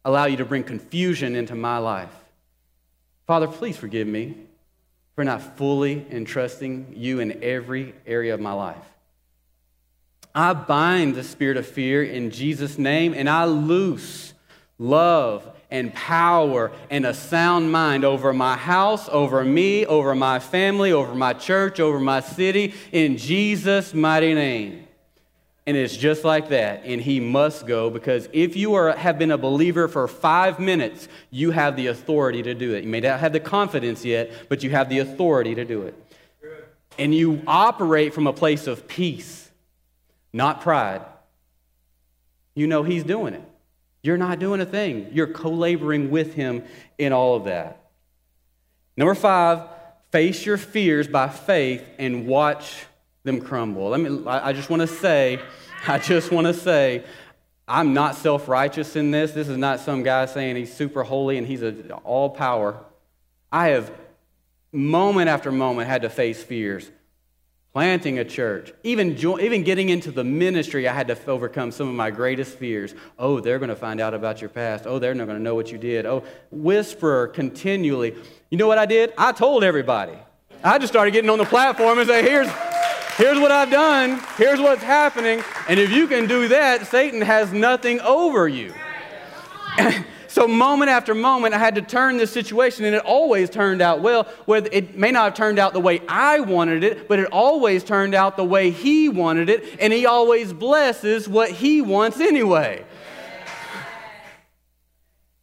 allow 0.03 0.25
you 0.25 0.35
to 0.35 0.45
bring 0.45 0.63
confusion 0.63 1.37
into 1.37 1.55
my 1.55 1.77
life. 1.77 2.13
Father, 3.27 3.47
please 3.47 3.77
forgive 3.77 4.09
me 4.09 4.35
for 5.15 5.23
not 5.23 5.55
fully 5.57 6.05
entrusting 6.11 6.95
you 6.97 7.21
in 7.21 7.41
every 7.41 7.95
area 8.05 8.33
of 8.33 8.41
my 8.41 8.51
life. 8.51 8.90
I 10.33 10.53
bind 10.53 11.15
the 11.15 11.23
spirit 11.23 11.57
of 11.57 11.67
fear 11.67 12.03
in 12.03 12.31
Jesus' 12.31 12.77
name 12.77 13.13
and 13.13 13.29
I 13.29 13.45
loose 13.45 14.33
love 14.77 15.47
and 15.69 15.93
power 15.93 16.71
and 16.89 17.05
a 17.05 17.13
sound 17.13 17.71
mind 17.71 18.03
over 18.03 18.33
my 18.33 18.57
house, 18.57 19.07
over 19.09 19.43
me, 19.43 19.85
over 19.85 20.13
my 20.13 20.39
family, 20.39 20.91
over 20.91 21.15
my 21.15 21.33
church, 21.33 21.79
over 21.79 21.99
my 21.99 22.19
city, 22.19 22.73
in 22.91 23.17
Jesus' 23.17 23.93
mighty 23.93 24.33
name. 24.33 24.87
And 25.65 25.77
it's 25.77 25.95
just 25.95 26.25
like 26.25 26.49
that. 26.49 26.81
And 26.85 26.99
he 26.99 27.19
must 27.19 27.67
go 27.67 27.89
because 27.89 28.27
if 28.33 28.57
you 28.57 28.73
are, 28.73 28.95
have 28.95 29.17
been 29.17 29.31
a 29.31 29.37
believer 29.37 29.87
for 29.87 30.07
five 30.07 30.59
minutes, 30.59 31.07
you 31.29 31.51
have 31.51 31.75
the 31.75 31.87
authority 31.87 32.43
to 32.43 32.53
do 32.53 32.73
it. 32.73 32.83
You 32.83 32.89
may 32.89 32.99
not 32.99 33.19
have 33.19 33.31
the 33.31 33.39
confidence 33.39 34.03
yet, 34.03 34.31
but 34.49 34.63
you 34.63 34.71
have 34.71 34.89
the 34.89 34.99
authority 34.99 35.55
to 35.55 35.63
do 35.63 35.83
it. 35.83 35.95
And 36.97 37.15
you 37.15 37.41
operate 37.47 38.13
from 38.13 38.27
a 38.27 38.33
place 38.33 38.67
of 38.67 38.87
peace, 38.87 39.40
not 40.33 40.61
pride. 40.61 41.01
You 42.55 42.67
know 42.67 42.83
he's 42.83 43.03
doing 43.03 43.33
it. 43.33 43.43
You're 44.03 44.17
not 44.17 44.39
doing 44.39 44.61
a 44.61 44.65
thing. 44.65 45.09
You're 45.11 45.27
co 45.27 45.49
laboring 45.49 46.09
with 46.09 46.33
him 46.33 46.63
in 46.97 47.13
all 47.13 47.35
of 47.35 47.45
that. 47.45 47.81
Number 48.97 49.15
five, 49.15 49.67
face 50.11 50.45
your 50.45 50.57
fears 50.57 51.07
by 51.07 51.29
faith 51.29 51.83
and 51.97 52.27
watch 52.27 52.85
them 53.23 53.41
crumble. 53.41 53.89
Let 53.89 53.99
me, 53.99 54.25
I 54.27 54.53
just 54.53 54.69
want 54.69 54.81
to 54.81 54.87
say, 54.87 55.39
I 55.87 55.99
just 55.99 56.31
want 56.31 56.47
to 56.47 56.53
say, 56.53 57.03
I'm 57.67 57.93
not 57.93 58.15
self 58.15 58.47
righteous 58.47 58.95
in 58.95 59.11
this. 59.11 59.31
This 59.31 59.47
is 59.47 59.57
not 59.57 59.79
some 59.79 60.03
guy 60.03 60.25
saying 60.25 60.55
he's 60.55 60.73
super 60.73 61.03
holy 61.03 61.37
and 61.37 61.47
he's 61.47 61.61
a, 61.61 61.93
all 62.03 62.29
power. 62.29 62.77
I 63.51 63.69
have, 63.69 63.91
moment 64.71 65.29
after 65.29 65.51
moment, 65.51 65.87
had 65.87 66.01
to 66.01 66.09
face 66.09 66.43
fears 66.43 66.89
planting 67.73 68.19
a 68.19 68.25
church, 68.25 68.73
even, 68.83 69.17
even 69.39 69.63
getting 69.63 69.89
into 69.89 70.11
the 70.11 70.23
ministry, 70.23 70.87
I 70.87 70.93
had 70.93 71.07
to 71.07 71.17
overcome 71.27 71.71
some 71.71 71.87
of 71.87 71.95
my 71.95 72.11
greatest 72.11 72.57
fears. 72.57 72.93
Oh, 73.17 73.39
they're 73.39 73.59
going 73.59 73.69
to 73.69 73.75
find 73.75 74.01
out 74.01 74.13
about 74.13 74.41
your 74.41 74.49
past. 74.49 74.85
Oh, 74.85 74.99
they're 74.99 75.15
not 75.15 75.25
going 75.25 75.37
to 75.37 75.43
know 75.43 75.55
what 75.55 75.71
you 75.71 75.77
did. 75.77 76.05
Oh, 76.05 76.23
whisper 76.51 77.27
continually. 77.27 78.15
You 78.49 78.57
know 78.57 78.67
what 78.67 78.77
I 78.77 78.85
did? 78.85 79.13
I 79.17 79.31
told 79.31 79.63
everybody. 79.63 80.17
I 80.63 80.77
just 80.79 80.91
started 80.91 81.11
getting 81.11 81.29
on 81.29 81.37
the 81.37 81.45
platform 81.45 81.97
and 81.97 82.07
say, 82.07 82.21
here's, 82.21 82.49
here's 83.15 83.39
what 83.39 83.51
I've 83.51 83.71
done. 83.71 84.21
Here's 84.35 84.59
what's 84.59 84.83
happening. 84.83 85.41
And 85.69 85.79
if 85.79 85.91
you 85.91 86.07
can 86.07 86.27
do 86.27 86.49
that, 86.49 86.87
Satan 86.87 87.21
has 87.21 87.53
nothing 87.53 88.01
over 88.01 88.49
you. 88.49 88.73
So, 90.31 90.47
moment 90.47 90.89
after 90.89 91.13
moment, 91.13 91.53
I 91.53 91.57
had 91.57 91.75
to 91.75 91.81
turn 91.81 92.15
this 92.15 92.31
situation, 92.31 92.85
and 92.85 92.95
it 92.95 93.03
always 93.03 93.49
turned 93.49 93.81
out 93.81 93.99
well. 93.99 94.23
Where 94.45 94.65
it 94.71 94.95
may 94.97 95.11
not 95.11 95.25
have 95.25 95.33
turned 95.33 95.59
out 95.59 95.73
the 95.73 95.81
way 95.81 96.01
I 96.07 96.39
wanted 96.39 96.85
it, 96.85 97.09
but 97.09 97.19
it 97.19 97.25
always 97.33 97.83
turned 97.83 98.15
out 98.15 98.37
the 98.37 98.45
way 98.45 98.71
He 98.71 99.09
wanted 99.09 99.49
it, 99.49 99.77
and 99.81 99.91
He 99.91 100.05
always 100.05 100.53
blesses 100.53 101.27
what 101.27 101.51
He 101.51 101.81
wants 101.81 102.21
anyway. 102.21 102.85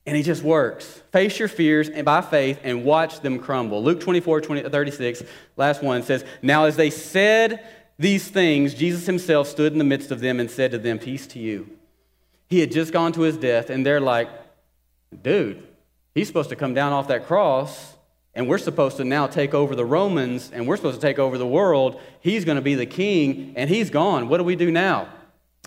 And 0.06 0.16
He 0.16 0.22
just 0.22 0.42
works. 0.42 0.86
Face 1.12 1.38
your 1.38 1.48
fears 1.48 1.90
and 1.90 2.06
by 2.06 2.22
faith 2.22 2.58
and 2.64 2.82
watch 2.82 3.20
them 3.20 3.40
crumble. 3.40 3.84
Luke 3.84 4.00
24, 4.00 4.40
20, 4.40 4.64
uh, 4.64 4.70
36, 4.70 5.22
last 5.58 5.82
one 5.82 6.02
says, 6.02 6.24
Now 6.40 6.64
as 6.64 6.76
they 6.76 6.88
said 6.88 7.62
these 7.98 8.26
things, 8.26 8.72
Jesus 8.72 9.04
himself 9.04 9.48
stood 9.48 9.72
in 9.72 9.78
the 9.78 9.84
midst 9.84 10.10
of 10.10 10.20
them 10.20 10.40
and 10.40 10.50
said 10.50 10.70
to 10.70 10.78
them, 10.78 10.98
Peace 10.98 11.26
to 11.26 11.38
you. 11.38 11.68
He 12.48 12.60
had 12.60 12.72
just 12.72 12.90
gone 12.90 13.12
to 13.12 13.20
his 13.20 13.36
death, 13.36 13.68
and 13.68 13.84
they're 13.84 14.00
like, 14.00 14.30
dude, 15.22 15.66
he's 16.14 16.26
supposed 16.26 16.50
to 16.50 16.56
come 16.56 16.74
down 16.74 16.92
off 16.92 17.08
that 17.08 17.26
cross 17.26 17.94
and 18.34 18.48
we're 18.48 18.58
supposed 18.58 18.98
to 18.98 19.04
now 19.04 19.26
take 19.26 19.54
over 19.54 19.74
the 19.74 19.84
Romans 19.84 20.50
and 20.52 20.66
we're 20.66 20.76
supposed 20.76 21.00
to 21.00 21.06
take 21.06 21.18
over 21.18 21.38
the 21.38 21.46
world. 21.46 22.00
He's 22.20 22.44
going 22.44 22.56
to 22.56 22.62
be 22.62 22.74
the 22.74 22.86
king 22.86 23.54
and 23.56 23.68
he's 23.68 23.90
gone. 23.90 24.28
What 24.28 24.38
do 24.38 24.44
we 24.44 24.56
do 24.56 24.70
now? 24.70 25.08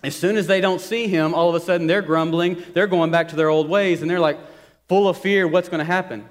As 0.04 0.16
soon 0.16 0.38
as 0.38 0.48
they 0.48 0.62
don't 0.62 0.82
see 0.82 1.08
him, 1.08 1.34
all 1.34 1.50
of 1.50 1.56
a 1.56 1.60
sudden 1.60 1.86
they're 1.88 2.02
grumbling. 2.02 2.64
They're 2.74 2.88
going 2.88 3.12
back 3.12 3.30
to 3.30 3.36
their 3.36 3.50
old 3.50 3.70
ways 3.70 4.02
and 4.02 4.10
they're 4.10 4.20
like 4.20 4.39
full 4.88 5.08
of 5.08 5.18
fear 5.18 5.48
what's 5.48 5.70
going 5.70 5.80
to 5.80 5.86
happen? 5.86 6.28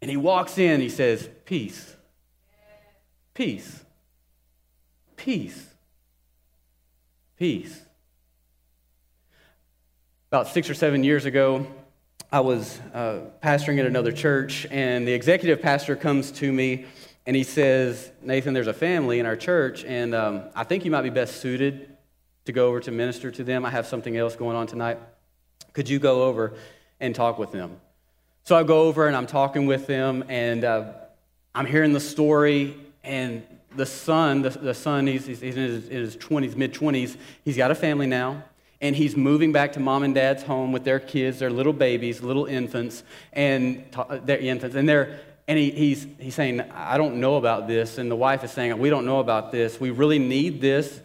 And 0.00 0.10
he 0.10 0.16
walks 0.16 0.58
in, 0.58 0.80
he 0.80 0.88
says, 0.88 1.28
Peace. 1.44 1.96
Peace. 3.34 3.84
Peace. 5.16 5.66
Peace. 7.36 7.80
About 10.30 10.48
six 10.48 10.68
or 10.68 10.74
seven 10.74 11.04
years 11.04 11.24
ago, 11.24 11.66
I 12.30 12.40
was 12.40 12.78
uh, 12.92 13.20
pastoring 13.42 13.78
at 13.78 13.86
another 13.86 14.12
church, 14.12 14.66
and 14.70 15.08
the 15.08 15.12
executive 15.14 15.62
pastor 15.62 15.96
comes 15.96 16.30
to 16.32 16.52
me 16.52 16.84
and 17.26 17.34
he 17.34 17.42
says, 17.42 18.12
Nathan, 18.20 18.52
there's 18.52 18.66
a 18.66 18.74
family 18.74 19.20
in 19.20 19.24
our 19.24 19.36
church, 19.36 19.84
and 19.84 20.14
um, 20.14 20.42
I 20.54 20.64
think 20.64 20.84
you 20.84 20.90
might 20.90 21.00
be 21.00 21.08
best 21.08 21.40
suited 21.40 21.96
to 22.44 22.52
go 22.52 22.68
over 22.68 22.78
to 22.80 22.90
minister 22.90 23.30
to 23.30 23.42
them. 23.42 23.64
I 23.64 23.70
have 23.70 23.86
something 23.86 24.18
else 24.18 24.36
going 24.36 24.54
on 24.54 24.66
tonight. 24.66 24.98
Could 25.72 25.88
you 25.88 25.98
go 25.98 26.24
over 26.24 26.52
and 27.00 27.14
talk 27.14 27.38
with 27.38 27.50
them? 27.50 27.80
So 28.44 28.54
I 28.54 28.64
go 28.64 28.82
over 28.82 29.06
and 29.06 29.16
I'm 29.16 29.26
talking 29.26 29.64
with 29.64 29.86
them, 29.86 30.24
and 30.28 30.62
uh, 30.62 30.92
I'm 31.54 31.64
hearing 31.64 31.94
the 31.94 32.00
story, 32.00 32.76
and 33.02 33.42
the 33.76 33.86
son, 33.86 34.42
the, 34.42 34.50
the 34.50 34.74
son, 34.74 35.06
he's, 35.06 35.24
he's 35.24 35.42
in 35.42 35.52
his, 35.54 35.88
in 35.88 36.00
his 36.02 36.18
20s, 36.18 36.54
mid 36.54 36.74
20s, 36.74 37.16
he's 37.46 37.56
got 37.56 37.70
a 37.70 37.74
family 37.74 38.06
now 38.06 38.44
and 38.80 38.94
he's 38.94 39.16
moving 39.16 39.52
back 39.52 39.72
to 39.72 39.80
mom 39.80 40.02
and 40.02 40.14
dad's 40.14 40.42
home 40.42 40.72
with 40.72 40.84
their 40.84 41.00
kids, 41.00 41.38
their 41.38 41.50
little 41.50 41.72
babies, 41.72 42.22
little 42.22 42.46
infants, 42.46 43.02
and 43.32 43.84
their 44.24 44.38
infants, 44.38 44.76
and 44.76 44.88
they're 44.88 45.20
and 45.48 45.58
he, 45.58 45.70
he's, 45.70 46.06
he's 46.20 46.34
saying, 46.34 46.60
I 46.74 46.98
don't 46.98 47.20
know 47.20 47.36
about 47.36 47.66
this. 47.66 47.96
And 47.96 48.10
the 48.10 48.16
wife 48.16 48.44
is 48.44 48.50
saying, 48.50 48.76
We 48.78 48.90
don't 48.90 49.06
know 49.06 49.18
about 49.18 49.50
this. 49.50 49.80
We 49.80 49.90
really 49.90 50.18
need 50.18 50.60
this, 50.60 51.00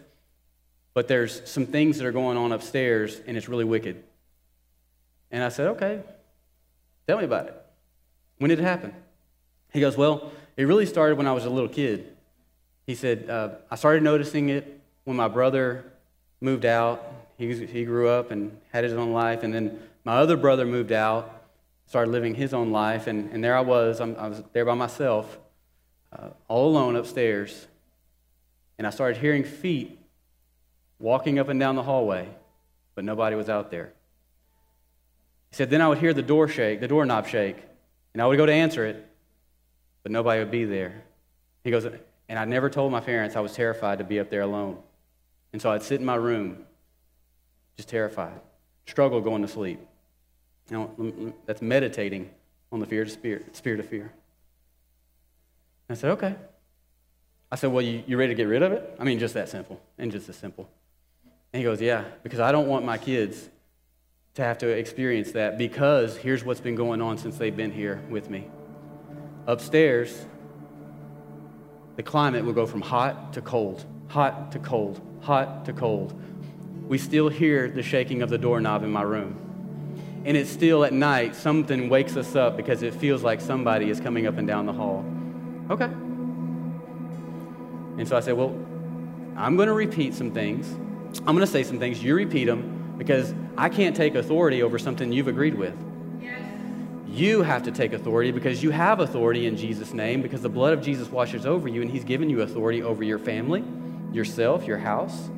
but 0.92 1.08
there's 1.08 1.50
some 1.50 1.64
things 1.64 1.96
that 1.96 2.06
are 2.06 2.12
going 2.12 2.36
on 2.36 2.52
upstairs, 2.52 3.18
and 3.26 3.38
it's 3.38 3.48
really 3.48 3.64
wicked. 3.64 4.04
And 5.30 5.42
I 5.42 5.48
said, 5.48 5.68
Okay, 5.68 6.02
tell 7.06 7.16
me 7.16 7.24
about 7.24 7.46
it. 7.46 7.54
When 8.36 8.50
did 8.50 8.60
it 8.60 8.64
happen? 8.64 8.92
He 9.72 9.80
goes, 9.80 9.96
Well, 9.96 10.30
it 10.58 10.64
really 10.64 10.84
started 10.84 11.16
when 11.16 11.26
I 11.26 11.32
was 11.32 11.46
a 11.46 11.50
little 11.50 11.70
kid. 11.70 12.14
He 12.86 12.94
said, 12.94 13.30
uh, 13.30 13.48
I 13.70 13.76
started 13.76 14.02
noticing 14.02 14.50
it 14.50 14.78
when 15.04 15.16
my 15.16 15.28
brother 15.28 15.90
moved 16.42 16.66
out 16.66 17.13
he, 17.36 17.66
he 17.66 17.84
grew 17.84 18.08
up 18.08 18.30
and 18.30 18.56
had 18.72 18.84
his 18.84 18.92
own 18.92 19.12
life. 19.12 19.42
And 19.42 19.54
then 19.54 19.80
my 20.04 20.16
other 20.16 20.36
brother 20.36 20.64
moved 20.64 20.92
out, 20.92 21.42
started 21.86 22.10
living 22.10 22.34
his 22.34 22.54
own 22.54 22.70
life. 22.70 23.06
And, 23.06 23.32
and 23.32 23.42
there 23.42 23.56
I 23.56 23.60
was. 23.60 24.00
I'm, 24.00 24.16
i 24.16 24.28
was 24.28 24.42
there 24.52 24.64
by 24.64 24.74
myself, 24.74 25.38
uh, 26.12 26.30
all 26.48 26.68
alone 26.68 26.96
upstairs. 26.96 27.66
And 28.78 28.86
I 28.86 28.90
started 28.90 29.20
hearing 29.20 29.44
feet 29.44 29.98
walking 30.98 31.38
up 31.38 31.48
and 31.48 31.58
down 31.58 31.76
the 31.76 31.82
hallway, 31.82 32.28
but 32.94 33.04
nobody 33.04 33.36
was 33.36 33.48
out 33.48 33.70
there. 33.70 33.92
He 35.50 35.56
said, 35.56 35.70
Then 35.70 35.80
I 35.80 35.88
would 35.88 35.98
hear 35.98 36.14
the 36.14 36.22
door 36.22 36.48
shake, 36.48 36.80
the 36.80 36.88
doorknob 36.88 37.26
shake, 37.26 37.56
and 38.12 38.22
I 38.22 38.26
would 38.26 38.36
go 38.36 38.46
to 38.46 38.52
answer 38.52 38.84
it, 38.86 39.06
but 40.02 40.12
nobody 40.12 40.40
would 40.40 40.50
be 40.50 40.64
there. 40.64 41.02
He 41.62 41.70
goes, 41.70 41.84
And 42.28 42.38
I 42.38 42.44
never 42.44 42.70
told 42.70 42.92
my 42.92 43.00
parents 43.00 43.36
I 43.36 43.40
was 43.40 43.54
terrified 43.54 43.98
to 43.98 44.04
be 44.04 44.18
up 44.20 44.30
there 44.30 44.42
alone. 44.42 44.78
And 45.52 45.62
so 45.62 45.70
I'd 45.70 45.82
sit 45.82 46.00
in 46.00 46.06
my 46.06 46.16
room 46.16 46.64
just 47.76 47.88
terrified, 47.88 48.40
struggle 48.86 49.20
going 49.20 49.42
to 49.42 49.48
sleep. 49.48 49.80
Know, 50.70 51.34
that's 51.46 51.60
meditating 51.60 52.30
on 52.72 52.80
the 52.80 52.86
fear 52.86 53.02
of 53.02 53.10
spirit, 53.10 53.54
spirit 53.54 53.80
of 53.80 53.88
fear. 53.88 54.12
I 55.90 55.94
said, 55.94 56.10
okay. 56.12 56.34
I 57.52 57.56
said, 57.56 57.70
well, 57.70 57.82
you, 57.82 58.02
you 58.06 58.16
ready 58.16 58.32
to 58.32 58.34
get 58.34 58.44
rid 58.44 58.62
of 58.62 58.72
it? 58.72 58.96
I 58.98 59.04
mean, 59.04 59.18
just 59.18 59.34
that 59.34 59.48
simple, 59.48 59.80
and 59.98 60.10
just 60.10 60.28
as 60.28 60.36
simple. 60.36 60.68
And 61.52 61.60
he 61.60 61.64
goes, 61.64 61.80
yeah, 61.80 62.04
because 62.22 62.40
I 62.40 62.50
don't 62.50 62.66
want 62.66 62.84
my 62.84 62.98
kids 62.98 63.48
to 64.34 64.42
have 64.42 64.58
to 64.58 64.68
experience 64.68 65.32
that 65.32 65.56
because 65.58 66.16
here's 66.16 66.44
what's 66.44 66.60
been 66.60 66.74
going 66.74 67.00
on 67.00 67.18
since 67.18 67.36
they've 67.36 67.56
been 67.56 67.70
here 67.70 68.02
with 68.10 68.28
me. 68.28 68.48
Upstairs, 69.46 70.26
the 71.96 72.02
climate 72.02 72.44
will 72.44 72.54
go 72.54 72.66
from 72.66 72.80
hot 72.80 73.34
to 73.34 73.40
cold, 73.40 73.84
hot 74.08 74.50
to 74.52 74.58
cold, 74.58 75.00
hot 75.20 75.64
to 75.66 75.72
cold 75.72 76.20
we 76.88 76.98
still 76.98 77.28
hear 77.28 77.68
the 77.68 77.82
shaking 77.82 78.22
of 78.22 78.30
the 78.30 78.38
doorknob 78.38 78.82
in 78.82 78.90
my 78.90 79.02
room. 79.02 79.40
and 80.26 80.36
it's 80.38 80.48
still 80.50 80.84
at 80.84 80.92
night, 80.92 81.34
something 81.34 81.90
wakes 81.90 82.16
us 82.16 82.34
up 82.34 82.56
because 82.56 82.82
it 82.82 82.94
feels 82.94 83.22
like 83.22 83.42
somebody 83.42 83.90
is 83.90 84.00
coming 84.00 84.26
up 84.26 84.38
and 84.38 84.48
down 84.48 84.64
the 84.64 84.72
hall. 84.72 85.04
Okay. 85.70 85.90
And 87.98 88.08
so 88.08 88.16
I 88.16 88.20
said, 88.20 88.34
Well, 88.34 88.54
I'm 89.36 89.56
going 89.56 89.68
to 89.68 89.74
repeat 89.74 90.14
some 90.14 90.30
things. 90.30 90.66
I'm 91.20 91.34
going 91.36 91.40
to 91.40 91.46
say 91.46 91.62
some 91.62 91.78
things. 91.78 92.02
You 92.02 92.14
repeat 92.14 92.46
them 92.46 92.94
because 92.96 93.34
I 93.56 93.68
can't 93.68 93.94
take 93.94 94.14
authority 94.14 94.62
over 94.62 94.78
something 94.78 95.12
you've 95.12 95.28
agreed 95.28 95.54
with. 95.54 95.74
Yes. 96.20 96.40
You 97.06 97.42
have 97.42 97.62
to 97.64 97.70
take 97.70 97.92
authority 97.92 98.30
because 98.30 98.62
you 98.62 98.70
have 98.70 99.00
authority 99.00 99.46
in 99.46 99.56
Jesus' 99.56 99.92
name 99.92 100.22
because 100.22 100.42
the 100.42 100.48
blood 100.48 100.72
of 100.72 100.82
Jesus 100.82 101.10
washes 101.10 101.44
over 101.46 101.68
you 101.68 101.82
and 101.82 101.90
He's 101.90 102.04
given 102.04 102.30
you 102.30 102.42
authority 102.42 102.82
over 102.82 103.04
your 103.04 103.18
family, 103.18 103.62
yourself, 104.12 104.66
your 104.66 104.78
house. 104.78 105.30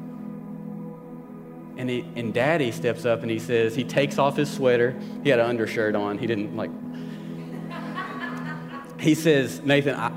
And, 1.76 1.90
he, 1.90 2.06
and 2.16 2.32
daddy 2.32 2.70
steps 2.72 3.04
up 3.04 3.22
and 3.22 3.30
he 3.30 3.38
says, 3.38 3.74
he 3.74 3.84
takes 3.84 4.18
off 4.18 4.36
his 4.36 4.50
sweater. 4.50 4.98
He 5.22 5.28
had 5.28 5.38
an 5.38 5.46
undershirt 5.46 5.94
on. 5.94 6.18
He 6.18 6.26
didn't 6.26 6.56
like. 6.56 6.70
He 8.98 9.14
says, 9.14 9.60
Nathan, 9.60 9.94
I, 9.94 10.10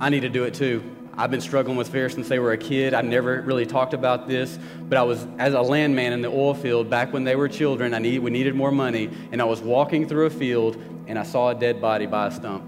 I 0.00 0.08
need 0.08 0.20
to 0.20 0.30
do 0.30 0.44
it 0.44 0.54
too. 0.54 0.82
I've 1.14 1.30
been 1.30 1.42
struggling 1.42 1.76
with 1.76 1.88
fear 1.88 2.08
since 2.08 2.28
they 2.28 2.38
were 2.38 2.52
a 2.52 2.56
kid. 2.56 2.94
I 2.94 3.02
never 3.02 3.42
really 3.42 3.66
talked 3.66 3.92
about 3.92 4.26
this, 4.26 4.58
but 4.88 4.96
I 4.96 5.02
was 5.02 5.26
as 5.38 5.52
a 5.52 5.60
landman 5.60 6.14
in 6.14 6.22
the 6.22 6.28
oil 6.28 6.54
field 6.54 6.88
back 6.88 7.12
when 7.12 7.24
they 7.24 7.36
were 7.36 7.48
children. 7.48 7.92
I 7.92 7.98
need, 7.98 8.20
we 8.20 8.30
needed 8.30 8.54
more 8.54 8.72
money, 8.72 9.10
and 9.30 9.42
I 9.42 9.44
was 9.44 9.60
walking 9.60 10.08
through 10.08 10.26
a 10.26 10.30
field 10.30 10.82
and 11.06 11.18
I 11.18 11.24
saw 11.24 11.50
a 11.50 11.54
dead 11.54 11.80
body 11.80 12.06
by 12.06 12.28
a 12.28 12.30
stump. 12.30 12.64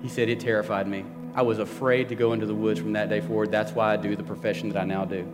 He 0.00 0.08
said 0.08 0.30
it 0.30 0.40
terrified 0.40 0.86
me. 0.86 1.04
I 1.34 1.42
was 1.42 1.58
afraid 1.58 2.08
to 2.08 2.14
go 2.14 2.32
into 2.32 2.46
the 2.46 2.54
woods 2.54 2.80
from 2.80 2.94
that 2.94 3.10
day 3.10 3.20
forward. 3.20 3.52
That's 3.52 3.72
why 3.72 3.92
I 3.92 3.96
do 3.96 4.16
the 4.16 4.22
profession 4.22 4.70
that 4.70 4.80
I 4.80 4.84
now 4.84 5.04
do. 5.04 5.30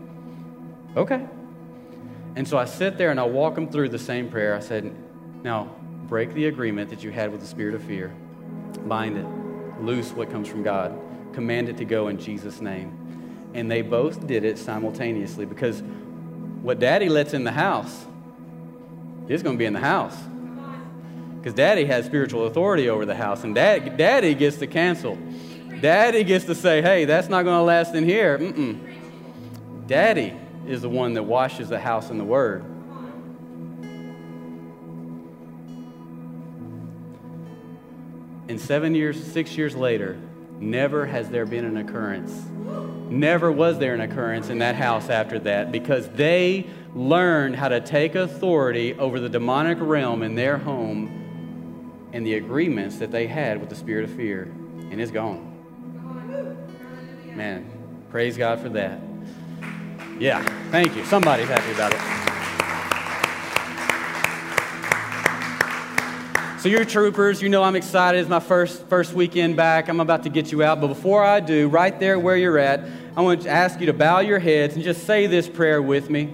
Okay. 0.96 1.24
And 2.36 2.46
so 2.46 2.58
I 2.58 2.64
sit 2.64 2.98
there 2.98 3.10
and 3.10 3.20
I 3.20 3.24
walk 3.24 3.54
them 3.54 3.70
through 3.70 3.90
the 3.90 3.98
same 3.98 4.28
prayer. 4.28 4.54
I 4.54 4.60
said, 4.60 4.94
Now, 5.42 5.70
break 6.06 6.34
the 6.34 6.46
agreement 6.46 6.90
that 6.90 7.02
you 7.02 7.10
had 7.10 7.30
with 7.30 7.40
the 7.40 7.46
spirit 7.46 7.74
of 7.74 7.82
fear, 7.82 8.14
bind 8.86 9.16
it, 9.16 9.82
loose 9.82 10.12
what 10.12 10.30
comes 10.30 10.48
from 10.48 10.62
God 10.62 10.98
command 11.34 11.68
it 11.68 11.76
to 11.78 11.84
go 11.84 12.08
in 12.08 12.18
Jesus' 12.18 12.60
name. 12.60 13.50
And 13.54 13.70
they 13.70 13.82
both 13.82 14.26
did 14.26 14.44
it 14.44 14.56
simultaneously 14.58 15.44
because 15.44 15.82
what 16.62 16.78
daddy 16.78 17.08
lets 17.08 17.34
in 17.34 17.44
the 17.44 17.52
house 17.52 18.06
is 19.28 19.42
going 19.42 19.56
to 19.56 19.58
be 19.58 19.66
in 19.66 19.72
the 19.72 19.80
house. 19.80 20.16
Because 21.36 21.54
daddy 21.54 21.84
has 21.84 22.06
spiritual 22.06 22.46
authority 22.46 22.88
over 22.88 23.04
the 23.04 23.14
house, 23.14 23.44
and 23.44 23.54
dad, 23.54 23.98
daddy 23.98 24.34
gets 24.34 24.56
to 24.58 24.66
cancel. 24.66 25.18
Daddy 25.80 26.24
gets 26.24 26.46
to 26.46 26.54
say, 26.54 26.80
hey, 26.80 27.04
that's 27.04 27.28
not 27.28 27.42
going 27.42 27.58
to 27.58 27.62
last 27.62 27.94
in 27.94 28.04
here. 28.04 28.38
Mm-mm. 28.38 29.86
Daddy 29.86 30.32
is 30.66 30.82
the 30.82 30.88
one 30.88 31.14
that 31.14 31.22
washes 31.22 31.68
the 31.68 31.80
house 31.80 32.10
in 32.10 32.18
the 32.18 32.24
word. 32.24 32.64
And 38.48 38.60
seven 38.60 38.94
years, 38.94 39.22
six 39.32 39.56
years 39.56 39.74
later, 39.74 40.18
Never 40.60 41.04
has 41.06 41.28
there 41.30 41.46
been 41.46 41.64
an 41.64 41.76
occurrence. 41.76 42.32
Never 43.10 43.50
was 43.50 43.78
there 43.78 43.94
an 43.94 44.00
occurrence 44.00 44.48
in 44.48 44.58
that 44.58 44.76
house 44.76 45.08
after 45.08 45.38
that 45.40 45.72
because 45.72 46.08
they 46.10 46.66
learned 46.94 47.56
how 47.56 47.68
to 47.68 47.80
take 47.80 48.14
authority 48.14 48.94
over 48.94 49.18
the 49.18 49.28
demonic 49.28 49.78
realm 49.80 50.22
in 50.22 50.36
their 50.36 50.56
home 50.56 52.08
and 52.12 52.24
the 52.24 52.34
agreements 52.34 52.98
that 52.98 53.10
they 53.10 53.26
had 53.26 53.60
with 53.60 53.68
the 53.68 53.74
spirit 53.74 54.04
of 54.04 54.10
fear. 54.12 54.44
And 54.90 55.00
it's 55.00 55.10
gone. 55.10 55.50
Man, 57.34 57.68
praise 58.10 58.36
God 58.36 58.60
for 58.60 58.68
that. 58.70 59.00
Yeah, 60.18 60.42
thank 60.70 60.94
you. 60.94 61.04
Somebody's 61.04 61.48
happy 61.48 61.72
about 61.72 61.92
it. 61.92 62.00
So 66.60 66.68
you're 66.68 66.84
troopers. 66.84 67.42
You 67.42 67.48
know 67.48 67.62
I'm 67.62 67.76
excited. 67.76 68.20
It's 68.20 68.30
my 68.30 68.40
first, 68.40 68.86
first 68.86 69.12
weekend 69.12 69.56
back. 69.56 69.88
I'm 69.88 70.00
about 70.00 70.22
to 70.22 70.30
get 70.30 70.50
you 70.52 70.62
out. 70.62 70.80
But 70.80 70.86
before 70.86 71.22
I 71.22 71.40
do, 71.40 71.68
right 71.68 71.98
there 71.98 72.18
where 72.18 72.36
you're 72.36 72.58
at, 72.58 72.80
I 73.16 73.20
want 73.20 73.42
to 73.42 73.50
ask 73.50 73.80
you 73.80 73.86
to 73.86 73.92
bow 73.92 74.20
your 74.20 74.38
heads 74.38 74.74
and 74.74 74.84
just 74.84 75.04
say 75.04 75.26
this 75.26 75.48
prayer 75.48 75.82
with 75.82 76.08
me. 76.08 76.32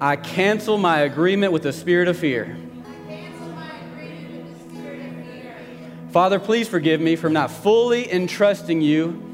I 0.00 0.16
cancel 0.16 0.76
my 0.76 0.98
agreement 1.00 1.52
with 1.52 1.62
the 1.62 1.72
spirit 1.72 2.08
of 2.08 2.18
fear. 2.18 2.56
Father, 6.10 6.38
please 6.38 6.68
forgive 6.68 7.00
me 7.00 7.16
for 7.16 7.30
not 7.30 7.50
fully 7.50 8.12
entrusting 8.12 8.80
you 8.80 9.27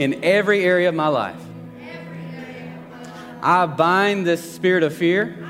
in 0.00 0.24
every 0.24 0.64
area 0.64 0.88
of 0.88 0.94
my 0.94 1.08
life. 1.08 1.40
I 3.42 3.66
bind 3.66 4.26
this 4.26 4.54
spirit 4.54 4.82
of 4.82 4.94
fear. 4.94 5.46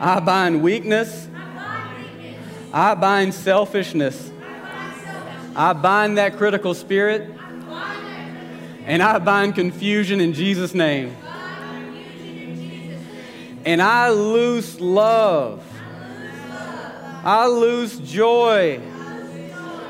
I 0.00 0.18
bind 0.20 0.62
weakness. 0.62 1.28
I 2.72 2.94
bind 2.94 3.34
selfishness. 3.34 4.32
I 5.54 5.74
bind 5.74 6.16
that 6.16 6.38
critical 6.38 6.72
spirit. 6.72 7.30
And 8.86 9.02
I 9.02 9.18
bind 9.18 9.56
confusion 9.56 10.18
in 10.18 10.32
Jesus' 10.32 10.72
name. 10.72 11.14
And 13.66 13.82
I 13.82 14.08
lose 14.08 14.80
love. 14.80 15.62
I 17.22 17.46
lose 17.46 17.98
joy. 17.98 18.80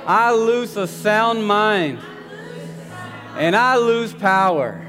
I 0.05 0.33
lose 0.33 0.77
a 0.77 0.89
sound 0.89 1.47
mind. 1.47 2.01
And 3.37 3.57
I 3.57 3.77
lose 3.77 4.13
power. 4.13 4.85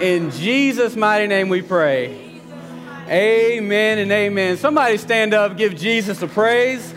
In 0.00 0.30
Jesus' 0.30 0.96
mighty 0.96 1.26
name 1.26 1.48
we 1.48 1.62
pray. 1.62 2.40
Amen 3.08 3.98
and 3.98 4.10
amen. 4.10 4.56
Somebody 4.56 4.96
stand 4.96 5.34
up, 5.34 5.56
give 5.56 5.76
Jesus 5.76 6.22
a 6.22 6.26
praise. 6.26 6.94